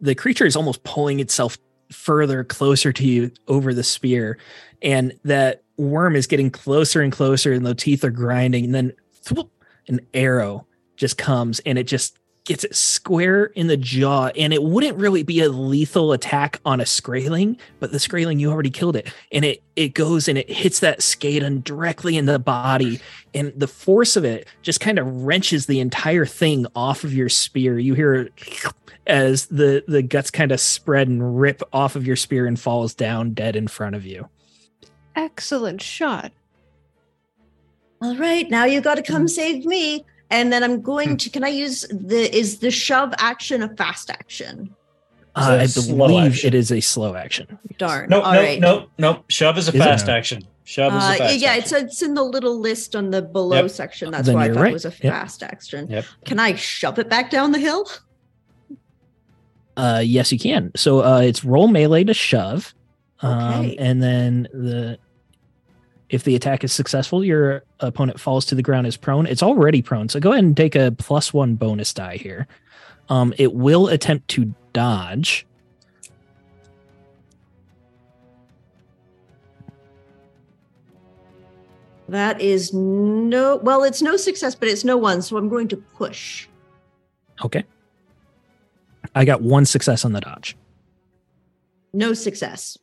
the 0.00 0.14
creature 0.14 0.46
is 0.46 0.56
almost 0.56 0.82
pulling 0.84 1.20
itself 1.20 1.58
further 1.90 2.44
closer 2.44 2.92
to 2.92 3.06
you 3.06 3.30
over 3.48 3.72
the 3.72 3.82
spear, 3.82 4.38
and 4.82 5.18
that 5.24 5.62
worm 5.76 6.16
is 6.16 6.26
getting 6.26 6.50
closer 6.50 7.00
and 7.00 7.12
closer, 7.12 7.52
and 7.52 7.64
the 7.64 7.74
teeth 7.74 8.04
are 8.04 8.10
grinding, 8.10 8.64
and 8.64 8.74
then 8.74 8.92
an 9.88 10.00
arrow 10.12 10.66
just 10.96 11.18
comes, 11.18 11.60
and 11.60 11.78
it 11.78 11.84
just 11.84 12.18
gets 12.44 12.62
it 12.62 12.74
square 12.74 13.46
in 13.46 13.68
the 13.68 13.76
jaw, 13.76 14.28
and 14.36 14.52
it 14.52 14.62
wouldn't 14.62 14.98
really 14.98 15.22
be 15.22 15.40
a 15.40 15.48
lethal 15.48 16.12
attack 16.12 16.60
on 16.64 16.80
a 16.80 16.84
Skraeling, 16.84 17.56
but 17.80 17.90
the 17.90 17.98
Skraeling 17.98 18.38
you 18.38 18.50
already 18.50 18.70
killed 18.70 18.96
it, 18.96 19.12
and 19.32 19.44
it 19.44 19.62
it 19.76 19.94
goes 19.94 20.28
and 20.28 20.38
it 20.38 20.50
hits 20.50 20.80
that 20.80 21.00
Skaden 21.00 21.64
directly 21.64 22.16
in 22.16 22.26
the 22.26 22.38
body, 22.38 23.00
and 23.32 23.52
the 23.56 23.66
force 23.66 24.16
of 24.16 24.24
it 24.24 24.46
just 24.62 24.80
kind 24.80 24.98
of 24.98 25.24
wrenches 25.24 25.66
the 25.66 25.80
entire 25.80 26.26
thing 26.26 26.66
off 26.76 27.02
of 27.04 27.14
your 27.14 27.28
spear. 27.28 27.78
You 27.78 27.94
hear 27.94 28.14
it 28.14 28.32
as 29.06 29.46
the 29.46 29.82
the 29.88 30.02
guts 30.02 30.30
kind 30.30 30.52
of 30.52 30.60
spread 30.60 31.08
and 31.08 31.40
rip 31.40 31.62
off 31.72 31.96
of 31.96 32.06
your 32.06 32.16
spear 32.16 32.46
and 32.46 32.60
falls 32.60 32.94
down 32.94 33.32
dead 33.32 33.56
in 33.56 33.68
front 33.68 33.96
of 33.96 34.04
you. 34.04 34.28
Excellent 35.16 35.80
shot. 35.80 36.32
All 38.02 38.16
right, 38.16 38.50
now 38.50 38.64
you 38.64 38.82
got 38.82 38.96
to 38.96 39.02
come 39.02 39.24
mm. 39.24 39.30
save 39.30 39.64
me. 39.64 40.04
And 40.30 40.52
then 40.52 40.62
I'm 40.64 40.80
going 40.82 41.16
to. 41.18 41.30
Can 41.30 41.44
I 41.44 41.48
use 41.48 41.82
the? 41.90 42.34
Is 42.36 42.58
the 42.58 42.70
shove 42.70 43.12
action 43.18 43.62
a 43.62 43.74
fast 43.76 44.10
action? 44.10 44.74
Uh, 45.36 45.58
I 45.62 45.66
believe 45.66 46.32
action. 46.32 46.46
it 46.48 46.54
is 46.54 46.70
a 46.70 46.80
slow 46.80 47.14
action. 47.16 47.58
Darn. 47.76 48.08
Nope, 48.08 48.24
All 48.24 48.32
nope, 48.34 48.42
right. 48.42 48.60
nope, 48.60 48.88
nope. 48.98 49.24
Shove 49.30 49.58
is 49.58 49.66
a 49.68 49.70
Is 49.72 49.74
it? 49.74 49.78
fast 49.78 50.08
action. 50.08 50.42
Shove 50.62 50.94
is 50.94 51.02
a 51.02 51.06
Uh, 51.06 51.16
fast 51.16 51.38
yeah, 51.40 51.48
action. 51.50 51.62
it's 51.62 51.72
it's 51.72 52.02
in 52.02 52.14
the 52.14 52.22
little 52.22 52.58
list 52.58 52.94
on 52.94 53.10
the 53.10 53.20
below 53.20 53.62
Yep. 53.62 53.70
section. 53.70 54.10
That's 54.12 54.26
Then 54.26 54.36
why 54.36 54.44
I 54.44 54.48
thought 54.48 54.60
right. 54.62 54.70
it 54.70 54.72
was 54.74 54.84
a 54.84 54.90
Yep. 55.02 55.12
fast 55.12 55.42
action. 55.42 55.88
Yep. 55.90 56.04
Can 56.24 56.38
I 56.38 56.54
shove 56.54 56.98
it 57.00 57.08
back 57.10 57.30
down 57.30 57.50
the 57.52 57.58
hill? 57.58 57.84
Uh, 59.76 60.02
yes, 60.04 60.30
you 60.30 60.38
can. 60.38 60.70
So 60.76 61.00
uh, 61.00 61.20
it's 61.20 61.44
roll 61.44 61.66
melee 61.68 62.04
to 62.04 62.14
shove, 62.14 62.72
um, 63.20 63.32
Okay. 63.66 63.76
and 63.76 64.00
then 64.02 64.48
the 64.52 64.98
if 66.10 66.24
the 66.24 66.36
attack 66.36 66.64
is 66.64 66.72
successful, 66.72 67.24
your 67.24 67.64
opponent 67.80 68.20
falls 68.20 68.44
to 68.46 68.54
the 68.54 68.62
ground 68.62 68.86
as 68.86 68.96
prone. 68.96 69.26
It's 69.26 69.42
already 69.42 69.82
prone, 69.82 70.08
so 70.08 70.20
go 70.20 70.32
ahead 70.32 70.44
and 70.44 70.56
take 70.56 70.74
a 70.74 70.92
plus 70.92 71.32
one 71.32 71.54
bonus 71.54 71.92
die 71.92 72.16
here. 72.16 72.46
Um, 73.08 73.34
it 73.38 73.54
will 73.54 73.88
attempt 73.88 74.28
to 74.28 74.54
dodge. 74.72 75.46
That 82.08 82.40
is 82.40 82.72
no. 82.74 83.56
Well, 83.56 83.82
it's 83.82 84.02
no 84.02 84.16
success, 84.16 84.54
but 84.54 84.68
it's 84.68 84.84
no 84.84 84.96
one. 84.96 85.22
So 85.22 85.36
I'm 85.36 85.48
going 85.48 85.68
to 85.68 85.76
push. 85.76 86.46
Okay. 87.44 87.64
I 89.14 89.24
got 89.24 89.42
one 89.42 89.64
success 89.64 90.04
on 90.04 90.12
the 90.12 90.20
dodge. 90.20 90.56
No 91.92 92.12
success. 92.12 92.76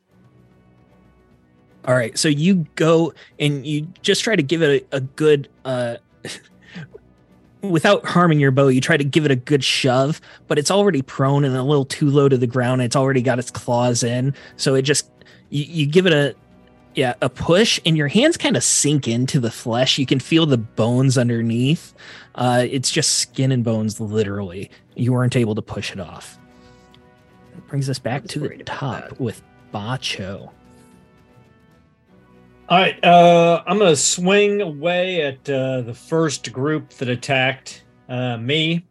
All 1.85 1.95
right, 1.95 2.17
so 2.17 2.27
you 2.27 2.67
go 2.75 3.13
and 3.39 3.65
you 3.65 3.87
just 4.01 4.23
try 4.23 4.35
to 4.35 4.43
give 4.43 4.61
it 4.61 4.87
a, 4.91 4.97
a 4.97 4.99
good, 5.01 5.49
uh, 5.65 5.97
without 7.61 8.05
harming 8.05 8.39
your 8.39 8.51
bow. 8.51 8.67
You 8.67 8.81
try 8.81 8.97
to 8.97 9.03
give 9.03 9.25
it 9.25 9.31
a 9.31 9.35
good 9.35 9.63
shove, 9.63 10.21
but 10.47 10.59
it's 10.59 10.69
already 10.69 11.01
prone 11.01 11.43
and 11.43 11.55
a 11.55 11.63
little 11.63 11.85
too 11.85 12.09
low 12.09 12.29
to 12.29 12.37
the 12.37 12.47
ground. 12.47 12.81
It's 12.81 12.95
already 12.95 13.21
got 13.21 13.39
its 13.39 13.49
claws 13.49 14.03
in, 14.03 14.35
so 14.57 14.75
it 14.75 14.83
just 14.83 15.09
you, 15.49 15.63
you 15.63 15.85
give 15.87 16.05
it 16.05 16.13
a 16.13 16.35
yeah 16.93 17.15
a 17.21 17.29
push, 17.29 17.79
and 17.83 17.97
your 17.97 18.07
hands 18.07 18.37
kind 18.37 18.55
of 18.55 18.63
sink 18.63 19.07
into 19.07 19.39
the 19.39 19.51
flesh. 19.51 19.97
You 19.97 20.05
can 20.05 20.19
feel 20.19 20.45
the 20.45 20.57
bones 20.57 21.17
underneath. 21.17 21.95
Uh, 22.35 22.65
it's 22.69 22.91
just 22.91 23.17
skin 23.17 23.51
and 23.51 23.63
bones, 23.63 23.99
literally. 23.99 24.69
You 24.95 25.13
weren't 25.13 25.35
able 25.35 25.55
to 25.55 25.61
push 25.63 25.91
it 25.91 25.99
off. 25.99 26.37
That 27.55 27.67
brings 27.67 27.89
us 27.89 27.99
back 27.99 28.25
to 28.27 28.39
the 28.39 28.63
top 28.63 29.19
with 29.19 29.41
Bacho. 29.73 30.51
All 32.71 32.77
right, 32.77 33.03
uh, 33.03 33.61
I'm 33.67 33.79
gonna 33.79 33.97
swing 33.97 34.61
away 34.61 35.23
at 35.23 35.49
uh, 35.49 35.81
the 35.81 35.93
first 35.93 36.53
group 36.53 36.91
that 36.91 37.09
attacked 37.09 37.83
uh, 38.07 38.37
me. 38.37 38.85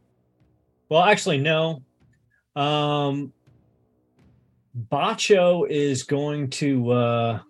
Well, 0.90 1.02
actually, 1.02 1.38
no. 1.38 1.82
Um, 2.54 3.32
Bacho 4.90 5.66
is 5.66 6.02
going 6.02 6.50
to. 6.50 6.90
Uh, 6.90 7.40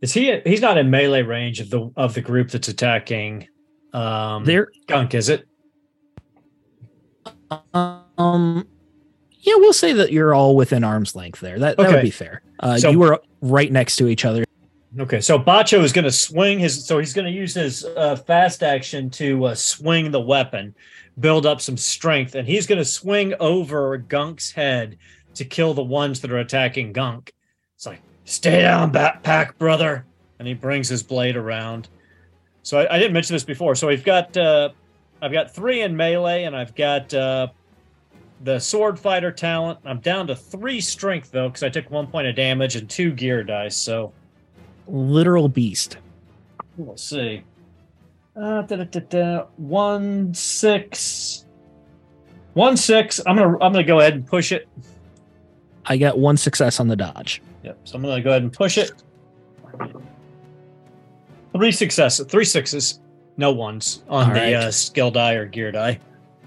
is 0.00 0.14
he? 0.14 0.40
He's 0.46 0.62
not 0.62 0.78
in 0.78 0.88
melee 0.88 1.20
range 1.20 1.60
of 1.60 1.68
the 1.68 1.90
of 1.98 2.14
the 2.14 2.22
group 2.22 2.50
that's 2.50 2.68
attacking. 2.68 3.46
Um, 3.92 4.46
There, 4.46 4.68
Gunk, 4.86 5.12
is 5.14 5.28
it? 5.28 5.46
Um, 7.74 8.66
yeah, 9.32 9.54
we'll 9.56 9.74
say 9.74 9.92
that 9.92 10.12
you're 10.12 10.32
all 10.32 10.56
within 10.56 10.82
arm's 10.82 11.14
length 11.14 11.40
there. 11.40 11.58
That 11.58 11.76
that 11.76 11.86
Okay. 11.88 11.94
would 11.96 12.02
be 12.02 12.10
fair. 12.10 12.40
Uh, 12.60 12.78
So- 12.78 12.88
you 12.90 12.98
were 12.98 13.20
right 13.42 13.70
next 13.70 13.96
to 13.96 14.08
each 14.08 14.24
other. 14.24 14.44
Okay, 14.98 15.20
so 15.20 15.38
Bacho 15.38 15.82
is 15.82 15.92
going 15.92 16.04
to 16.04 16.12
swing 16.12 16.60
his. 16.60 16.84
So 16.84 16.98
he's 16.98 17.12
going 17.12 17.24
to 17.24 17.30
use 17.30 17.54
his 17.54 17.84
uh, 17.84 18.14
fast 18.14 18.62
action 18.62 19.10
to 19.10 19.46
uh, 19.46 19.54
swing 19.54 20.10
the 20.10 20.20
weapon, 20.20 20.74
build 21.18 21.46
up 21.46 21.60
some 21.60 21.76
strength, 21.76 22.36
and 22.36 22.46
he's 22.46 22.66
going 22.66 22.78
to 22.78 22.84
swing 22.84 23.34
over 23.40 23.98
Gunk's 23.98 24.52
head 24.52 24.96
to 25.34 25.44
kill 25.44 25.74
the 25.74 25.82
ones 25.82 26.20
that 26.20 26.30
are 26.30 26.38
attacking 26.38 26.92
Gunk. 26.92 27.32
It's 27.74 27.86
like, 27.86 28.00
stay 28.24 28.62
down, 28.62 28.92
Backpack 28.92 29.58
brother. 29.58 30.04
And 30.38 30.48
he 30.48 30.54
brings 30.54 30.88
his 30.88 31.02
blade 31.02 31.36
around. 31.36 31.88
So 32.62 32.78
I, 32.78 32.94
I 32.94 32.98
didn't 32.98 33.14
mention 33.14 33.34
this 33.34 33.44
before. 33.44 33.74
So 33.74 33.88
we've 33.88 34.04
got, 34.04 34.36
uh, 34.36 34.70
I've 35.22 35.32
got 35.32 35.54
three 35.54 35.82
in 35.82 35.96
melee, 35.96 36.44
and 36.44 36.56
I've 36.56 36.74
got 36.74 37.12
uh, 37.14 37.48
the 38.42 38.58
sword 38.58 38.98
fighter 38.98 39.32
talent. 39.32 39.78
I'm 39.84 40.00
down 40.00 40.26
to 40.28 40.36
three 40.36 40.80
strength 40.80 41.30
though, 41.30 41.48
because 41.48 41.62
I 41.62 41.68
took 41.68 41.90
one 41.90 42.06
point 42.06 42.26
of 42.26 42.36
damage 42.36 42.76
and 42.76 42.88
two 42.88 43.12
gear 43.12 43.42
dice. 43.42 43.76
So 43.76 44.12
Literal 44.86 45.48
beast. 45.48 45.96
We'll 46.76 46.96
see. 46.96 47.42
Uh, 48.36 48.62
da, 48.62 48.76
da, 48.84 49.00
da. 49.00 49.46
One 49.56 50.34
six. 50.34 51.46
One 52.54 52.76
six. 52.76 53.20
I'm 53.26 53.36
gonna 53.36 53.52
I'm 53.54 53.72
gonna 53.72 53.84
go 53.84 54.00
ahead 54.00 54.14
and 54.14 54.26
push 54.26 54.52
it. 54.52 54.68
I 55.86 55.96
got 55.96 56.18
one 56.18 56.36
success 56.36 56.80
on 56.80 56.88
the 56.88 56.96
dodge. 56.96 57.42
Yep. 57.62 57.78
So 57.84 57.96
I'm 57.96 58.02
gonna 58.02 58.20
go 58.22 58.30
ahead 58.30 58.42
and 58.42 58.52
push 58.52 58.78
it. 58.78 58.92
Three 61.52 61.72
successes. 61.72 62.26
Three 62.26 62.44
sixes. 62.44 63.00
No 63.36 63.52
ones 63.52 64.02
on 64.08 64.28
All 64.28 64.34
the 64.34 64.40
right. 64.40 64.54
uh, 64.54 64.70
skill 64.70 65.10
die 65.10 65.32
or 65.34 65.46
gear 65.46 65.72
die. 65.72 65.98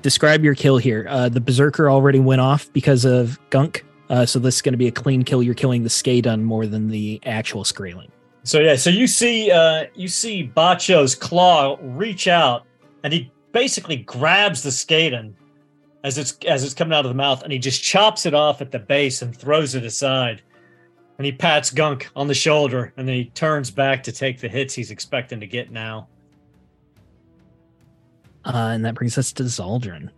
Describe 0.01 0.43
your 0.43 0.55
kill 0.55 0.77
here. 0.77 1.05
Uh, 1.09 1.27
the 1.27 1.41
berserker 1.41 1.89
already 1.89 2.19
went 2.19 2.39
off 2.39 2.71
because 2.71 3.03
of 3.03 3.39
gunk. 3.49 3.83
Uh, 4.09 4.25
so 4.25 4.39
this 4.39 4.55
is 4.55 4.61
going 4.61 4.73
to 4.73 4.77
be 4.77 4.87
a 4.87 4.91
clean 4.91 5.23
kill. 5.23 5.43
You're 5.43 5.53
killing 5.55 5.83
the 5.83 5.89
Skaden 5.89 6.43
more 6.43 6.65
than 6.65 6.87
the 6.87 7.19
actual 7.25 7.63
Skraeling. 7.65 8.07
So 8.47 8.61
yeah, 8.61 8.77
so 8.77 8.89
you 8.89 9.07
see 9.07 9.51
uh 9.51 9.87
you 9.93 10.07
see 10.07 10.49
Bacho's 10.55 11.15
claw 11.15 11.77
reach 11.81 12.29
out 12.29 12.65
and 13.03 13.11
he 13.11 13.29
basically 13.51 13.97
grabs 13.97 14.63
the 14.63 14.69
Skaden 14.69 15.33
as 16.05 16.17
it's 16.17 16.37
as 16.47 16.63
it's 16.63 16.73
coming 16.73 16.93
out 16.93 17.03
of 17.03 17.09
the 17.09 17.15
mouth 17.15 17.43
and 17.43 17.51
he 17.51 17.59
just 17.59 17.83
chops 17.83 18.25
it 18.25 18.33
off 18.33 18.61
at 18.61 18.71
the 18.71 18.79
base 18.79 19.21
and 19.21 19.35
throws 19.35 19.75
it 19.75 19.83
aside. 19.83 20.41
And 21.17 21.25
he 21.25 21.33
pats 21.33 21.71
Gunk 21.71 22.09
on 22.15 22.27
the 22.27 22.33
shoulder 22.33 22.93
and 22.95 23.05
then 23.05 23.15
he 23.15 23.25
turns 23.25 23.69
back 23.69 24.01
to 24.03 24.13
take 24.13 24.39
the 24.39 24.47
hits 24.47 24.73
he's 24.73 24.91
expecting 24.91 25.41
to 25.41 25.47
get 25.47 25.69
now. 25.69 26.07
Uh, 28.45 28.71
and 28.71 28.85
that 28.85 28.95
brings 28.95 29.17
us 29.17 29.33
to 29.33 29.43
Zaldrun. 29.43 30.09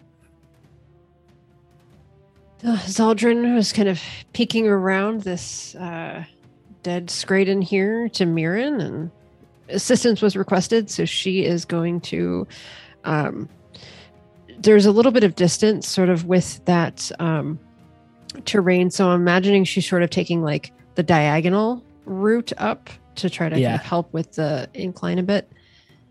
Uh, 2.64 2.78
Zaldrun 2.82 3.56
was 3.56 3.74
kind 3.74 3.90
of 3.90 4.00
peeking 4.34 4.68
around 4.68 5.22
this 5.22 5.74
uh, 5.74 6.24
dead 6.84 7.08
Scraden 7.08 7.62
here 7.64 8.10
to 8.10 8.26
Mirren, 8.26 8.80
and 8.82 9.12
assistance 9.70 10.22
was 10.22 10.36
requested. 10.36 10.90
So 10.90 11.06
she 11.06 11.46
is 11.46 11.66
going 11.66 12.02
to. 12.02 12.48
Um, 13.04 13.50
there's 14.60 14.86
a 14.86 14.92
little 14.92 15.12
bit 15.12 15.24
of 15.24 15.36
distance, 15.36 15.88
sort 15.88 16.10
of 16.10 16.26
with 16.26 16.64
that 16.66 17.12
um, 17.20 17.58
terrain. 18.46 18.92
So 18.92 19.10
I'm 19.10 19.22
imagining 19.22 19.64
she's 19.64 19.88
sort 19.88 20.04
of 20.04 20.10
taking 20.10 20.42
like 20.42 20.72
the 20.96 21.04
diagonal 21.04 21.84
route 22.06 22.52
up 22.58 22.90
to 23.16 23.30
try 23.30 23.50
to 23.50 23.60
Yeah. 23.60 23.70
kind 23.70 23.80
of 23.80 23.86
help 23.86 24.14
with 24.14 24.34
the 24.34 24.70
incline 24.74 25.18
a 25.20 25.24
bit. 25.24 25.50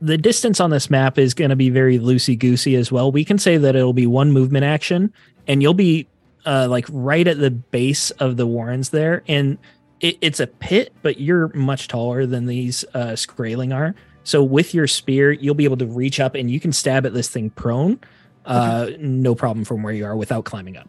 The 0.00 0.16
distance 0.16 0.60
on 0.60 0.70
this 0.70 0.88
map 0.90 1.18
is 1.18 1.34
going 1.34 1.50
to 1.50 1.56
be 1.56 1.70
very 1.70 1.98
loosey 1.98 2.38
goosey 2.38 2.76
as 2.76 2.92
well. 2.92 3.10
We 3.10 3.24
can 3.24 3.36
say 3.36 3.56
that 3.56 3.74
it'll 3.74 3.92
be 3.92 4.06
one 4.06 4.30
movement 4.32 4.64
action, 4.64 5.12
and 5.46 5.60
you'll 5.60 5.74
be 5.74 6.06
uh, 6.46 6.68
like 6.70 6.86
right 6.90 7.26
at 7.26 7.38
the 7.38 7.50
base 7.50 8.10
of 8.12 8.36
the 8.36 8.46
warrens 8.46 8.90
there. 8.90 9.22
And 9.26 9.58
it, 10.00 10.18
it's 10.20 10.40
a 10.40 10.46
pit, 10.46 10.92
but 11.02 11.20
you're 11.20 11.48
much 11.54 11.88
taller 11.88 12.26
than 12.26 12.46
these 12.46 12.84
uh, 12.94 13.12
Skraeling 13.12 13.74
are. 13.74 13.94
So 14.24 14.42
with 14.42 14.74
your 14.74 14.86
spear, 14.86 15.32
you'll 15.32 15.54
be 15.54 15.64
able 15.64 15.78
to 15.78 15.86
reach 15.86 16.20
up 16.20 16.34
and 16.34 16.50
you 16.50 16.60
can 16.60 16.72
stab 16.72 17.06
at 17.06 17.14
this 17.14 17.28
thing 17.28 17.50
prone. 17.50 17.98
Uh, 18.44 18.90
no 18.98 19.34
problem 19.34 19.64
from 19.64 19.82
where 19.82 19.92
you 19.92 20.04
are 20.06 20.16
without 20.16 20.44
climbing 20.44 20.76
up. 20.76 20.88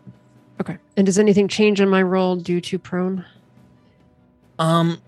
Okay. 0.62 0.78
And 0.98 1.06
does 1.06 1.18
anything 1.18 1.48
change 1.48 1.80
on 1.82 1.90
my 1.90 2.02
roll 2.02 2.36
due 2.36 2.62
to 2.62 2.78
prone? 2.78 3.26
Um, 4.60 5.02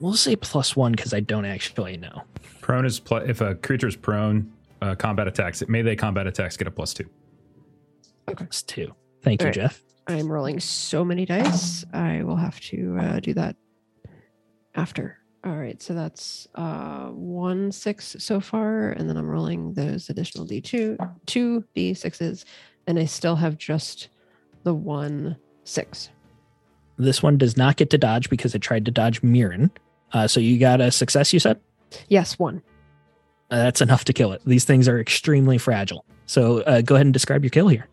we'll 0.00 0.14
say 0.14 0.36
plus 0.36 0.76
one 0.76 0.92
because 0.92 1.12
I 1.12 1.20
don't 1.20 1.44
actually 1.44 1.96
know. 1.96 2.22
Prone 2.60 2.84
is 2.86 3.00
pl- 3.00 3.18
if 3.18 3.40
a 3.40 3.54
creature 3.56 3.88
is 3.88 3.96
prone, 3.96 4.52
uh, 4.80 4.94
combat 4.94 5.26
attacks, 5.26 5.62
It 5.62 5.68
may 5.68 5.82
they 5.82 5.96
combat 5.96 6.26
attacks 6.26 6.56
get 6.56 6.68
a 6.68 6.70
plus 6.70 6.94
two. 6.94 7.08
Okay. 8.28 8.44
Plus 8.44 8.62
two. 8.62 8.94
Thank 9.22 9.40
you, 9.40 9.46
Alright. 9.46 9.54
Jeff. 9.54 9.82
I'm 10.08 10.30
rolling 10.30 10.60
so 10.60 11.04
many 11.04 11.26
dice. 11.26 11.84
I 11.92 12.22
will 12.22 12.36
have 12.36 12.60
to 12.60 12.96
uh, 13.00 13.20
do 13.20 13.34
that 13.34 13.56
after. 14.74 15.18
All 15.44 15.56
right, 15.56 15.80
so 15.80 15.94
that's 15.94 16.48
uh, 16.56 17.06
one 17.08 17.70
six 17.70 18.16
so 18.18 18.40
far, 18.40 18.90
and 18.90 19.08
then 19.08 19.16
I'm 19.16 19.28
rolling 19.28 19.74
those 19.74 20.08
additional 20.10 20.44
d 20.44 20.60
two 20.60 20.96
two 21.26 21.64
d 21.74 21.94
sixes, 21.94 22.44
and 22.86 22.98
I 22.98 23.04
still 23.04 23.36
have 23.36 23.56
just 23.56 24.08
the 24.64 24.74
one 24.74 25.36
six. 25.64 26.10
This 26.98 27.22
one 27.22 27.38
does 27.38 27.56
not 27.56 27.76
get 27.76 27.90
to 27.90 27.98
dodge 27.98 28.28
because 28.30 28.54
it 28.54 28.60
tried 28.60 28.84
to 28.86 28.90
dodge 28.90 29.22
Mirren. 29.22 29.70
Uh, 30.12 30.26
so 30.26 30.40
you 30.40 30.58
got 30.58 30.80
a 30.80 30.90
success, 30.90 31.32
you 31.32 31.38
said? 31.38 31.60
Yes, 32.08 32.38
one. 32.38 32.62
Uh, 33.50 33.58
that's 33.58 33.80
enough 33.80 34.04
to 34.06 34.12
kill 34.12 34.32
it. 34.32 34.42
These 34.46 34.64
things 34.64 34.88
are 34.88 34.98
extremely 34.98 35.58
fragile. 35.58 36.04
So 36.26 36.62
uh, 36.62 36.80
go 36.80 36.96
ahead 36.96 37.06
and 37.06 37.12
describe 37.12 37.44
your 37.44 37.50
kill 37.50 37.68
here. 37.68 37.86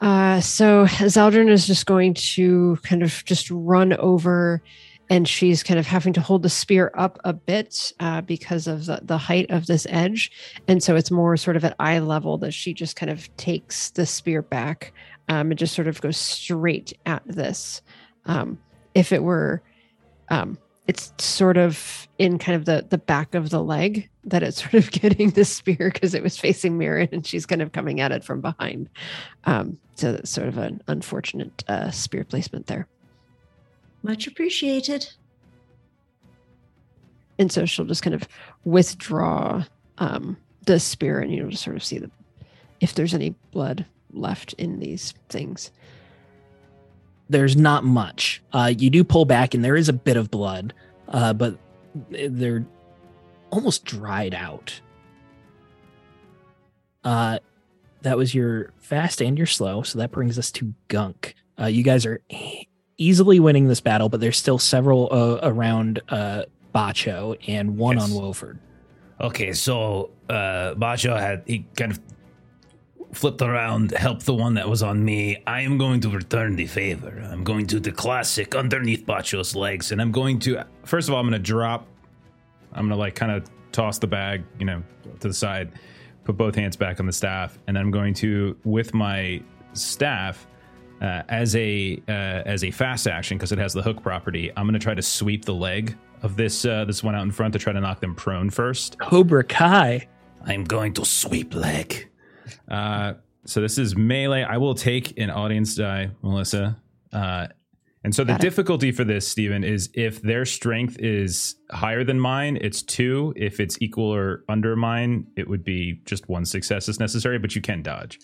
Uh, 0.00 0.40
so 0.40 0.84
Zaldrun 0.84 1.50
is 1.50 1.66
just 1.66 1.86
going 1.86 2.14
to 2.14 2.78
kind 2.82 3.02
of 3.02 3.24
just 3.24 3.50
run 3.50 3.92
over, 3.94 4.62
and 5.10 5.26
she's 5.26 5.62
kind 5.62 5.80
of 5.80 5.86
having 5.86 6.12
to 6.12 6.20
hold 6.20 6.42
the 6.42 6.48
spear 6.48 6.92
up 6.94 7.18
a 7.24 7.32
bit 7.32 7.92
uh, 7.98 8.20
because 8.20 8.66
of 8.66 8.86
the, 8.86 9.00
the 9.02 9.18
height 9.18 9.50
of 9.50 9.66
this 9.66 9.86
edge, 9.90 10.30
and 10.68 10.82
so 10.82 10.94
it's 10.94 11.10
more 11.10 11.36
sort 11.36 11.56
of 11.56 11.64
at 11.64 11.74
eye 11.80 11.98
level 11.98 12.38
that 12.38 12.52
she 12.52 12.72
just 12.72 12.94
kind 12.94 13.10
of 13.10 13.34
takes 13.36 13.90
the 13.90 14.06
spear 14.06 14.42
back 14.42 14.92
um, 15.28 15.50
and 15.50 15.58
just 15.58 15.74
sort 15.74 15.88
of 15.88 16.00
goes 16.00 16.16
straight 16.16 16.92
at 17.06 17.22
this. 17.26 17.82
Um, 18.26 18.58
if 18.94 19.12
it 19.12 19.22
were, 19.22 19.62
um, 20.28 20.58
it's 20.88 21.12
sort 21.18 21.58
of 21.58 22.08
in 22.18 22.38
kind 22.38 22.56
of 22.56 22.64
the 22.64 22.84
the 22.88 22.98
back 22.98 23.34
of 23.34 23.50
the 23.50 23.62
leg 23.62 24.08
that 24.24 24.42
it's 24.42 24.62
sort 24.62 24.74
of 24.74 24.90
getting 24.90 25.30
the 25.30 25.44
spear 25.44 25.90
because 25.92 26.14
it 26.14 26.22
was 26.22 26.36
facing 26.36 26.76
Mirren 26.76 27.08
and 27.12 27.24
she's 27.24 27.46
kind 27.46 27.62
of 27.62 27.72
coming 27.72 28.00
at 28.00 28.10
it 28.10 28.24
from 28.24 28.40
behind. 28.40 28.88
Um, 29.44 29.78
so 29.94 30.12
that's 30.12 30.30
sort 30.30 30.48
of 30.48 30.58
an 30.58 30.82
unfortunate 30.88 31.62
uh, 31.68 31.90
spear 31.90 32.24
placement 32.24 32.66
there. 32.66 32.88
Much 34.02 34.26
appreciated. 34.26 35.08
And 37.38 37.52
so 37.52 37.66
she'll 37.66 37.84
just 37.84 38.02
kind 38.02 38.14
of 38.14 38.26
withdraw 38.64 39.64
um, 39.98 40.36
the 40.66 40.80
spear, 40.80 41.20
and 41.20 41.32
you'll 41.32 41.50
just 41.50 41.62
sort 41.62 41.76
of 41.76 41.84
see 41.84 41.98
the 41.98 42.10
if 42.80 42.94
there's 42.94 43.14
any 43.14 43.34
blood 43.52 43.84
left 44.12 44.54
in 44.54 44.78
these 44.78 45.14
things. 45.28 45.70
There's 47.28 47.56
not 47.56 47.84
much. 47.84 48.42
Uh, 48.52 48.72
you 48.76 48.88
do 48.90 49.04
pull 49.04 49.24
back, 49.24 49.54
and 49.54 49.64
there 49.64 49.76
is 49.76 49.88
a 49.88 49.92
bit 49.92 50.16
of 50.16 50.30
blood, 50.30 50.72
uh, 51.08 51.32
but 51.34 51.58
they're 52.10 52.66
almost 53.50 53.84
dried 53.84 54.34
out. 54.34 54.80
Uh, 57.04 57.38
that 58.02 58.16
was 58.16 58.34
your 58.34 58.72
fast 58.78 59.20
and 59.20 59.36
your 59.36 59.46
slow. 59.46 59.82
So 59.82 59.98
that 59.98 60.10
brings 60.10 60.38
us 60.38 60.50
to 60.52 60.74
Gunk. 60.88 61.34
Uh, 61.60 61.66
you 61.66 61.82
guys 61.82 62.06
are 62.06 62.20
easily 62.96 63.40
winning 63.40 63.68
this 63.68 63.80
battle, 63.80 64.08
but 64.08 64.20
there's 64.20 64.36
still 64.38 64.58
several 64.58 65.08
uh, 65.10 65.40
around 65.42 66.00
uh, 66.08 66.44
Bacho 66.74 67.36
and 67.48 67.76
one 67.76 67.96
Yes. 67.96 68.10
on 68.10 68.14
Wolford. 68.20 68.58
Okay, 69.20 69.52
so 69.52 70.10
uh 70.28 70.74
Bacho 70.76 71.18
had 71.18 71.42
he 71.44 71.66
kind 71.74 71.90
of 71.90 71.98
flipped 73.12 73.42
around, 73.42 73.92
helped 73.92 74.26
the 74.26 74.34
one 74.34 74.54
that 74.54 74.68
was 74.68 74.82
on 74.82 75.04
me. 75.04 75.42
I 75.46 75.62
am 75.62 75.78
going 75.78 76.00
to 76.00 76.10
return 76.10 76.56
the 76.56 76.66
favor. 76.66 77.26
I'm 77.30 77.44
going 77.44 77.66
to 77.68 77.80
the 77.80 77.92
classic 77.92 78.54
underneath 78.54 79.06
Bacho's 79.06 79.54
legs, 79.54 79.92
and 79.92 80.00
I'm 80.00 80.12
going 80.12 80.38
to 80.40 80.64
First 80.84 81.08
of 81.08 81.14
all, 81.14 81.20
I'm 81.20 81.28
going 81.28 81.40
to 81.40 81.46
drop. 81.46 81.86
I'm 82.72 82.86
going 82.86 82.90
to 82.90 82.96
like 82.96 83.14
kind 83.14 83.32
of 83.32 83.48
toss 83.72 83.98
the 83.98 84.06
bag, 84.06 84.44
you 84.58 84.66
know, 84.66 84.82
to 85.20 85.28
the 85.28 85.34
side, 85.34 85.72
put 86.24 86.36
both 86.36 86.54
hands 86.54 86.76
back 86.76 87.00
on 87.00 87.06
the 87.06 87.12
staff, 87.12 87.58
and 87.66 87.78
I'm 87.78 87.90
going 87.90 88.14
to, 88.14 88.56
with 88.64 88.94
my 88.94 89.42
staff, 89.72 90.46
uh, 91.00 91.22
as 91.28 91.54
a 91.56 92.02
uh, 92.08 92.42
as 92.44 92.64
a 92.64 92.70
fast 92.70 93.06
action 93.06 93.38
because 93.38 93.52
it 93.52 93.58
has 93.58 93.72
the 93.72 93.82
hook 93.82 94.02
property, 94.02 94.50
I'm 94.56 94.64
going 94.64 94.74
to 94.74 94.80
try 94.80 94.94
to 94.94 95.02
sweep 95.02 95.44
the 95.44 95.54
leg 95.54 95.96
of 96.22 96.36
this 96.36 96.64
uh, 96.64 96.84
this 96.84 97.02
one 97.02 97.14
out 97.14 97.22
in 97.22 97.30
front 97.30 97.52
to 97.52 97.58
try 97.58 97.72
to 97.72 97.80
knock 97.80 98.00
them 98.00 98.14
prone 98.14 98.50
first. 98.50 98.98
Cobra 98.98 99.44
Kai. 99.44 100.08
I'm 100.44 100.64
going 100.64 100.94
to 100.94 101.04
sweep 101.04 101.54
leg. 101.54 102.08
Uh, 102.68 103.14
so 103.44 103.60
this 103.60 103.78
is 103.78 103.96
melee. 103.96 104.42
I 104.42 104.58
will 104.58 104.74
take 104.74 105.18
an 105.18 105.30
audience 105.30 105.74
die, 105.74 106.10
Melissa. 106.22 106.80
Uh, 107.12 107.48
and 108.04 108.14
so 108.14 108.24
the 108.24 108.34
it. 108.34 108.40
difficulty 108.40 108.92
for 108.92 109.04
this, 109.04 109.26
Steven, 109.26 109.64
is 109.64 109.90
if 109.94 110.22
their 110.22 110.44
strength 110.44 110.98
is 111.00 111.56
higher 111.70 112.04
than 112.04 112.20
mine, 112.20 112.58
it's 112.60 112.82
two. 112.82 113.32
If 113.36 113.60
it's 113.60 113.76
equal 113.80 114.14
or 114.14 114.44
under 114.48 114.76
mine, 114.76 115.26
it 115.36 115.48
would 115.48 115.64
be 115.64 116.00
just 116.04 116.28
one 116.28 116.44
success 116.44 116.88
is 116.88 117.00
necessary, 117.00 117.38
but 117.38 117.54
you 117.56 117.60
can 117.60 117.82
dodge. 117.82 118.18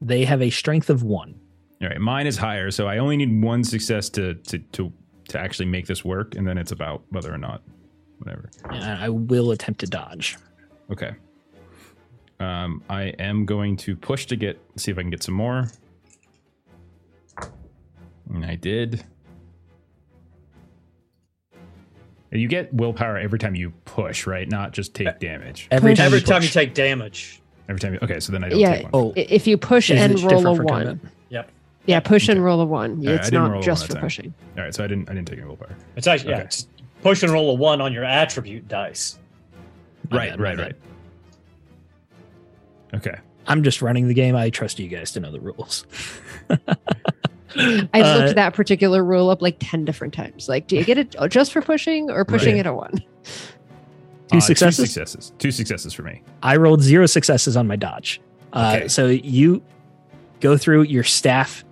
They 0.00 0.24
have 0.24 0.42
a 0.42 0.50
strength 0.50 0.90
of 0.90 1.02
one. 1.02 1.38
All 1.82 1.88
right, 1.88 2.00
mine 2.00 2.26
is 2.26 2.36
higher, 2.36 2.70
so 2.70 2.88
I 2.88 2.98
only 2.98 3.16
need 3.16 3.42
one 3.42 3.64
success 3.64 4.08
to 4.10 4.34
to 4.34 4.58
to 4.58 4.92
to 5.28 5.40
actually 5.40 5.66
make 5.66 5.86
this 5.86 6.04
work, 6.04 6.34
and 6.34 6.46
then 6.46 6.58
it's 6.58 6.72
about 6.72 7.02
whether 7.10 7.32
or 7.32 7.38
not 7.38 7.62
whatever. 8.18 8.50
And 8.70 8.84
I 8.84 9.08
will 9.08 9.52
attempt 9.52 9.80
to 9.80 9.86
dodge. 9.86 10.36
Okay. 10.90 11.12
Um, 12.40 12.82
I 12.88 13.02
am 13.18 13.44
going 13.44 13.76
to 13.78 13.94
push 13.94 14.26
to 14.26 14.36
get 14.36 14.60
see 14.76 14.90
if 14.90 14.98
I 14.98 15.02
can 15.02 15.10
get 15.10 15.22
some 15.22 15.34
more. 15.34 15.68
And 18.32 18.44
I 18.44 18.54
did. 18.54 19.04
You 22.32 22.46
get 22.46 22.72
willpower 22.72 23.18
every 23.18 23.38
time 23.40 23.56
you 23.56 23.70
push, 23.84 24.26
right? 24.26 24.48
Not 24.48 24.72
just 24.72 24.94
take 24.94 25.18
damage. 25.18 25.66
Every 25.72 25.90
Push. 25.92 25.98
time, 25.98 26.06
Every 26.06 26.18
you 26.20 26.24
time 26.24 26.42
you 26.42 26.48
take 26.48 26.74
damage. 26.74 27.42
Every 27.68 27.80
time 27.80 27.92
you 27.94 27.98
okay, 28.02 28.20
so 28.20 28.30
then 28.32 28.44
I 28.44 28.48
don't 28.48 28.58
Yeah. 28.60 28.74
take 28.76 28.82
one. 28.84 28.90
Oh, 28.94 29.12
If 29.16 29.46
you 29.48 29.56
push 29.58 29.90
is 29.90 30.00
and 30.00 30.18
roll 30.22 30.46
a 30.46 30.52
one, 30.52 30.86
combat? 30.86 31.12
Yep. 31.30 31.50
yeah, 31.86 31.98
push 32.00 32.28
and 32.28 32.42
roll 32.42 32.60
a 32.60 32.64
one. 32.64 32.92
All 32.92 32.96
right, 32.98 33.08
I 33.08 33.14
it's 33.16 33.30
didn't 33.30 33.42
roll 33.42 33.54
not 33.54 33.62
just 33.62 33.86
for 33.88 33.94
time. 33.94 34.02
pushing. 34.02 34.34
All 34.56 34.62
right, 34.62 34.74
so 34.74 34.84
I 34.84 34.86
didn't 34.86 35.10
I 35.10 35.14
didn't 35.14 35.26
take 35.26 35.38
any 35.38 35.46
willpower. 35.48 35.76
It's 35.96 36.06
actually 36.06 36.30
yeah. 36.30 36.38
It's 36.42 36.68
push 37.02 37.22
and 37.24 37.32
roll 37.32 37.50
a 37.50 37.54
one 37.54 37.80
on 37.80 37.92
your 37.92 38.04
attribute 38.04 38.68
dice. 38.68 39.18
My 40.10 40.16
right, 40.28 40.38
right, 40.38 40.58
right. 40.58 40.76
Okay. 42.94 43.16
I'm 43.46 43.62
just 43.62 43.82
running 43.82 44.08
the 44.08 44.14
game. 44.14 44.36
I 44.36 44.50
trust 44.50 44.78
you 44.78 44.88
guys 44.88 45.12
to 45.12 45.20
know 45.20 45.32
the 45.32 45.40
rules. 45.40 45.86
I 47.56 47.88
Uh, 48.00 48.18
looked 48.18 48.36
that 48.36 48.54
particular 48.54 49.04
rule 49.04 49.28
up 49.30 49.42
like 49.42 49.56
10 49.58 49.84
different 49.84 50.14
times. 50.14 50.48
Like, 50.48 50.66
do 50.68 50.76
you 50.76 50.84
get 50.84 50.98
it 50.98 51.16
just 51.28 51.52
for 51.52 51.60
pushing 51.62 52.10
or 52.10 52.24
pushing 52.24 52.54
Right. 52.54 52.60
it 52.60 52.68
a 52.68 52.72
one? 52.74 53.02
Two 54.30 54.38
Uh, 54.38 54.40
successes? 54.40 54.76
Two 54.76 54.86
successes. 54.86 55.32
Two 55.38 55.50
successes 55.50 55.92
for 55.92 56.02
me. 56.02 56.22
I 56.42 56.56
rolled 56.56 56.82
zero 56.82 57.06
successes 57.06 57.56
on 57.56 57.66
my 57.66 57.76
dodge. 57.76 58.20
Uh, 58.52 58.74
Okay. 58.76 58.88
So 58.88 59.06
you 59.08 59.62
go 60.40 60.56
through 60.56 60.82
your 60.82 61.02
staff 61.04 61.64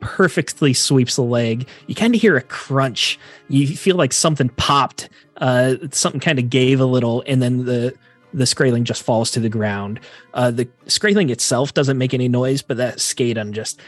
perfectly 0.00 0.74
sweeps 0.74 1.16
the 1.16 1.22
leg. 1.22 1.66
You 1.86 1.94
kind 1.94 2.14
of 2.14 2.20
hear 2.20 2.36
a 2.36 2.42
crunch. 2.42 3.18
You 3.48 3.68
feel 3.68 3.96
like 3.96 4.12
something 4.12 4.48
popped. 4.50 5.08
Uh, 5.38 5.76
something 5.92 6.20
kind 6.20 6.38
of 6.38 6.50
gave 6.50 6.80
a 6.80 6.84
little, 6.84 7.22
and 7.26 7.40
then 7.40 7.64
the 7.64 7.94
the 8.32 8.44
Skraeling 8.44 8.84
just 8.84 9.02
falls 9.02 9.30
to 9.32 9.40
the 9.40 9.48
ground. 9.48 10.00
Uh, 10.34 10.50
the 10.50 10.66
Skraeling 10.86 11.30
itself 11.30 11.74
doesn't 11.74 11.98
make 11.98 12.14
any 12.14 12.28
noise, 12.28 12.62
but 12.62 12.76
that 12.78 12.96
Skaden 12.98 13.52
just 13.52 13.80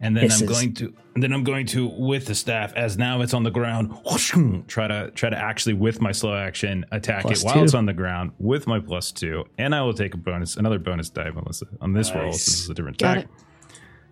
And 0.00 0.16
then 0.16 0.24
Hisses. 0.24 0.42
I'm 0.42 0.48
going 0.48 0.74
to 0.74 0.94
and 1.14 1.22
then 1.22 1.32
I'm 1.32 1.44
going 1.44 1.66
to 1.68 1.86
with 1.86 2.26
the 2.26 2.34
staff 2.34 2.72
as 2.74 2.98
now 2.98 3.20
it's 3.20 3.34
on 3.34 3.44
the 3.44 3.50
ground. 3.50 3.96
Try 4.68 4.88
to 4.88 5.10
try 5.12 5.30
to 5.30 5.38
actually 5.38 5.74
with 5.74 6.00
my 6.00 6.12
slow 6.12 6.34
action 6.34 6.84
attack 6.90 7.22
Plus 7.22 7.42
it 7.42 7.46
while 7.46 7.54
two. 7.54 7.62
it's 7.62 7.74
on 7.74 7.86
the 7.86 7.92
ground 7.92 8.32
with 8.38 8.66
my 8.66 8.80
plus 8.80 9.12
two, 9.12 9.44
and 9.56 9.74
I 9.74 9.82
will 9.82 9.94
take 9.94 10.14
a 10.14 10.16
bonus 10.16 10.56
another 10.56 10.78
bonus 10.78 11.10
die 11.10 11.28
on 11.28 11.44
this 11.46 11.62
on 11.80 11.92
this 11.92 12.12
roll. 12.14 12.26
Nice. 12.26 12.44
This 12.44 12.60
is 12.60 12.70
a 12.70 12.74
different 12.74 12.98
Got 12.98 13.18
attack. 13.18 13.30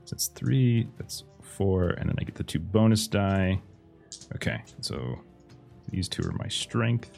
So 0.04 0.14
it's 0.14 0.28
three. 0.28 0.88
That's 0.96 1.24
four, 1.42 1.90
and 1.90 2.08
then 2.08 2.16
I 2.18 2.24
get 2.24 2.36
the 2.36 2.44
two 2.44 2.60
bonus 2.60 3.06
die. 3.08 3.60
Okay, 4.36 4.62
so 4.80 5.18
these 5.90 6.08
two 6.08 6.22
are 6.22 6.32
my 6.32 6.48
strength. 6.48 7.10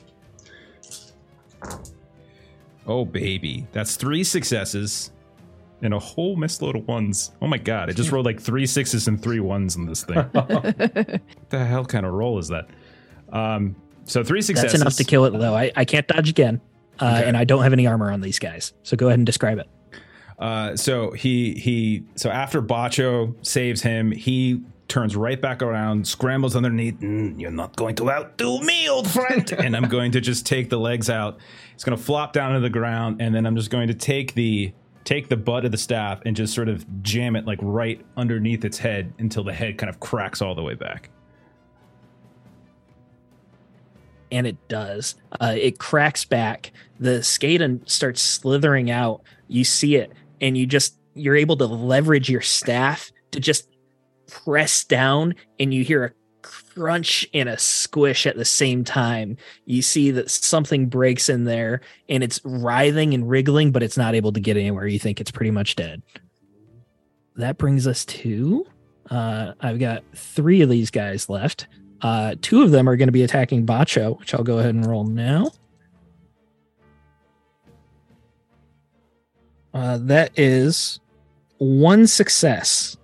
Oh 2.87 3.05
baby, 3.05 3.67
that's 3.73 3.97
three 3.97 4.25
successes 4.25 5.11
and 5.83 5.93
a 5.93 5.99
whole 5.99 6.37
mess 6.37 6.61
load 6.63 6.77
of 6.77 6.87
ones. 6.89 7.33
Oh 7.43 7.47
my 7.47 7.59
god, 7.59 7.89
I 7.91 7.93
just 7.93 8.11
rolled 8.13 8.27
like 8.27 8.41
three 8.41 8.67
sixes 8.67 9.09
and 9.09 9.21
three 9.23 9.41
ones 9.41 9.77
in 9.77 9.87
this 9.87 10.05
thing. 10.05 10.17
what 10.33 11.21
the 11.51 11.65
hell 11.65 11.85
kind 11.85 12.07
of 12.07 12.13
roll 12.13 12.39
is 12.39 12.49
that? 12.49 12.69
Um, 13.33 13.77
so 14.05 14.23
three 14.23 14.43
successes. 14.43 14.73
that's 14.73 14.83
enough 14.83 14.97
to 14.97 15.05
kill 15.05 15.25
it, 15.25 15.31
though. 15.31 15.55
I, 15.55 15.73
I 15.77 15.85
can't 15.85 16.07
dodge 16.07 16.29
again, 16.29 16.61
uh, 17.01 17.07
Okay. 17.19 17.29
and 17.29 17.37
I 17.37 17.45
don't 17.45 17.63
have 17.63 17.73
any 17.73 17.87
armor 17.87 18.11
on 18.13 18.21
these 18.21 18.39
guys. 18.39 18.73
So 18.83 18.97
go 18.97 19.09
ahead 19.09 19.19
and 19.19 19.27
describe 19.27 19.59
it. 19.59 19.69
Uh, 20.39 20.77
so 20.77 21.13
he 21.13 21.55
he 21.55 22.05
so 22.17 22.29
after 22.31 22.61
Bacho 22.61 23.35
saves 23.47 23.81
him, 23.83 24.11
he 24.11 24.63
turns 24.89 25.17
right 25.17 25.41
back 25.41 25.63
around, 25.63 26.07
scrambles 26.07 26.55
underneath. 26.57 26.99
"Mm, 27.01 27.41
you're 27.41 27.51
not 27.51 27.77
going 27.77 27.95
to 27.97 28.11
outdo 28.11 28.61
me, 28.61 28.89
old 28.89 29.09
friend. 29.11 29.51
and 29.59 29.77
I'm 29.77 29.89
going 29.89 30.13
to 30.13 30.21
just 30.21 30.45
take 30.47 30.71
the 30.71 30.79
legs 30.79 31.09
out. 31.09 31.39
It's 31.75 31.85
going 31.85 31.97
to 31.97 32.03
flop 32.03 32.33
down 32.33 32.55
to 32.55 32.61
the 32.61 32.71
ground, 32.71 33.21
and 33.21 33.35
then 33.35 33.47
I'm 33.47 33.57
just 33.57 33.71
going 33.71 33.89
to 33.89 33.95
take 33.95 34.35
the 34.35 34.73
take 35.05 35.29
the 35.29 35.37
butt 35.37 35.67
of 35.67 35.71
the 35.71 35.77
staff 35.77 36.23
and 36.25 36.35
just 36.35 36.55
sort 36.55 36.69
of 36.69 37.03
jam 37.03 37.37
it 37.37 37.45
like 37.45 37.59
right 37.61 38.01
underneath 38.17 38.65
its 38.65 38.79
head 38.79 39.13
until 39.19 39.45
the 39.45 39.53
head 39.53 39.77
kind 39.77 39.91
of 39.91 40.01
cracks 40.01 40.41
all 40.41 40.55
the 40.55 40.63
way 40.63 40.75
back. 40.75 41.11
and 44.35 44.49
it 44.49 44.69
does. 44.69 45.15
Uh, 45.41 45.55
it 45.57 45.79
cracks 45.79 46.25
back. 46.25 46.73
The 46.99 47.21
Skaden 47.21 47.89
starts 47.89 48.21
slithering 48.21 48.91
out. 48.91 49.23
You 49.47 49.63
see 49.63 49.95
it, 49.95 50.13
and 50.41 50.59
you 50.59 50.67
just 50.67 50.97
you're 51.15 51.37
able 51.37 51.57
to 51.59 51.67
leverage 51.67 52.29
your 52.29 52.41
staff 52.41 53.13
to 53.31 53.39
just 53.39 53.69
press 54.27 54.83
down, 54.83 55.37
and 55.61 55.73
you 55.73 55.85
hear 55.85 56.05
a 56.05 56.11
crunch 56.75 57.27
and 57.33 57.49
a 57.49 57.59
squish 57.59 58.27
at 58.27 58.37
the 58.37 58.45
same 58.45 58.85
time. 58.85 59.37
You 59.65 59.83
see 59.83 60.11
that 60.13 60.31
something 60.31 60.87
breaks 60.87 61.29
in 61.29 61.45
there, 61.45 61.81
and 62.09 62.23
it's 62.23 62.41
writhing 62.45 63.15
and 63.15 63.29
wriggling, 63.29 63.73
but 63.73 63.83
it's 63.83 63.97
not 63.97 64.15
able 64.15 64.33
to 64.33 64.41
get 64.41 64.57
anywhere. 64.57 64.87
You 64.87 64.99
think 64.99 65.21
it's 65.21 65.31
pretty 65.31 65.51
much 65.51 65.77
dead. 65.77 66.03
That 67.37 67.59
brings 67.59 67.87
us 67.87 68.05
to. 68.07 68.67
Uh, 69.11 69.53
I've 69.61 69.79
got 69.79 70.03
three 70.15 70.63
of 70.63 70.69
these 70.69 70.91
guys 70.91 71.29
left. 71.29 71.67
Uh, 72.01 72.35
two 72.43 72.63
of 72.63 72.71
them 72.71 72.89
are 72.89 72.97
going 72.97 73.09
to 73.09 73.13
be 73.13 73.23
attacking 73.23 73.67
Bacho, 73.67 74.19
which 74.19 74.35
I'll 74.35 74.45
go 74.45 74.59
ahead 74.59 74.75
and 74.75 74.87
roll 74.87 75.05
now. 75.05 75.51
Uh, 79.73 79.99
that 80.03 80.31
is 80.39 81.01
one 81.59 82.07
success. 82.07 82.97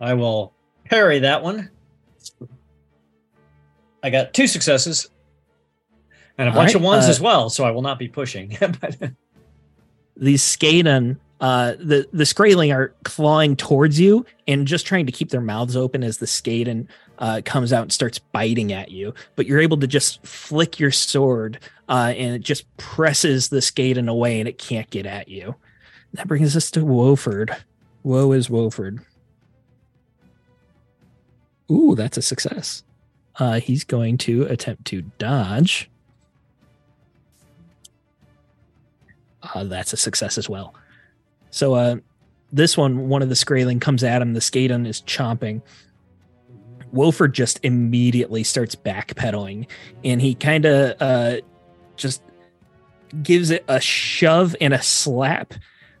I 0.00 0.14
will 0.14 0.54
parry 0.86 1.18
that 1.18 1.42
one. 1.42 1.70
I 4.02 4.10
got 4.10 4.32
two 4.34 4.46
successes 4.46 5.08
and 6.38 6.48
a 6.48 6.52
All 6.52 6.56
bunch 6.56 6.68
right, 6.68 6.76
of 6.76 6.82
ones 6.82 7.06
uh, 7.06 7.10
as 7.10 7.20
well, 7.20 7.50
so 7.50 7.64
I 7.64 7.70
will 7.70 7.82
not 7.82 7.98
be 7.98 8.08
pushing. 8.08 8.56
But- 8.80 9.12
These 10.16 10.42
Skaden, 10.42 11.18
uh, 11.40 11.72
the 11.78 12.08
the 12.12 12.24
Skraeling 12.24 12.74
are 12.74 12.94
clawing 13.04 13.56
towards 13.56 13.98
you 13.98 14.26
and 14.46 14.66
just 14.66 14.86
trying 14.86 15.06
to 15.06 15.12
keep 15.12 15.30
their 15.30 15.40
mouths 15.40 15.76
open 15.76 16.02
as 16.02 16.18
the 16.18 16.26
Skaden 16.26 16.86
uh, 17.18 17.40
comes 17.44 17.72
out 17.72 17.82
and 17.82 17.92
starts 17.92 18.18
biting 18.18 18.72
at 18.72 18.90
you. 18.90 19.14
But 19.36 19.46
you're 19.46 19.60
able 19.60 19.78
to 19.78 19.86
just 19.86 20.24
flick 20.26 20.78
your 20.78 20.90
sword, 20.90 21.58
uh, 21.88 22.12
and 22.16 22.34
it 22.34 22.42
just 22.42 22.64
presses 22.76 23.48
the 23.48 23.58
Skaden 23.58 24.08
away, 24.08 24.40
and 24.40 24.48
it 24.48 24.58
can't 24.58 24.88
get 24.90 25.06
at 25.06 25.28
you. 25.28 25.54
That 26.14 26.26
brings 26.28 26.56
us 26.56 26.70
to 26.72 26.80
Woeford. 26.80 27.54
Woe 28.02 28.32
is 28.32 28.48
Woeford. 28.48 29.04
Ooh, 31.70 31.94
that's 31.94 32.16
a 32.16 32.22
success. 32.22 32.82
Uh, 33.38 33.60
he's 33.60 33.84
going 33.84 34.18
to 34.18 34.44
attempt 34.44 34.84
to 34.86 35.02
dodge. 35.18 35.90
Uh, 39.42 39.64
that's 39.64 39.92
a 39.92 39.96
success 39.96 40.36
as 40.36 40.48
well. 40.48 40.74
So 41.50 41.74
uh, 41.74 41.96
this 42.52 42.76
one, 42.76 43.08
one 43.08 43.22
of 43.22 43.28
the 43.28 43.34
Skraeling 43.34 43.80
comes 43.80 44.04
at 44.04 44.20
him. 44.20 44.34
The 44.34 44.40
Skaden 44.40 44.86
is 44.86 45.00
chomping. 45.02 45.62
Wolford 46.92 47.32
just 47.32 47.60
immediately 47.62 48.42
starts 48.42 48.74
backpedaling, 48.74 49.68
and 50.04 50.20
he 50.20 50.34
kind 50.34 50.64
of 50.64 51.00
uh, 51.00 51.36
just 51.96 52.22
gives 53.22 53.50
it 53.50 53.64
a 53.68 53.80
shove 53.80 54.56
and 54.60 54.74
a 54.74 54.82
slap 54.82 55.54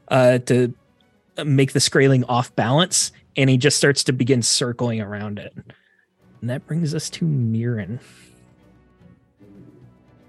uh, 0.08 0.38
to 0.38 0.74
make 1.44 1.72
the 1.72 1.78
Skraeling 1.78 2.24
off 2.28 2.54
balance, 2.56 3.12
and 3.36 3.48
he 3.48 3.56
just 3.56 3.76
starts 3.76 4.02
to 4.04 4.12
begin 4.12 4.42
circling 4.42 5.00
around 5.00 5.38
it. 5.38 5.54
And 6.40 6.48
that 6.50 6.66
brings 6.66 6.94
us 6.94 7.10
to 7.10 7.24
Mirren. 7.24 8.00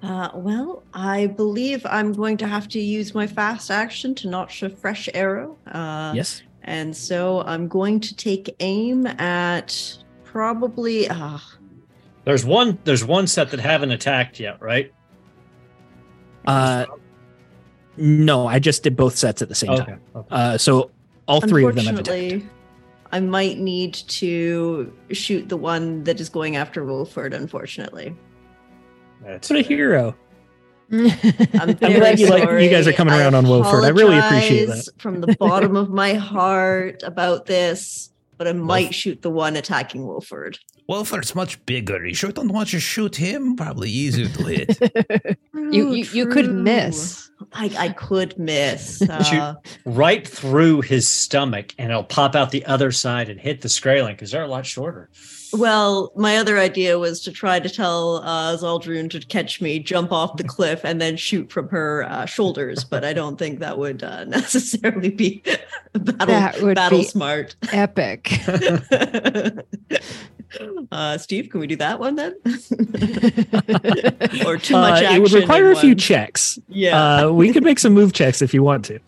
Uh, 0.04 0.30
well, 0.34 0.84
I 0.94 1.28
believe 1.28 1.86
I'm 1.86 2.12
going 2.12 2.36
to 2.38 2.48
have 2.48 2.68
to 2.70 2.80
use 2.80 3.14
my 3.14 3.28
fast 3.28 3.70
action 3.70 4.16
to 4.16 4.30
notch 4.30 4.64
a 4.64 4.70
fresh 4.70 5.08
arrow. 5.14 5.58
Uh, 5.68 6.14
yes. 6.16 6.42
And 6.64 6.96
so 6.96 7.42
I'm 7.42 7.68
going 7.68 8.00
to 8.02 8.16
take 8.16 8.56
aim 8.60 9.06
at 9.08 9.98
probably. 10.24 11.08
Uh, 11.08 11.38
there's 12.26 12.46
one 12.46 12.78
there's 12.84 13.06
one 13.06 13.28
set 13.28 13.52
that 13.52 13.60
haven't 13.60 13.92
attacked 13.92 14.40
yet, 14.40 14.62
right? 14.62 14.92
Uh, 16.46 16.86
no, 17.98 18.48
I 18.48 18.60
just 18.60 18.84
did 18.84 18.96
both 18.96 19.16
sets 19.16 19.42
at 19.42 19.50
the 19.50 19.56
same 19.56 19.70
Okay. 19.72 19.86
time. 19.86 20.02
okay. 20.16 20.28
Uh, 20.32 20.58
so 20.58 20.90
all 21.28 21.42
three 21.42 21.66
of 21.66 21.76
them 21.76 21.86
have 21.86 22.00
attacked. 22.00 22.44
Unfortunately, 23.12 23.18
I 23.18 23.20
might 23.20 23.58
need 23.60 23.94
to 23.94 24.94
shoot 25.12 25.50
the 25.50 25.58
one 25.58 26.04
that 26.04 26.20
is 26.20 26.30
going 26.30 26.56
after 26.56 26.84
Wolford, 26.86 27.34
unfortunately. 27.34 28.16
That's 29.24 29.50
What 29.50 29.60
a 29.60 29.62
hero! 29.62 30.16
I'm, 30.92 31.10
I'm 31.54 31.76
glad 31.76 32.20
you 32.20 32.28
like- 32.28 32.62
you 32.62 32.70
guys 32.70 32.88
are 32.88 32.94
coming 32.94 33.14
around 33.14 33.34
on 33.34 33.48
Wolford. 33.48 33.84
I 33.86 33.90
really 33.90 34.18
appreciate 34.18 34.66
that. 34.66 34.90
From 34.98 35.22
the 35.22 35.36
bottom 35.38 35.76
of 35.76 35.90
my 35.90 36.16
heart 36.16 37.02
about 37.04 37.46
this, 37.46 38.11
but 38.42 38.48
I 38.48 38.54
might 38.54 38.96
shoot 38.96 39.22
the 39.22 39.30
one 39.30 39.56
attacking 39.56 40.08
Wolford. 40.08 40.58
Wolford's 40.88 41.36
much 41.36 41.64
bigger. 41.68 42.04
You 42.04 42.16
sure 42.16 42.32
don't 42.32 42.48
want 42.48 42.70
to 42.70 42.80
shoot 42.80 43.16
him? 43.16 43.56
Probably 43.56 43.88
easier 43.92 44.30
to 44.30 44.44
hit. 44.44 45.38
you, 45.54 45.94
you 45.94 46.06
you 46.06 46.26
could 46.26 46.52
miss. 46.52 47.30
I, 47.54 47.72
I 47.78 47.90
could 47.90 48.40
miss. 48.40 49.04
Uh, 49.12 49.54
right 49.86 50.28
through 50.28 50.82
his 50.82 51.08
stomach, 51.08 51.76
and 51.78 51.92
it'll 51.92 52.04
pop 52.04 52.36
out 52.36 52.50
the 52.50 52.66
other 52.66 52.92
side 52.92 53.30
and 53.30 53.40
hit 53.40 53.62
the 53.62 53.68
Skraeling 53.68 54.14
because 54.14 54.32
they're 54.32 54.42
a 54.42 54.48
lot 54.48 54.66
shorter. 54.66 55.12
Well, 55.54 56.12
my 56.16 56.38
other 56.38 56.58
idea 56.60 57.00
was 57.00 57.22
to 57.22 57.32
try 57.32 57.60
to 57.60 57.70
tell 57.70 58.18
uh, 58.18 58.56
Zaldrun 58.58 59.10
to 59.12 59.20
catch 59.20 59.62
me, 59.62 59.80
jump 59.80 60.12
off 60.12 60.38
the 60.38 60.44
cliff, 60.44 60.82
and 60.84 61.02
then 61.02 61.18
shoot 61.18 61.52
from 61.52 61.70
her 61.70 62.04
uh, 62.10 62.26
shoulders. 62.26 62.84
But 62.84 63.04
I 63.04 63.14
don't 63.14 63.38
think 63.38 63.60
that 63.60 63.78
would 63.78 64.04
uh, 64.04 64.24
necessarily 64.26 65.10
be 65.10 65.44
battle, 65.94 66.28
That 66.28 66.62
would 66.62 66.76
battle 66.76 67.00
be 67.00 67.06
smart. 67.06 67.56
Epic. 67.72 68.32
uh, 70.92 71.18
Steve, 71.18 71.50
can 71.50 71.60
we 71.60 71.68
do 71.68 71.76
that 71.78 72.00
one 72.00 72.16
then? 72.16 72.36
or 74.46 74.58
too 74.58 74.76
Uh, 74.76 74.82
much 74.82 75.04
action? 75.04 75.16
it 75.16 75.22
would 75.22 75.32
require 75.34 75.72
in 75.72 75.78
a 75.78 75.80
few 75.80 75.96
checks. 75.96 76.60
Yeah. 76.70 77.26
Uh, 77.26 77.32
we 77.32 77.52
could 77.54 77.64
make 77.64 77.80
some 77.80 77.94
move 77.94 78.14
checks 78.14 78.42
if 78.42 78.54
you 78.54 78.64
want 78.64 78.86
to. 78.86 79.00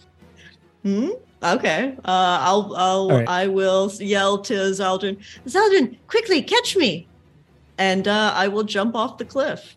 Hmm? 0.83 1.09
Okay. 1.43 1.95
Uh, 1.99 2.37
I'll. 2.41 2.73
I'll. 2.75 3.11
All 3.11 3.17
right. 3.17 3.27
I 3.27 3.47
will 3.47 3.91
yell 3.99 4.37
to 4.39 4.53
Zaldrun. 4.53 5.17
Zaldrun, 5.45 5.97
quickly 6.07 6.41
catch 6.41 6.75
me, 6.75 7.07
and 7.77 8.07
uh, 8.07 8.31
I 8.35 8.47
will 8.47 8.63
jump 8.63 8.95
off 8.95 9.17
the 9.17 9.25
cliff. 9.25 9.75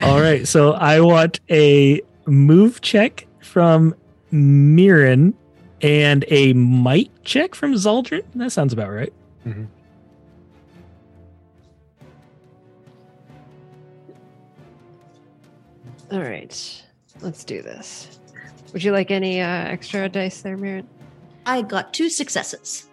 All 0.00 0.20
right. 0.20 0.46
So 0.46 0.72
I 0.72 1.00
want 1.00 1.40
a 1.50 2.00
move 2.26 2.80
check 2.80 3.26
from 3.40 3.94
Mirren 4.30 5.34
and 5.82 6.24
a 6.28 6.52
might 6.54 7.10
check 7.24 7.54
from 7.54 7.74
Zaldrun. 7.74 8.22
That 8.34 8.52
sounds 8.52 8.72
about 8.72 8.90
right. 8.90 9.12
All 16.10 16.20
right. 16.22 16.84
Let's 17.20 17.44
do 17.44 17.62
this. 17.62 18.17
Would 18.72 18.84
you 18.84 18.92
like 18.92 19.10
any 19.10 19.40
uh, 19.40 19.46
extra 19.46 20.08
dice 20.08 20.42
there, 20.42 20.56
Mirren? 20.56 20.86
I 21.46 21.62
got 21.62 21.94
two 21.94 22.10
successes. 22.10 22.88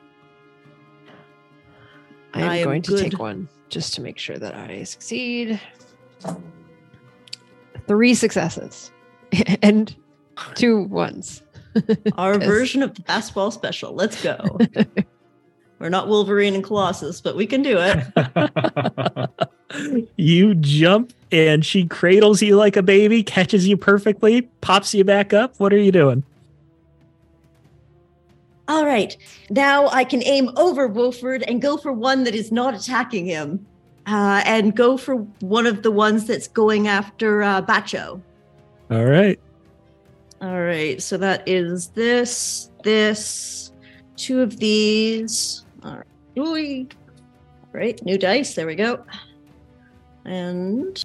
I 2.34 2.41
am 2.41 2.49
I 2.49 2.57
am 2.57 2.64
going 2.64 2.81
to 2.84 2.97
take 2.97 3.19
one 3.19 3.47
just 3.69 3.93
to 3.95 4.02
make 4.02 4.18
sure 4.18 4.38
that 4.38 4.56
I 4.56 4.84
succeed. 4.84 5.60
Three 7.88 8.14
successes 8.14 8.91
and 9.61 9.95
two 10.56 10.84
ones. 10.84 11.43
Our 12.18 12.35
Yes. 12.39 12.45
version 12.45 12.84
of 12.84 12.93
the 12.93 13.02
basketball 13.02 13.52
special. 13.52 13.93
Let's 13.93 14.22
go. 14.23 14.38
We're 15.80 15.89
not 15.89 16.07
Wolverine 16.07 16.56
and 16.56 16.64
Colossus, 16.64 17.19
but 17.19 17.35
we 17.35 17.45
can 17.45 17.61
do 17.61 17.77
it. 17.80 19.30
you 20.15 20.56
jump 20.56 21.11
and 21.36 21.66
she 21.66 21.86
cradles 21.86 22.41
you 22.41 22.56
like 22.56 22.78
a 22.78 22.84
baby, 22.84 23.22
catches 23.22 23.68
you 23.68 23.76
perfectly, 23.76 24.44
pops 24.62 24.94
you 24.94 25.03
back 25.03 25.34
up. 25.34 25.60
What 25.60 25.74
are 25.74 25.78
you 25.78 25.91
doing? 25.91 26.24
All 28.68 28.86
right. 28.86 29.16
Now 29.49 29.90
I 29.90 30.06
can 30.06 30.24
aim 30.24 30.49
over 30.56 30.88
Wolford 30.88 31.44
and 31.44 31.62
go 31.62 31.78
for 31.78 31.91
one 31.91 32.24
that 32.24 32.34
is 32.34 32.52
not 32.52 32.74
attacking 32.74 33.26
him, 33.26 33.66
uh, 34.07 34.41
and 34.45 34.76
go 34.76 34.98
for 34.98 35.18
one 35.41 35.68
of 35.68 35.84
the 35.84 35.91
ones 35.91 36.26
that's 36.26 36.48
going 36.48 36.88
after 36.88 37.44
uh, 37.44 37.62
Bacho. 37.62 38.22
All 38.90 39.06
right. 39.06 39.40
All 40.41 40.62
right, 40.62 41.02
so 41.02 41.18
that 41.18 41.48
is 41.48 41.88
this, 41.90 42.70
this, 42.84 43.72
two 44.16 44.41
of 44.41 44.57
these. 44.57 45.66
All 45.84 45.95
right, 45.95 46.06
Ooh. 46.38 46.88
Right, 47.72 48.03
new 48.06 48.18
dice. 48.18 48.53
There 48.53 48.68
we 48.68 48.76
go. 48.76 49.03
And 50.26 51.03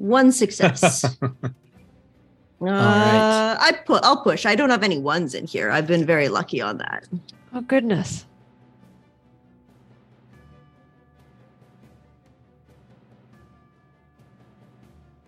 one 0.00 0.32
success. 0.32 1.04
Uh, 2.62 2.66
right. 2.66 3.56
I 3.58 3.72
put. 3.86 4.04
I'll 4.04 4.22
push. 4.22 4.44
I 4.44 4.54
don't 4.54 4.68
have 4.68 4.82
any 4.82 4.98
ones 4.98 5.34
in 5.34 5.46
here. 5.46 5.70
I've 5.70 5.86
been 5.86 6.04
very 6.04 6.28
lucky 6.28 6.60
on 6.60 6.76
that. 6.76 7.08
Oh, 7.54 7.62
goodness. 7.62 8.26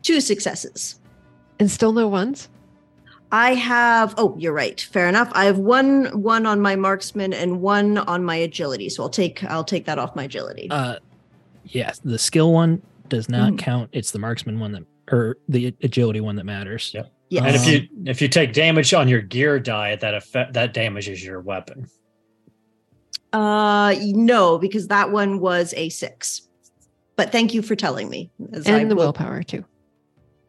Two 0.03 0.21
successes. 0.21 1.01
And 1.59 1.71
still 1.71 1.95
no 1.95 2.07
ones? 2.07 2.51
I 3.31 3.55
have. 3.55 4.15
Oh, 4.19 4.37
you're 4.39 4.53
right. 4.53 4.79
Fair 4.79 5.09
enough. 5.09 5.31
I 5.33 5.47
have 5.47 5.57
one 5.57 6.09
one 6.21 6.45
on 6.45 6.61
my 6.61 6.77
marksman 6.77 7.33
and 7.33 7.63
one 7.63 7.97
on 7.97 8.25
my 8.25 8.37
agility. 8.37 8.91
So 8.91 9.05
I'll 9.05 9.09
take 9.09 9.43
I'll 9.45 9.65
take 9.65 9.87
that 9.87 9.99
off 9.99 10.15
my 10.15 10.25
agility. 10.25 10.69
Uh, 10.71 10.97
yes, 11.65 11.99
the 12.05 12.19
skill 12.19 12.53
one 12.53 12.83
does 13.13 13.29
not 13.29 13.53
Mhm. 13.53 13.59
count. 13.59 13.91
It's 13.93 14.11
the 14.11 14.19
marksman 14.19 14.59
one 14.59 14.73
that, 14.73 14.85
or 15.13 15.37
the 15.49 15.67
agility 15.83 16.21
one 16.21 16.37
that 16.37 16.45
matters. 16.45 16.91
Yep. 16.95 17.13
yes. 17.29 17.45
And 17.45 17.55
if 17.57 17.67
you 17.69 17.89
if 18.07 18.23
you 18.23 18.29
take 18.29 18.53
damage 18.55 18.95
on 18.95 19.07
your 19.07 19.21
gear 19.21 19.61
die, 19.61 19.97
that 19.97 20.15
affect 20.15 20.55
that 20.55 20.73
damages 20.73 21.23
your 21.23 21.41
weapon. 21.43 21.87
uh 23.35 23.95
no, 24.01 24.59
because 24.59 24.89
that 24.89 25.11
one 25.13 25.41
was 25.41 25.73
a 25.77 25.89
six. 25.91 26.49
But 27.17 27.31
thank 27.33 27.53
you 27.55 27.61
for 27.63 27.77
telling 27.77 28.09
me. 28.09 28.31
as 28.55 28.67
I 28.67 28.79
And 28.79 28.91
the 28.91 28.95
will- 28.97 29.05
willpower, 29.05 29.43
too. 29.43 29.65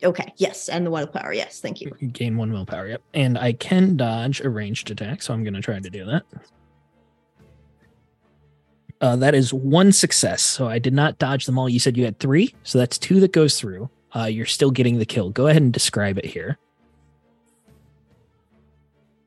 Okay. 0.04 0.34
Yes, 0.38 0.70
and 0.70 0.86
the 0.86 0.92
willpower. 0.92 1.34
Yes, 1.34 1.60
thank 1.60 1.82
you. 1.82 1.92
You 2.00 2.08
gain 2.10 2.36
one 2.38 2.52
willpower. 2.52 2.88
Yep. 2.88 3.02
And 3.14 3.38
I 3.38 3.54
can 3.54 3.96
dodge 3.98 4.40
a 4.42 4.50
ranged 4.50 4.90
attack, 4.92 5.22
so 5.22 5.34
I'm 5.34 5.44
going 5.44 5.54
to 5.54 5.62
try 5.62 5.80
to 5.80 5.90
do 5.90 6.06
that. 6.06 6.24
Uh, 9.04 9.18
that 9.18 9.36
is 9.36 9.54
one 9.54 9.92
success. 9.92 10.42
So 10.42 10.70
I 10.70 10.80
did 10.80 10.94
not 10.94 11.20
dodge 11.20 11.46
them 11.46 11.60
all. 11.60 11.68
You 11.68 11.78
said 11.78 11.98
you 11.98 12.06
had 12.06 12.20
three, 12.20 12.56
so 12.64 12.78
that's 12.78 12.98
two 12.98 13.20
that 13.20 13.34
goes 13.34 13.60
through. 13.60 13.90
Uh, 14.16 14.28
you're 14.28 14.46
still 14.46 14.72
getting 14.72 14.98
the 14.98 15.06
kill. 15.06 15.30
Go 15.30 15.48
ahead 15.48 15.62
and 15.62 15.74
describe 15.74 16.18
it 16.18 16.26
here. 16.26 16.58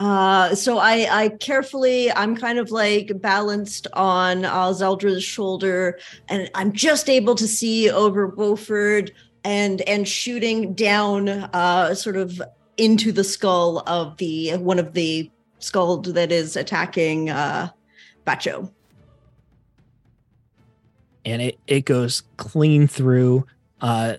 Uh, 0.01 0.55
so 0.55 0.78
I, 0.78 1.24
I 1.24 1.28
carefully, 1.28 2.11
I'm 2.11 2.35
kind 2.35 2.59
of 2.59 2.70
like 2.70 3.20
balanced 3.20 3.86
on 3.93 4.47
uh, 4.47 4.69
Zaldrun's 4.69 5.24
shoulder, 5.24 5.98
and 6.31 6.51
I'm 6.55 6.73
just 6.73 7.11
able 7.11 7.35
to 7.35 7.47
see 7.47 7.90
over 7.90 8.28
Beaufort 8.28 9.11
and 9.44 9.82
and 9.82 10.09
shooting 10.09 10.73
down, 10.73 11.28
uh, 11.28 11.94
sort 11.94 12.16
of 12.16 12.40
into 12.78 13.12
the 13.12 13.24
skull 13.24 13.82
of 13.86 14.16
the 14.16 14.57
one 14.57 14.78
of 14.78 14.94
the 14.94 15.31
skull 15.59 15.98
that 15.98 16.32
is 16.32 16.57
attacking 16.57 17.28
uh, 17.28 17.69
Bacho. 18.27 18.70
And 21.27 21.43
it 21.43 21.59
it 21.66 21.85
goes 21.85 22.23
clean 22.39 22.86
through 22.86 23.47
uh 23.82 24.15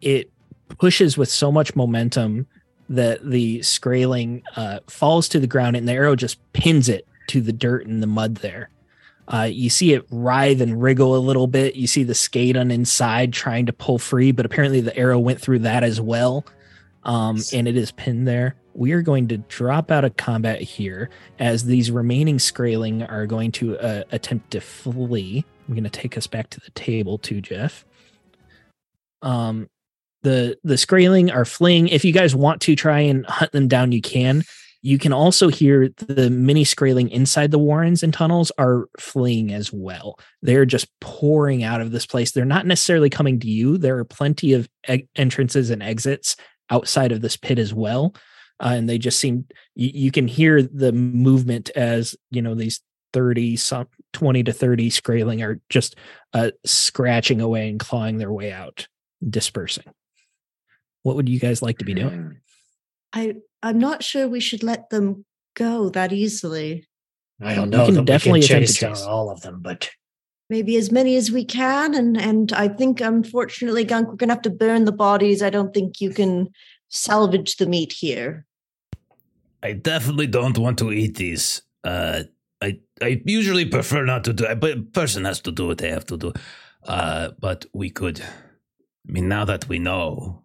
it 0.00 0.30
pushes 0.78 1.18
with 1.18 1.28
so 1.28 1.50
much 1.50 1.74
momentum 1.74 2.46
that 2.88 3.28
the 3.28 3.58
Skraeling 3.60 4.42
uh 4.54 4.78
falls 4.86 5.28
to 5.30 5.40
the 5.40 5.48
ground 5.48 5.74
and 5.74 5.88
the 5.88 5.92
arrow 5.92 6.14
just 6.14 6.38
pins 6.52 6.88
it 6.88 7.08
to 7.28 7.40
the 7.40 7.52
dirt 7.52 7.86
and 7.86 8.00
the 8.00 8.06
mud 8.06 8.36
there. 8.36 8.70
Uh 9.26 9.48
you 9.50 9.70
see 9.70 9.94
it 9.94 10.06
writhe 10.10 10.60
and 10.60 10.80
wriggle 10.80 11.16
a 11.16 11.18
little 11.18 11.48
bit. 11.48 11.74
You 11.74 11.86
see 11.86 12.04
the 12.04 12.12
Skaden 12.12 12.72
inside 12.72 13.32
trying 13.32 13.66
to 13.66 13.72
pull 13.72 13.98
free 13.98 14.30
but 14.30 14.46
apparently 14.46 14.80
the 14.80 14.96
arrow 14.96 15.18
went 15.18 15.40
through 15.40 15.60
that 15.60 15.82
as 15.82 16.00
well 16.00 16.44
um 17.08 17.38
and 17.52 17.66
it 17.66 17.76
is 17.76 17.90
pinned 17.90 18.28
there 18.28 18.54
we 18.78 18.92
are 18.92 19.02
going 19.02 19.26
to 19.26 19.38
drop 19.38 19.90
out 19.90 20.04
of 20.04 20.16
combat 20.16 20.60
here 20.62 21.10
as 21.40 21.64
these 21.64 21.90
remaining 21.90 22.38
Skraeling 22.38 23.10
are 23.10 23.26
going 23.26 23.50
to 23.52 23.76
uh, 23.76 24.04
attempt 24.12 24.52
to 24.52 24.60
flee. 24.60 25.44
I'm 25.66 25.74
going 25.74 25.82
to 25.82 25.90
take 25.90 26.16
us 26.16 26.28
back 26.28 26.48
to 26.50 26.60
the 26.60 26.70
table 26.70 27.18
too, 27.18 27.40
Jeff. 27.40 27.84
Um, 29.20 29.68
the 30.22 30.56
the 30.62 30.74
Skraeling 30.74 31.34
are 31.34 31.44
fleeing. 31.44 31.88
If 31.88 32.04
you 32.04 32.12
guys 32.12 32.36
want 32.36 32.60
to 32.62 32.76
try 32.76 33.00
and 33.00 33.26
hunt 33.26 33.50
them 33.50 33.66
down, 33.66 33.90
you 33.90 34.00
can. 34.00 34.44
You 34.80 34.96
can 34.96 35.12
also 35.12 35.48
hear 35.48 35.88
the 35.96 36.30
mini 36.30 36.62
Skraeling 36.62 37.10
inside 37.10 37.50
the 37.50 37.58
warrens 37.58 38.04
and 38.04 38.14
tunnels 38.14 38.52
are 38.58 38.86
fleeing 38.96 39.52
as 39.52 39.72
well. 39.72 40.20
They're 40.40 40.64
just 40.64 40.86
pouring 41.00 41.64
out 41.64 41.80
of 41.80 41.90
this 41.90 42.06
place. 42.06 42.30
They're 42.30 42.44
not 42.44 42.64
necessarily 42.64 43.10
coming 43.10 43.40
to 43.40 43.48
you. 43.48 43.76
There 43.76 43.98
are 43.98 44.04
plenty 44.04 44.52
of 44.52 44.68
e- 44.88 45.08
entrances 45.16 45.70
and 45.70 45.82
exits 45.82 46.36
outside 46.70 47.12
of 47.12 47.20
this 47.20 47.36
pit 47.36 47.58
as 47.58 47.72
well 47.72 48.14
uh, 48.60 48.72
and 48.74 48.88
they 48.88 48.98
just 48.98 49.18
seem 49.18 49.46
you, 49.74 49.90
you 49.94 50.10
can 50.10 50.26
hear 50.26 50.62
the 50.62 50.92
movement 50.92 51.70
as 51.76 52.16
you 52.30 52.42
know 52.42 52.54
these 52.54 52.82
30 53.12 53.56
some 53.56 53.86
20 54.12 54.44
to 54.44 54.52
30 54.52 54.90
Skraeling 54.90 55.42
are 55.42 55.60
just 55.68 55.96
uh, 56.34 56.50
scratching 56.64 57.40
away 57.40 57.68
and 57.68 57.80
clawing 57.80 58.18
their 58.18 58.32
way 58.32 58.52
out 58.52 58.86
dispersing. 59.26 59.84
What 61.02 61.16
would 61.16 61.28
you 61.28 61.38
guys 61.38 61.62
like 61.62 61.78
to 61.78 61.84
be 61.84 61.94
doing? 61.94 62.38
I 63.12 63.36
I'm 63.62 63.78
not 63.78 64.02
sure 64.02 64.28
we 64.28 64.40
should 64.40 64.62
let 64.62 64.90
them 64.90 65.24
go 65.54 65.88
that 65.90 66.12
easily. 66.12 66.86
I 67.40 67.54
don't 67.54 67.72
You 67.72 67.78
know 67.78 67.86
can 67.86 67.94
that 67.94 68.04
definitely 68.04 68.40
we 68.40 68.46
can 68.46 68.56
attempt 68.56 68.68
chase 68.68 68.96
to 68.96 69.04
down 69.04 69.10
all 69.10 69.30
of 69.30 69.40
them, 69.40 69.60
but 69.62 69.88
maybe 70.50 70.76
as 70.76 70.90
many 70.90 71.16
as 71.16 71.30
we 71.30 71.44
can 71.44 71.94
and 71.94 72.16
and 72.16 72.52
i 72.52 72.68
think 72.68 73.00
unfortunately 73.00 73.84
gunk 73.84 74.08
we're 74.08 74.16
gonna 74.16 74.32
have 74.32 74.42
to 74.42 74.50
burn 74.50 74.84
the 74.84 74.92
bodies 74.92 75.42
i 75.42 75.50
don't 75.50 75.74
think 75.74 76.00
you 76.00 76.10
can 76.10 76.48
salvage 76.88 77.56
the 77.56 77.66
meat 77.66 77.92
here 77.92 78.46
I 79.62 79.72
definitely 79.72 80.26
don't 80.26 80.58
want 80.58 80.78
to 80.78 80.92
eat 80.92 81.16
these. 81.16 81.62
Uh, 81.84 82.24
I 82.62 82.78
I 83.02 83.20
usually 83.24 83.64
prefer 83.64 84.04
not 84.04 84.24
to 84.24 84.32
do 84.32 84.46
a 84.46 84.56
person 84.56 85.24
has 85.24 85.40
to 85.40 85.52
do 85.52 85.66
what 85.66 85.78
they 85.78 85.90
have 85.90 86.06
to 86.06 86.16
do. 86.16 86.32
Uh, 86.84 87.30
but 87.40 87.66
we 87.74 87.90
could. 87.90 88.20
I 88.20 89.12
mean, 89.12 89.28
now 89.28 89.44
that 89.44 89.68
we 89.68 89.78
know, 89.78 90.42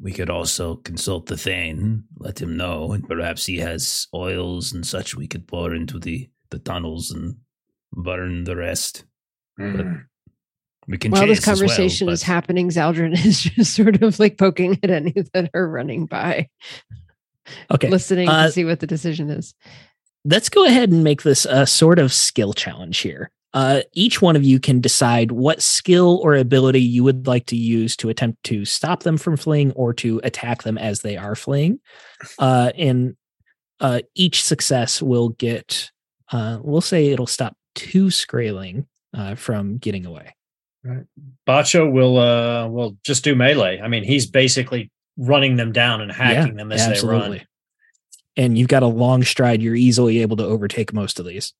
we 0.00 0.12
could 0.12 0.30
also 0.30 0.76
consult 0.76 1.26
the 1.26 1.36
Thane, 1.36 2.04
let 2.18 2.40
him 2.40 2.56
know, 2.56 2.92
and 2.92 3.06
perhaps 3.06 3.46
he 3.46 3.58
has 3.58 4.06
oils 4.14 4.72
and 4.72 4.86
such 4.86 5.16
we 5.16 5.26
could 5.26 5.46
pour 5.46 5.74
into 5.74 5.98
the 5.98 6.30
the 6.50 6.58
tunnels 6.58 7.10
and 7.10 7.36
burn 7.92 8.44
the 8.44 8.56
rest. 8.56 9.04
Mm. 9.58 10.04
We 10.86 10.98
can. 10.98 11.12
While 11.12 11.26
this 11.26 11.38
chase 11.38 11.48
as 11.48 11.60
well, 11.60 11.68
conversation 11.68 12.08
is 12.08 12.22
happening, 12.22 12.68
Zaldrun 12.68 13.12
is 13.24 13.42
just 13.42 13.74
sort 13.74 14.02
of 14.02 14.18
like 14.18 14.36
poking 14.38 14.78
at 14.82 14.90
any 14.90 15.14
that 15.32 15.50
are 15.54 15.68
running 15.68 16.06
by, 16.06 16.48
Okay. 17.70 17.88
listening 17.88 18.28
uh, 18.28 18.46
to 18.46 18.52
see 18.52 18.64
what 18.64 18.80
the 18.80 18.86
decision 18.86 19.30
is. 19.30 19.54
let's 20.24 20.48
go 20.48 20.64
ahead 20.66 20.90
and 20.90 21.04
make 21.04 21.22
this 21.22 21.46
a 21.46 21.66
sort 21.66 21.98
of 21.98 22.12
skill 22.12 22.52
challenge 22.52 22.98
here. 22.98 23.30
Uh, 23.54 23.82
each 23.92 24.20
one 24.20 24.34
of 24.34 24.42
you 24.42 24.58
can 24.58 24.80
decide 24.80 25.30
what 25.30 25.62
skill 25.62 26.18
or 26.24 26.34
ability 26.34 26.80
you 26.80 27.04
would 27.04 27.26
like 27.28 27.46
to 27.46 27.56
use 27.56 27.96
to 27.96 28.08
attempt 28.08 28.42
to 28.42 28.64
stop 28.64 29.04
them 29.04 29.16
from 29.16 29.36
fleeing 29.36 29.70
or 29.72 29.94
to 29.94 30.20
attack 30.24 30.64
them 30.64 30.76
as 30.76 31.02
they 31.02 31.16
are 31.16 31.36
fleeing. 31.36 31.78
Uh, 32.40 32.72
and 32.76 33.16
uh, 33.78 34.00
each 34.16 34.42
success 34.42 35.00
will 35.00 35.28
get, 35.28 35.92
uh, 36.32 36.58
we'll 36.62 36.80
say 36.80 37.06
it'll 37.12 37.28
stop 37.28 37.56
two 37.76 38.06
Skraeling 38.06 38.86
uh, 39.14 39.34
from 39.34 39.78
getting 39.78 40.06
away. 40.06 40.34
Right. 40.82 41.04
Bacho 41.46 41.90
will 41.90 42.18
uh 42.18 42.68
will 42.68 42.98
just 43.04 43.24
do 43.24 43.34
melee. 43.34 43.80
I 43.80 43.88
mean, 43.88 44.04
he's 44.04 44.26
basically 44.26 44.90
running 45.16 45.56
them 45.56 45.72
down 45.72 46.00
and 46.00 46.12
hacking 46.12 46.56
them 46.56 46.72
as 46.72 46.86
they 46.86 47.06
run. 47.06 47.40
And 48.36 48.58
you've 48.58 48.68
got 48.68 48.82
a 48.82 48.88
long 48.88 49.22
stride. 49.22 49.62
You're 49.62 49.76
easily 49.76 50.20
able 50.20 50.36
to 50.36 50.44
overtake 50.44 50.92
most 50.92 51.18
of 51.20 51.26
these. 51.26 51.54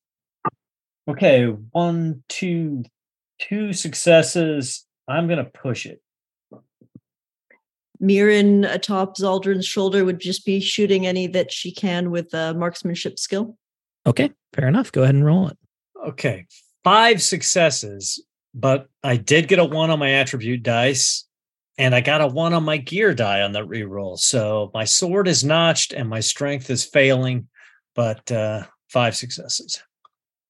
Okay, 1.07 1.45
one, 1.45 2.23
two, 2.27 2.83
two 3.39 3.73
successes. 3.73 4.85
I'm 5.07 5.27
gonna 5.27 5.45
push 5.45 5.85
it. 5.85 6.01
Mirren 7.99 8.65
atop 8.65 9.17
Zaldrun's 9.17 9.65
shoulder 9.65 10.03
would 10.03 10.19
just 10.19 10.45
be 10.45 10.59
shooting 10.59 11.07
any 11.07 11.27
that 11.27 11.51
she 11.51 11.71
can 11.71 12.11
with 12.11 12.33
uh, 12.33 12.53
marksmanship 12.53 13.17
skill. 13.17 13.57
Okay, 14.05 14.31
fair 14.53 14.67
enough. 14.67 14.91
Go 14.91 15.03
ahead 15.03 15.15
and 15.15 15.25
roll 15.25 15.47
it. 15.47 15.57
Okay, 16.05 16.45
five 16.85 17.21
successes, 17.21 18.23
but 18.53 18.87
I 19.03 19.17
did 19.17 19.49
get 19.49 19.59
a 19.59 19.65
one 19.65 19.89
on 19.89 19.99
my 19.99 20.11
attribute 20.11 20.63
dice, 20.63 21.25
and 21.77 21.93
I 21.93 21.99
got 21.99 22.21
a 22.21 22.27
one 22.27 22.53
on 22.53 22.63
my 22.63 22.77
gear 22.77 23.13
die 23.13 23.41
on 23.41 23.51
the 23.51 23.65
reroll. 23.65 24.17
So 24.17 24.71
my 24.73 24.85
sword 24.85 25.27
is 25.27 25.43
notched 25.43 25.91
and 25.91 26.07
my 26.07 26.21
strength 26.21 26.69
is 26.69 26.85
failing, 26.85 27.49
but 27.95 28.31
uh, 28.31 28.63
five 28.87 29.17
successes. 29.17 29.81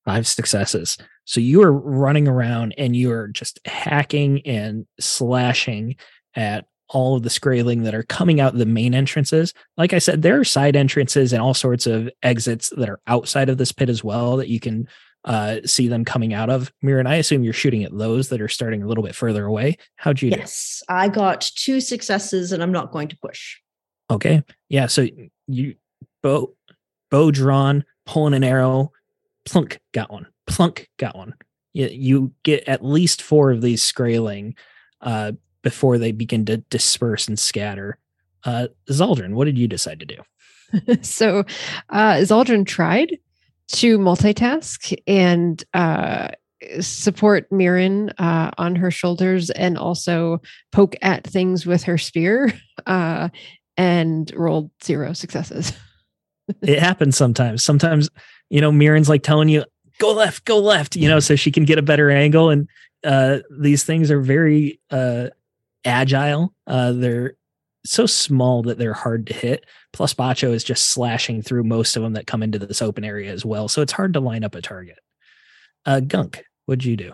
five 0.05 0.27
successes. 0.27 0.97
So 1.23 1.39
you 1.39 1.63
are 1.63 1.71
running 1.71 2.27
around 2.27 2.75
and 2.77 2.95
you 2.95 3.11
are 3.11 3.27
just 3.27 3.59
hacking 3.65 4.45
and 4.45 4.85
slashing 4.99 5.95
at 6.35 6.65
all 6.89 7.15
of 7.15 7.23
the 7.23 7.29
Skraeling 7.29 7.83
that 7.85 7.95
are 7.95 8.03
coming 8.03 8.39
out 8.39 8.55
the 8.55 8.67
main 8.67 8.93
entrances. 8.93 9.51
Like 9.77 9.93
I 9.93 9.97
said, 9.97 10.21
there 10.21 10.39
are 10.39 10.43
side 10.43 10.75
entrances 10.75 11.33
and 11.33 11.41
all 11.41 11.55
sorts 11.55 11.87
of 11.87 12.07
exits 12.21 12.71
that 12.77 12.89
are 12.89 12.99
outside 13.07 13.49
of 13.49 13.57
this 13.57 13.71
pit 13.71 13.89
as 13.89 14.03
well 14.03 14.37
that 14.37 14.49
you 14.49 14.59
can 14.59 14.87
uh, 15.25 15.57
see 15.65 15.87
them 15.87 16.05
coming 16.05 16.33
out 16.33 16.49
of. 16.49 16.71
Mirren, 16.81 17.07
I 17.07 17.15
assume 17.15 17.43
you're 17.43 17.53
shooting 17.53 17.83
at 17.83 17.97
those 17.97 18.29
that 18.29 18.41
are 18.41 18.47
starting 18.47 18.83
a 18.83 18.87
little 18.87 19.03
bit 19.03 19.15
further 19.15 19.45
away. 19.45 19.77
How'd 19.95 20.21
you 20.21 20.29
Yes, 20.29 20.81
I 20.87 21.09
got 21.09 21.41
two 21.55 21.81
successes, 21.81 22.51
and 22.51 22.63
I'm 22.63 22.71
not 22.71 22.91
going 22.91 23.07
to 23.09 23.17
push. 23.17 23.57
Okay. 24.09 24.43
Yeah. 24.69 24.85
So 24.85 25.07
you 25.47 25.75
bow 26.21 26.53
bow 27.09 27.31
drawn, 27.31 27.83
pulling 28.05 28.35
an 28.35 28.43
arrow, 28.43 28.91
plunk, 29.45 29.79
got 29.93 30.11
one. 30.11 30.27
Plunk, 30.47 30.89
got 30.97 31.17
one. 31.17 31.33
You, 31.73 31.87
you 31.87 32.33
get 32.43 32.67
at 32.67 32.85
least 32.85 33.21
four 33.21 33.51
of 33.51 33.61
these 33.61 33.81
Skraeling 33.81 34.53
uh, 35.01 35.33
before 35.63 35.97
they 35.97 36.11
begin 36.11 36.45
to 36.45 36.57
disperse 36.57 37.27
and 37.27 37.37
scatter. 37.37 37.97
Uh, 38.43 38.67
Zaldrun, 38.89 39.33
what 39.33 39.45
did 39.45 39.57
you 39.57 39.67
decide 39.67 39.99
to 39.99 40.05
do? 40.05 40.17
so 41.01 41.39
uh 41.89 42.15
Zaldrun 42.15 42.65
tried 42.65 43.19
to 43.69 43.97
multitask 43.97 44.95
and 45.07 45.63
uh 45.73 46.29
support 46.79 47.51
Mirren 47.51 48.09
uh 48.17 48.51
on 48.57 48.75
her 48.75 48.91
shoulders 48.91 49.49
and 49.51 49.77
also 49.77 50.41
poke 50.71 50.95
at 51.01 51.23
things 51.23 51.65
with 51.65 51.83
her 51.83 51.97
spear 51.97 52.53
uh 52.85 53.29
and 53.77 54.31
rolled 54.35 54.71
zero 54.83 55.13
successes. 55.13 55.73
It 56.61 56.77
happens 56.77 57.17
sometimes. 57.17 57.63
Sometimes, 57.63 58.07
you 58.51 58.61
know, 58.61 58.71
Mirren's 58.71 59.09
like 59.09 59.23
telling 59.23 59.49
you, 59.49 59.65
go 59.99 60.13
left, 60.13 60.45
go 60.45 60.59
left, 60.59 60.95
you 60.95 61.09
know, 61.09 61.19
so 61.19 61.35
she 61.35 61.51
can 61.51 61.65
get 61.65 61.79
a 61.79 61.81
better 61.81 62.11
angle. 62.11 62.51
And 62.51 62.69
uh, 63.03 63.39
these 63.59 63.83
things 63.83 64.11
are 64.11 64.21
very 64.21 64.79
uh, 64.91 65.29
agile. 65.83 66.53
Uh, 66.67 66.91
they're 66.91 67.35
so 67.85 68.05
small 68.05 68.63
that 68.63 68.77
they're 68.77 68.93
hard 68.93 69.27
to 69.27 69.33
hit. 69.33 69.65
Plus, 69.93 70.13
Bacho 70.13 70.53
is 70.53 70.63
just 70.63 70.89
slashing 70.89 71.41
through 71.41 71.63
most 71.63 71.95
of 71.95 72.03
them 72.03 72.13
that 72.13 72.27
come 72.27 72.43
into 72.43 72.59
this 72.59 72.81
open 72.81 73.03
area 73.03 73.31
as 73.31 73.45
well. 73.45 73.67
So 73.67 73.81
it's 73.81 73.93
hard 73.93 74.13
to 74.13 74.19
line 74.19 74.43
up 74.43 74.55
a 74.55 74.61
target. 74.61 74.99
Uh, 75.85 75.99
Gunk, 75.99 76.43
what'd 76.65 76.83
you 76.83 76.97
do? 76.97 77.13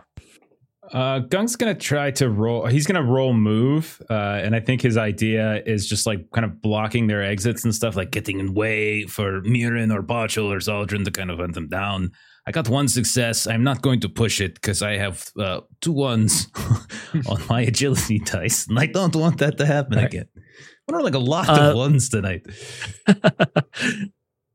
Uh, 0.91 1.19
Gunk's 1.19 1.55
gonna 1.55 1.75
try 1.75 2.11
to 2.11 2.29
roll. 2.29 2.65
He's 2.65 2.85
gonna 2.85 3.03
roll 3.03 3.33
move, 3.33 4.01
uh, 4.09 4.41
and 4.43 4.55
I 4.55 4.59
think 4.59 4.81
his 4.81 4.97
idea 4.97 5.61
is 5.65 5.87
just 5.87 6.05
like 6.05 6.29
kind 6.31 6.43
of 6.43 6.61
blocking 6.61 7.07
their 7.07 7.23
exits 7.23 7.63
and 7.63 7.73
stuff, 7.73 7.95
like 7.95 8.11
getting 8.11 8.39
in 8.39 8.53
way 8.53 9.05
for 9.05 9.41
Mirren 9.41 9.91
or 9.91 10.03
Botchel 10.03 10.51
or 10.51 10.57
Zaldrun 10.57 11.05
to 11.05 11.11
kind 11.11 11.31
of 11.31 11.39
hunt 11.39 11.53
them 11.53 11.69
down. 11.69 12.11
I 12.45 12.51
got 12.51 12.67
one 12.67 12.87
success. 12.87 13.45
I'm 13.45 13.63
not 13.63 13.81
going 13.81 13.99
to 14.01 14.09
push 14.09 14.41
it 14.41 14.55
because 14.55 14.81
I 14.81 14.97
have 14.97 15.29
uh, 15.39 15.61
two 15.79 15.91
ones 15.91 16.47
on 17.27 17.41
my 17.47 17.61
agility 17.61 18.19
dice, 18.25 18.67
and 18.67 18.79
I 18.79 18.87
don't 18.87 19.15
want 19.15 19.37
that 19.37 19.57
to 19.59 19.65
happen 19.65 19.97
right. 19.97 20.07
again. 20.07 20.25
I 20.93 20.97
don't 20.97 21.03
like 21.05 21.13
a 21.15 21.19
lot 21.19 21.49
Uh, 21.49 21.71
of 21.71 21.77
ones 21.77 22.09
tonight. 22.09 22.45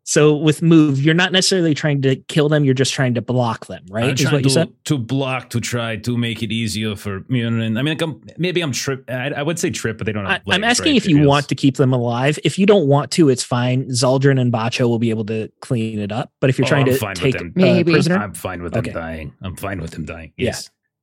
so 0.04 0.36
with 0.36 0.62
move, 0.62 1.02
you're 1.02 1.14
not 1.14 1.32
necessarily 1.32 1.74
trying 1.74 2.00
to 2.02 2.14
kill 2.14 2.48
them. 2.48 2.64
You're 2.64 2.74
just 2.74 2.94
trying 2.94 3.14
to 3.14 3.22
block 3.22 3.66
them, 3.66 3.84
right? 3.90 4.04
I'm 4.04 4.10
Is 4.14 4.20
trying 4.20 4.34
what 4.34 4.38
you 4.44 4.50
to, 4.50 4.54
said? 4.54 4.72
to 4.84 4.98
block 4.98 5.50
to 5.50 5.60
try 5.60 5.96
to 5.96 6.16
make 6.16 6.42
it 6.44 6.52
easier 6.52 6.94
for 6.94 7.24
Mirren. 7.28 7.76
I 7.76 7.82
mean, 7.82 7.92
like 7.98 8.02
I'm, 8.02 8.20
maybe 8.38 8.60
I'm 8.60 8.70
trip. 8.72 9.04
I, 9.10 9.30
I 9.30 9.42
would 9.42 9.58
say 9.58 9.70
trip, 9.70 9.98
but 9.98 10.06
they 10.06 10.12
don't 10.12 10.26
I, 10.26 10.34
have. 10.34 10.42
I'm 10.48 10.62
asking 10.62 10.92
right? 10.92 10.96
if 10.96 11.08
you 11.08 11.22
It 11.22 11.26
want 11.26 11.48
to 11.48 11.54
keep 11.56 11.76
them 11.76 11.92
alive. 11.92 12.38
If 12.44 12.58
you 12.58 12.66
don't 12.66 12.86
want 12.86 13.10
to, 13.12 13.28
it's 13.30 13.42
fine. 13.42 13.86
Zaldrun 13.86 14.40
and 14.40 14.52
Bacho 14.52 14.88
will 14.88 14.98
be 15.00 15.10
able 15.10 15.24
to 15.26 15.50
clean 15.60 15.98
it 15.98 16.12
up. 16.12 16.30
But 16.40 16.50
if 16.50 16.58
you're 16.58 16.66
Oh, 16.66 16.68
trying 16.68 16.86
I'm 16.86 16.92
to 16.94 16.98
fine 16.98 17.10
with 17.10 17.18
take 17.18 17.38
them. 17.38 17.52
a 17.56 17.58
Maybe. 17.58 17.92
prisoner, 17.92 18.18
I'm 18.18 18.34
fine 18.34 18.62
with 18.62 18.76
Okay. 18.76 18.90
them 18.92 19.00
dying. 19.02 19.32
I'm 19.42 19.56
fine 19.56 19.80
with 19.80 19.90
them 19.92 20.04
dying. 20.04 20.32
Yeah. 20.36 20.54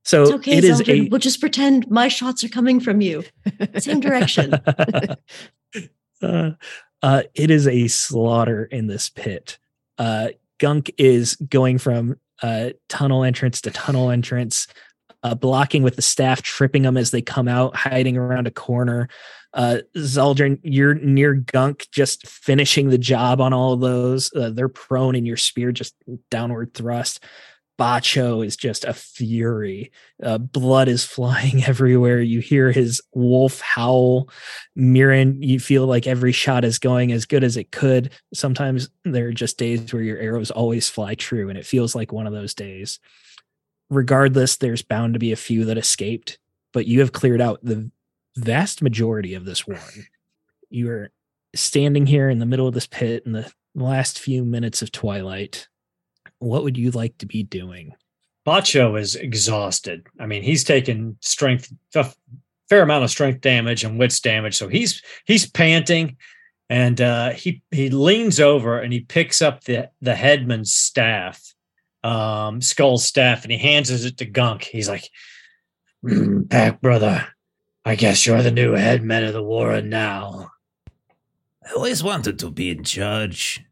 So 0.05 0.23
It's 0.23 0.31
okay, 0.34 0.57
it 0.57 0.63
is 0.63 0.81
Zaldrun. 0.81 1.05
a 1.05 1.09
We'll 1.09 1.19
just 1.19 1.39
pretend 1.39 1.89
my 1.89 2.07
shots 2.07 2.43
are 2.43 2.49
coming 2.49 2.80
from 2.80 3.01
you. 3.01 3.23
Same 3.77 3.99
direction. 3.99 4.53
uh, 6.21 6.51
uh, 7.01 7.23
it 7.35 7.49
is 7.49 7.67
a 7.67 7.88
slaughter 7.88 8.65
in 8.65 8.88
this 8.88 9.09
pit. 9.09 9.57
Uh, 9.97 10.30
Gunk 10.59 10.91
is 10.97 11.35
going 11.35 11.77
from 11.77 12.17
uh, 12.41 12.71
tunnel 12.89 13.23
entrance 13.23 13.61
to 13.61 13.71
tunnel 13.71 14.09
entrance, 14.09 14.67
uh, 15.23 15.35
blocking 15.35 15.84
with 15.84 15.95
the 15.95 16.01
staff, 16.01 16.41
tripping 16.41 16.84
them 16.84 16.97
as 16.97 17.11
they 17.11 17.21
come 17.21 17.47
out, 17.47 17.75
hiding 17.75 18.17
around 18.17 18.47
a 18.47 18.51
corner. 18.51 19.07
Uh, 19.53 19.80
Zaldrun, 19.95 20.59
you're 20.63 20.95
near 20.95 21.34
Gunk, 21.34 21.88
just 21.91 22.27
finishing 22.27 22.89
the 22.89 22.97
job 22.97 23.39
on 23.39 23.53
all 23.53 23.73
of 23.73 23.81
those. 23.81 24.34
Uh, 24.34 24.49
they're 24.49 24.67
prone, 24.67 25.15
and 25.15 25.27
your 25.27 25.38
spear 25.38 25.71
just 25.71 25.95
downward 26.30 26.73
thrust. 26.73 27.23
Bacho 27.79 28.45
is 28.45 28.55
just 28.55 28.85
a 28.85 28.93
fury. 28.93 29.91
Uh, 30.21 30.37
blood 30.37 30.87
is 30.87 31.03
flying 31.03 31.63
everywhere. 31.63 32.21
You 32.21 32.39
hear 32.39 32.71
his 32.71 33.01
wolf 33.13 33.61
howl. 33.61 34.29
Mirren, 34.75 35.41
you 35.41 35.59
feel 35.59 35.87
like 35.87 36.07
every 36.07 36.31
shot 36.31 36.63
is 36.63 36.79
going 36.79 37.11
as 37.11 37.25
good 37.25 37.43
as 37.43 37.57
it 37.57 37.71
could. 37.71 38.11
Sometimes 38.33 38.89
there 39.03 39.27
are 39.27 39.33
just 39.33 39.57
days 39.57 39.93
where 39.93 40.03
your 40.03 40.17
arrows 40.17 40.51
always 40.51 40.89
fly 40.89 41.15
true, 41.15 41.49
and 41.49 41.57
it 41.57 41.65
feels 41.65 41.95
like 41.95 42.11
one 42.11 42.27
of 42.27 42.33
those 42.33 42.53
days. 42.53 42.99
Regardless, 43.89 44.57
there's 44.57 44.81
bound 44.81 45.13
to 45.13 45.19
be 45.19 45.31
a 45.31 45.37
few 45.37 45.65
that 45.65 45.77
escaped, 45.77 46.39
but 46.71 46.87
you 46.87 46.99
have 46.99 47.11
cleared 47.11 47.41
out 47.41 47.59
the 47.63 47.91
vast 48.35 48.81
majority 48.81 49.33
of 49.33 49.45
this 49.45 49.67
warren. 49.67 50.07
You 50.69 50.89
are 50.89 51.11
standing 51.55 52.07
here 52.07 52.29
in 52.29 52.39
the 52.39 52.45
middle 52.45 52.67
of 52.67 52.73
this 52.73 52.87
pit 52.87 53.23
in 53.25 53.33
the 53.33 53.51
last 53.75 54.19
few 54.19 54.43
minutes 54.43 54.81
of 54.81 54.91
twilight. 54.91 55.67
What 56.43 56.63
would 56.63 56.77
you 56.77 56.91
like 56.91 57.17
to 57.19 57.25
be 57.25 57.43
doing? 57.43 57.93
Bacho 58.45 58.99
is 58.99 59.15
exhausted. 59.15 60.05
I 60.19 60.25
mean, 60.25 60.43
he's 60.43 60.63
taken 60.63 61.17
strength 61.21 61.71
a 61.95 62.11
fair 62.69 62.81
amount 62.81 63.05
of 63.05 63.09
strength 63.09 63.41
damage 63.41 63.83
and 63.83 63.97
wits 63.97 64.19
damage, 64.19 64.55
so 64.55 64.67
he's 64.67 65.01
he's 65.25 65.49
panting, 65.49 66.17
and 66.69 66.99
uh, 66.99 67.31
he 67.31 67.61
he 67.71 67.89
leans 67.89 68.39
over 68.39 68.79
and 68.79 68.91
he 68.91 68.99
picks 68.99 69.41
up 69.41 69.63
the 69.63 69.89
the 70.01 70.15
headman's 70.15 70.73
staff, 70.73 71.53
um, 72.03 72.59
Skull's 72.61 73.05
staff, 73.05 73.43
and 73.43 73.51
he 73.51 73.57
hands 73.57 73.89
it 73.89 74.17
to 74.17 74.25
Gunk. 74.25 74.63
He's 74.63 74.89
like, 74.89 75.09
"Mm, 76.03 76.49
"Pack 76.49 76.81
brother, 76.81 77.25
I 77.85 77.95
guess 77.95 78.25
you're 78.25 78.43
the 78.43 78.51
new 78.51 78.73
headman 78.73 79.23
of 79.23 79.33
the 79.33 79.43
Warren 79.43 79.87
now." 79.89 80.51
I 81.65 81.71
always 81.71 82.03
wanted 82.03 82.39
to 82.39 82.51
be 82.51 82.69
in 82.69 82.83
charge. 82.83 83.63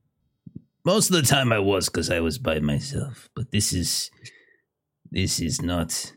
Most 0.85 1.09
of 1.09 1.15
the 1.15 1.21
time 1.21 1.51
I 1.51 1.59
was 1.59 1.87
because 1.89 2.09
I 2.09 2.19
was 2.19 2.37
by 2.37 2.59
myself. 2.59 3.29
But 3.35 3.51
this 3.51 3.73
is 3.73 4.09
this 5.11 5.39
is 5.39 5.61
not. 5.61 6.13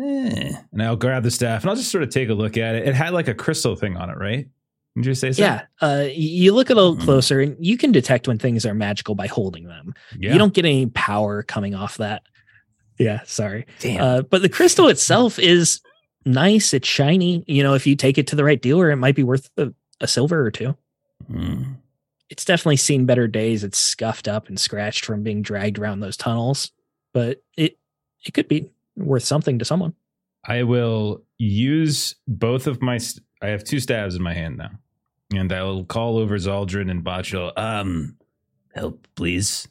Eh. 0.00 0.52
And 0.72 0.82
I'll 0.82 0.96
grab 0.96 1.22
the 1.24 1.30
staff 1.30 1.62
and 1.62 1.70
I'll 1.70 1.76
just 1.76 1.90
sort 1.90 2.04
of 2.04 2.10
take 2.10 2.28
a 2.28 2.34
look 2.34 2.56
at 2.56 2.74
it. 2.76 2.86
It 2.86 2.94
had 2.94 3.12
like 3.12 3.26
a 3.28 3.34
crystal 3.34 3.74
thing 3.74 3.96
on 3.96 4.10
it, 4.10 4.16
right? 4.16 4.46
Did 4.96 5.06
you 5.06 5.14
say 5.14 5.32
so? 5.32 5.42
Yeah. 5.42 5.62
Uh, 5.80 6.06
you 6.12 6.52
look 6.54 6.70
a 6.70 6.74
little 6.74 6.96
Mhm. 6.96 7.00
closer 7.02 7.40
and 7.40 7.56
you 7.64 7.76
can 7.76 7.90
detect 7.92 8.28
when 8.28 8.38
things 8.38 8.64
are 8.66 8.74
magical 8.74 9.14
by 9.14 9.26
holding 9.26 9.64
them. 9.66 9.94
Yeah. 10.18 10.32
You 10.32 10.38
don't 10.38 10.54
get 10.54 10.64
any 10.64 10.86
power 10.86 11.42
coming 11.42 11.74
off 11.74 11.96
that. 11.98 12.22
Yeah, 12.98 13.20
sorry. 13.24 13.66
Damn. 13.80 14.00
Uh, 14.02 14.22
but 14.22 14.42
the 14.42 14.48
crystal 14.48 14.88
itself 14.88 15.38
is 15.38 15.80
nice. 16.24 16.74
It's 16.74 16.88
shiny. 16.88 17.44
You 17.46 17.62
know, 17.62 17.74
if 17.74 17.86
you 17.86 17.94
take 17.96 18.18
it 18.18 18.26
to 18.28 18.36
the 18.36 18.44
right 18.44 18.60
dealer, 18.60 18.90
it 18.90 18.96
might 18.96 19.14
be 19.14 19.22
worth 19.22 19.50
a, 19.56 19.72
a 20.00 20.06
silver 20.08 20.44
or 20.44 20.50
two. 20.50 20.76
Hmm. 21.28 21.62
It's 22.30 22.44
definitely 22.44 22.76
seen 22.76 23.06
better 23.06 23.26
days. 23.26 23.64
It's 23.64 23.78
scuffed 23.78 24.28
up 24.28 24.48
and 24.48 24.58
scratched 24.60 25.04
from 25.04 25.22
being 25.22 25.42
dragged 25.42 25.78
around 25.78 26.00
those 26.00 26.16
tunnels, 26.16 26.70
but 27.14 27.42
it 27.56 27.78
it 28.24 28.32
could 28.34 28.48
be 28.48 28.68
worth 28.96 29.22
something 29.24 29.58
to 29.58 29.64
someone. 29.64 29.94
I 30.44 30.62
will 30.64 31.22
use 31.38 32.14
both 32.26 32.66
of 32.66 32.82
my. 32.82 32.98
St- 32.98 33.24
I 33.40 33.48
have 33.48 33.64
two 33.64 33.80
stabs 33.80 34.14
in 34.16 34.22
my 34.22 34.34
hand 34.34 34.56
now, 34.58 34.70
and 35.34 35.52
I 35.52 35.62
will 35.62 35.84
call 35.84 36.18
over 36.18 36.36
Zaldrun 36.36 36.90
and 36.90 37.04
Bacho, 37.04 37.52
Um, 37.56 38.16
help, 38.74 39.06
please. 39.14 39.68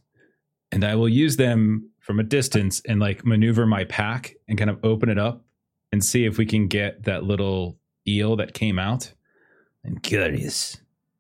and 0.72 0.84
I 0.84 0.96
will 0.96 1.10
use 1.10 1.36
them 1.38 1.90
from 2.00 2.20
a 2.20 2.24
distance 2.24 2.82
and 2.88 3.00
like 3.02 3.26
maneuver 3.26 3.66
my 3.66 3.84
pack 3.84 4.36
and 4.48 4.58
kind 4.58 4.70
of 4.70 4.80
open 4.84 5.10
it 5.10 5.18
up 5.20 5.44
and 5.92 6.04
see 6.04 6.26
if 6.26 6.38
we 6.38 6.46
can 6.46 6.68
get 6.68 7.04
that 7.04 7.24
little 7.26 7.78
eel 8.08 8.36
that 8.38 8.54
came 8.54 8.80
out. 8.80 9.12
I'm 9.86 9.98
curious. 10.00 10.78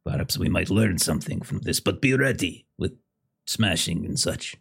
Perhaps 0.07 0.37
we 0.37 0.47
might 0.47 0.69
learn 0.69 0.97
something 0.99 1.41
from 1.41 1.59
this, 1.59 1.79
but 1.81 2.01
be 2.01 2.13
ready 2.13 2.65
with 2.77 2.93
smashing 3.45 4.05
and 4.05 4.17
such. 4.19 4.55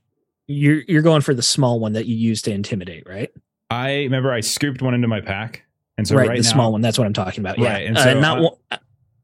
You're 0.49 0.83
you're 0.89 1.03
going 1.03 1.21
for 1.23 1.35
the 1.35 1.43
small 1.43 1.79
one 1.79 1.93
that 1.93 2.07
you 2.07 2.17
use 2.17 2.43
to 2.43 2.53
intimidate, 2.53 3.05
right? 3.09 3.31
I 3.71 3.93
remember 3.99 4.33
I 4.33 4.41
scooped 4.41 4.83
one 4.83 4.95
into 4.95 5.07
my 5.09 5.21
pack, 5.21 5.63
and 5.99 6.07
so 6.07 6.17
right, 6.17 6.29
right, 6.29 6.37
the 6.39 6.43
now, 6.45 6.51
small 6.53 6.73
one. 6.73 6.81
That's 6.81 6.99
what 6.99 7.07
I'm 7.07 7.13
talking 7.13 7.41
about. 7.41 7.59
Yeah, 7.59 7.73
Right, 7.75 7.87
and 7.87 7.97
uh, 7.97 8.15
not 8.15 8.39
I- 8.39 8.41
one. 8.41 8.53
uh, 8.73 8.77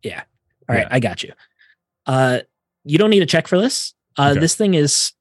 yeah. 0.02 0.22
All 0.68 0.76
right, 0.76 0.82
Yeah. 0.82 0.88
I 0.90 1.00
got 1.00 1.22
you. 1.24 1.32
Uh, 2.06 2.40
you 2.84 2.98
don't 2.98 3.10
need 3.10 3.22
a 3.22 3.26
check 3.26 3.46
for 3.48 3.58
this. 3.60 3.94
Uh, 4.18 4.30
Okay. 4.30 4.40
this 4.40 4.54
thing 4.54 4.74
is 4.74 5.12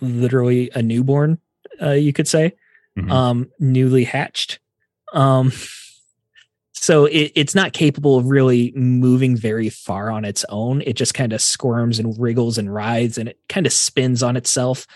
literally 0.00 0.70
a 0.74 0.82
newborn. 0.82 1.38
Uh, 1.80 1.90
you 1.92 2.12
could 2.12 2.28
say, 2.28 2.54
Mhm. 2.98 3.10
um, 3.10 3.50
newly 3.58 4.04
hatched. 4.04 4.60
Um, 5.12 5.52
so 6.82 7.06
it, 7.06 7.32
it's 7.34 7.54
not 7.54 7.72
capable 7.72 8.16
of 8.16 8.26
really 8.26 8.72
moving 8.74 9.36
very 9.36 9.68
far 9.68 10.10
on 10.10 10.24
its 10.24 10.44
own. 10.48 10.82
It 10.82 10.94
just 10.94 11.14
kind 11.14 11.32
of 11.32 11.40
squirms 11.40 11.98
and 11.98 12.18
wriggles 12.18 12.58
and 12.58 12.72
writhes, 12.72 13.18
and 13.18 13.28
it 13.28 13.38
kind 13.48 13.66
of 13.66 13.72
spins 13.72 14.22
on 14.22 14.36
itself. 14.36 14.86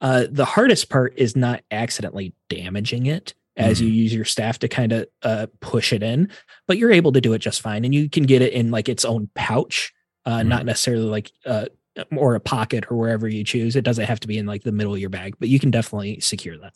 Uh, 0.00 0.26
the 0.30 0.44
hardest 0.44 0.88
part 0.88 1.12
is 1.16 1.34
not 1.36 1.62
accidentally 1.70 2.32
damaging 2.48 3.06
it 3.06 3.34
as 3.56 3.80
you 3.80 3.88
use 3.88 4.14
your 4.14 4.24
staff 4.24 4.60
to 4.60 4.68
kind 4.68 4.92
of 4.92 5.06
uh, 5.24 5.46
push 5.60 5.92
it 5.92 6.02
in, 6.02 6.30
but 6.68 6.78
you're 6.78 6.92
able 6.92 7.10
to 7.10 7.20
do 7.20 7.32
it 7.32 7.40
just 7.40 7.60
fine, 7.60 7.84
and 7.84 7.94
you 7.94 8.08
can 8.08 8.22
get 8.22 8.42
it 8.42 8.52
in 8.52 8.70
like 8.70 8.88
its 8.88 9.04
own 9.04 9.28
pouch, 9.34 9.92
uh, 10.26 10.42
not 10.44 10.64
necessarily 10.64 11.06
like 11.06 11.32
uh, 11.44 11.66
or 12.14 12.36
a 12.36 12.40
pocket 12.40 12.84
or 12.90 12.96
wherever 12.96 13.26
you 13.26 13.42
choose. 13.42 13.74
It 13.74 13.84
doesn't 13.84 14.06
have 14.06 14.20
to 14.20 14.28
be 14.28 14.38
in 14.38 14.46
like 14.46 14.62
the 14.62 14.72
middle 14.72 14.94
of 14.94 15.00
your 15.00 15.10
bag, 15.10 15.34
but 15.40 15.48
you 15.48 15.58
can 15.58 15.72
definitely 15.72 16.20
secure 16.20 16.56
that. 16.58 16.72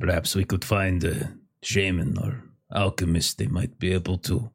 Perhaps 0.00 0.34
we 0.34 0.44
could 0.44 0.64
find 0.64 1.04
a 1.04 1.32
shaman 1.62 2.18
or 2.18 2.42
alchemist. 2.72 3.38
They 3.38 3.46
might 3.46 3.78
be 3.78 3.92
able 3.92 4.18
to 4.18 4.50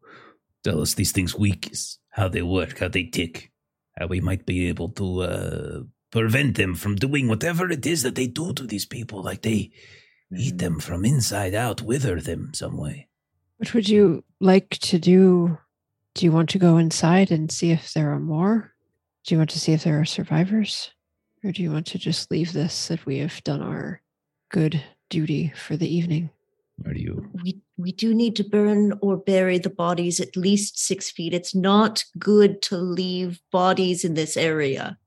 tell 0.64 0.82
us 0.82 0.94
these 0.94 1.12
things 1.12 1.36
weakness, 1.36 2.00
how 2.10 2.28
they 2.28 2.42
work, 2.42 2.80
how 2.80 2.88
they 2.88 3.04
tick, 3.04 3.52
how 3.98 4.08
we 4.08 4.22
might 4.22 4.46
be 4.46 4.68
able 4.68 4.90
to 4.90 5.22
uh, 5.22 5.80
prevent 6.12 6.58
them 6.58 6.76
from 6.76 6.96
doing 6.96 7.28
whatever 7.28 7.70
it 7.70 7.86
is 7.86 8.04
that 8.04 8.16
they 8.16 8.28
do 8.28 8.54
to 8.54 8.66
these 8.66 8.86
people. 8.86 9.22
Like 9.22 9.42
they 9.42 9.72
eat 10.36 10.58
them 10.58 10.80
from 10.80 11.06
inside 11.06 11.54
out, 11.54 11.82
wither 11.82 12.20
them 12.20 12.54
some 12.54 12.78
way. 12.78 13.08
What 13.58 13.74
would 13.74 13.88
you 13.88 14.24
like 14.40 14.70
to 14.70 15.00
do? 15.00 15.58
Do 16.14 16.26
you 16.26 16.32
want 16.32 16.50
to 16.50 16.60
go 16.60 16.78
inside 16.78 17.32
and 17.32 17.52
see 17.52 17.72
if 17.72 17.94
there 17.94 18.12
are 18.12 18.20
more? 18.20 18.72
Do 19.26 19.36
you 19.36 19.40
want 19.40 19.50
to 19.52 19.60
see 19.60 19.74
if 19.74 19.84
there 19.84 20.00
are 20.00 20.06
survivors? 20.06 20.92
Or 21.44 21.52
do 21.52 21.62
you 21.62 21.72
want 21.72 21.88
to 21.88 22.00
just 22.00 22.32
leave 22.32 22.54
this 22.54 22.88
that 22.88 23.06
we 23.06 23.20
have 23.20 23.44
done 23.44 23.62
our 23.62 24.02
good 24.50 24.82
duty 25.10 25.54
for 25.56 25.78
the 25.78 25.94
evening? 25.94 26.30
Are 26.86 26.94
you? 26.94 27.30
we 27.44 27.62
we 27.78 27.92
do 27.92 28.14
need 28.14 28.36
to 28.38 28.44
burn 28.44 28.98
or 29.02 29.18
bury 29.18 29.58
the 29.58 29.70
bodies 29.70 30.20
at 30.20 30.38
least 30.38 30.80
six 30.80 31.12
feet. 31.12 31.34
It's 31.34 31.54
not 31.54 32.04
good 32.18 32.62
to 32.64 32.78
leave 32.78 33.40
bodies 33.52 34.06
in 34.06 34.14
this 34.14 34.38
area. 34.38 34.98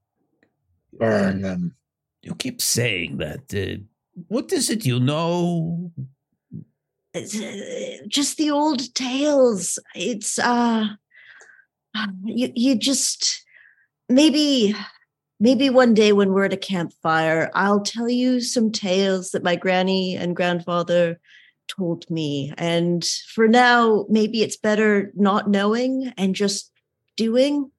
Burn 0.92 1.42
them. 1.42 1.76
You 2.22 2.34
keep 2.34 2.60
saying 2.60 3.18
that. 3.18 3.54
Uh, 3.54 3.82
what 4.28 4.52
is 4.52 4.68
it 4.68 4.84
you 4.84 5.00
know? 5.00 5.92
It's, 7.14 7.40
uh, 7.40 8.06
just 8.06 8.36
the 8.36 8.50
old 8.50 8.94
tales. 8.94 9.78
It's 9.94 10.38
uh, 10.38 10.88
you 12.24 12.52
you 12.54 12.76
just 12.76 13.44
maybe 14.08 14.74
maybe 15.40 15.70
one 15.70 15.94
day 15.94 16.12
when 16.12 16.32
we're 16.32 16.44
at 16.44 16.52
a 16.52 16.56
campfire, 16.56 17.50
I'll 17.54 17.80
tell 17.80 18.08
you 18.08 18.40
some 18.40 18.70
tales 18.70 19.30
that 19.30 19.42
my 19.42 19.56
granny 19.56 20.16
and 20.16 20.36
grandfather 20.36 21.18
told 21.68 22.08
me. 22.10 22.52
And 22.58 23.04
for 23.32 23.46
now, 23.48 24.06
maybe 24.08 24.42
it's 24.42 24.56
better 24.56 25.12
not 25.14 25.48
knowing 25.50 26.12
and 26.16 26.34
just 26.34 26.72
doing. 27.16 27.70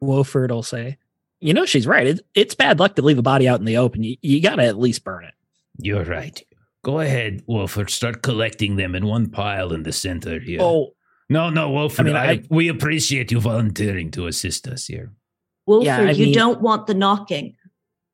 Wolford 0.00 0.50
will 0.50 0.62
say, 0.62 0.98
"You 1.40 1.54
know 1.54 1.64
she's 1.66 1.86
right. 1.86 2.06
It, 2.06 2.20
it's 2.34 2.54
bad 2.54 2.78
luck 2.78 2.94
to 2.96 3.02
leave 3.02 3.18
a 3.18 3.22
body 3.22 3.48
out 3.48 3.58
in 3.60 3.66
the 3.66 3.76
open. 3.78 4.02
You, 4.04 4.16
you 4.22 4.40
got 4.40 4.56
to 4.56 4.64
at 4.64 4.78
least 4.78 5.04
burn 5.04 5.24
it." 5.24 5.34
You're 5.80 6.04
right. 6.04 6.40
Go 6.84 7.00
ahead, 7.00 7.42
Wolford. 7.46 7.90
Start 7.90 8.22
collecting 8.22 8.76
them 8.76 8.94
in 8.94 9.06
one 9.06 9.30
pile 9.30 9.72
in 9.72 9.82
the 9.82 9.92
center 9.92 10.38
here. 10.38 10.60
Oh, 10.62 10.94
no, 11.28 11.50
no, 11.50 11.70
Wolford. 11.70 12.06
I 12.06 12.08
mean, 12.08 12.16
I, 12.16 12.30
I- 12.32 12.42
we 12.50 12.68
appreciate 12.68 13.30
you 13.32 13.40
volunteering 13.40 14.10
to 14.12 14.26
assist 14.28 14.66
us 14.68 14.86
here. 14.86 15.12
Wolford, 15.66 15.86
Yeah, 15.86 16.10
you 16.10 16.26
mean- 16.26 16.34
don't 16.34 16.60
want 16.62 16.86
the 16.86 16.94
knocking. 16.94 17.56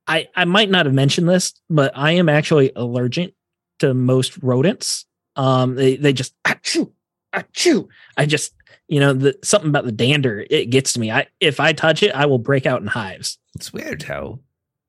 I 0.07 0.29
I 0.37 0.45
might 0.45 0.71
not 0.71 0.85
have 0.87 0.95
mentioned 0.95 1.29
this, 1.29 1.55
but 1.71 1.93
I 1.95 2.13
am 2.13 2.29
actually 2.29 2.73
allergic 2.77 3.35
to 3.79 3.95
most 3.95 4.37
rodents. 4.43 5.07
Um, 5.37 5.75
they 5.75 5.97
they 5.97 6.13
just 6.13 6.35
achoo, 6.45 6.91
achoo. 7.33 7.89
I 8.17 8.27
just 8.27 8.55
you 8.89 9.01
know 9.01 9.13
the 9.13 9.39
something 9.43 9.69
about 9.69 9.85
the 9.85 9.93
dander 9.93 10.45
it 10.51 10.71
gets 10.71 10.93
to 10.95 11.01
me. 11.01 11.11
I 11.11 11.27
if 11.41 11.61
I 11.61 11.73
touch 11.73 12.03
it, 12.03 12.15
I 12.15 12.27
will 12.27 12.39
break 12.39 12.67
out 12.67 12.81
in 12.81 12.87
hives. 12.87 13.39
It's 13.55 13.73
weird 13.73 14.03
how 14.05 14.41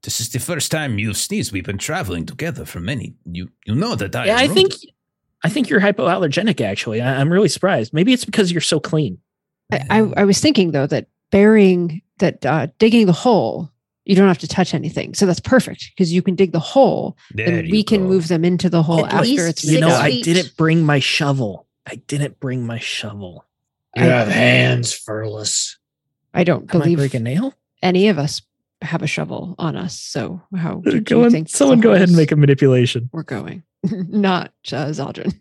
this 0.03 0.19
is 0.19 0.29
the 0.29 0.39
first 0.39 0.71
time 0.71 0.99
you've 0.99 1.17
sneezed. 1.17 1.51
We've 1.51 1.65
been 1.65 1.77
traveling 1.77 2.25
together 2.25 2.65
for 2.65 2.79
many. 2.79 3.15
You 3.25 3.49
you 3.65 3.75
know 3.75 3.95
that 3.95 4.15
I. 4.15 4.25
Yeah, 4.25 4.37
I 4.37 4.47
think 4.47 4.73
rodent. 4.73 4.91
I 5.43 5.49
think 5.49 5.69
you're 5.69 5.81
hypoallergenic. 5.81 6.61
Actually, 6.61 7.01
I, 7.01 7.19
I'm 7.19 7.31
really 7.31 7.49
surprised. 7.49 7.93
Maybe 7.93 8.13
it's 8.13 8.25
because 8.25 8.51
you're 8.51 8.61
so 8.61 8.79
clean. 8.79 9.19
I, 9.71 9.81
I, 9.89 9.99
I 10.17 10.23
was 10.23 10.39
thinking 10.39 10.71
though 10.71 10.87
that 10.87 11.07
burying 11.31 12.01
that 12.19 12.45
uh, 12.45 12.67
digging 12.79 13.07
the 13.07 13.13
hole, 13.13 13.69
you 14.05 14.15
don't 14.15 14.27
have 14.27 14.37
to 14.39 14.47
touch 14.47 14.73
anything. 14.73 15.13
So 15.13 15.25
that's 15.25 15.39
perfect 15.39 15.91
because 15.95 16.13
you 16.13 16.21
can 16.21 16.35
dig 16.35 16.51
the 16.51 16.59
hole 16.59 17.17
There 17.31 17.47
and 17.47 17.67
you 17.67 17.71
we 17.71 17.83
can 17.83 18.01
go. 18.03 18.07
move 18.07 18.27
them 18.27 18.45
into 18.45 18.69
the 18.69 18.83
hole 18.83 19.05
At 19.05 19.13
after 19.13 19.25
least 19.25 19.47
it's 19.49 19.63
You 19.63 19.79
know, 19.81 19.89
Six 19.89 19.97
done. 19.99 20.05
I 20.05 20.21
didn't 20.21 20.57
bring 20.57 20.83
my 20.83 20.99
shovel. 20.99 21.67
I 21.85 21.95
didn't 22.07 22.39
bring 22.39 22.65
my 22.65 22.79
shovel. 22.79 23.45
You 23.95 24.03
have 24.03 24.27
hands, 24.27 24.93
Furless. 24.93 25.77
I 26.33 26.43
don't 26.43 26.67
Can 26.69 26.81
I 26.81 26.95
break 26.95 27.13
a 27.13 27.19
nail? 27.19 27.53
any 27.81 28.07
of 28.09 28.17
us 28.17 28.41
have 28.81 29.01
a 29.01 29.07
shovel 29.07 29.55
on 29.57 29.75
us. 29.75 29.97
So 29.99 30.41
how 30.55 30.81
do 30.85 30.99
Go 31.01 31.19
you 31.19 31.25
on- 31.25 31.31
think 31.31 31.49
someone 31.49 31.79
go 31.81 31.93
ahead 31.93 32.09
and 32.09 32.17
make 32.17 32.31
a 32.31 32.35
manipulation. 32.35 33.09
We're 33.13 33.23
going, 33.23 33.63
not 33.83 34.51
uh, 34.71 34.87
Zaldrun. 34.87 35.33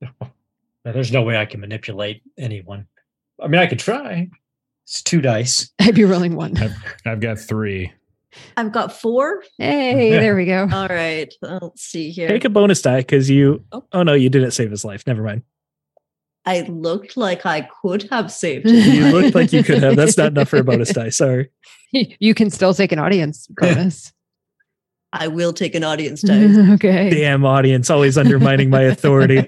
Now, 0.84 0.92
There's 0.92 1.10
no 1.12 1.22
way 1.22 1.36
I 1.36 1.44
can 1.44 1.60
manipulate 1.60 2.22
anyone. 2.38 2.86
I 3.42 3.48
mean, 3.48 3.60
I 3.60 3.66
could 3.66 3.80
try. 3.80 4.30
It's 4.84 5.02
two 5.02 5.20
dice. 5.20 5.70
I'd 5.80 5.94
be 5.96 6.04
rolling 6.04 6.34
one. 6.36 6.56
I've 7.04 7.20
got 7.20 7.38
three. 7.38 7.92
I've 8.56 8.72
got 8.72 8.92
four. 8.92 9.42
Hey, 9.58 10.10
there 10.18 10.36
we 10.36 10.44
go. 10.46 10.68
All 10.72 10.88
right. 10.88 11.32
Let's 11.42 11.82
see 11.82 12.10
here. 12.10 12.28
Take 12.28 12.44
a 12.44 12.50
bonus 12.50 12.82
die 12.82 13.00
because 13.00 13.28
you. 13.30 13.64
Oh. 13.72 13.84
Oh 13.92 14.02
no, 14.02 14.14
you 14.14 14.28
didn't 14.28 14.50
save 14.52 14.70
his 14.70 14.84
life. 14.84 15.06
Never 15.06 15.22
mind. 15.22 15.42
I 16.44 16.62
looked 16.62 17.16
like 17.16 17.44
I 17.44 17.68
could 17.82 18.04
have 18.10 18.32
saved 18.32 18.66
You 18.68 19.06
it. 19.06 19.12
looked 19.14 19.34
like 19.34 19.52
you 19.52 19.62
could 19.62 19.82
have. 19.82 19.96
That's 19.96 20.16
not 20.16 20.28
enough 20.28 20.48
for 20.48 20.56
a 20.58 20.64
bonus 20.64 20.92
die. 20.92 21.10
Sorry. 21.10 21.50
you 21.92 22.34
can 22.34 22.50
still 22.50 22.72
take 22.74 22.92
an 22.92 22.98
audience 22.98 23.46
bonus. 23.48 24.12
I 25.12 25.28
will 25.28 25.52
take 25.52 25.74
an 25.74 25.84
audience 25.84 26.22
die. 26.22 26.72
okay. 26.74 27.10
Damn 27.10 27.44
audience, 27.44 27.88
always 27.90 28.16
undermining 28.18 28.68
my 28.70 28.82
authority. 28.82 29.46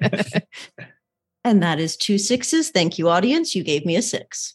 and 1.44 1.62
that 1.62 1.78
is 1.78 1.96
two 1.96 2.18
sixes. 2.18 2.70
Thank 2.70 2.98
you, 2.98 3.08
audience. 3.08 3.54
You 3.54 3.62
gave 3.62 3.84
me 3.84 3.96
a 3.96 4.02
six. 4.02 4.54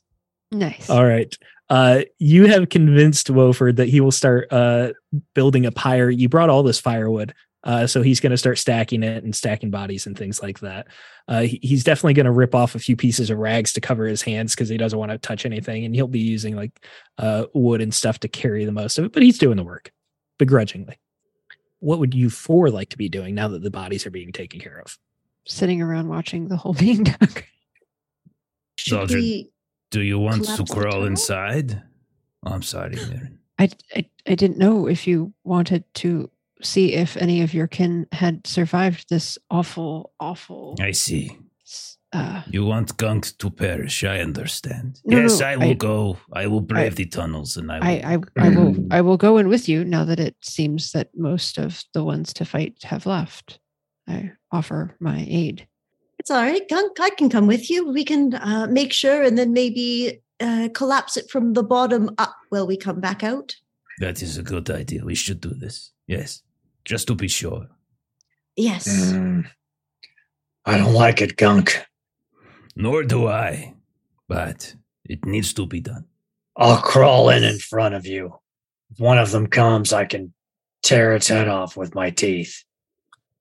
nice. 0.51 0.89
All 0.89 1.05
right. 1.05 1.35
Uh, 1.69 2.01
you 2.19 2.45
have 2.47 2.69
convinced 2.69 3.29
Wolford 3.29 3.77
that 3.77 3.87
he 3.89 3.99
will 4.01 4.11
start 4.11 4.47
uh, 4.51 4.93
building 5.33 5.65
a 5.65 5.71
pyre. 5.71 6.09
You 6.09 6.29
brought 6.29 6.49
all 6.49 6.63
this 6.63 6.79
firewood. 6.79 7.33
Uh, 7.63 7.87
so 7.87 8.03
he's 8.03 8.19
going 8.19 8.29
to 8.29 8.37
start 8.37 8.59
stacking 8.59 9.01
it 9.01 9.23
and 9.23 9.35
stacking 9.35 9.71
bodies 9.71 10.05
and 10.05 10.15
things 10.15 10.39
like 10.39 10.59
that. 10.59 10.85
Uh, 11.27 11.41
he- 11.41 11.59
he's 11.63 11.83
definitely 11.83 12.13
going 12.13 12.27
to 12.27 12.31
rip 12.31 12.53
off 12.53 12.75
a 12.75 12.79
few 12.79 12.95
pieces 12.95 13.31
of 13.31 13.39
rags 13.39 13.73
to 13.73 13.81
cover 13.81 14.05
his 14.05 14.21
hands 14.21 14.53
because 14.53 14.69
he 14.69 14.77
doesn't 14.77 14.99
want 14.99 15.09
to 15.11 15.17
touch 15.17 15.47
anything, 15.47 15.83
and 15.83 15.95
he'll 15.95 16.07
be 16.07 16.19
using 16.19 16.55
like 16.55 16.85
uh, 17.17 17.45
wood 17.55 17.81
and 17.81 17.91
stuff 17.91 18.19
to 18.19 18.27
carry 18.27 18.65
the 18.65 18.71
most 18.71 18.99
of 18.99 19.05
it. 19.05 19.13
But 19.13 19.23
he's 19.23 19.39
doing 19.39 19.57
the 19.57 19.63
work 19.63 19.91
begrudgingly. 20.37 20.99
What 21.79 21.97
would 21.97 22.13
you 22.13 22.29
four 22.29 22.69
like 22.69 22.89
to 22.89 22.97
be 22.99 23.09
doing 23.09 23.33
now 23.33 23.47
that 23.47 23.63
the 23.63 23.71
bodies 23.71 24.05
are 24.05 24.11
being 24.11 24.31
taken 24.31 24.59
care 24.59 24.77
of? 24.85 24.95
Sitting 25.47 25.81
around 25.81 26.07
watching 26.07 26.47
the 26.49 26.57
whole 26.57 26.73
being 26.79 27.01
done. 27.05 27.17
Should 28.77 28.91
Soldier. 28.91 29.17
we? 29.17 29.49
Do 29.91 30.01
you 30.01 30.19
want 30.19 30.45
to 30.45 30.63
crawl 30.65 31.05
inside? 31.05 31.81
Oh, 32.45 32.51
I'm 32.53 32.61
sorry, 32.63 32.95
Mirren. 32.95 33.39
I, 33.57 33.69
I 33.95 34.05
I 34.27 34.35
didn't 34.35 34.57
know 34.57 34.87
if 34.87 35.07
you 35.07 35.33
wanted 35.43 35.83
to 35.95 36.29
see 36.61 36.93
if 36.93 37.15
any 37.17 37.41
of 37.41 37.53
your 37.53 37.67
kin 37.67 38.07
had 38.11 38.45
survived 38.47 39.07
this 39.09 39.37
awful, 39.49 40.11
awful. 40.19 40.75
I 40.79 40.91
see. 40.91 41.37
Uh, 42.13 42.43
You 42.47 42.65
want 42.65 42.95
Gunk 42.97 43.37
to 43.39 43.49
perish. 43.49 44.03
I 44.03 44.19
understand. 44.21 45.01
No, 45.05 45.17
yes, 45.17 45.39
no, 45.39 45.47
I 45.47 45.55
will 45.57 45.69
I- 45.71 45.73
go. 45.73 46.17
I 46.33 46.47
will 46.47 46.61
brave 46.61 46.95
the 46.95 47.05
tunnels 47.05 47.57
and 47.57 47.71
I 47.71 47.79
will. 47.79 47.87
I, 47.87 48.15
I 48.15 48.47
I 48.47 48.49
will 48.49 48.75
I 48.91 49.01
will 49.01 49.17
go 49.17 49.37
in 49.37 49.47
with 49.49 49.67
you 49.69 49.83
now 49.85 50.05
that 50.05 50.19
it 50.19 50.35
seems 50.41 50.91
that 50.91 51.09
most 51.15 51.57
of 51.57 51.83
the 51.93 52.03
ones 52.03 52.33
to 52.33 52.45
fight 52.45 52.83
have 52.83 53.05
left. 53.05 53.59
I 54.07 54.31
offer 54.51 54.95
my 54.99 55.25
aid. 55.27 55.67
It's 56.25 56.31
all 56.31 56.41
right, 56.41 56.67
Gunk. 56.67 56.99
I 56.99 57.11
can 57.11 57.29
come 57.29 57.45
with 57.45 57.69
you. 57.69 57.87
We 57.87 58.03
can 58.03 58.33
uh, 58.33 58.65
make 58.67 58.91
sure, 58.91 59.21
and 59.21 59.37
then 59.37 59.53
maybe 59.53 60.23
uh, 60.39 60.69
collapse 60.73 61.17
it 61.17 61.29
from 61.29 61.53
the 61.53 61.61
bottom 61.61 62.09
up 62.17 62.35
while 62.49 62.65
we 62.65 62.77
come 62.77 62.99
back 62.99 63.23
out. 63.23 63.55
that 63.99 64.23
is 64.23 64.35
a 64.35 64.41
good 64.41 64.71
idea. 64.71 65.05
We 65.05 65.13
should 65.13 65.39
do 65.39 65.53
this. 65.53 65.91
Yes. 66.07 66.41
Just 66.83 67.05
to 67.09 67.13
be 67.13 67.27
sure. 67.27 67.67
Yes. 68.55 68.87
Mm. 68.87 69.45
I 70.65 70.79
don't 70.79 70.95
like 70.95 71.21
it, 71.21 71.37
Gunk. 71.37 71.85
Nor 72.75 73.03
do 73.03 73.27
I. 73.27 73.75
But 74.27 74.73
it 75.03 75.25
needs 75.25 75.53
to 75.53 75.67
be 75.67 75.79
done. 75.79 76.05
I'll 76.57 76.81
crawl 76.81 77.29
in 77.29 77.43
in 77.43 77.59
front 77.59 77.93
of 77.93 78.07
you. 78.07 78.33
If 78.91 78.99
one 78.99 79.19
of 79.19 79.29
them 79.29 79.45
comes, 79.45 79.93
I 79.93 80.05
can 80.05 80.33
tear 80.81 81.13
its 81.13 81.27
head 81.27 81.49
off 81.49 81.77
with 81.77 81.93
my 81.93 82.09
teeth. 82.09 82.63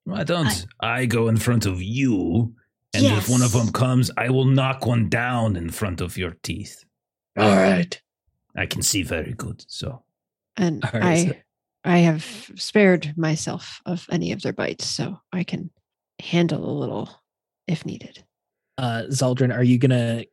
Why 0.05 0.23
don't 0.23 0.67
I, 0.81 1.07
go 1.07 1.29
in 1.29 1.39
front 1.39 1.65
of 1.65 1.81
you? 1.81 2.55
And 2.95 3.05
if 3.19 3.29
one 3.29 3.43
of 3.43 3.53
them 3.53 3.71
comes, 3.73 4.11
I 4.17 4.31
will 4.31 4.45
knock 4.45 4.87
one 4.87 5.09
down 5.09 5.57
in 5.57 5.71
front 5.71 6.01
of 6.01 6.17
your 6.17 6.37
teeth. 6.43 6.85
All 7.37 7.49
right. 7.57 8.01
I 8.57 8.67
can 8.67 8.83
see 8.83 9.03
very 9.03 9.33
good. 9.33 9.65
So 9.69 10.05
And 10.57 10.85
All 10.85 11.01
right, 11.01 11.29
so- 11.29 11.33
I 11.33 11.43
I 11.87 11.99
have 11.99 12.51
spared 12.55 13.13
myself 13.17 13.83
of 13.85 14.07
any 14.11 14.33
of 14.33 14.41
their 14.41 14.55
bites, 14.55 14.87
so 14.87 15.21
I 15.33 15.45
can 15.45 15.71
handle 16.19 16.65
a 16.65 16.79
little 16.79 17.11
if 17.67 17.85
needed. 17.85 18.25
Uh, 18.79 19.03
Zaldrun, 19.11 19.55
are 19.55 19.63
you 19.63 19.77
going 19.77 19.91
to 19.91 20.27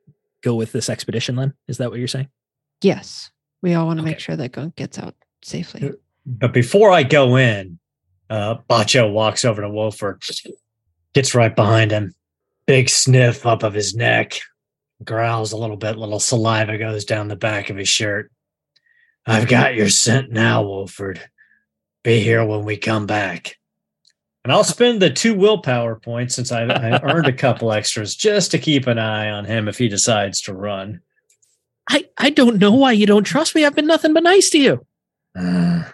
go 0.44 0.56
with 0.56 0.72
this 0.72 0.90
expedition 0.90 1.36
then? 1.36 1.54
Is 1.68 1.78
that 1.78 1.90
what 1.90 2.00
you're 2.00 2.08
saying? 2.08 2.30
Yes, 2.82 3.32
we 3.62 3.74
all 3.74 3.86
want 3.86 4.00
to 4.00 4.06
make 4.06 4.20
sure 4.20 4.38
that 4.38 4.54
Gunk 4.54 4.76
gets 4.78 4.98
out 4.98 5.14
safely. 5.44 5.92
But 6.26 6.54
before 6.54 6.90
I 6.92 7.04
go 7.04 7.36
in, 7.36 7.80
uh, 8.30 8.56
Bacho 8.70 9.12
walks 9.12 9.44
over 9.44 9.62
to 9.62 9.70
Wolford, 9.70 10.24
gets 11.14 11.36
right 11.36 11.54
behind 11.56 11.92
him, 11.92 12.14
big 12.66 12.90
sniff 12.90 13.46
up 13.46 13.64
of 13.64 13.74
his 13.74 13.96
neck, 13.96 14.40
growls 15.04 15.52
a 15.52 15.58
little 15.58 15.78
bit, 15.78 15.98
little 15.98 16.20
saliva 16.20 16.78
goes 16.78 17.06
down 17.06 17.28
the 17.28 17.36
back 17.36 17.70
of 17.70 17.78
his 17.78 17.90
shirt. 17.90 18.32
I've 19.26 19.48
got 19.48 19.76
your 19.76 19.90
scent 19.90 20.32
now, 20.32 20.64
Wolford. 20.64 21.22
Be 22.04 22.22
here 22.22 22.44
when 22.46 22.66
we 22.66 22.78
come 22.78 23.06
back. 23.06 23.58
And 24.44 24.52
I'll 24.52 24.64
spend 24.64 25.02
the 25.02 25.12
two 25.12 25.36
willpower 25.36 25.98
points 25.98 26.36
since 26.36 26.52
I, 26.52 26.64
I 26.64 27.00
earned 27.04 27.28
a 27.28 27.34
couple 27.34 27.72
extras 27.72 28.16
just 28.16 28.50
to 28.52 28.58
keep 28.58 28.88
an 28.88 28.98
eye 28.98 29.30
on 29.30 29.46
him 29.46 29.68
if 29.68 29.78
he 29.78 29.88
decides 29.88 30.42
to 30.42 30.54
run. 30.54 31.02
I, 31.90 32.06
I 32.18 32.32
don't 32.32 32.58
know 32.58 32.72
why 32.72 32.94
you 32.94 33.06
don't 33.06 33.24
trust 33.24 33.54
me. 33.54 33.66
I've 33.66 33.76
been 33.76 33.86
nothing 33.86 34.14
but 34.14 34.24
nice 34.24 34.50
to 34.52 34.58
you. 34.58 34.86
Uh, 35.38 35.84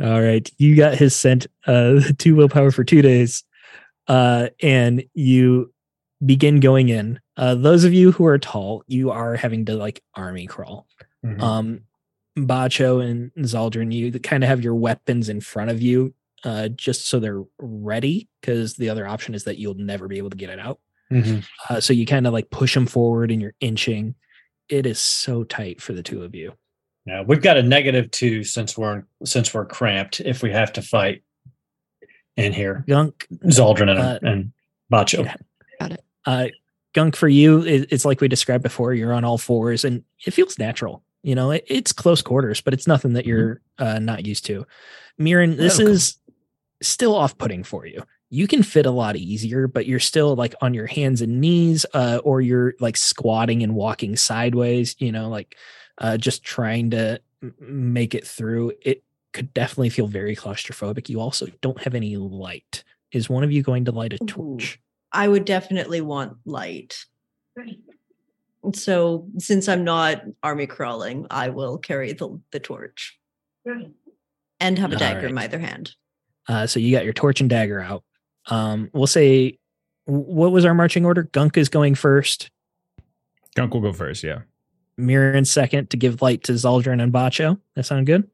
All 0.00 0.22
right. 0.22 0.48
You 0.58 0.76
got 0.76 0.94
his 0.94 1.16
scent, 1.16 1.48
uh, 1.66 2.00
two 2.18 2.36
willpower 2.36 2.70
for 2.70 2.84
two 2.84 3.02
days. 3.02 3.42
Uh, 4.08 4.48
and 4.62 5.04
you 5.14 5.72
begin 6.24 6.60
going 6.60 6.88
in. 6.88 7.20
Uh, 7.36 7.54
those 7.54 7.84
of 7.84 7.92
you 7.92 8.10
who 8.10 8.24
are 8.26 8.38
tall, 8.38 8.82
you 8.88 9.10
are 9.10 9.36
having 9.36 9.64
to 9.66 9.76
like 9.76 10.02
army 10.14 10.46
crawl. 10.46 10.86
mhm. 11.24 11.40
Um, 11.40 11.80
Bacho 12.36 13.04
and 13.04 13.32
Zaldrun, 13.38 13.92
you 13.92 14.12
kind 14.20 14.44
of 14.44 14.48
have 14.48 14.62
your 14.62 14.74
weapons 14.76 15.28
in 15.28 15.40
front 15.40 15.70
of 15.70 15.82
you, 15.82 16.14
uh, 16.44 16.68
just 16.68 17.06
so 17.06 17.18
they're 17.18 17.42
ready, 17.58 18.28
because 18.40 18.74
the 18.74 18.88
other 18.90 19.06
option 19.08 19.34
is 19.34 19.44
that 19.44 19.58
you'll 19.58 19.74
never 19.74 20.06
be 20.06 20.18
able 20.18 20.30
to 20.30 20.36
get 20.36 20.50
it 20.50 20.60
out. 20.60 20.78
Mhm. 21.10 21.44
Uh, 21.68 21.80
so 21.80 21.92
you 21.92 22.06
kind 22.06 22.26
of 22.26 22.32
like 22.32 22.50
push 22.50 22.74
them 22.74 22.86
forward 22.86 23.30
and 23.32 23.42
you're 23.42 23.54
inching. 23.60 24.14
It 24.68 24.86
is 24.86 24.98
so 25.00 25.42
tight 25.44 25.80
for 25.80 25.94
the 25.94 26.02
two 26.02 26.22
of 26.22 26.34
you. 26.34 26.52
Yeah, 27.06 27.22
we've 27.26 27.42
got 27.42 27.56
a 27.56 27.62
negative 27.62 28.10
two 28.10 28.44
since 28.44 28.76
we're 28.76 29.04
since 29.24 29.52
we're 29.54 29.64
cramped. 29.64 30.20
If 30.20 30.42
we 30.42 30.52
have 30.52 30.72
to 30.74 30.82
fight 30.82 31.22
in 32.38 32.52
here, 32.52 32.84
Gunk, 32.88 33.26
Zaldrun 33.46 33.90
and, 33.90 33.98
Uh, 33.98 34.18
and 34.22 34.52
Bacho. 34.92 35.24
yeah. 35.24 35.34
Got 35.80 35.92
it. 35.92 36.04
Uh, 36.24 36.46
Gunk 36.94 37.16
for 37.16 37.28
you, 37.28 37.62
it, 37.62 37.88
it's 37.90 38.04
like 38.04 38.20
we 38.20 38.28
described 38.28 38.62
before. 38.62 38.94
You're 38.94 39.12
on 39.12 39.24
all 39.24 39.38
fours, 39.38 39.84
and 39.84 40.02
it 40.26 40.32
feels 40.32 40.58
natural. 40.58 41.02
You 41.22 41.34
know, 41.34 41.50
it, 41.50 41.64
it's 41.66 41.92
close 41.92 42.22
quarters, 42.22 42.60
but 42.60 42.72
it's 42.72 42.86
nothing 42.86 43.12
that 43.12 43.26
you're 43.26 43.60
uh, 43.78 43.98
not 43.98 44.24
used 44.26 44.46
to. 44.46 44.66
Mirren, 45.18 45.56
this 45.56 45.78
Welcome. 45.78 45.94
is 45.94 46.16
still 46.80 47.14
off-putting 47.14 47.64
for 47.64 47.86
you. 47.86 48.02
You 48.30 48.46
can 48.46 48.62
fit 48.62 48.86
a 48.86 48.90
lot 48.90 49.16
easier, 49.16 49.66
but 49.66 49.86
you're 49.86 49.98
still 50.00 50.34
like 50.36 50.54
on 50.60 50.74
your 50.74 50.86
hands 50.86 51.20
and 51.22 51.40
knees, 51.40 51.84
uh, 51.94 52.20
or 52.24 52.40
you're 52.40 52.74
like 52.78 52.96
squatting 52.96 53.62
and 53.62 53.74
walking 53.74 54.16
sideways. 54.16 54.94
You 54.98 55.12
know, 55.12 55.28
like 55.28 55.56
uh, 55.98 56.16
just 56.18 56.42
trying 56.44 56.90
to 56.90 57.20
make 57.60 58.14
it 58.14 58.26
through. 58.26 58.72
It 58.82 59.02
could 59.32 59.52
definitely 59.54 59.90
feel 59.90 60.06
very 60.06 60.34
claustrophobic. 60.34 61.08
You 61.08 61.20
also 61.20 61.46
don't 61.60 61.82
have 61.82 61.94
any 61.94 62.16
light. 62.16 62.84
Is 63.12 63.28
one 63.28 63.44
of 63.44 63.52
you 63.52 63.62
going 63.62 63.84
to 63.86 63.92
light 63.92 64.12
a 64.12 64.18
Ooh. 64.22 64.26
torch? 64.26 64.80
I 65.12 65.28
would 65.28 65.44
definitely 65.44 66.00
want 66.00 66.36
light. 66.44 67.04
So 68.74 69.26
since 69.38 69.68
I'm 69.68 69.84
not 69.84 70.22
army 70.42 70.66
crawling, 70.66 71.26
I 71.30 71.48
will 71.48 71.78
carry 71.78 72.12
the, 72.12 72.40
the 72.50 72.60
torch 72.60 73.18
and 74.60 74.78
have 74.78 74.90
a 74.90 74.94
All 74.94 74.98
dagger 74.98 75.26
in 75.26 75.34
my 75.34 75.46
other 75.46 75.58
hand. 75.58 75.94
Uh, 76.48 76.66
so 76.66 76.80
you 76.80 76.92
got 76.92 77.04
your 77.04 77.14
torch 77.14 77.40
and 77.40 77.48
dagger 77.48 77.80
out. 77.80 78.04
Um, 78.46 78.90
we'll 78.92 79.06
say, 79.06 79.58
what 80.04 80.52
was 80.52 80.64
our 80.64 80.74
marching 80.74 81.04
order? 81.04 81.24
Gunk 81.24 81.56
is 81.56 81.68
going 81.68 81.94
first. 81.94 82.50
Gunk 83.54 83.74
will 83.74 83.80
go 83.80 83.92
first. 83.92 84.22
Yeah. 84.22 84.40
Mirren 84.96 85.44
second 85.44 85.90
to 85.90 85.96
give 85.96 86.22
light 86.22 86.44
to 86.44 86.52
Zaldrun 86.52 87.02
and 87.02 87.12
Bacho. 87.12 87.60
That 87.74 87.84
sound 87.84 88.06
good? 88.06 88.28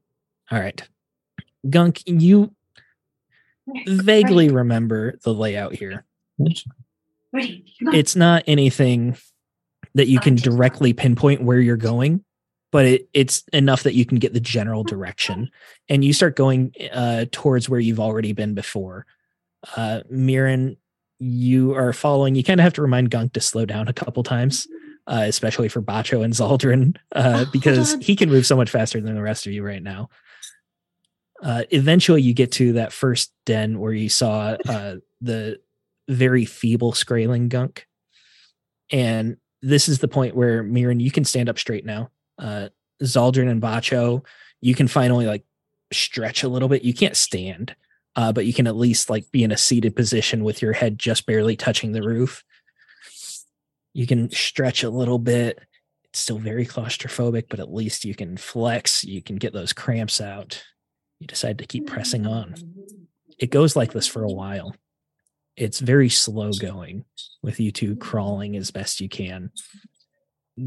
All 0.50 0.60
right. 0.60 0.82
Gunk, 1.68 2.02
you 2.06 2.54
vaguely 3.86 4.48
remember 4.50 5.18
the 5.22 5.32
layout 5.32 5.74
here. 5.74 6.04
It's 7.32 8.16
not 8.16 8.44
anything 8.46 9.16
that 9.94 10.08
you 10.08 10.20
can 10.20 10.34
directly 10.34 10.92
pinpoint 10.92 11.42
where 11.42 11.60
you're 11.60 11.76
going, 11.76 12.24
but 12.72 12.86
it, 12.86 13.08
it's 13.12 13.44
enough 13.52 13.84
that 13.84 13.94
you 13.94 14.04
can 14.04 14.18
get 14.18 14.32
the 14.32 14.40
general 14.40 14.84
direction. 14.84 15.50
And 15.88 16.04
you 16.04 16.12
start 16.12 16.36
going 16.36 16.72
uh, 16.92 17.26
towards 17.30 17.68
where 17.68 17.80
you've 17.80 18.00
already 18.00 18.32
been 18.32 18.54
before. 18.54 19.06
Uh, 19.76 20.00
Mirren, 20.10 20.76
you 21.18 21.74
are 21.74 21.92
following. 21.92 22.34
You 22.34 22.44
kind 22.44 22.60
of 22.60 22.64
have 22.64 22.74
to 22.74 22.82
remind 22.82 23.10
Gunk 23.10 23.32
to 23.34 23.40
slow 23.40 23.64
down 23.64 23.88
a 23.88 23.92
couple 23.92 24.22
times, 24.22 24.66
uh, 25.06 25.24
especially 25.26 25.68
for 25.68 25.80
Bacho 25.80 26.24
and 26.24 26.34
Zaldrun, 26.34 26.96
uh, 27.12 27.36
hold 27.36 27.52
because 27.52 27.94
on. 27.94 28.00
he 28.00 28.16
can 28.16 28.28
move 28.28 28.46
so 28.46 28.56
much 28.56 28.70
faster 28.70 29.00
than 29.00 29.14
the 29.14 29.22
rest 29.22 29.46
of 29.46 29.52
you 29.52 29.64
right 29.64 29.82
now. 29.82 30.08
Uh, 31.44 31.64
eventually, 31.70 32.22
you 32.22 32.32
get 32.32 32.52
to 32.52 32.72
that 32.72 32.92
first 32.92 33.30
den 33.44 33.78
where 33.78 33.92
you 33.92 34.08
saw 34.08 34.56
uh, 34.68 34.96
the 35.20 35.60
very 36.08 36.46
feeble 36.46 36.92
Skraeling 36.92 37.48
Gunk. 37.48 37.86
And 38.90 39.36
this 39.62 39.88
is 39.88 39.98
the 39.98 40.08
point 40.08 40.34
where 40.34 40.62
Mirren, 40.62 41.00
you 41.00 41.10
can 41.10 41.24
stand 41.24 41.48
up 41.48 41.58
straight 41.58 41.84
now. 41.84 42.10
Uh, 42.38 42.68
Zaldrun 43.02 43.50
and 43.50 43.62
Bacho, 43.62 44.24
you 44.60 44.74
can 44.74 44.88
finally 44.88 45.26
like 45.26 45.44
stretch 45.92 46.42
a 46.42 46.48
little 46.48 46.68
bit. 46.68 46.84
You 46.84 46.94
can't 46.94 47.16
stand, 47.16 47.76
uh, 48.16 48.32
but 48.32 48.46
you 48.46 48.52
can 48.52 48.66
at 48.66 48.76
least 48.76 49.10
like 49.10 49.30
be 49.30 49.44
in 49.44 49.52
a 49.52 49.56
seated 49.56 49.94
position 49.94 50.44
with 50.44 50.62
your 50.62 50.72
head 50.72 50.98
just 50.98 51.26
barely 51.26 51.56
touching 51.56 51.92
the 51.92 52.02
roof. 52.02 52.44
You 53.92 54.06
can 54.06 54.30
stretch 54.30 54.82
a 54.82 54.90
little 54.90 55.18
bit. 55.18 55.60
It's 56.04 56.18
still 56.18 56.38
very 56.38 56.66
claustrophobic, 56.66 57.44
but 57.48 57.60
at 57.60 57.72
least 57.72 58.04
you 58.04 58.14
can 58.14 58.36
flex. 58.36 59.04
You 59.04 59.22
can 59.22 59.36
get 59.36 59.52
those 59.52 59.72
cramps 59.72 60.20
out. 60.20 60.62
You 61.24 61.28
decide 61.28 61.56
to 61.56 61.66
keep 61.66 61.86
pressing 61.86 62.26
on. 62.26 62.54
It 63.38 63.50
goes 63.50 63.76
like 63.76 63.94
this 63.94 64.06
for 64.06 64.24
a 64.24 64.30
while. 64.30 64.76
It's 65.56 65.80
very 65.80 66.10
slow 66.10 66.50
going 66.52 67.06
with 67.42 67.60
you 67.60 67.72
two 67.72 67.96
crawling 67.96 68.56
as 68.56 68.70
best 68.70 69.00
you 69.00 69.08
can. 69.08 69.50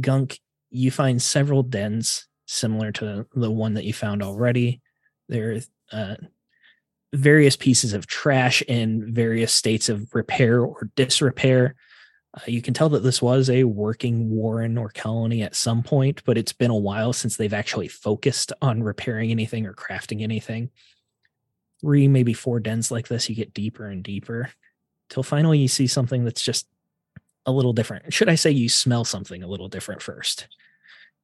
Gunk, 0.01 0.39
you 0.71 0.89
find 0.89 1.21
several 1.21 1.61
dens 1.61 2.27
similar 2.47 2.91
to 2.93 3.27
the 3.35 3.51
one 3.51 3.75
that 3.75 3.83
you 3.83 3.93
found 3.93 4.23
already. 4.23 4.81
There 5.29 5.51
are 5.51 5.59
uh, 5.91 6.15
various 7.13 7.55
pieces 7.55 7.93
of 7.93 8.07
trash 8.07 8.63
in 8.63 9.13
various 9.13 9.53
states 9.53 9.89
of 9.89 10.09
repair 10.15 10.61
or 10.61 10.89
disrepair. 10.95 11.75
Uh, 12.33 12.41
you 12.47 12.61
can 12.61 12.73
tell 12.73 12.89
that 12.89 13.03
this 13.03 13.21
was 13.21 13.49
a 13.49 13.63
working 13.63 14.29
warren 14.29 14.77
or 14.77 14.89
colony 14.89 15.41
at 15.43 15.55
some 15.55 15.81
point, 15.81 16.21
but 16.25 16.37
it's 16.37 16.53
been 16.53 16.71
a 16.71 16.75
while 16.77 17.13
since 17.13 17.35
they've 17.37 17.53
actually 17.53 17.87
focused 17.87 18.51
on 18.61 18.83
repairing 18.83 19.31
anything 19.31 19.65
or 19.65 19.73
crafting 19.73 20.21
anything. 20.21 20.69
Three, 21.81 22.07
maybe 22.07 22.33
four 22.33 22.59
dens 22.59 22.91
like 22.91 23.07
this, 23.07 23.29
you 23.29 23.35
get 23.35 23.53
deeper 23.53 23.87
and 23.87 24.03
deeper 24.03 24.49
till 25.09 25.23
finally 25.23 25.59
you 25.59 25.67
see 25.67 25.87
something 25.87 26.25
that's 26.25 26.43
just 26.43 26.67
a 27.45 27.51
little 27.51 27.71
different. 27.73 28.13
Should 28.13 28.29
I 28.29 28.35
say 28.35 28.51
you 28.51 28.67
smell 28.67 29.05
something 29.05 29.41
a 29.41 29.47
little 29.47 29.69
different 29.69 30.01
first? 30.01 30.47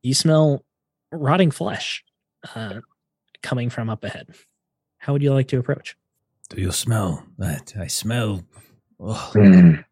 You 0.01 0.13
smell 0.13 0.63
rotting 1.11 1.51
flesh 1.51 2.03
uh, 2.55 2.79
coming 3.41 3.69
from 3.69 3.89
up 3.89 4.03
ahead. 4.03 4.29
How 4.99 5.11
would 5.13 5.21
you 5.21 5.33
like 5.33 5.49
to 5.49 5.59
approach? 5.59 5.97
Do 6.49 6.61
you 6.61 6.71
smell 6.71 7.25
that? 7.37 7.73
I 7.77 7.87
smell. 7.87 8.43
Oh, 8.99 9.31
Mm. 9.35 9.83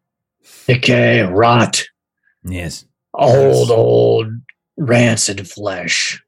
Decay, 0.66 1.22
rot, 1.22 1.82
yes. 2.44 2.84
old, 3.14 3.70
old, 3.70 4.28
rancid 4.76 5.48
flesh. 5.48 6.22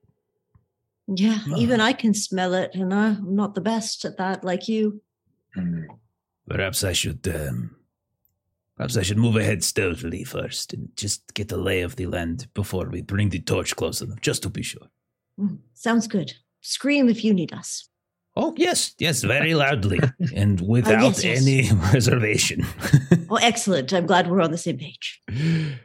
Yeah, 1.06 1.38
Ah. 1.50 1.56
even 1.56 1.80
I 1.80 1.92
can 1.92 2.14
smell 2.14 2.54
it, 2.54 2.70
and 2.74 2.92
I'm 2.94 3.34
not 3.34 3.54
the 3.54 3.60
best 3.60 4.04
at 4.04 4.16
that, 4.18 4.42
like 4.44 4.68
you. 4.68 5.02
Mm. 5.56 5.86
Perhaps 6.48 6.82
I 6.84 6.92
should. 6.92 7.26
Um, 7.28 7.76
perhaps 8.76 8.96
I 8.96 9.02
should 9.02 9.18
move 9.18 9.36
ahead 9.36 9.62
stealthily 9.62 10.24
first 10.24 10.72
and 10.72 10.88
just 10.96 11.32
get 11.34 11.52
a 11.52 11.56
lay 11.56 11.82
of 11.82 11.96
the 11.96 12.06
land 12.06 12.48
before 12.54 12.88
we 12.88 13.02
bring 13.02 13.28
the 13.30 13.40
torch 13.40 13.76
close 13.76 14.00
enough, 14.00 14.20
just 14.20 14.42
to 14.42 14.50
be 14.50 14.62
sure. 14.62 14.88
Mm, 15.38 15.58
Sounds 15.74 16.06
good. 16.06 16.32
Scream 16.60 17.08
if 17.08 17.22
you 17.24 17.34
need 17.34 17.52
us. 17.52 17.88
Oh 18.36 18.52
yes, 18.56 18.94
yes, 18.98 19.22
very 19.22 19.54
loudly 19.54 20.00
and 20.34 20.60
without 20.60 21.02
yes, 21.02 21.24
yes. 21.24 21.42
any 21.46 21.70
reservation. 21.92 22.66
Oh, 23.30 23.36
excellent. 23.42 23.92
I'm 23.92 24.06
glad 24.06 24.28
we're 24.30 24.42
on 24.42 24.50
the 24.52 24.58
same 24.58 24.76
page. 24.78 25.20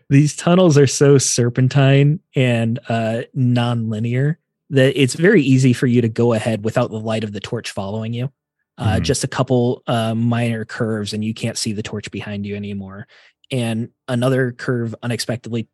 These 0.09 0.35
tunnels 0.35 0.77
are 0.77 0.85
so 0.88 1.17
serpentine 1.17 2.19
and 2.35 2.80
uh, 2.89 3.21
non-linear 3.34 4.38
that 4.71 5.01
it's 5.01 5.13
very 5.15 5.41
easy 5.41 5.71
for 5.73 5.88
you 5.88 6.01
to 6.01 6.09
go 6.09 6.34
ahead 6.34 6.63
without 6.65 6.91
the 6.91 6.99
light 6.99 7.23
of 7.23 7.31
the 7.31 7.39
torch 7.39 7.71
following 7.71 8.13
you. 8.13 8.31
Uh, 8.77 8.97
Mhm. 8.97 9.01
Just 9.03 9.23
a 9.23 9.27
couple 9.27 9.81
uh, 9.88 10.13
minor 10.13 10.63
curves, 10.65 11.13
and 11.13 11.23
you 11.23 11.34
can't 11.34 11.57
see 11.57 11.71
the 11.73 11.81
torch 11.81 12.11
behind 12.11 12.45
you 12.45 12.55
anymore. 12.55 13.07
And 13.51 13.89
another 14.07 14.51
curve 14.51 14.93
unexpectedly 15.01 15.67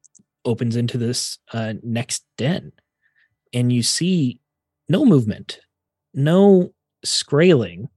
opens 0.45 0.75
into 0.75 0.97
this 0.97 1.39
uh, 1.51 1.73
next 1.83 2.23
den, 2.37 2.71
and 3.53 3.73
you 3.73 3.81
see 3.83 4.39
no 4.87 5.03
movement, 5.03 5.59
no 6.15 6.73
Skraeling, 7.05 7.87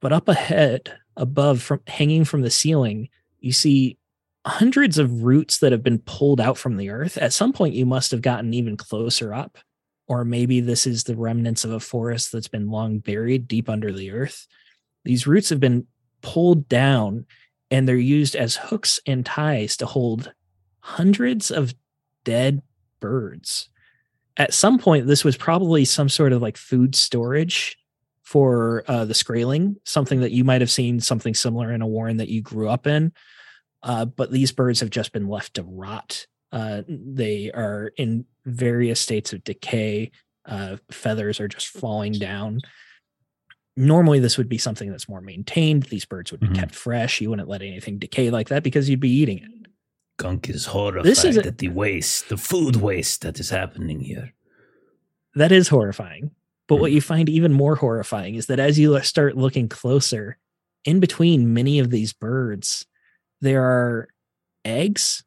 but 0.00 0.12
up 0.12 0.28
ahead, 0.28 0.92
above, 1.16 1.62
from 1.62 1.80
hanging 1.86 2.24
from 2.24 2.42
the 2.42 2.50
ceiling, 2.50 3.08
you 3.40 3.52
see 3.52 3.98
hundreds 4.44 4.98
of 4.98 5.22
roots 5.22 5.58
that 5.58 5.72
have 5.72 5.82
been 5.82 5.98
pulled 6.00 6.40
out 6.40 6.58
from 6.58 6.76
the 6.76 6.90
earth. 6.90 7.16
At 7.18 7.32
some 7.32 7.52
point, 7.52 7.74
you 7.74 7.86
must 7.86 8.10
have 8.10 8.22
gotten 8.22 8.54
even 8.54 8.76
closer 8.76 9.32
up, 9.34 9.58
or 10.08 10.24
maybe 10.24 10.60
this 10.60 10.86
is 10.86 11.04
the 11.04 11.16
remnants 11.16 11.64
of 11.64 11.72
a 11.72 11.80
forest 11.80 12.32
that's 12.32 12.48
been 12.48 12.70
long 12.70 12.98
buried 12.98 13.48
deep 13.48 13.68
under 13.68 13.92
the 13.92 14.10
earth. 14.10 14.46
These 15.04 15.26
roots 15.26 15.48
have 15.50 15.60
been 15.60 15.86
pulled 16.22 16.68
down 16.68 17.26
and 17.70 17.88
they're 17.88 17.96
used 17.96 18.36
as 18.36 18.56
hooks 18.56 19.00
and 19.06 19.26
ties 19.26 19.76
to 19.78 19.86
hold 19.86 20.32
hundreds 20.80 21.50
of 21.50 21.74
dead 22.24 22.62
birds. 23.00 23.68
At 24.36 24.52
some 24.54 24.78
point, 24.78 25.06
this 25.06 25.24
was 25.24 25.36
probably 25.36 25.84
some 25.84 26.08
sort 26.08 26.32
of 26.32 26.42
like 26.42 26.56
food 26.56 26.94
storage 26.94 27.76
for 28.22 28.84
uh, 28.88 29.04
the 29.04 29.14
Skraeling, 29.14 29.76
something 29.84 30.20
that 30.20 30.32
you 30.32 30.44
might 30.44 30.60
have 30.60 30.70
seen 30.70 31.00
something 31.00 31.32
similar 31.34 31.72
in 31.72 31.80
a 31.80 31.86
warren 31.86 32.16
that 32.18 32.28
you 32.28 32.42
grew 32.42 32.68
up 32.68 32.86
in. 32.86 33.12
Uh, 33.82 34.04
but 34.04 34.30
these 34.32 34.52
birds 34.52 34.80
have 34.80 34.90
just 34.90 35.12
been 35.12 35.28
left 35.28 35.54
to 35.54 35.62
rot. 35.62 36.26
Uh, 36.52 36.82
they 36.88 37.50
are 37.52 37.92
in 37.96 38.24
various 38.44 39.00
states 39.00 39.32
of 39.32 39.44
decay. 39.44 40.10
Uh, 40.44 40.76
feathers 40.90 41.40
are 41.40 41.48
just 41.48 41.68
falling 41.68 42.12
down. 42.12 42.60
Normally, 43.76 44.20
this 44.20 44.38
would 44.38 44.48
be 44.48 44.58
something 44.58 44.90
that's 44.90 45.08
more 45.08 45.20
maintained. 45.20 45.84
These 45.84 46.04
birds 46.06 46.30
would 46.32 46.40
be 46.40 46.48
Mhm. 46.48 46.54
kept 46.56 46.74
fresh. 46.74 47.20
You 47.20 47.30
wouldn't 47.30 47.48
let 47.48 47.62
anything 47.62 47.98
decay 47.98 48.30
like 48.30 48.48
that 48.48 48.62
because 48.62 48.88
you'd 48.88 49.00
be 49.00 49.10
eating 49.10 49.38
it. 49.38 49.50
Gunk 50.18 50.48
is 50.48 50.66
horrified 50.66 51.04
This 51.04 51.24
is 51.24 51.36
a- 51.36 51.46
at 51.46 51.58
the 51.58 51.68
waste, 51.68 52.28
the 52.28 52.36
food 52.36 52.76
waste 52.76 53.22
that 53.22 53.38
is 53.38 53.50
happening 53.50 54.00
here. 54.00 54.32
That 55.34 55.52
is 55.52 55.68
horrifying. 55.68 56.30
But 56.68 56.76
what 56.76 56.90
hmm. 56.90 56.96
you 56.96 57.00
find 57.00 57.28
even 57.28 57.52
more 57.52 57.76
horrifying 57.76 58.34
is 58.34 58.46
that 58.46 58.58
as 58.58 58.78
you 58.78 58.98
start 59.02 59.36
looking 59.36 59.68
closer, 59.68 60.38
in 60.84 61.00
between 61.00 61.52
many 61.52 61.78
of 61.78 61.90
these 61.90 62.12
birds, 62.12 62.86
there 63.40 63.62
are 63.62 64.08
eggs, 64.64 65.22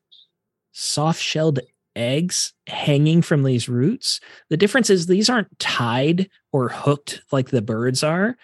soft 0.72 1.22
shelled 1.22 1.60
eggs 1.96 2.54
hanging 2.68 3.22
from 3.22 3.44
these 3.44 3.70
roots. 3.70 4.20
The 4.50 4.58
difference 4.58 4.90
is 4.90 5.06
these 5.06 5.30
aren't 5.30 5.60
tied 5.60 6.30
or 6.52 6.70
hooked 6.70 7.22
like 7.32 7.50
the 7.50 7.62
birds 7.62 8.04
are. 8.04 8.38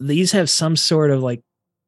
These 0.00 0.32
have 0.32 0.50
some 0.50 0.76
sort 0.76 1.10
of 1.10 1.22
like 1.22 1.42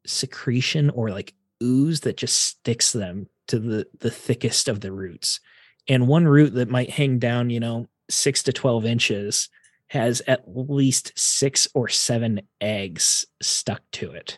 secretion 0.05 0.89
or 0.91 1.09
like 1.09 1.33
ooze 1.61 2.01
that 2.01 2.17
just 2.17 2.37
sticks 2.37 2.91
them 2.91 3.27
to 3.47 3.59
the 3.59 3.87
the 3.99 4.11
thickest 4.11 4.67
of 4.67 4.81
the 4.81 4.91
roots. 4.91 5.39
And 5.87 6.07
one 6.07 6.27
root 6.27 6.53
that 6.55 6.69
might 6.69 6.89
hang 6.89 7.17
down, 7.17 7.49
you 7.49 7.59
know, 7.59 7.87
six 8.09 8.43
to 8.43 8.53
12 8.53 8.85
inches 8.85 9.49
has 9.87 10.21
at 10.27 10.43
least 10.47 11.13
six 11.15 11.67
or 11.73 11.87
seven 11.87 12.41
eggs 12.59 13.25
stuck 13.41 13.81
to 13.93 14.11
it. 14.11 14.37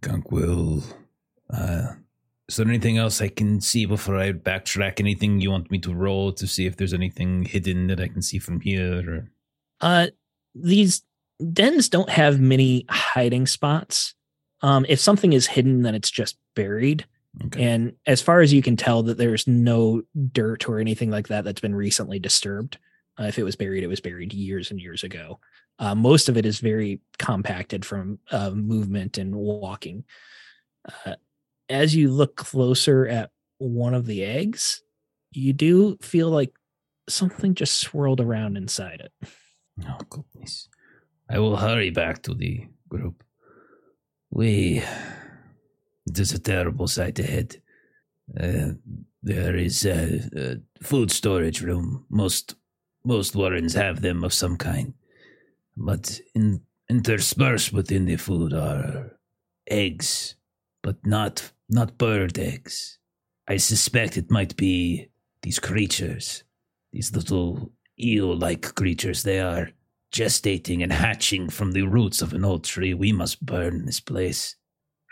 Gunk 0.00 0.30
will. 0.32 0.82
Uh, 1.52 1.92
is 2.48 2.56
there 2.56 2.66
anything 2.66 2.96
else 2.96 3.20
I 3.20 3.28
can 3.28 3.60
see 3.60 3.84
before 3.84 4.16
I 4.16 4.32
backtrack? 4.32 4.98
Anything 4.98 5.40
you 5.40 5.50
want 5.50 5.70
me 5.70 5.78
to 5.80 5.94
roll 5.94 6.32
to 6.32 6.46
see 6.46 6.66
if 6.66 6.76
there's 6.76 6.94
anything 6.94 7.44
hidden 7.44 7.88
that 7.88 8.00
I 8.00 8.08
can 8.08 8.22
see 8.22 8.38
from 8.38 8.60
here? 8.60 9.08
Or 9.08 9.30
Uh, 9.80 10.06
these 10.54 11.02
dens 11.52 11.88
don't 11.88 12.10
have 12.10 12.40
many 12.40 12.86
hiding 12.88 13.46
spots. 13.46 14.14
Um, 14.62 14.86
if 14.88 14.98
something 14.98 15.32
is 15.32 15.46
hidden, 15.46 15.82
then 15.82 15.94
it's 15.94 16.10
just 16.10 16.38
buried. 16.54 17.06
Okay. 17.46 17.62
And 17.62 17.94
as 18.06 18.22
far 18.22 18.40
as 18.40 18.52
you 18.52 18.62
can 18.62 18.76
tell, 18.76 19.02
that 19.04 19.18
there's 19.18 19.46
no 19.46 20.02
dirt 20.32 20.68
or 20.68 20.78
anything 20.78 21.10
like 21.10 21.28
that 21.28 21.44
that's 21.44 21.60
been 21.60 21.74
recently 21.74 22.18
disturbed. 22.18 22.78
Uh, 23.18 23.24
if 23.24 23.38
it 23.38 23.42
was 23.42 23.56
buried, 23.56 23.82
it 23.82 23.88
was 23.88 24.00
buried 24.00 24.32
years 24.32 24.70
and 24.70 24.80
years 24.80 25.04
ago. 25.04 25.40
Uh, 25.78 25.94
most 25.94 26.28
of 26.28 26.36
it 26.36 26.44
is 26.44 26.60
very 26.60 27.00
compacted 27.18 27.84
from 27.84 28.18
uh, 28.30 28.50
movement 28.50 29.18
and 29.18 29.34
walking. 29.34 30.04
Uh, 31.06 31.14
as 31.68 31.94
you 31.94 32.10
look 32.10 32.36
closer 32.36 33.06
at 33.06 33.30
one 33.58 33.94
of 33.94 34.06
the 34.06 34.24
eggs, 34.24 34.82
you 35.32 35.52
do 35.52 35.96
feel 36.02 36.28
like 36.28 36.52
something 37.08 37.54
just 37.54 37.78
swirled 37.78 38.20
around 38.20 38.56
inside 38.56 39.00
it. 39.00 39.28
Oh, 39.86 39.98
goodness. 40.10 40.68
I 41.28 41.38
will 41.38 41.56
hurry 41.56 41.90
back 41.90 42.22
to 42.22 42.34
the 42.34 42.66
group. 42.88 43.22
We. 44.30 44.82
It 46.10 46.18
is 46.18 46.32
a 46.32 46.40
terrible 46.40 46.88
sight 46.88 47.20
ahead. 47.20 47.62
Uh, 48.38 48.72
there 49.22 49.54
is 49.54 49.86
a, 49.86 50.20
a 50.36 50.84
food 50.84 51.12
storage 51.12 51.62
room. 51.62 52.04
Most 52.10 52.56
most 53.04 53.36
warrens 53.36 53.74
have 53.74 54.00
them 54.00 54.24
of 54.24 54.34
some 54.34 54.56
kind, 54.56 54.94
but 55.76 56.20
in, 56.34 56.62
interspersed 56.88 57.72
within 57.72 58.06
the 58.06 58.16
food 58.16 58.52
are 58.52 59.18
eggs, 59.68 60.34
but 60.82 60.96
not 61.06 61.52
not 61.68 61.96
bird 61.96 62.38
eggs. 62.40 62.98
I 63.46 63.58
suspect 63.58 64.16
it 64.16 64.32
might 64.32 64.56
be 64.56 65.10
these 65.42 65.60
creatures, 65.60 66.42
these 66.92 67.14
little 67.14 67.70
eel-like 68.00 68.74
creatures. 68.74 69.22
They 69.22 69.38
are 69.38 69.70
gestating 70.12 70.82
and 70.82 70.92
hatching 70.92 71.50
from 71.50 71.70
the 71.70 71.82
roots 71.82 72.20
of 72.20 72.32
an 72.32 72.44
old 72.44 72.64
tree. 72.64 72.94
We 72.94 73.12
must 73.12 73.46
burn 73.46 73.86
this 73.86 74.00
place. 74.00 74.56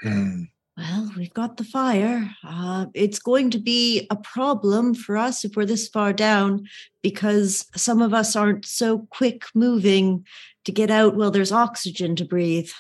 Mm. 0.05 0.49
Well, 0.79 1.11
we've 1.17 1.35
got 1.35 1.57
the 1.57 1.65
fire. 1.65 2.31
Uh, 2.47 2.87
it's 2.95 3.19
going 3.19 3.51
to 3.51 3.59
be 3.59 4.07
a 4.11 4.17
problem 4.17 4.95
for 4.95 5.17
us 5.17 5.45
if 5.45 5.57
we're 5.57 5.67
this 5.67 5.89
far 5.89 6.13
down 6.13 6.69
because 7.03 7.67
some 7.75 8.01
of 8.01 8.15
us 8.15 8.37
aren't 8.37 8.65
so 8.65 9.01
quick 9.11 9.47
moving 9.57 10.25
to 10.65 10.71
get 10.71 10.89
out 10.89 11.17
while 11.17 11.33
there's 11.33 11.51
oxygen 11.51 12.15
to 12.15 12.25
breathe. 12.25 12.71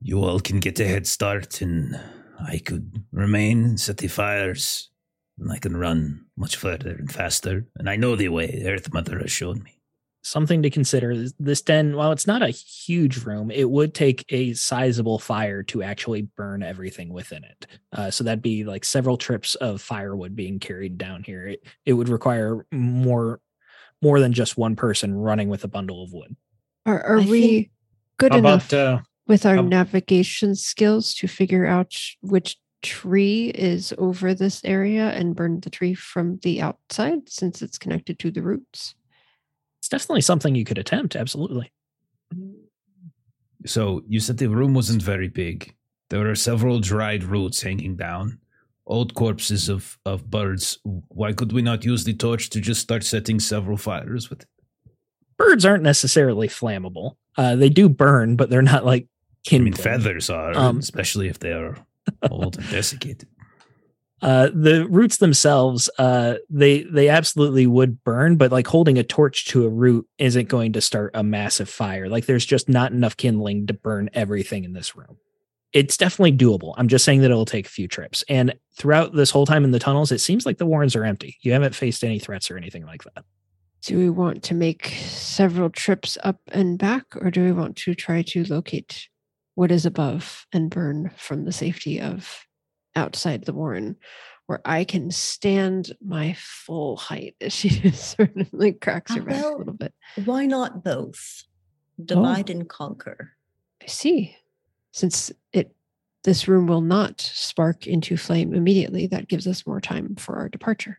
You 0.00 0.24
all 0.24 0.40
can 0.40 0.58
get 0.58 0.80
a 0.80 0.88
head 0.88 1.06
start, 1.06 1.60
and 1.60 2.00
I 2.42 2.56
could 2.56 3.04
remain, 3.12 3.62
and 3.62 3.80
set 3.80 3.98
the 3.98 4.08
fires, 4.08 4.88
and 5.38 5.52
I 5.52 5.58
can 5.58 5.76
run 5.76 6.24
much 6.38 6.56
further 6.56 6.92
and 6.92 7.12
faster. 7.12 7.66
And 7.76 7.90
I 7.90 7.96
know 7.96 8.16
the 8.16 8.30
way. 8.30 8.62
Earth 8.64 8.90
Mother 8.90 9.18
has 9.18 9.30
shown 9.30 9.62
me. 9.62 9.79
Something 10.22 10.62
to 10.62 10.70
consider 10.70 11.28
this 11.38 11.62
den 11.62 11.96
while 11.96 12.12
it's 12.12 12.26
not 12.26 12.42
a 12.42 12.50
huge 12.50 13.24
room 13.24 13.50
it 13.50 13.68
would 13.70 13.94
take 13.94 14.24
a 14.28 14.52
sizable 14.52 15.18
fire 15.18 15.62
to 15.62 15.82
actually 15.82 16.22
burn 16.36 16.62
everything 16.62 17.10
within 17.12 17.42
it 17.44 17.66
uh, 17.94 18.10
so 18.10 18.22
that'd 18.22 18.42
be 18.42 18.64
like 18.64 18.84
several 18.84 19.16
trips 19.16 19.54
of 19.56 19.80
firewood 19.80 20.36
being 20.36 20.58
carried 20.58 20.98
down 20.98 21.22
here 21.22 21.46
it, 21.46 21.62
it 21.86 21.94
would 21.94 22.08
require 22.08 22.66
more 22.70 23.40
more 24.02 24.20
than 24.20 24.32
just 24.32 24.56
one 24.58 24.76
person 24.76 25.14
running 25.14 25.48
with 25.48 25.64
a 25.64 25.68
bundle 25.68 26.02
of 26.02 26.12
wood 26.12 26.36
Are, 26.86 27.00
are 27.02 27.20
I 27.20 27.24
we 27.26 27.70
good 28.18 28.32
How 28.32 28.38
enough? 28.38 28.70
about 28.72 28.78
uh, 28.78 29.00
with 29.26 29.46
our 29.46 29.58
Um, 29.58 29.68
navigation 29.68 30.54
skills 30.54 31.14
to 31.14 31.28
figure 31.28 31.64
out 31.64 31.94
which 32.20 32.58
tree 32.82 33.50
is 33.54 33.94
over 33.96 34.34
this 34.34 34.62
area 34.64 35.10
and 35.10 35.36
burn 35.36 35.60
the 35.60 35.70
tree 35.70 35.94
from 35.94 36.38
the 36.42 36.60
outside 36.60 37.28
since 37.28 37.62
it's 37.62 37.78
connected 37.78 38.18
to 38.18 38.30
the 38.30 38.42
roots. 38.42 38.94
Definitely 39.90 40.20
something 40.22 40.54
you 40.54 40.64
could 40.64 40.78
attempt. 40.78 41.16
Absolutely. 41.16 41.72
So 43.66 44.02
you 44.08 44.20
said 44.20 44.38
the 44.38 44.48
room 44.48 44.74
wasn't 44.74 45.02
very 45.02 45.28
big. 45.28 45.74
There 46.08 46.20
were 46.20 46.34
several 46.34 46.80
dried 46.80 47.22
roots 47.24 47.62
hanging 47.62 47.96
down, 47.96 48.38
old 48.86 49.14
corpses 49.14 49.68
of, 49.68 49.98
of 50.06 50.30
birds. 50.30 50.78
Why 51.08 51.32
could 51.32 51.52
we 51.52 51.62
not 51.62 51.84
use 51.84 52.04
the 52.04 52.14
torch 52.14 52.50
to 52.50 52.60
just 52.60 52.80
start 52.80 53.04
setting 53.04 53.38
several 53.38 53.76
fires 53.76 54.30
with 54.30 54.42
it? 54.42 54.48
Birds 55.36 55.64
aren't 55.64 55.82
necessarily 55.82 56.48
flammable. 56.48 57.16
Uh, 57.36 57.56
they 57.56 57.68
do 57.68 57.88
burn, 57.88 58.36
but 58.36 58.50
they're 58.50 58.62
not 58.62 58.84
like 58.84 59.04
I 59.50 59.58
mean, 59.58 59.72
kindling. 59.72 59.82
feathers 59.82 60.30
are, 60.30 60.52
Um, 60.56 60.78
especially 60.78 61.28
if 61.28 61.38
they 61.38 61.52
are 61.52 61.76
old 62.30 62.58
and 62.58 62.68
desiccated. 62.68 63.28
Uh, 64.22 64.50
the 64.52 64.86
roots 64.88 65.16
themselves, 65.16 65.88
uh, 65.98 66.34
they 66.50 66.82
they 66.82 67.08
absolutely 67.08 67.66
would 67.66 68.04
burn, 68.04 68.36
but 68.36 68.52
like 68.52 68.66
holding 68.66 68.98
a 68.98 69.02
torch 69.02 69.46
to 69.46 69.64
a 69.64 69.68
root 69.68 70.06
isn't 70.18 70.48
going 70.48 70.72
to 70.74 70.80
start 70.80 71.10
a 71.14 71.22
massive 71.22 71.68
fire. 71.70 72.08
Like 72.08 72.26
there's 72.26 72.44
just 72.44 72.68
not 72.68 72.92
enough 72.92 73.16
kindling 73.16 73.66
to 73.68 73.74
burn 73.74 74.10
everything 74.12 74.64
in 74.64 74.74
this 74.74 74.94
room. 74.94 75.16
It's 75.72 75.96
definitely 75.96 76.36
doable. 76.36 76.74
I'm 76.76 76.88
just 76.88 77.04
saying 77.04 77.20
that 77.20 77.30
it'll 77.30 77.44
take 77.44 77.66
a 77.66 77.70
few 77.70 77.88
trips. 77.88 78.24
And 78.28 78.54
throughout 78.76 79.14
this 79.14 79.30
whole 79.30 79.46
time 79.46 79.64
in 79.64 79.70
the 79.70 79.78
tunnels, 79.78 80.10
it 80.10 80.18
seems 80.18 80.44
like 80.44 80.58
the 80.58 80.66
warrens 80.66 80.96
are 80.96 81.04
empty. 81.04 81.38
You 81.42 81.52
haven't 81.52 81.74
faced 81.76 82.02
any 82.02 82.18
threats 82.18 82.50
or 82.50 82.56
anything 82.56 82.84
like 82.84 83.04
that. 83.04 83.24
Do 83.82 83.96
we 83.96 84.10
want 84.10 84.42
to 84.44 84.54
make 84.54 84.88
several 85.06 85.70
trips 85.70 86.18
up 86.24 86.40
and 86.48 86.78
back, 86.78 87.04
or 87.16 87.30
do 87.30 87.42
we 87.42 87.52
want 87.52 87.76
to 87.76 87.94
try 87.94 88.20
to 88.22 88.44
locate 88.44 89.08
what 89.54 89.70
is 89.70 89.86
above 89.86 90.46
and 90.52 90.70
burn 90.70 91.10
from 91.16 91.44
the 91.44 91.52
safety 91.52 92.00
of 92.00 92.44
outside 92.96 93.44
the 93.44 93.52
warren, 93.52 93.96
where 94.46 94.60
I 94.64 94.84
can 94.84 95.10
stand 95.10 95.92
my 96.04 96.34
full 96.38 96.96
height? 96.96 97.36
As 97.40 97.52
she 97.52 97.68
just 97.68 98.16
sort 98.16 98.36
of 98.36 98.48
like 98.52 98.80
cracks 98.80 99.14
her 99.14 99.22
back 99.22 99.44
a 99.44 99.56
little 99.56 99.74
bit. 99.74 99.94
Why 100.24 100.46
not 100.46 100.82
both? 100.84 101.44
Oh. 102.00 102.04
Divide 102.04 102.50
and 102.50 102.68
conquer. 102.68 103.32
I 103.82 103.86
see. 103.86 104.36
Since 104.92 105.30
it 105.52 105.74
this 106.24 106.48
room 106.48 106.66
will 106.66 106.82
not 106.82 107.20
spark 107.20 107.86
into 107.86 108.16
flame 108.16 108.54
immediately, 108.54 109.06
that 109.06 109.28
gives 109.28 109.46
us 109.46 109.66
more 109.66 109.80
time 109.80 110.16
for 110.16 110.36
our 110.36 110.48
departure. 110.48 110.98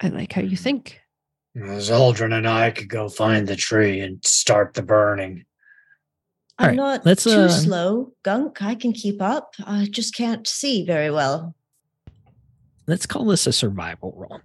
I 0.00 0.08
like 0.08 0.32
how 0.32 0.42
you 0.42 0.50
hmm. 0.50 0.54
think. 0.56 1.00
Zaldrun 1.56 2.36
and 2.36 2.48
I 2.48 2.72
could 2.72 2.88
go 2.88 3.08
find 3.08 3.46
the 3.46 3.54
tree 3.54 4.00
and 4.00 4.24
start 4.24 4.74
the 4.74 4.82
burning. 4.82 5.44
All 6.58 6.66
I'm 6.66 6.70
right, 6.70 6.76
not 6.76 7.06
let's, 7.06 7.24
too 7.24 7.30
uh, 7.30 7.48
slow. 7.48 8.12
Gunk, 8.22 8.62
I 8.62 8.74
can 8.74 8.92
keep 8.92 9.20
up. 9.20 9.54
I 9.66 9.88
just 9.90 10.14
can't 10.14 10.46
see 10.46 10.84
very 10.84 11.10
well. 11.10 11.54
let's 12.86 13.06
call 13.06 13.24
this 13.26 13.46
a 13.46 13.52
survival 13.52 14.14
roll. 14.16 14.40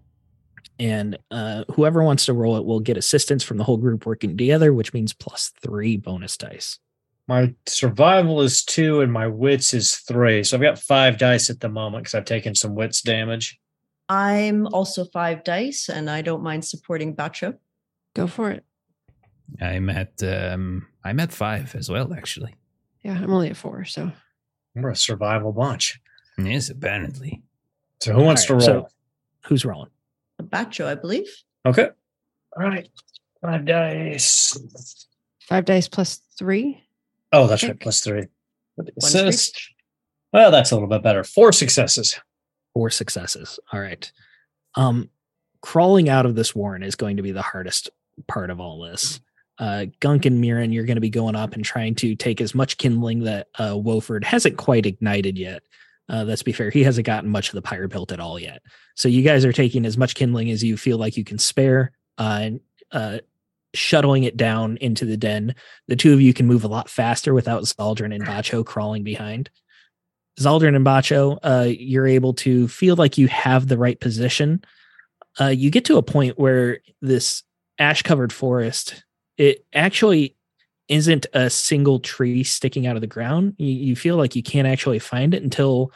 And 0.80 1.18
uh, 1.30 1.66
whoever 1.74 2.04
wants 2.04 2.26
to 2.26 2.34
roll 2.34 2.56
it 2.58 2.66
will 2.66 2.80
get 2.80 2.98
assistance 2.98 3.44
from 3.44 3.58
the 3.58 3.64
whole 3.66 3.78
group 3.78 4.06
working 4.06 4.38
together, 4.38 4.74
which 4.74 4.94
means 4.94 5.14
plus 5.14 5.52
three 5.62 5.98
bonus 5.98 6.38
dice. 6.38 6.80
My 7.28 7.54
survival 7.68 8.42
is 8.42 8.64
two 8.64 9.02
and 9.02 9.12
my 9.12 9.28
wits 9.28 9.74
is 9.74 9.98
three. 9.98 10.44
So 10.44 10.58
I've 10.58 10.64
got 10.64 10.80
five 10.80 11.18
dice 11.18 11.50
at 11.50 11.60
the 11.60 11.70
moment 11.70 12.06
because 12.06 12.16
I've 12.16 12.26
taken 12.26 12.56
some 12.56 12.76
wits 12.76 13.02
damage. 13.02 13.60
I'm 14.08 14.66
also 14.68 15.06
five 15.06 15.44
dice, 15.44 15.90
and 15.90 16.10
I 16.10 16.24
don't 16.24 16.42
mind 16.42 16.66
supporting 16.66 17.16
Bacho. 17.16 17.58
Go 18.16 18.26
for 18.26 18.50
it. 18.50 18.66
I'm 19.62 19.90
at 19.92 20.24
um, 20.24 20.88
I'm 21.04 21.20
at 21.20 21.32
five 21.32 21.76
as 21.76 21.90
well, 21.90 22.14
actually. 22.14 22.56
Yeah, 23.04 23.14
I'm 23.22 23.32
only 23.32 23.50
at 23.50 23.58
four, 23.58 23.86
so 23.86 24.12
We're 24.76 24.90
a 24.90 24.96
survival 24.96 25.52
bunch. 25.54 26.00
Yes, 26.38 26.70
apparently. 26.70 27.42
So 28.02 28.14
who 28.14 28.24
wants 28.24 28.50
All 28.50 28.58
right, 28.58 28.66
to 28.66 28.72
roll? 28.74 28.84
so- 28.88 28.94
Who's 29.48 29.66
rolling? 29.66 29.90
Bacho, 30.42 30.86
I 30.86 30.96
believe. 30.96 31.28
okay. 31.66 31.90
All 32.58 32.64
right. 32.68 32.88
Five 33.42 33.66
dice. 33.66 34.58
five 35.42 35.66
dice 35.66 35.88
plus 35.88 36.22
three. 36.38 36.84
Oh, 37.32 37.48
that's 37.48 37.64
right. 37.64 37.80
Plus 37.80 38.02
Three. 38.02 38.26
One 38.76 38.88
for 38.88 38.94
assist. 38.98 39.56
each. 39.56 39.76
Well, 40.34 40.50
that's 40.52 40.72
a 40.72 40.76
little 40.76 40.90
bit 40.90 41.04
better. 41.04 41.24
Four 41.24 41.52
successes. 41.54 42.20
Four 42.74 42.90
successes. 42.90 43.60
All 43.72 43.80
right. 43.80 44.12
Um, 44.76 45.10
crawling 45.62 46.10
out 46.10 46.26
of 46.26 46.36
this 46.36 46.56
warren 46.56 46.84
is 46.84 46.96
going 46.96 47.18
to 47.18 47.24
be 47.24 47.32
the 47.32 47.42
hardest 47.42 47.90
part 48.28 48.50
of 48.50 48.60
all 48.60 48.82
this. 48.82 49.22
Uh, 49.60 49.88
Gunk 50.00 50.26
and 50.26 50.40
Mirren, 50.40 50.72
you're 50.72 50.86
going 50.86 50.96
to 50.96 51.02
be 51.02 51.10
going 51.10 51.36
up 51.36 51.54
and 51.54 51.66
trying 51.66 51.94
to 51.96 52.16
take 52.16 52.40
as 52.40 52.56
much 52.56 52.78
kindling 52.78 53.26
that 53.26 53.48
uh, 53.60 53.78
Wolford 53.78 54.24
hasn't 54.24 54.58
quite 54.58 54.86
ignited 54.86 55.38
yet. 55.38 55.64
Uh, 56.08 56.24
let's 56.24 56.44
be 56.44 56.54
fair, 56.54 56.70
he 56.70 56.84
hasn't 56.84 57.06
gotten 57.06 57.30
much 57.30 57.50
of 57.50 57.56
the 57.56 57.62
pyre 57.62 57.88
built 57.90 58.12
at 58.12 58.22
all 58.22 58.40
yet. 58.40 58.62
So 58.96 59.10
you 59.10 59.22
guys 59.22 59.44
are 59.44 59.52
taking 59.52 59.86
as 59.86 59.98
much 59.98 60.16
kindling 60.16 60.50
as 60.50 60.64
you 60.64 60.78
feel 60.78 60.98
like 60.98 61.18
you 61.18 61.26
can 61.26 61.38
spare, 61.38 61.92
uh, 62.18 62.40
and 62.42 62.60
uh, 62.92 63.20
shuttling 63.76 64.24
it 64.24 64.38
down 64.38 64.78
into 64.78 65.06
the 65.06 65.18
den. 65.18 65.54
The 65.88 65.96
two 65.96 66.14
of 66.14 66.22
you 66.22 66.34
can 66.34 66.48
move 66.48 66.64
a 66.64 66.70
lot 66.70 66.90
faster 66.90 67.34
without 67.34 67.64
Zaldrun 67.64 68.16
and 68.16 68.26
Bacho 68.26 68.66
crawling 68.66 69.04
behind. 69.04 69.52
Zaldrun 70.40 70.76
and 70.76 70.86
Bacho, 70.86 71.38
uh, 71.44 71.68
you're 71.70 72.08
able 72.08 72.34
to 72.36 72.68
feel 72.70 72.96
like 72.96 73.18
you 73.18 73.28
have 73.28 73.68
the 73.68 73.78
right 73.78 74.00
position. 74.00 74.64
You 75.40 75.70
get 75.70 75.86
to 75.86 75.98
a 75.98 76.04
point 76.04 76.40
where 76.40 76.80
this 77.02 77.44
ash 77.78 78.02
covered 78.02 78.34
forest, 78.34 79.04
it 79.40 79.66
actually 79.74 80.36
isn't 80.90 81.26
a 81.34 81.50
single 81.50 82.00
tree 82.00 82.44
sticking 82.44 82.86
out 82.86 82.98
of 82.98 83.02
the 83.02 83.08
ground. 83.08 83.56
You, 83.58 83.72
you 83.72 83.96
feel 83.96 84.18
like 84.18 84.36
you 84.36 84.44
can't 84.44 84.68
actually 84.68 85.00
find 85.00 85.34
it 85.34 85.42
until 85.42 85.94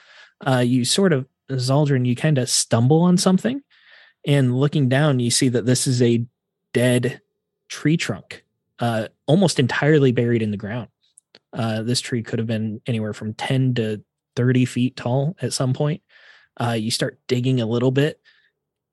uh, 0.47 0.59
you 0.59 0.85
sort 0.85 1.11
of, 1.11 1.27
Zaldrun, 1.51 2.05
you 2.05 2.15
kind 2.15 2.37
of 2.37 2.49
stumble 2.49 3.01
on 3.01 3.17
something. 3.17 3.61
And 4.25 4.57
looking 4.57 4.87
down, 4.87 5.19
you 5.19 5.29
see 5.29 5.49
that 5.49 5.65
this 5.65 5.87
is 5.87 6.01
a 6.01 6.25
dead 6.73 7.21
tree 7.67 7.97
trunk, 7.97 8.45
uh, 8.79 9.09
almost 9.25 9.59
entirely 9.59 10.13
buried 10.13 10.41
in 10.41 10.51
the 10.51 10.57
ground. 10.57 10.87
Uh, 11.51 11.83
this 11.83 11.99
tree 11.99 12.23
could 12.23 12.39
have 12.39 12.47
been 12.47 12.79
anywhere 12.87 13.13
from 13.13 13.33
10 13.33 13.73
to 13.75 14.03
30 14.37 14.65
feet 14.65 14.95
tall 14.95 15.35
at 15.41 15.51
some 15.51 15.73
point. 15.73 16.01
Uh, 16.57 16.77
you 16.79 16.91
start 16.91 17.19
digging 17.27 17.59
a 17.59 17.65
little 17.65 17.91
bit. 17.91 18.21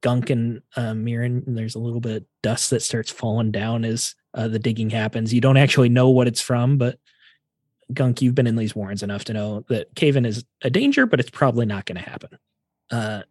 Gunk 0.03 0.31
and 0.31 0.63
uh, 0.79 0.95
and 0.95 1.59
there's 1.59 1.75
a 1.75 1.79
little 1.79 2.01
bit 2.01 2.17
of 2.17 2.25
dust 2.43 2.71
that 2.71 2.81
starts 2.81 3.11
falling 3.11 3.53
down 3.53 3.85
as 3.85 4.15
uh, 4.35 4.49
the 4.49 4.59
digging 4.59 4.91
happens. 4.91 5.35
You 5.35 5.41
don't 5.41 5.57
actually 5.57 5.89
know 5.89 6.11
what 6.11 6.27
it's 6.27 6.41
from, 6.41 6.79
but 6.79 6.99
Gunk, 7.93 8.23
you've 8.23 8.35
been 8.35 8.47
in 8.47 8.57
these 8.57 8.75
warrens 8.75 9.03
enough 9.03 9.25
to 9.25 9.33
know 9.33 9.65
that 9.69 9.95
cave-in 9.95 10.25
is 10.25 10.45
a 10.63 10.71
danger, 10.71 11.07
but 11.07 11.21
it's 11.21 11.31
probably 11.31 11.67
not 11.67 11.87
going 11.87 12.03
to 12.03 12.09
happen. 12.09 12.39
Uh, 12.91 13.23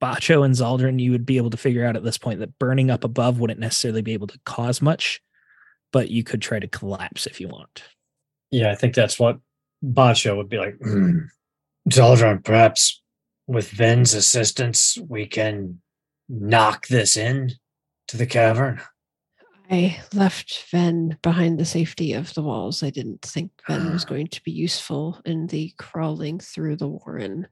Bacho 0.00 0.44
and 0.44 0.54
Zaldrun, 0.54 1.00
you 1.00 1.10
would 1.10 1.26
be 1.26 1.36
able 1.36 1.50
to 1.50 1.56
figure 1.58 1.84
out 1.84 1.96
at 1.96 2.04
this 2.04 2.16
point 2.16 2.40
that 2.40 2.58
burning 2.58 2.90
up 2.90 3.04
above 3.04 3.38
wouldn't 3.38 3.60
necessarily 3.60 4.02
be 4.02 4.14
able 4.14 4.26
to 4.28 4.40
cause 4.44 4.80
much, 4.80 5.20
but 5.92 6.10
you 6.10 6.24
could 6.24 6.40
try 6.40 6.58
to 6.58 6.68
collapse 6.68 7.26
if 7.26 7.40
you 7.40 7.48
want. 7.48 7.82
Yeah, 8.50 8.70
I 8.70 8.74
think 8.74 8.94
that's 8.94 9.18
what 9.18 9.38
Bacho 9.84 10.36
would 10.36 10.48
be 10.48 10.58
like. 10.58 10.76
"Hmm. 10.82 11.18
Zaldrun, 11.88 12.42
perhaps 12.42 13.02
with 13.46 13.68
Ven's 13.70 14.14
assistance, 14.14 14.96
we 15.08 15.26
can 15.26 15.80
knock 16.28 16.86
this 16.86 17.16
in 17.16 17.52
to 18.08 18.16
the 18.16 18.26
cavern. 18.26 18.80
I 19.70 20.00
left 20.12 20.64
Ven 20.72 21.16
behind 21.22 21.58
the 21.58 21.64
safety 21.64 22.12
of 22.12 22.34
the 22.34 22.42
walls. 22.42 22.82
I 22.82 22.90
didn't 22.90 23.22
think 23.22 23.52
Ven 23.68 23.92
was 23.92 24.04
ah. 24.04 24.08
going 24.08 24.26
to 24.26 24.42
be 24.42 24.50
useful 24.50 25.20
in 25.24 25.46
the 25.46 25.72
crawling 25.78 26.40
through 26.40 26.76
the 26.76 26.88
warren 26.88 27.46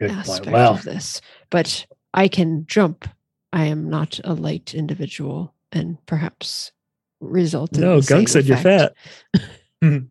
Good 0.00 0.10
aspect. 0.10 0.46
Well, 0.46 0.74
of 0.74 0.84
this. 0.84 1.20
But 1.50 1.86
I 2.14 2.28
can 2.28 2.64
jump. 2.66 3.06
I 3.52 3.66
am 3.66 3.90
not 3.90 4.18
a 4.24 4.32
light 4.32 4.74
individual, 4.74 5.54
and 5.70 5.98
perhaps 6.06 6.72
result 7.20 7.74
in 7.74 7.82
No, 7.82 8.00
the 8.00 8.06
Gunk 8.06 8.28
same 8.28 8.42
said 8.42 8.46
you're 8.46 8.56
fat. 8.56 8.94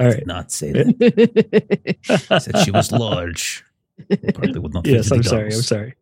All 0.00 0.06
right. 0.06 0.26
Not 0.26 0.52
say 0.52 0.70
eh. 0.70 0.84
that. 0.84 2.40
Said 2.42 2.58
she 2.64 2.70
was 2.70 2.92
large. 2.92 3.64
Probably 4.34 4.60
would 4.60 4.72
not 4.72 4.84
fit 4.86 4.94
yes, 4.94 5.10
I'm 5.10 5.22
sorry. 5.22 5.52
I'm 5.52 5.62
sorry. 5.62 5.94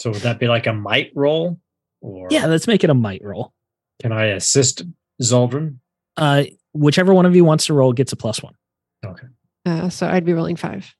so 0.00 0.10
would 0.10 0.22
that 0.22 0.40
be 0.40 0.48
like 0.48 0.66
a 0.66 0.72
might 0.72 1.12
roll? 1.14 1.58
Or 2.00 2.28
Yeah, 2.30 2.46
let's 2.46 2.66
make 2.66 2.84
it 2.84 2.90
a 2.90 2.94
might 2.94 3.24
roll. 3.24 3.54
Can 4.00 4.12
I 4.12 4.26
assist 4.26 4.82
Zaldrun? 5.22 5.76
Uh, 6.16 6.44
whichever 6.72 7.12
one 7.14 7.26
of 7.26 7.34
you 7.36 7.44
wants 7.44 7.66
to 7.66 7.74
roll 7.74 7.92
gets 7.92 8.12
a 8.12 8.16
plus 8.16 8.42
one. 8.42 8.54
Okay. 9.04 9.26
uh, 9.66 9.88
so 9.88 10.06
I'd 10.06 10.24
be 10.24 10.32
rolling 10.32 10.56
five. 10.56 10.94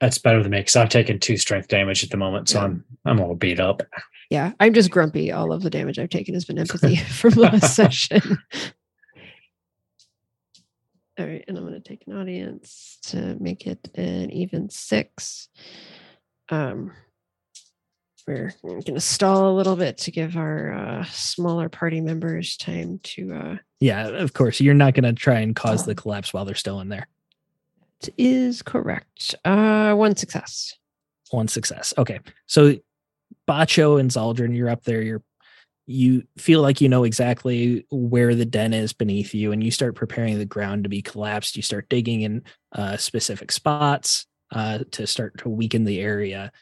That's 0.00 0.18
better 0.18 0.42
than 0.42 0.52
me 0.52 0.58
because 0.60 0.76
I've 0.76 0.88
taken 0.88 1.18
two 1.18 1.36
strength 1.36 1.68
damage 1.68 2.02
at 2.02 2.10
the 2.10 2.16
moment, 2.16 2.48
so 2.48 2.58
Yeah. 2.58 2.64
I'm 2.64 2.84
I'm 3.04 3.20
all 3.20 3.34
beat 3.34 3.60
up. 3.60 3.82
Yeah, 4.30 4.52
I'm 4.60 4.72
just 4.72 4.90
grumpy. 4.90 5.30
All 5.32 5.52
of 5.52 5.62
the 5.62 5.70
damage 5.70 5.98
I've 5.98 6.08
taken 6.08 6.34
has 6.34 6.44
been 6.44 6.58
empathy 6.58 6.96
from 7.18 7.32
last 7.34 7.74
session. 7.76 8.38
All 11.18 11.26
right, 11.26 11.44
and 11.46 11.58
I'm 11.58 11.64
going 11.66 11.80
to 11.80 11.86
take 11.86 12.04
an 12.06 12.16
audience 12.16 12.98
to 13.08 13.36
make 13.40 13.66
it 13.66 13.90
an 13.96 14.30
even 14.30 14.70
six. 14.70 15.48
Um, 16.48 16.92
We're 18.62 18.80
going 18.80 18.94
to 18.94 19.00
stall 19.00 19.50
a 19.50 19.54
little 19.54 19.76
bit 19.76 19.98
to 19.98 20.10
give 20.10 20.36
our 20.36 20.72
uh, 20.72 21.04
smaller 21.04 21.68
party 21.68 22.00
members 22.00 22.56
time 22.56 23.00
to. 23.02 23.32
Uh, 23.32 23.56
Yeah, 23.80 24.08
of 24.08 24.32
course. 24.32 24.60
You're 24.60 24.74
not 24.74 24.94
going 24.94 25.04
to 25.04 25.12
try 25.12 25.40
and 25.40 25.54
cause 25.54 25.84
the 25.84 25.94
collapse 25.94 26.32
while 26.32 26.44
they're 26.44 26.54
still 26.54 26.80
in 26.80 26.88
there. 26.88 27.06
it 28.02 28.14
is 28.18 28.62
correct. 28.62 29.34
Uh, 29.44 29.94
one 29.94 30.16
success. 30.16 30.74
One 31.30 31.48
success. 31.48 31.94
Okay. 31.98 32.20
So 32.46 32.76
Bacho 33.48 34.00
and 34.00 34.10
Zaldrun, 34.10 34.56
you're 34.56 34.70
up 34.70 34.84
there. 34.84 35.02
You're 35.02 35.22
you 35.86 36.22
feel 36.38 36.62
like 36.62 36.80
you 36.80 36.88
know 36.88 37.02
exactly 37.02 37.84
where 37.90 38.36
the 38.36 38.44
den 38.44 38.72
is 38.72 38.92
beneath 38.92 39.34
you, 39.34 39.50
and 39.50 39.64
you 39.64 39.72
start 39.72 39.96
preparing 39.96 40.38
the 40.38 40.44
ground 40.44 40.84
to 40.84 40.88
be 40.88 41.02
collapsed. 41.02 41.56
You 41.56 41.62
start 41.62 41.88
digging 41.88 42.20
in 42.20 42.42
uh, 42.72 42.96
specific 42.96 43.50
spots 43.50 44.26
uh, 44.52 44.80
to 44.92 45.06
start 45.08 45.38
to 45.38 45.48
weaken 45.48 45.84
the 45.84 45.98
area. 46.00 46.52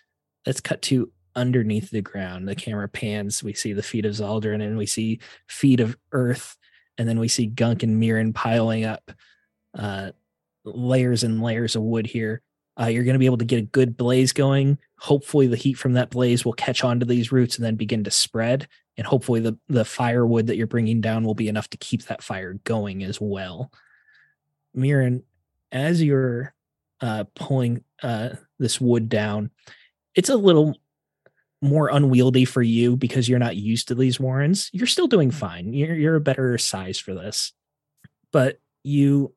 Let's 0.47 0.61
cut 0.63 0.81
to 0.83 1.13
underneath 1.39 1.91
the 1.91 2.03
ground. 2.03 2.49
The 2.49 2.57
camera 2.57 2.89
pans. 2.89 3.43
We 3.43 3.55
see 3.55 3.73
the 3.73 3.83
feet 3.83 4.05
of 4.05 4.13
Zaldrun, 4.13 4.63
and 4.63 4.77
we 4.77 4.87
see 4.87 5.21
feet 5.47 5.81
of 5.81 5.97
Earth, 6.13 6.57
and 6.99 7.09
then 7.09 7.19
we 7.21 7.29
see 7.29 7.47
Gunk 7.47 7.83
and 7.85 7.99
Mirren 7.99 8.33
piling 8.33 8.85
up 8.85 9.13
uh, 9.79 10.11
layers 10.65 11.23
and 11.23 11.41
layers 11.41 11.77
of 11.77 11.83
wood 11.83 12.07
here. 12.07 12.43
Uh, 12.81 12.87
you're 12.87 13.05
going 13.05 13.15
to 13.15 13.21
be 13.21 13.27
able 13.27 13.39
to 13.39 13.45
get 13.45 13.61
a 13.61 13.63
good 13.63 13.97
blaze 13.97 14.33
going. 14.33 14.79
Hopefully, 14.99 15.47
the 15.47 15.57
heat 15.57 15.75
from 15.75 15.93
that 15.95 16.11
blaze 16.11 16.45
will 16.45 16.53
catch 16.53 16.83
onto 16.85 17.07
these 17.07 17.33
roots 17.33 17.57
and 17.57 17.65
then 17.65 17.77
begin 17.77 18.05
to 18.05 18.11
spread. 18.11 18.69
And 18.97 19.07
hopefully, 19.07 19.41
the 19.41 19.57
the 19.69 19.85
firewood 19.85 20.49
that 20.49 20.57
you're 20.57 20.67
bringing 20.67 21.01
down 21.01 21.25
will 21.25 21.35
be 21.35 21.49
enough 21.49 21.71
to 21.71 21.79
keep 21.79 22.05
that 22.05 22.23
fire 22.23 22.55
going 22.65 23.05
as 23.05 23.21
well. 23.21 23.73
Mirren, 24.75 25.23
as 25.71 26.03
you're 26.03 26.55
uh, 27.01 27.25
pulling 27.35 27.85
uh, 28.03 28.31
this 28.59 28.81
wood 28.81 29.09
down, 29.09 29.51
it's 30.15 30.29
a 30.29 30.37
little 30.37 30.77
more 31.61 31.89
unwieldy 31.89 32.45
for 32.45 32.63
you 32.63 32.97
because 32.97 33.29
you're 33.29 33.39
not 33.39 33.57
used 33.57 33.89
to 33.89 33.95
these 33.95 34.21
warrens. 34.21 34.71
You're 34.73 34.87
still 34.87 35.09
doing 35.09 35.31
mm-hmm. 35.31 35.39
fine. 35.39 35.73
You're 35.73 35.95
you're 35.95 36.17
a 36.17 36.21
better 36.21 36.59
size 36.59 36.99
for 36.99 37.15
this, 37.15 37.53
but 38.33 38.61
you 38.83 39.35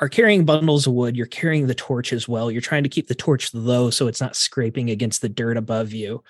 are 0.00 0.08
carrying 0.08 0.44
bundles 0.44 0.86
of 0.86 0.94
wood. 0.94 1.16
You're 1.16 1.26
carrying 1.26 1.66
the 1.66 1.74
torch 1.74 2.12
as 2.12 2.26
well. 2.26 2.50
You're 2.50 2.62
trying 2.62 2.84
to 2.84 2.88
keep 2.88 3.06
the 3.06 3.14
torch 3.14 3.52
low 3.52 3.90
so 3.90 4.08
it's 4.08 4.20
not 4.20 4.36
scraping 4.36 4.90
against 4.90 5.20
the 5.20 5.28
dirt 5.28 5.56
above 5.56 5.92
you. 5.92 6.24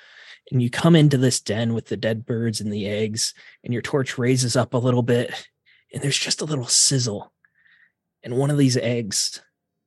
And 0.50 0.60
you 0.60 0.68
come 0.68 0.96
into 0.96 1.16
this 1.16 1.40
den 1.40 1.74
with 1.74 1.86
the 1.86 1.96
dead 1.96 2.26
birds 2.26 2.60
and 2.60 2.72
the 2.72 2.88
eggs, 2.88 3.34
and 3.62 3.72
your 3.72 3.82
torch 3.82 4.18
raises 4.18 4.56
up 4.56 4.74
a 4.74 4.78
little 4.78 5.02
bit, 5.02 5.32
and 5.94 6.02
there's 6.02 6.18
just 6.18 6.40
a 6.40 6.46
little 6.46 6.66
sizzle. 6.66 7.32
And 8.24 8.36
one 8.36 8.50
of 8.50 8.58
these 8.58 8.76
eggs 8.76 9.40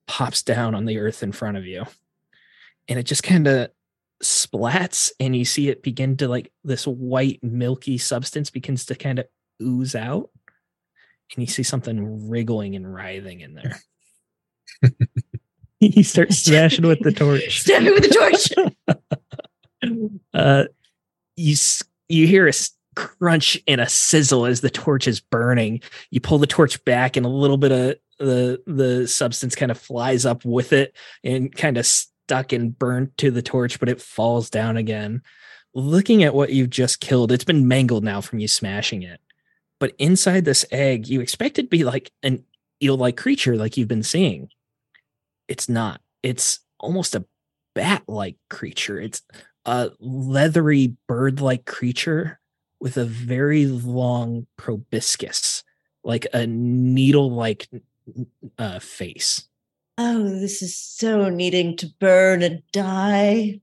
pops 0.06 0.42
down 0.42 0.74
on 0.74 0.86
the 0.86 0.98
earth 0.98 1.22
in 1.22 1.32
front 1.32 1.56
of 1.56 1.66
you. 1.66 1.84
And 2.88 2.98
it 2.98 3.04
just 3.04 3.22
kind 3.22 3.46
of 3.46 3.70
splats, 4.24 5.12
and 5.20 5.34
you 5.36 5.44
see 5.44 5.68
it 5.68 5.82
begin 5.82 6.16
to 6.18 6.28
like 6.28 6.52
this 6.64 6.86
white, 6.86 7.42
milky 7.42 7.98
substance 7.98 8.50
begins 8.50 8.86
to 8.86 8.94
kind 8.94 9.18
of 9.18 9.26
ooze 9.62 9.94
out 9.94 10.30
and 11.32 11.42
you 11.42 11.46
see 11.46 11.62
something 11.62 12.28
wriggling 12.28 12.76
and 12.76 12.92
writhing 12.92 13.40
in 13.40 13.54
there. 13.54 13.80
you 15.80 16.04
start 16.04 16.32
smashing 16.32 16.86
with 16.86 17.00
the 17.00 17.12
torch. 17.12 17.60
Stab 17.62 17.82
me 17.82 17.90
with 17.90 18.02
the 18.02 18.08
torch. 18.08 18.98
Uh, 20.32 20.64
you 21.36 21.54
you 22.08 22.26
hear 22.26 22.48
a 22.48 22.52
crunch 22.96 23.60
and 23.68 23.82
a 23.82 23.88
sizzle 23.88 24.46
as 24.46 24.62
the 24.62 24.70
torch 24.70 25.06
is 25.06 25.20
burning. 25.20 25.82
You 26.10 26.22
pull 26.22 26.38
the 26.38 26.46
torch 26.46 26.82
back, 26.86 27.18
and 27.18 27.26
a 27.26 27.28
little 27.28 27.58
bit 27.58 27.70
of 27.70 27.96
the 28.18 28.62
the 28.66 29.06
substance 29.06 29.54
kind 29.54 29.70
of 29.70 29.76
flies 29.76 30.24
up 30.24 30.42
with 30.42 30.72
it 30.72 30.96
and 31.22 31.54
kind 31.54 31.76
of 31.76 31.86
stuck 32.24 32.52
and 32.52 32.78
burnt 32.78 33.16
to 33.18 33.30
the 33.30 33.42
torch, 33.42 33.78
but 33.78 33.88
it 33.88 34.00
falls 34.00 34.48
down 34.50 34.76
again. 34.76 35.22
Looking 35.74 36.22
at 36.22 36.34
what 36.34 36.52
you've 36.52 36.70
just 36.70 37.00
killed, 37.00 37.32
it's 37.32 37.44
been 37.44 37.68
mangled 37.68 38.04
now 38.04 38.20
from 38.20 38.38
you 38.38 38.48
smashing 38.48 39.02
it. 39.02 39.20
But 39.80 39.94
inside 39.98 40.44
this 40.44 40.64
egg, 40.70 41.08
you 41.08 41.20
expect 41.20 41.58
it 41.58 41.62
to 41.64 41.68
be 41.68 41.84
like 41.84 42.10
an 42.22 42.44
eel-like 42.82 43.16
creature, 43.16 43.56
like 43.56 43.76
you've 43.76 43.88
been 43.88 44.02
seeing. 44.02 44.48
It's 45.48 45.68
not. 45.68 46.00
It's 46.22 46.60
almost 46.78 47.14
a 47.14 47.26
bat-like 47.74 48.36
creature. 48.48 49.00
It's 49.00 49.22
a 49.66 49.90
leathery 49.98 50.96
bird-like 51.06 51.66
creature 51.66 52.40
with 52.80 52.96
a 52.96 53.04
very 53.04 53.66
long 53.66 54.46
proboscis, 54.56 55.64
like 56.04 56.26
a 56.32 56.46
needle-like 56.46 57.68
uh, 58.58 58.78
face. 58.78 59.48
Oh, 59.96 60.24
this 60.24 60.62
is 60.62 60.76
so 60.76 61.28
needing 61.28 61.76
to 61.78 61.86
burn 62.00 62.42
and 62.42 62.62
die. 62.72 63.60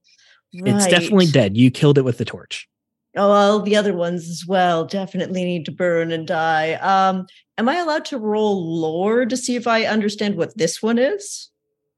It's 0.54 0.88
definitely 0.88 1.28
dead. 1.28 1.58
You 1.58 1.72
killed 1.72 1.98
it 1.98 2.04
with 2.04 2.18
the 2.18 2.26
torch. 2.26 2.68
Oh, 3.16 3.32
all 3.32 3.62
the 3.62 3.76
other 3.76 3.94
ones 3.94 4.30
as 4.30 4.46
well 4.48 4.86
definitely 4.86 5.44
need 5.44 5.66
to 5.66 5.72
burn 5.72 6.12
and 6.12 6.26
die. 6.26 6.74
Um, 6.74 7.28
am 7.58 7.68
I 7.68 7.78
allowed 7.78 8.06
to 8.06 8.18
roll 8.18 8.80
lore 8.80 9.26
to 9.26 9.36
see 9.36 9.56
if 9.56 9.68
I 9.68 9.84
understand 9.84 10.36
what 10.36 10.58
this 10.58 10.82
one 10.82 10.98
is? 10.98 11.50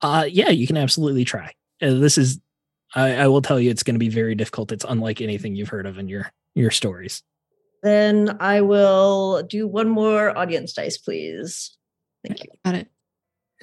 Uh, 0.02 0.26
yeah, 0.28 0.50
you 0.50 0.66
can 0.66 0.78
absolutely 0.78 1.24
try. 1.24 1.54
Uh, 1.82 1.94
this 1.94 2.18
is, 2.18 2.40
I, 2.96 3.16
I 3.16 3.28
will 3.28 3.44
tell 3.44 3.60
you, 3.60 3.70
it's 3.70 3.84
going 3.84 3.96
to 3.96 4.00
be 4.00 4.10
very 4.10 4.34
difficult. 4.34 4.72
It's 4.72 4.86
unlike 4.88 5.22
anything 5.22 5.56
you've 5.56 5.70
heard 5.70 5.86
of 5.86 6.00
in 6.00 6.08
your 6.08 6.32
your 6.56 6.72
stories. 6.72 7.24
Then 7.82 8.38
I 8.40 8.62
will 8.62 9.44
do 9.44 9.68
one 9.68 9.90
more 9.90 10.36
audience 10.38 10.74
dice, 10.74 10.98
please. 10.98 11.78
Thank 12.26 12.44
you. 12.44 12.50
Got 12.64 12.76
it. 12.76 12.88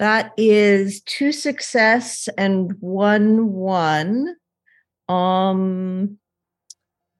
That 0.01 0.33
is 0.35 1.01
two 1.01 1.31
success 1.31 2.27
and 2.35 2.73
one 2.79 3.53
one. 3.53 4.35
Um, 5.07 6.17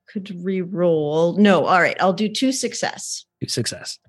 could 0.09 0.35
re-roll. 0.43 1.37
No, 1.37 1.65
all 1.65 1.79
right. 1.79 1.95
I'll 2.01 2.11
do 2.11 2.27
two 2.27 2.51
success. 2.51 3.23
Two 3.39 3.49
Success. 3.49 3.99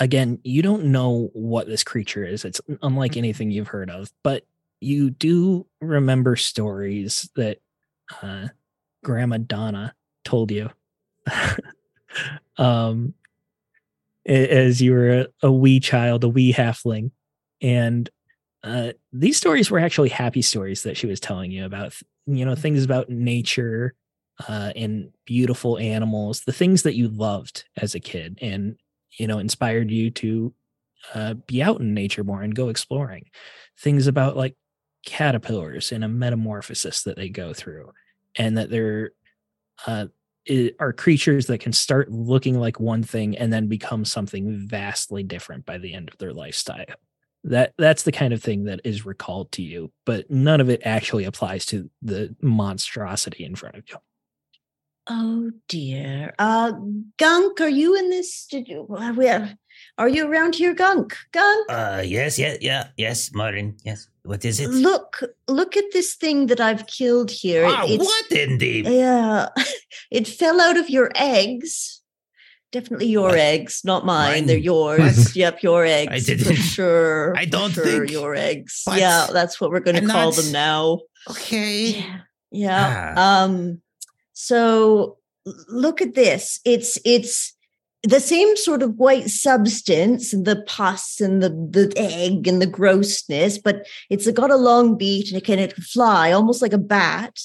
Again, 0.00 0.40
you 0.42 0.62
don't 0.62 0.86
know 0.86 1.30
what 1.32 1.68
this 1.68 1.84
creature 1.84 2.24
is. 2.24 2.44
It's 2.44 2.60
unlike 2.82 3.16
anything 3.16 3.52
you've 3.52 3.68
heard 3.68 3.88
of, 3.88 4.10
but 4.24 4.44
you 4.80 5.10
do 5.10 5.64
remember 5.80 6.34
stories 6.34 7.30
that 7.36 7.58
uh, 8.20 8.48
Grandma 9.04 9.36
Donna 9.38 9.94
told 10.24 10.50
you. 10.50 10.70
um, 12.56 13.14
as 14.26 14.82
you 14.82 14.90
were 14.90 15.20
a, 15.20 15.26
a 15.44 15.52
wee 15.52 15.78
child, 15.78 16.24
a 16.24 16.28
wee 16.28 16.52
halfling, 16.52 17.12
and 17.60 18.08
uh, 18.62 18.92
these 19.12 19.36
stories 19.36 19.70
were 19.70 19.78
actually 19.78 20.10
happy 20.10 20.42
stories 20.42 20.82
that 20.82 20.96
she 20.96 21.06
was 21.06 21.20
telling 21.20 21.50
you 21.50 21.64
about. 21.64 21.94
You 22.26 22.44
know, 22.44 22.54
things 22.54 22.84
about 22.84 23.08
nature 23.08 23.94
uh, 24.48 24.72
and 24.76 25.10
beautiful 25.24 25.78
animals, 25.78 26.42
the 26.42 26.52
things 26.52 26.82
that 26.82 26.94
you 26.94 27.08
loved 27.08 27.64
as 27.76 27.94
a 27.94 28.00
kid, 28.00 28.38
and 28.42 28.76
you 29.18 29.26
know, 29.26 29.38
inspired 29.38 29.90
you 29.90 30.10
to 30.10 30.54
uh, 31.14 31.34
be 31.34 31.62
out 31.62 31.80
in 31.80 31.94
nature 31.94 32.24
more 32.24 32.42
and 32.42 32.54
go 32.54 32.68
exploring. 32.68 33.30
Things 33.78 34.06
about 34.06 34.36
like 34.36 34.56
caterpillars 35.04 35.92
and 35.92 36.04
a 36.04 36.08
metamorphosis 36.08 37.02
that 37.04 37.16
they 37.16 37.28
go 37.28 37.52
through, 37.52 37.92
and 38.36 38.58
that 38.58 38.70
they're 38.70 39.12
uh, 39.86 40.06
are 40.78 40.92
creatures 40.92 41.46
that 41.46 41.60
can 41.60 41.72
start 41.72 42.10
looking 42.10 42.58
like 42.58 42.80
one 42.80 43.02
thing 43.02 43.36
and 43.36 43.52
then 43.52 43.68
become 43.68 44.04
something 44.04 44.66
vastly 44.66 45.22
different 45.22 45.64
by 45.64 45.78
the 45.78 45.94
end 45.94 46.08
of 46.08 46.18
their 46.18 46.32
lifestyle. 46.32 46.84
That 47.44 47.72
that's 47.78 48.02
the 48.02 48.12
kind 48.12 48.34
of 48.34 48.42
thing 48.42 48.64
that 48.64 48.80
is 48.84 49.06
recalled 49.06 49.50
to 49.52 49.62
you, 49.62 49.92
but 50.04 50.30
none 50.30 50.60
of 50.60 50.68
it 50.68 50.82
actually 50.84 51.24
applies 51.24 51.64
to 51.66 51.88
the 52.02 52.34
monstrosity 52.42 53.44
in 53.44 53.54
front 53.54 53.76
of 53.76 53.84
you. 53.88 53.96
Oh 55.08 55.50
dear. 55.66 56.34
Uh 56.38 56.72
Gunk, 57.16 57.60
are 57.60 57.68
you 57.68 57.96
in 57.96 58.10
this? 58.10 58.46
Did 58.46 58.68
you 58.68 58.82
where 58.82 59.56
are 59.98 60.08
you 60.08 60.30
around 60.30 60.54
here, 60.54 60.74
Gunk? 60.74 61.16
Gunk? 61.32 61.66
Uh, 61.70 62.02
yes, 62.04 62.38
yeah, 62.38 62.56
yeah, 62.60 62.88
yes, 62.96 63.32
Martin. 63.34 63.76
Yes. 63.84 64.08
What 64.22 64.44
is 64.44 64.60
it? 64.60 64.68
Look, 64.68 65.22
look 65.48 65.76
at 65.76 65.84
this 65.92 66.14
thing 66.14 66.46
that 66.46 66.60
I've 66.60 66.86
killed 66.86 67.30
here. 67.30 67.64
It- 67.64 67.70
ah, 67.72 67.84
it's- 67.84 67.98
what 68.06 68.32
in 68.32 68.58
the? 68.58 68.82
Yeah, 68.86 69.48
it 70.10 70.28
fell 70.28 70.60
out 70.60 70.76
of 70.76 70.90
your 70.90 71.10
eggs. 71.14 71.99
Definitely 72.72 73.06
your 73.08 73.34
eggs, 73.36 73.82
not 73.84 74.06
mine. 74.06 74.46
They're 74.46 74.56
yours. 74.56 75.34
Yep, 75.42 75.62
your 75.62 75.84
eggs. 75.84 76.12
I 76.12 76.18
didn't- 76.20 76.46
For 76.46 76.54
sure. 76.54 77.36
I 77.36 77.44
don't 77.44 77.72
sure 77.72 77.84
think- 77.84 78.10
your 78.10 78.34
eggs. 78.36 78.84
Yeah, 78.86 79.26
that's 79.32 79.60
what 79.60 79.70
we're 79.70 79.80
going 79.80 79.96
to 80.00 80.06
call 80.06 80.30
not- 80.30 80.36
them 80.36 80.52
now. 80.52 81.00
Okay. 81.30 81.90
Yeah. 82.00 82.20
Yeah. 82.52 83.14
Ah. 83.16 83.44
Um 83.44 83.80
so 84.32 85.18
look 85.68 86.00
at 86.00 86.14
this. 86.14 86.60
It's 86.64 86.98
it's 87.04 87.54
the 88.02 88.20
same 88.20 88.56
sort 88.56 88.82
of 88.82 88.96
white 88.96 89.28
substance 89.28 90.32
and 90.32 90.46
the 90.46 90.62
pus 90.66 91.20
and 91.20 91.42
the 91.42 91.50
the 91.50 91.92
egg 91.96 92.48
and 92.48 92.60
the 92.62 92.66
grossness, 92.66 93.58
but 93.58 93.86
it's 94.08 94.30
got 94.30 94.50
a 94.50 94.56
long 94.56 94.96
beak 94.96 95.28
and 95.28 95.36
it 95.36 95.44
can 95.44 95.58
it 95.58 95.74
can 95.74 95.84
fly 95.84 96.32
almost 96.32 96.62
like 96.62 96.72
a 96.72 96.78
bat. 96.78 97.38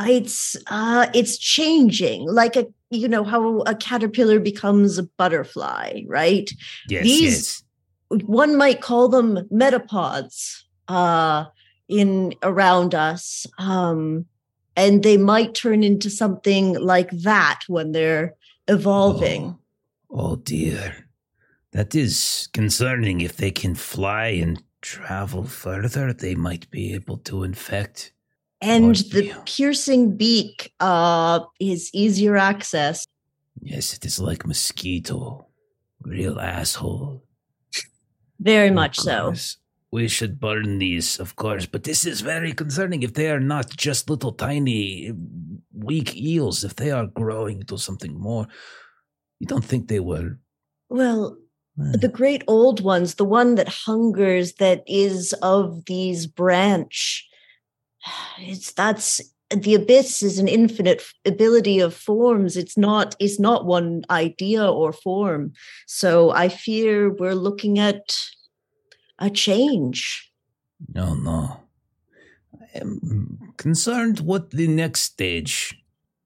It's 0.00 0.56
uh 0.66 1.06
it's 1.14 1.38
changing 1.38 2.26
like 2.28 2.56
a 2.56 2.66
you 2.94 3.08
know 3.08 3.24
how 3.24 3.60
a 3.60 3.74
caterpillar 3.74 4.38
becomes 4.40 4.98
a 4.98 5.02
butterfly, 5.18 6.02
right? 6.06 6.50
Yes, 6.88 7.04
These- 7.04 7.62
yes. 8.10 8.22
one 8.26 8.56
might 8.56 8.80
call 8.80 9.08
them 9.08 9.48
metapods 9.52 10.62
uh 10.88 11.46
in 11.88 12.34
around 12.42 12.94
us 12.94 13.46
um 13.58 14.26
and 14.76 15.02
they 15.02 15.16
might 15.16 15.54
turn 15.54 15.82
into 15.82 16.10
something 16.10 16.74
like 16.78 17.10
that 17.10 17.60
when 17.68 17.92
they're 17.92 18.34
evolving. 18.68 19.56
Oh, 20.10 20.32
oh 20.32 20.36
dear. 20.36 21.06
That 21.72 21.94
is 21.94 22.48
concerning. 22.52 23.20
If 23.20 23.36
they 23.36 23.50
can 23.50 23.74
fly 23.74 24.26
and 24.28 24.62
travel 24.80 25.44
further, 25.44 26.12
they 26.12 26.34
might 26.34 26.70
be 26.70 26.94
able 26.94 27.18
to 27.18 27.42
infect. 27.42 28.12
And 28.64 28.96
the 28.96 29.32
piercing 29.46 30.16
beak 30.16 30.72
uh, 30.80 31.40
is 31.60 31.90
easier 31.92 32.36
access. 32.36 33.06
Yes, 33.60 33.94
it 33.94 34.04
is 34.04 34.18
like 34.18 34.46
mosquito. 34.46 35.46
Real 36.02 36.38
asshole. 36.40 37.22
Very 38.40 38.68
Of 38.68 38.74
much 38.74 38.98
so. 38.98 39.34
We 39.90 40.08
should 40.08 40.40
burn 40.40 40.78
these, 40.78 41.20
of 41.20 41.36
course, 41.36 41.66
but 41.66 41.84
this 41.84 42.04
is 42.04 42.20
very 42.20 42.52
concerning. 42.52 43.02
If 43.02 43.14
they 43.14 43.30
are 43.30 43.40
not 43.40 43.70
just 43.70 44.10
little 44.10 44.32
tiny, 44.32 45.12
weak 45.72 46.16
eels, 46.16 46.64
if 46.64 46.74
they 46.74 46.90
are 46.90 47.06
growing 47.06 47.60
into 47.60 47.78
something 47.78 48.18
more, 48.18 48.48
you 49.38 49.46
don't 49.46 49.64
think 49.64 49.86
they 49.88 50.00
will. 50.00 50.30
Well, 50.88 51.36
Eh. 51.78 51.96
the 52.00 52.08
great 52.08 52.42
old 52.46 52.80
ones, 52.82 53.14
the 53.16 53.24
one 53.24 53.54
that 53.56 53.68
hungers, 53.68 54.54
that 54.54 54.82
is 54.86 55.32
of 55.42 55.84
these 55.86 56.26
branch. 56.26 57.26
It's 58.38 58.72
that's 58.72 59.20
the 59.50 59.74
abyss 59.74 60.22
is 60.22 60.38
an 60.38 60.48
infinite 60.48 61.02
ability 61.24 61.80
of 61.80 61.94
forms. 61.94 62.56
It's 62.56 62.76
not. 62.76 63.14
It's 63.18 63.38
not 63.38 63.66
one 63.66 64.04
idea 64.10 64.66
or 64.66 64.92
form. 64.92 65.52
So 65.86 66.30
I 66.30 66.48
fear 66.48 67.10
we're 67.10 67.34
looking 67.34 67.78
at 67.78 68.18
a 69.18 69.30
change. 69.30 70.30
No, 70.94 71.14
no. 71.14 71.60
I 72.60 72.78
am 72.78 73.52
concerned 73.56 74.20
what 74.20 74.50
the 74.50 74.66
next 74.68 75.02
stage 75.02 75.74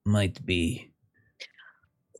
might 0.05 0.45
be. 0.45 0.91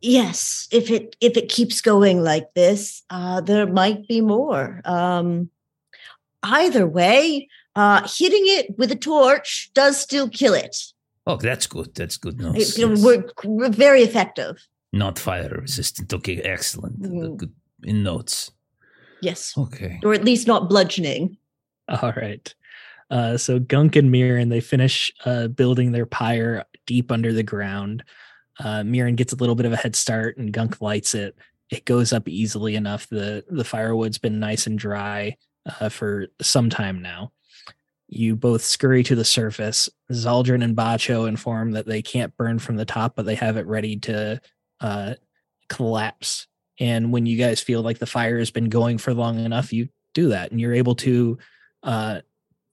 yes 0.02 0.68
if 0.72 0.90
it 0.90 1.16
if 1.20 1.36
it 1.36 1.50
keeps 1.50 1.82
going 1.82 2.24
like 2.24 2.54
this 2.54 3.04
uh 3.10 3.42
there 3.42 3.68
might 3.68 4.08
be 4.08 4.22
more 4.22 4.82
um 4.86 5.50
either 6.44 6.88
way 6.88 7.48
uh 7.80 8.00
hitting 8.18 8.46
it 8.58 8.66
with 8.80 8.92
a 8.92 8.96
torch 9.12 9.50
does 9.74 9.96
still 10.08 10.28
kill 10.30 10.54
it 10.66 10.76
Oh, 11.32 11.38
that's 11.38 11.68
good. 11.68 11.90
That's 11.94 12.18
good 12.18 12.38
it 12.42 12.44
news. 12.54 12.74
can 12.76 12.90
yes. 12.92 13.04
work 13.10 13.28
r- 13.46 13.70
very 13.86 14.02
effective 14.10 14.56
Not 15.04 15.20
fire 15.20 15.54
resistant. 15.66 16.12
Okay, 16.18 16.38
excellent. 16.56 16.96
Mhm. 17.02 17.38
Good 17.42 17.54
in 17.92 17.98
notes. 18.04 18.38
yes 19.22 19.54
Okay. 19.66 19.94
or 20.04 20.14
at 20.20 20.26
least 20.30 20.48
not 20.48 20.70
bludgeoning 20.72 21.38
All 22.02 22.14
right. 22.26 22.46
Uh, 23.12 23.38
so 23.38 23.60
Gunk 23.74 23.96
and 23.96 24.10
Mirren 24.12 24.50
they 24.50 24.62
finish 24.62 25.12
uh, 25.26 25.48
building 25.62 25.92
their 25.92 26.06
pyre 26.20 26.66
deep 26.86 27.12
under 27.12 27.32
the 27.34 27.44
ground. 27.54 28.04
Uh, 28.66 28.84
Mirren 28.84 29.16
gets 29.16 29.34
a 29.34 29.40
little 29.42 29.56
bit 29.60 29.66
of 29.66 29.74
a 29.74 29.82
head 29.84 29.96
start, 29.96 30.38
and 30.38 30.54
Gunk 30.58 30.82
lights 30.82 31.14
it. 31.16 31.34
It 31.72 31.86
goes 31.86 32.14
up 32.14 32.28
easily 32.28 32.74
enough. 32.76 33.04
the 33.10 33.44
The 33.50 33.64
firewood's 33.74 34.20
been 34.20 34.40
nice 34.40 34.68
and 34.68 34.78
dry 34.78 35.38
uh, 35.80 35.90
for 35.90 36.28
some 36.42 36.70
time 36.70 37.02
now. 37.02 37.32
You 38.12 38.36
both 38.36 38.64
scurry 38.64 39.04
to 39.04 39.16
the 39.16 39.24
surface. 39.24 39.88
Zaldrun 40.12 40.64
and 40.64 40.76
Bacho 40.76 41.28
inform 41.28 41.72
that 41.72 41.86
they 41.86 42.02
can't 42.02 42.36
burn 42.36 42.58
from 42.58 42.76
the 42.76 42.86
top, 42.86 43.16
but 43.16 43.26
they 43.26 43.36
have 43.36 43.56
it 43.56 43.68
ready 43.68 43.98
to 43.98 44.42
uh, 44.82 45.14
collapse. 45.70 46.48
And 46.80 47.12
when 47.12 47.28
you 47.28 47.38
guys 47.38 47.62
feel 47.62 47.84
like 47.84 48.00
the 48.00 48.08
fire 48.08 48.40
has 48.40 48.50
been 48.50 48.70
going 48.70 48.98
for 48.98 49.14
long 49.14 49.38
enough, 49.40 49.72
you 49.72 49.90
do 50.16 50.30
that, 50.30 50.50
and 50.52 50.60
you're 50.60 50.74
able 50.74 50.96
to 50.96 51.38
uh, 51.84 52.22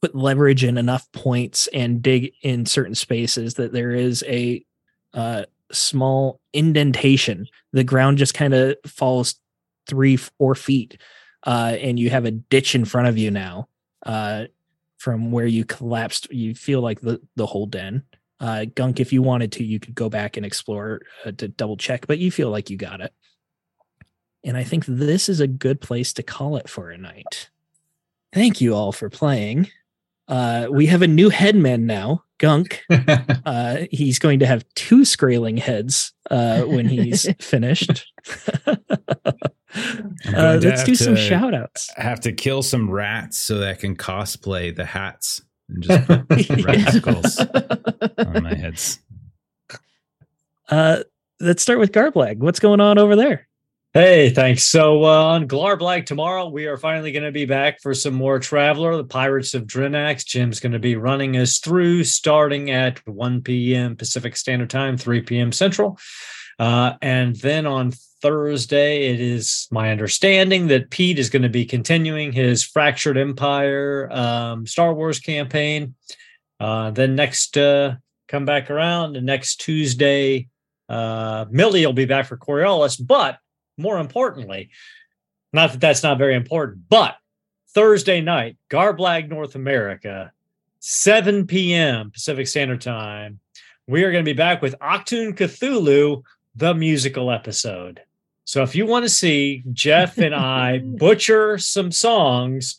put 0.00 0.14
leverage 0.14 0.64
in 0.64 0.78
enough 0.78 1.10
points 1.12 1.68
and 1.68 2.00
dig 2.00 2.32
in 2.42 2.64
certain 2.64 2.94
spaces 2.94 3.54
that 3.54 3.72
there 3.72 3.90
is 3.90 4.24
a 4.26 4.64
uh, 5.12 5.44
small 5.70 6.40
indentation. 6.54 7.46
The 7.72 7.84
ground 7.84 8.16
just 8.16 8.32
kind 8.32 8.54
of 8.54 8.76
falls 8.86 9.34
three, 9.86 10.16
four 10.16 10.54
feet, 10.54 10.98
uh, 11.44 11.76
and 11.78 11.98
you 11.98 12.08
have 12.08 12.24
a 12.24 12.30
ditch 12.30 12.74
in 12.74 12.86
front 12.86 13.08
of 13.08 13.18
you 13.18 13.30
now. 13.30 13.68
Uh, 14.04 14.44
from 15.06 15.30
where 15.30 15.46
you 15.46 15.64
collapsed, 15.64 16.26
you 16.32 16.52
feel 16.52 16.80
like 16.80 17.00
the 17.00 17.20
the 17.36 17.46
whole 17.46 17.66
den. 17.66 18.02
Uh, 18.40 18.64
Gunk, 18.64 18.98
if 18.98 19.12
you 19.12 19.22
wanted 19.22 19.52
to, 19.52 19.62
you 19.62 19.78
could 19.78 19.94
go 19.94 20.08
back 20.08 20.36
and 20.36 20.44
explore 20.44 21.02
uh, 21.24 21.30
to 21.30 21.46
double 21.46 21.76
check, 21.76 22.08
but 22.08 22.18
you 22.18 22.32
feel 22.32 22.50
like 22.50 22.70
you 22.70 22.76
got 22.76 23.00
it. 23.00 23.14
And 24.42 24.56
I 24.56 24.64
think 24.64 24.84
this 24.84 25.28
is 25.28 25.38
a 25.38 25.46
good 25.46 25.80
place 25.80 26.12
to 26.14 26.24
call 26.24 26.56
it 26.56 26.68
for 26.68 26.90
a 26.90 26.98
night. 26.98 27.50
Thank 28.32 28.60
you 28.60 28.74
all 28.74 28.90
for 28.90 29.08
playing. 29.08 29.68
Uh, 30.26 30.66
we 30.72 30.86
have 30.86 31.02
a 31.02 31.06
new 31.06 31.28
headman 31.28 31.86
now, 31.86 32.24
Gunk. 32.38 32.82
Uh, 33.46 33.86
he's 33.92 34.18
going 34.18 34.40
to 34.40 34.46
have 34.46 34.68
two 34.74 35.02
Skraeling 35.02 35.56
heads 35.56 36.12
uh, 36.32 36.62
when 36.62 36.88
he's 36.88 37.32
finished. 37.38 38.12
uh, 40.26 40.58
let's 40.62 40.84
do 40.84 40.94
some 40.94 41.14
to- 41.14 41.20
shout 41.20 41.54
outs. 41.54 41.90
I 41.96 42.02
have 42.02 42.20
to 42.20 42.32
kill 42.32 42.62
some 42.62 42.90
rats 42.90 43.38
so 43.38 43.58
that 43.58 43.68
I 43.68 43.74
can 43.74 43.96
cosplay 43.96 44.74
the 44.74 44.84
hats 44.84 45.42
and 45.68 45.82
just 45.82 46.06
put 46.28 46.28
rat 46.64 46.92
skulls 46.92 47.38
on 48.18 48.42
my 48.42 48.54
heads. 48.54 49.00
Uh, 50.68 51.00
let's 51.40 51.62
start 51.62 51.78
with 51.78 51.92
Garblag. 51.92 52.38
What's 52.38 52.60
going 52.60 52.80
on 52.80 52.98
over 52.98 53.16
there? 53.16 53.46
Hey, 53.94 54.28
thanks. 54.28 54.64
So 54.64 55.04
uh, 55.04 55.24
on 55.24 55.48
Glarblag 55.48 56.04
tomorrow, 56.04 56.50
we 56.50 56.66
are 56.66 56.76
finally 56.76 57.12
going 57.12 57.24
to 57.24 57.32
be 57.32 57.46
back 57.46 57.80
for 57.80 57.94
some 57.94 58.12
more 58.12 58.38
Traveler, 58.38 58.94
the 58.94 59.04
Pirates 59.04 59.54
of 59.54 59.62
Drinax. 59.62 60.26
Jim's 60.26 60.60
going 60.60 60.72
to 60.72 60.78
be 60.78 60.96
running 60.96 61.38
us 61.38 61.58
through 61.58 62.04
starting 62.04 62.70
at 62.70 62.98
1 63.06 63.40
p.m. 63.40 63.96
Pacific 63.96 64.36
Standard 64.36 64.68
Time, 64.68 64.98
3 64.98 65.22
p.m. 65.22 65.50
Central. 65.50 65.98
Uh, 66.58 66.94
and 67.00 67.36
then 67.36 67.64
on 67.64 67.92
Thursday, 68.22 69.12
it 69.12 69.20
is 69.20 69.68
my 69.70 69.90
understanding 69.90 70.68
that 70.68 70.90
Pete 70.90 71.18
is 71.18 71.30
going 71.30 71.42
to 71.42 71.48
be 71.48 71.64
continuing 71.64 72.32
his 72.32 72.64
Fractured 72.64 73.16
Empire 73.16 74.08
um, 74.10 74.66
Star 74.66 74.94
Wars 74.94 75.20
campaign. 75.20 75.94
Uh, 76.58 76.90
then 76.90 77.14
next, 77.14 77.56
uh, 77.58 77.96
come 78.28 78.44
back 78.44 78.70
around, 78.70 79.16
and 79.16 79.26
next 79.26 79.56
Tuesday, 79.56 80.48
uh, 80.88 81.44
Millie 81.50 81.84
will 81.84 81.92
be 81.92 82.04
back 82.04 82.26
for 82.26 82.36
Coriolis, 82.36 83.04
but 83.04 83.38
more 83.76 83.98
importantly, 83.98 84.70
not 85.52 85.72
that 85.72 85.80
that's 85.80 86.02
not 86.02 86.18
very 86.18 86.34
important, 86.34 86.88
but 86.88 87.16
Thursday 87.74 88.20
night, 88.20 88.56
Garblag 88.70 89.28
North 89.28 89.54
America, 89.54 90.32
7 90.80 91.46
p.m. 91.46 92.10
Pacific 92.10 92.48
Standard 92.48 92.80
Time, 92.80 93.40
we 93.86 94.02
are 94.02 94.10
going 94.10 94.24
to 94.24 94.28
be 94.28 94.36
back 94.36 94.62
with 94.62 94.74
Octoon 94.80 95.34
Cthulhu, 95.34 96.22
the 96.56 96.74
musical 96.74 97.30
episode. 97.30 98.00
So 98.44 98.62
if 98.62 98.74
you 98.74 98.86
want 98.86 99.04
to 99.04 99.08
see 99.08 99.62
Jeff 99.72 100.18
and 100.18 100.34
I 100.34 100.78
butcher 100.84 101.58
some 101.58 101.92
songs 101.92 102.76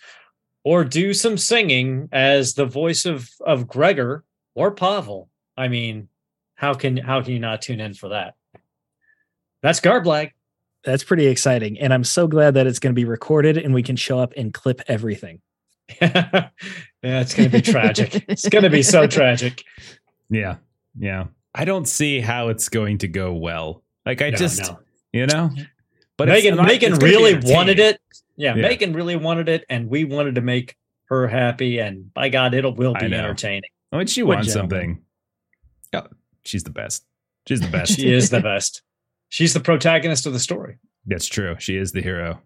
or 0.63 0.83
do 0.83 1.13
some 1.13 1.37
singing 1.37 2.09
as 2.11 2.55
the 2.55 2.65
voice 2.65 3.05
of 3.05 3.29
of 3.45 3.67
Gregor 3.67 4.23
or 4.55 4.71
Pavel, 4.71 5.29
I 5.55 5.67
mean, 5.67 6.09
how 6.55 6.73
can 6.73 6.97
how 6.97 7.21
can 7.21 7.33
you 7.33 7.39
not 7.39 7.61
tune 7.61 7.79
in 7.79 7.93
for 7.93 8.09
that? 8.09 8.35
That's 9.61 9.79
Garblag. 9.79 10.31
That's 10.83 11.03
pretty 11.03 11.27
exciting. 11.27 11.79
And 11.79 11.93
I'm 11.93 12.03
so 12.03 12.27
glad 12.27 12.53
that 12.53 12.65
it's 12.65 12.79
going 12.79 12.93
to 12.93 12.99
be 12.99 13.05
recorded 13.05 13.57
and 13.57 13.73
we 13.73 13.83
can 13.83 13.95
show 13.95 14.19
up 14.19 14.33
and 14.37 14.53
clip 14.53 14.81
everything. 14.87 15.41
yeah, 16.01 16.49
it's 17.01 17.33
going 17.33 17.49
to 17.49 17.57
be 17.57 17.61
tragic. 17.61 18.25
It's 18.27 18.47
going 18.47 18.63
to 18.63 18.69
be 18.69 18.83
so 18.83 19.07
tragic. 19.07 19.63
Yeah. 20.29 20.55
Yeah. 20.97 21.25
I 21.57 21.65
don't 21.65 21.87
see 21.87 22.19
how 22.21 22.49
it's 22.49 22.69
going 22.69 22.99
to 22.99 23.07
go 23.07 23.33
well. 23.33 23.83
Like 24.05 24.21
I 24.21 24.29
No, 24.29 24.37
just, 24.37 24.61
no. 24.61 24.79
you 25.11 25.25
know, 25.25 25.49
but 26.17 26.27
Megan, 26.27 26.55
not- 26.55 26.67
Megan 26.67 26.93
it's 26.93 26.99
gonna 26.99 27.11
be 27.11 27.15
really 27.17 27.53
wanted 27.53 27.79
it. 27.79 27.99
Yeah, 28.35 28.55
Yeah. 28.55 28.61
Megan 28.61 28.93
really 28.93 29.15
wanted 29.15 29.49
it, 29.49 29.65
and 29.69 29.89
we 29.89 30.03
wanted 30.05 30.35
to 30.35 30.41
make 30.41 30.75
her 31.05 31.27
happy. 31.27 31.79
And 31.79 32.13
by 32.13 32.29
God, 32.29 32.53
it'll 32.53 32.75
will 32.75 32.93
be 32.93 33.07
know. 33.07 33.17
entertaining. 33.17 33.69
When 33.89 34.05
she 34.07 34.21
What 34.23 34.35
wants 34.37 34.53
gentleman. 34.53 35.01
something, 35.93 36.11
oh, 36.11 36.15
she's 36.45 36.63
the 36.63 36.69
best. 36.69 37.03
She's 37.47 37.61
the 37.61 37.69
best. 37.69 37.95
She 37.95 38.13
is 38.13 38.29
the 38.29 38.41
best. 38.41 38.81
She's 39.29 39.53
the 39.53 39.59
protagonist 39.59 40.25
of 40.25 40.33
the 40.33 40.39
story. 40.39 40.77
That's 41.05 41.25
true. 41.25 41.55
She 41.59 41.77
is 41.77 41.91
the 41.93 42.01
hero. 42.01 42.41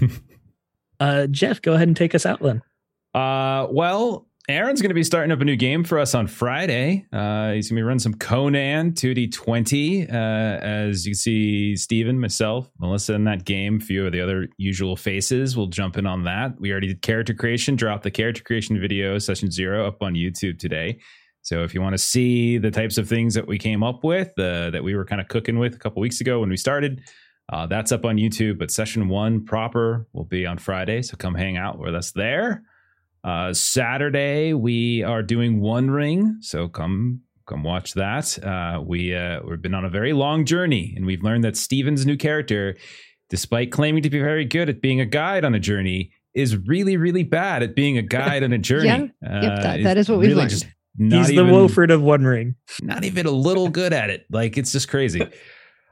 Uh, 0.98 1.26
Jeff, 1.26 1.60
go 1.60 1.74
ahead 1.74 1.88
and 1.88 1.96
take 1.96 2.14
us 2.14 2.24
out 2.24 2.40
then. 2.40 2.62
Uh, 3.14 3.66
well, 3.70 4.26
Aaron's 4.48 4.80
going 4.80 4.90
to 4.90 4.94
be 4.94 5.02
starting 5.02 5.32
up 5.32 5.40
a 5.40 5.44
new 5.44 5.56
game 5.56 5.82
for 5.82 5.98
us 5.98 6.14
on 6.14 6.28
Friday. 6.28 7.04
Uh, 7.12 7.50
he's 7.50 7.68
going 7.68 7.76
to 7.76 7.80
be 7.80 7.82
running 7.82 7.98
some 7.98 8.14
Conan 8.14 8.92
2D20. 8.92 10.08
Uh, 10.08 10.14
as 10.14 11.04
you 11.04 11.10
can 11.10 11.16
see, 11.16 11.74
Steven, 11.74 12.20
myself, 12.20 12.70
Melissa 12.78 13.14
in 13.14 13.24
that 13.24 13.44
game, 13.44 13.78
a 13.78 13.84
few 13.84 14.06
of 14.06 14.12
the 14.12 14.20
other 14.20 14.46
usual 14.56 14.94
faces 14.94 15.56
will 15.56 15.66
jump 15.66 15.96
in 15.98 16.06
on 16.06 16.22
that. 16.24 16.60
We 16.60 16.70
already 16.70 16.86
did 16.86 17.02
character 17.02 17.34
creation, 17.34 17.74
dropped 17.74 18.04
the 18.04 18.10
character 18.12 18.44
creation 18.44 18.80
video, 18.80 19.18
session 19.18 19.50
zero, 19.50 19.84
up 19.84 20.00
on 20.00 20.14
YouTube 20.14 20.60
today. 20.60 21.00
So 21.42 21.64
if 21.64 21.74
you 21.74 21.82
want 21.82 21.94
to 21.94 21.98
see 21.98 22.58
the 22.58 22.70
types 22.70 22.98
of 22.98 23.08
things 23.08 23.34
that 23.34 23.48
we 23.48 23.58
came 23.58 23.82
up 23.82 24.04
with, 24.04 24.28
uh, 24.38 24.70
that 24.70 24.84
we 24.84 24.94
were 24.94 25.04
kind 25.04 25.20
of 25.20 25.26
cooking 25.26 25.58
with 25.58 25.74
a 25.74 25.78
couple 25.78 26.00
weeks 26.00 26.20
ago 26.20 26.38
when 26.38 26.50
we 26.50 26.56
started, 26.56 27.02
uh, 27.52 27.66
that's 27.66 27.90
up 27.90 28.04
on 28.04 28.16
YouTube. 28.16 28.60
But 28.60 28.70
session 28.70 29.08
one 29.08 29.44
proper 29.44 30.06
will 30.12 30.24
be 30.24 30.46
on 30.46 30.58
Friday. 30.58 31.02
So 31.02 31.16
come 31.16 31.34
hang 31.34 31.56
out 31.56 31.80
with 31.80 31.96
us 31.96 32.12
there. 32.12 32.62
Uh, 33.26 33.52
Saturday, 33.52 34.52
we 34.52 35.02
are 35.02 35.20
doing 35.22 35.60
One 35.60 35.90
Ring. 35.90 36.36
So 36.42 36.68
come 36.68 37.22
come 37.46 37.64
watch 37.64 37.94
that. 37.94 38.38
Uh, 38.42 38.80
we 38.86 39.14
uh, 39.16 39.40
we've 39.44 39.60
been 39.60 39.74
on 39.74 39.84
a 39.84 39.90
very 39.90 40.12
long 40.12 40.44
journey, 40.44 40.94
and 40.96 41.04
we've 41.04 41.22
learned 41.24 41.42
that 41.42 41.56
Steven's 41.56 42.06
new 42.06 42.16
character, 42.16 42.76
despite 43.28 43.72
claiming 43.72 44.04
to 44.04 44.10
be 44.10 44.20
very 44.20 44.44
good 44.44 44.68
at 44.68 44.80
being 44.80 45.00
a 45.00 45.06
guide 45.06 45.44
on 45.44 45.56
a 45.56 45.58
journey, 45.60 46.12
is 46.34 46.56
really 46.56 46.96
really 46.96 47.24
bad 47.24 47.64
at 47.64 47.74
being 47.74 47.98
a 47.98 48.02
guide 48.18 48.44
on 48.44 48.52
a 48.52 48.58
journey. 48.58 48.86
Yeah. 48.86 49.06
Yep, 49.42 49.62
that- 49.62 49.82
that 49.82 49.98
is 49.98 50.08
what 50.08 50.20
we've 50.20 50.36
learned. 50.36 50.64
not 50.96 51.18
He's 51.18 51.32
even- 51.32 51.48
the 51.48 51.52
Wolford 51.52 51.90
of 51.90 52.02
One 52.02 52.24
Ring. 52.24 52.54
not 52.80 53.02
even 53.04 53.26
a 53.26 53.30
little 53.32 53.68
good 53.68 53.92
at 53.92 54.08
it. 54.08 54.24
Like 54.30 54.56
it's 54.56 54.70
just 54.70 54.88
crazy. 54.88 55.20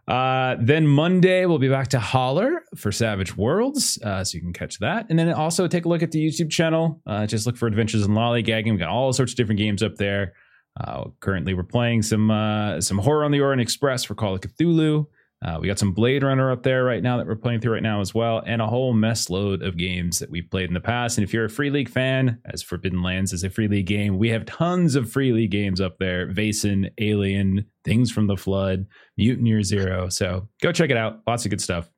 Uh, 0.06 0.56
then 0.60 0.86
Monday 0.86 1.46
we'll 1.46 1.58
be 1.58 1.68
back 1.68 1.88
to 1.88 1.98
Holler 1.98 2.62
for 2.76 2.92
Savage 2.92 3.36
Worlds, 3.36 3.98
uh, 4.02 4.22
so 4.22 4.36
you 4.36 4.42
can 4.42 4.52
catch 4.52 4.78
that. 4.80 5.06
And 5.08 5.18
then 5.18 5.32
also 5.32 5.66
take 5.66 5.86
a 5.86 5.88
look 5.88 6.02
at 6.02 6.10
the 6.12 6.24
YouTube 6.24 6.50
channel. 6.50 7.00
Uh, 7.06 7.26
just 7.26 7.46
look 7.46 7.56
for 7.56 7.66
Adventures 7.66 8.04
in 8.04 8.12
Lollygagging. 8.12 8.70
We've 8.70 8.78
got 8.78 8.90
all 8.90 9.12
sorts 9.12 9.32
of 9.32 9.36
different 9.36 9.58
games 9.58 9.82
up 9.82 9.94
there. 9.96 10.34
Uh, 10.78 11.04
currently, 11.20 11.54
we're 11.54 11.62
playing 11.62 12.02
some 12.02 12.30
uh, 12.30 12.80
some 12.80 12.98
Horror 12.98 13.24
on 13.24 13.30
the 13.30 13.40
Orient 13.40 13.62
Express 13.62 14.04
for 14.04 14.14
Call 14.14 14.34
of 14.34 14.40
Cthulhu. 14.40 15.06
Uh, 15.44 15.58
we 15.60 15.66
got 15.66 15.78
some 15.78 15.92
Blade 15.92 16.22
Runner 16.22 16.50
up 16.50 16.62
there 16.62 16.84
right 16.84 17.02
now 17.02 17.18
that 17.18 17.26
we're 17.26 17.36
playing 17.36 17.60
through 17.60 17.74
right 17.74 17.82
now 17.82 18.00
as 18.00 18.14
well, 18.14 18.42
and 18.46 18.62
a 18.62 18.66
whole 18.66 18.94
mess 18.94 19.28
load 19.28 19.62
of 19.62 19.76
games 19.76 20.18
that 20.20 20.30
we've 20.30 20.48
played 20.50 20.68
in 20.68 20.74
the 20.74 20.80
past. 20.80 21.18
And 21.18 21.24
if 21.24 21.34
you're 21.34 21.44
a 21.44 21.50
Free 21.50 21.68
League 21.68 21.90
fan, 21.90 22.38
as 22.46 22.62
Forbidden 22.62 23.02
Lands 23.02 23.32
is 23.34 23.44
a 23.44 23.50
Free 23.50 23.68
League 23.68 23.86
game, 23.86 24.16
we 24.16 24.30
have 24.30 24.46
tons 24.46 24.94
of 24.94 25.10
Free 25.12 25.32
League 25.32 25.50
games 25.50 25.82
up 25.82 25.98
there 25.98 26.28
Vaesen, 26.32 26.90
Alien, 26.98 27.66
Things 27.84 28.10
from 28.10 28.26
the 28.26 28.36
Flood, 28.38 28.86
Mutant 29.18 29.46
Year 29.46 29.62
Zero. 29.62 30.08
So 30.08 30.48
go 30.62 30.72
check 30.72 30.88
it 30.88 30.96
out. 30.96 31.20
Lots 31.26 31.44
of 31.44 31.50
good 31.50 31.60
stuff. 31.60 31.90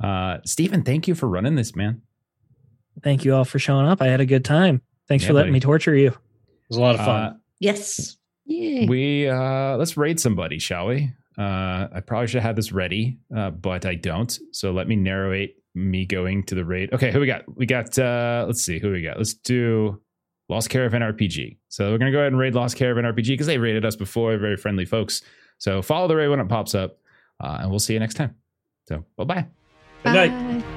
Uh, 0.00 0.38
Steven, 0.44 0.82
thank 0.84 1.08
you 1.08 1.16
for 1.16 1.26
running 1.26 1.56
this, 1.56 1.74
man. 1.74 2.02
Thank 3.02 3.24
you 3.24 3.34
all 3.34 3.44
for 3.44 3.58
showing 3.58 3.86
up. 3.86 4.00
I 4.00 4.06
had 4.06 4.20
a 4.20 4.26
good 4.26 4.44
time. 4.44 4.80
Thanks 5.08 5.24
Yeah, 5.24 5.28
for 5.28 5.34
letting 5.34 5.50
buddy. 5.50 5.56
me 5.56 5.60
torture 5.60 5.94
you. 5.96 6.08
It 6.10 6.14
was 6.68 6.78
a 6.78 6.80
lot 6.80 6.94
of 6.94 7.00
fun. 7.04 7.22
Uh, 7.22 7.32
Yes. 7.58 8.16
Yay. 8.44 8.86
we 8.86 9.28
uh 9.28 9.76
let's 9.76 9.96
raid 9.96 10.20
somebody 10.20 10.60
shall 10.60 10.86
we 10.86 11.10
uh 11.38 11.88
i 11.92 12.00
probably 12.06 12.26
should 12.26 12.42
have 12.42 12.56
this 12.56 12.72
ready 12.72 13.18
uh 13.36 13.50
but 13.50 13.84
i 13.86 13.94
don't. 13.94 14.38
So 14.52 14.72
let 14.72 14.88
me 14.88 14.96
narrate 14.96 15.56
me 15.74 16.06
going 16.06 16.42
to 16.44 16.54
the 16.54 16.64
raid. 16.64 16.92
Okay 16.92 17.12
who 17.12 17.20
we 17.20 17.26
got? 17.26 17.44
We 17.56 17.66
got 17.66 17.98
uh 17.98 18.44
let's 18.46 18.62
see 18.64 18.78
who 18.78 18.92
we 18.92 19.02
got? 19.02 19.18
Let's 19.18 19.34
do 19.34 20.00
lost 20.48 20.70
caravan 20.70 21.00
rpg 21.00 21.56
so 21.68 21.90
we're 21.90 21.98
gonna 21.98 22.12
go 22.12 22.18
ahead 22.18 22.32
and 22.32 22.38
raid 22.38 22.54
lost 22.54 22.76
caravan 22.76 23.04
rpg 23.04 23.26
because 23.26 23.46
they 23.48 23.58
raided 23.58 23.84
us 23.84 23.96
before 23.96 24.36
very 24.38 24.56
friendly 24.56 24.84
folks. 24.84 25.22
So 25.58 25.82
follow 25.82 26.08
the 26.08 26.16
raid 26.16 26.28
when 26.28 26.40
it 26.40 26.48
pops 26.48 26.74
up 26.74 26.98
uh, 27.42 27.58
and 27.60 27.70
we'll 27.70 27.78
see 27.80 27.94
you 27.94 28.00
next 28.00 28.14
time. 28.14 28.34
So 28.88 29.04
bye 29.16 29.24
bye 29.24 29.46
Good 30.04 30.12
night. 30.12 30.30
Bye. 30.30 30.75